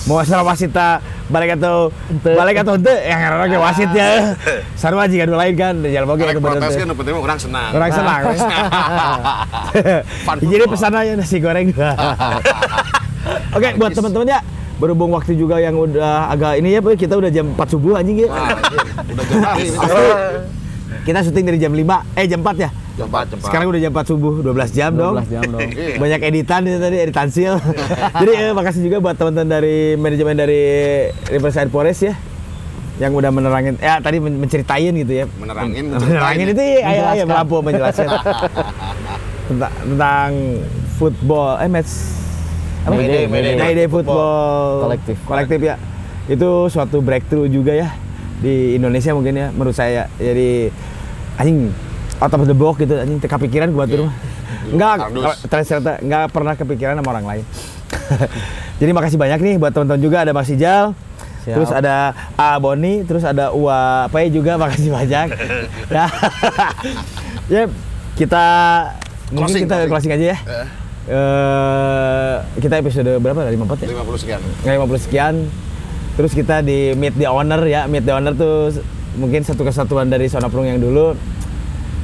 Mau 0.07 0.19
wasita 0.23 1.03
balik 1.29 1.61
atau 1.61 1.93
balik 2.25 2.57
atau 2.65 2.73
ente 2.81 2.95
yang 3.05 3.21
karena 3.21 3.47
ke 3.49 3.59
wasitnya. 3.61 4.09
Sarua 4.75 5.05
jika 5.05 5.29
dua 5.29 5.45
lain 5.45 5.55
kan 5.55 5.75
jalan 5.85 6.07
boge 6.09 6.25
itu 6.25 6.41
bener 6.41 6.61
protes 6.61 6.75
kan 6.77 6.87
penting 6.89 7.15
orang 7.15 7.39
senang. 7.39 7.71
Orang 7.77 7.91
senang. 7.93 8.21
Fun 10.25 10.37
Jadi 10.43 10.65
football. 10.65 10.73
pesan 10.73 10.93
aja 10.97 11.13
nasi 11.17 11.37
goreng. 11.39 11.69
Oke, 13.57 13.69
buat 13.77 13.93
teman-teman 13.93 14.27
ya, 14.29 14.41
berhubung 14.81 15.13
waktu 15.13 15.37
juga 15.37 15.61
yang 15.61 15.77
udah 15.77 16.33
agak 16.33 16.61
ini 16.65 16.77
ya, 16.77 16.81
kita 16.81 17.15
udah 17.17 17.29
jam 17.29 17.53
4 17.53 17.61
subuh 17.69 18.01
anjing 18.01 18.25
ya. 18.25 18.29
Udah 18.33 19.25
jam. 19.29 19.41
Kita 21.03 21.19
syuting 21.21 21.45
dari 21.47 21.59
jam 21.59 21.73
5, 21.73 21.85
eh 22.15 22.27
jam 22.27 22.41
4 22.41 22.57
ya. 22.59 22.71
Cepat, 22.99 23.25
cepat. 23.31 23.47
Sekarang 23.47 23.67
udah 23.71 23.81
jam 23.81 23.91
4 23.91 24.05
subuh, 24.05 24.33
12 24.43 24.71
jam 24.71 24.91
dong. 24.91 25.15
12 25.23 25.31
jam 25.31 25.43
dong. 25.47 25.61
Iya. 25.63 25.97
Banyak 26.03 26.21
editan 26.25 26.61
itu 26.63 26.79
tadi, 26.79 26.97
editan 26.99 27.29
sil. 27.31 27.55
Jadi 28.21 28.33
eh, 28.35 28.51
makasih 28.51 28.83
juga 28.83 28.97
buat 28.99 29.15
teman-teman 29.15 29.49
dari 29.49 29.95
manajemen 29.95 30.35
dari 30.35 30.63
Riverside 31.29 31.71
Forest 31.71 32.01
ya. 32.05 32.15
Yang 32.99 33.13
udah 33.15 33.31
menerangin, 33.31 33.79
ya 33.79 34.03
tadi 34.03 34.19
men- 34.19 34.43
menceritain 34.43 34.91
gitu 34.91 35.13
ya. 35.15 35.25
Menerangin, 35.39 35.95
menerangin 35.95 36.47
itu 36.51 36.59
menceritain. 36.59 36.83
ya, 36.83 36.91
ayo, 36.91 37.03
ayo 37.15 37.25
melampu 37.31 37.57
menjelaskan 37.63 38.07
tentang, 39.49 39.73
tentang 39.79 40.31
football, 40.99 41.63
eh 41.63 41.71
match 41.71 41.93
apa? 42.83 42.99
Mayday, 42.99 43.25
Mayday. 43.31 43.55
Mayday 43.55 43.87
football 43.87 44.83
Kolektif. 44.83 45.17
kolektif 45.23 45.61
ya. 45.63 45.75
Itu 46.27 46.67
suatu 46.67 46.99
breakthrough 46.99 47.47
juga 47.47 47.71
ya 47.71 47.95
di 48.39 48.75
Indonesia 48.75 49.11
mungkin 49.13 49.35
ya 49.35 49.47
menurut 49.51 49.75
saya. 49.75 50.07
Jadi 50.17 50.71
anjing 51.39 51.71
out 52.19 52.33
of 52.33 52.43
the 52.45 52.57
box 52.57 52.83
gitu 52.83 52.95
anjing 52.99 53.19
teka 53.19 53.39
pikiran 53.39 53.71
gua 53.71 53.87
tuh. 53.87 54.11
Enggak, 54.69 55.01
Kardus. 55.01 55.37
ternyata 55.49 55.93
enggak 56.01 56.25
pernah 56.29 56.55
kepikiran 56.55 56.95
sama 56.99 57.09
orang 57.15 57.27
lain. 57.27 57.45
Jadi 58.81 58.91
makasih 58.93 59.19
banyak 59.19 59.39
nih 59.41 59.55
buat 59.57 59.73
teman-teman 59.73 60.01
juga 60.01 60.17
ada 60.23 60.33
Mas 60.33 60.49
Ijal. 60.49 60.93
Siap. 61.47 61.55
Terus 61.57 61.71
ada 61.73 62.13
A 62.37 62.59
Boni, 62.61 63.03
terus 63.03 63.25
ada 63.25 63.51
Ua 63.55 64.07
Pai 64.09 64.29
juga 64.29 64.61
makasih 64.61 64.93
banyak. 64.93 65.27
ya. 65.97 66.07
ya 67.49 67.63
kita 68.15 68.45
mungkin 69.31 69.47
Closing, 69.49 69.65
kita 69.65 69.75
closing. 69.77 69.91
closing 69.91 70.13
aja 70.15 70.27
ya. 70.35 70.39
Eh, 70.45 70.67
Eh, 71.09 72.37
kita 72.61 72.85
episode 72.85 73.09
berapa? 73.17 73.41
54 73.49 73.81
ya? 73.81 73.97
50 73.97 74.21
sekian. 74.21 74.41
Nggak 74.61 74.75
50 74.77 75.05
sekian. 75.09 75.35
Terus 76.19 76.35
kita 76.35 76.67
di 76.67 76.99
Meet 76.99 77.15
the 77.15 77.31
Owner 77.31 77.63
ya. 77.63 77.87
Meet 77.87 78.03
the 78.03 78.11
Owner 78.11 78.35
tuh 78.35 78.75
mungkin 79.15 79.47
satu 79.47 79.63
kesatuan 79.63 80.11
dari 80.11 80.27
Sona 80.27 80.51
Prung 80.51 80.67
yang 80.67 80.83
dulu. 80.83 81.15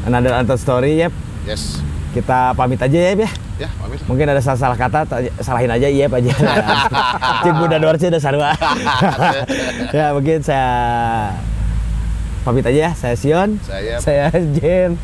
Another 0.07 0.39
Untold 0.39 0.63
Story 0.63 1.03
ya. 1.03 1.11
Yes. 1.43 1.83
Kita 2.15 2.55
pamit 2.55 2.79
aja 2.79 2.95
ya 2.95 3.11
ya. 3.19 3.31
Ya, 3.59 3.69
pamit. 3.75 3.99
Mungkin 4.07 4.31
ada 4.31 4.39
salah-salah 4.39 4.79
kata, 4.79 5.03
ta- 5.03 5.35
salahin 5.43 5.67
aja 5.67 5.91
iya 5.91 6.07
aja. 6.07 6.31
Cik 7.43 7.55
Bunda 7.59 7.83
Dorce 7.83 8.07
udah 8.07 8.23
sarua. 8.23 8.55
ya 9.99 10.15
mungkin 10.15 10.39
saya 10.47 10.71
pamit 12.47 12.63
aja 12.71 12.79
ya. 12.87 12.91
Saya 12.95 13.19
Sion. 13.19 13.59
Saya 13.67 13.99
Saya 13.99 14.31
Jen. 14.31 14.95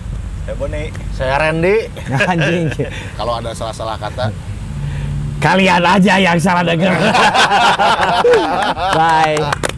Ya 0.46 0.54
Boni. 0.54 0.94
Saya 1.18 1.34
Randy. 1.34 1.90
Anjing. 2.30 2.70
kalau 3.18 3.42
ada 3.42 3.50
salah-salah 3.58 3.98
kata 3.98 4.30
Kalian 5.40 5.80
aja 5.80 6.14
yang 6.20 6.36
salah 6.36 6.60
denger. 6.60 6.92
Bye. 9.00 9.69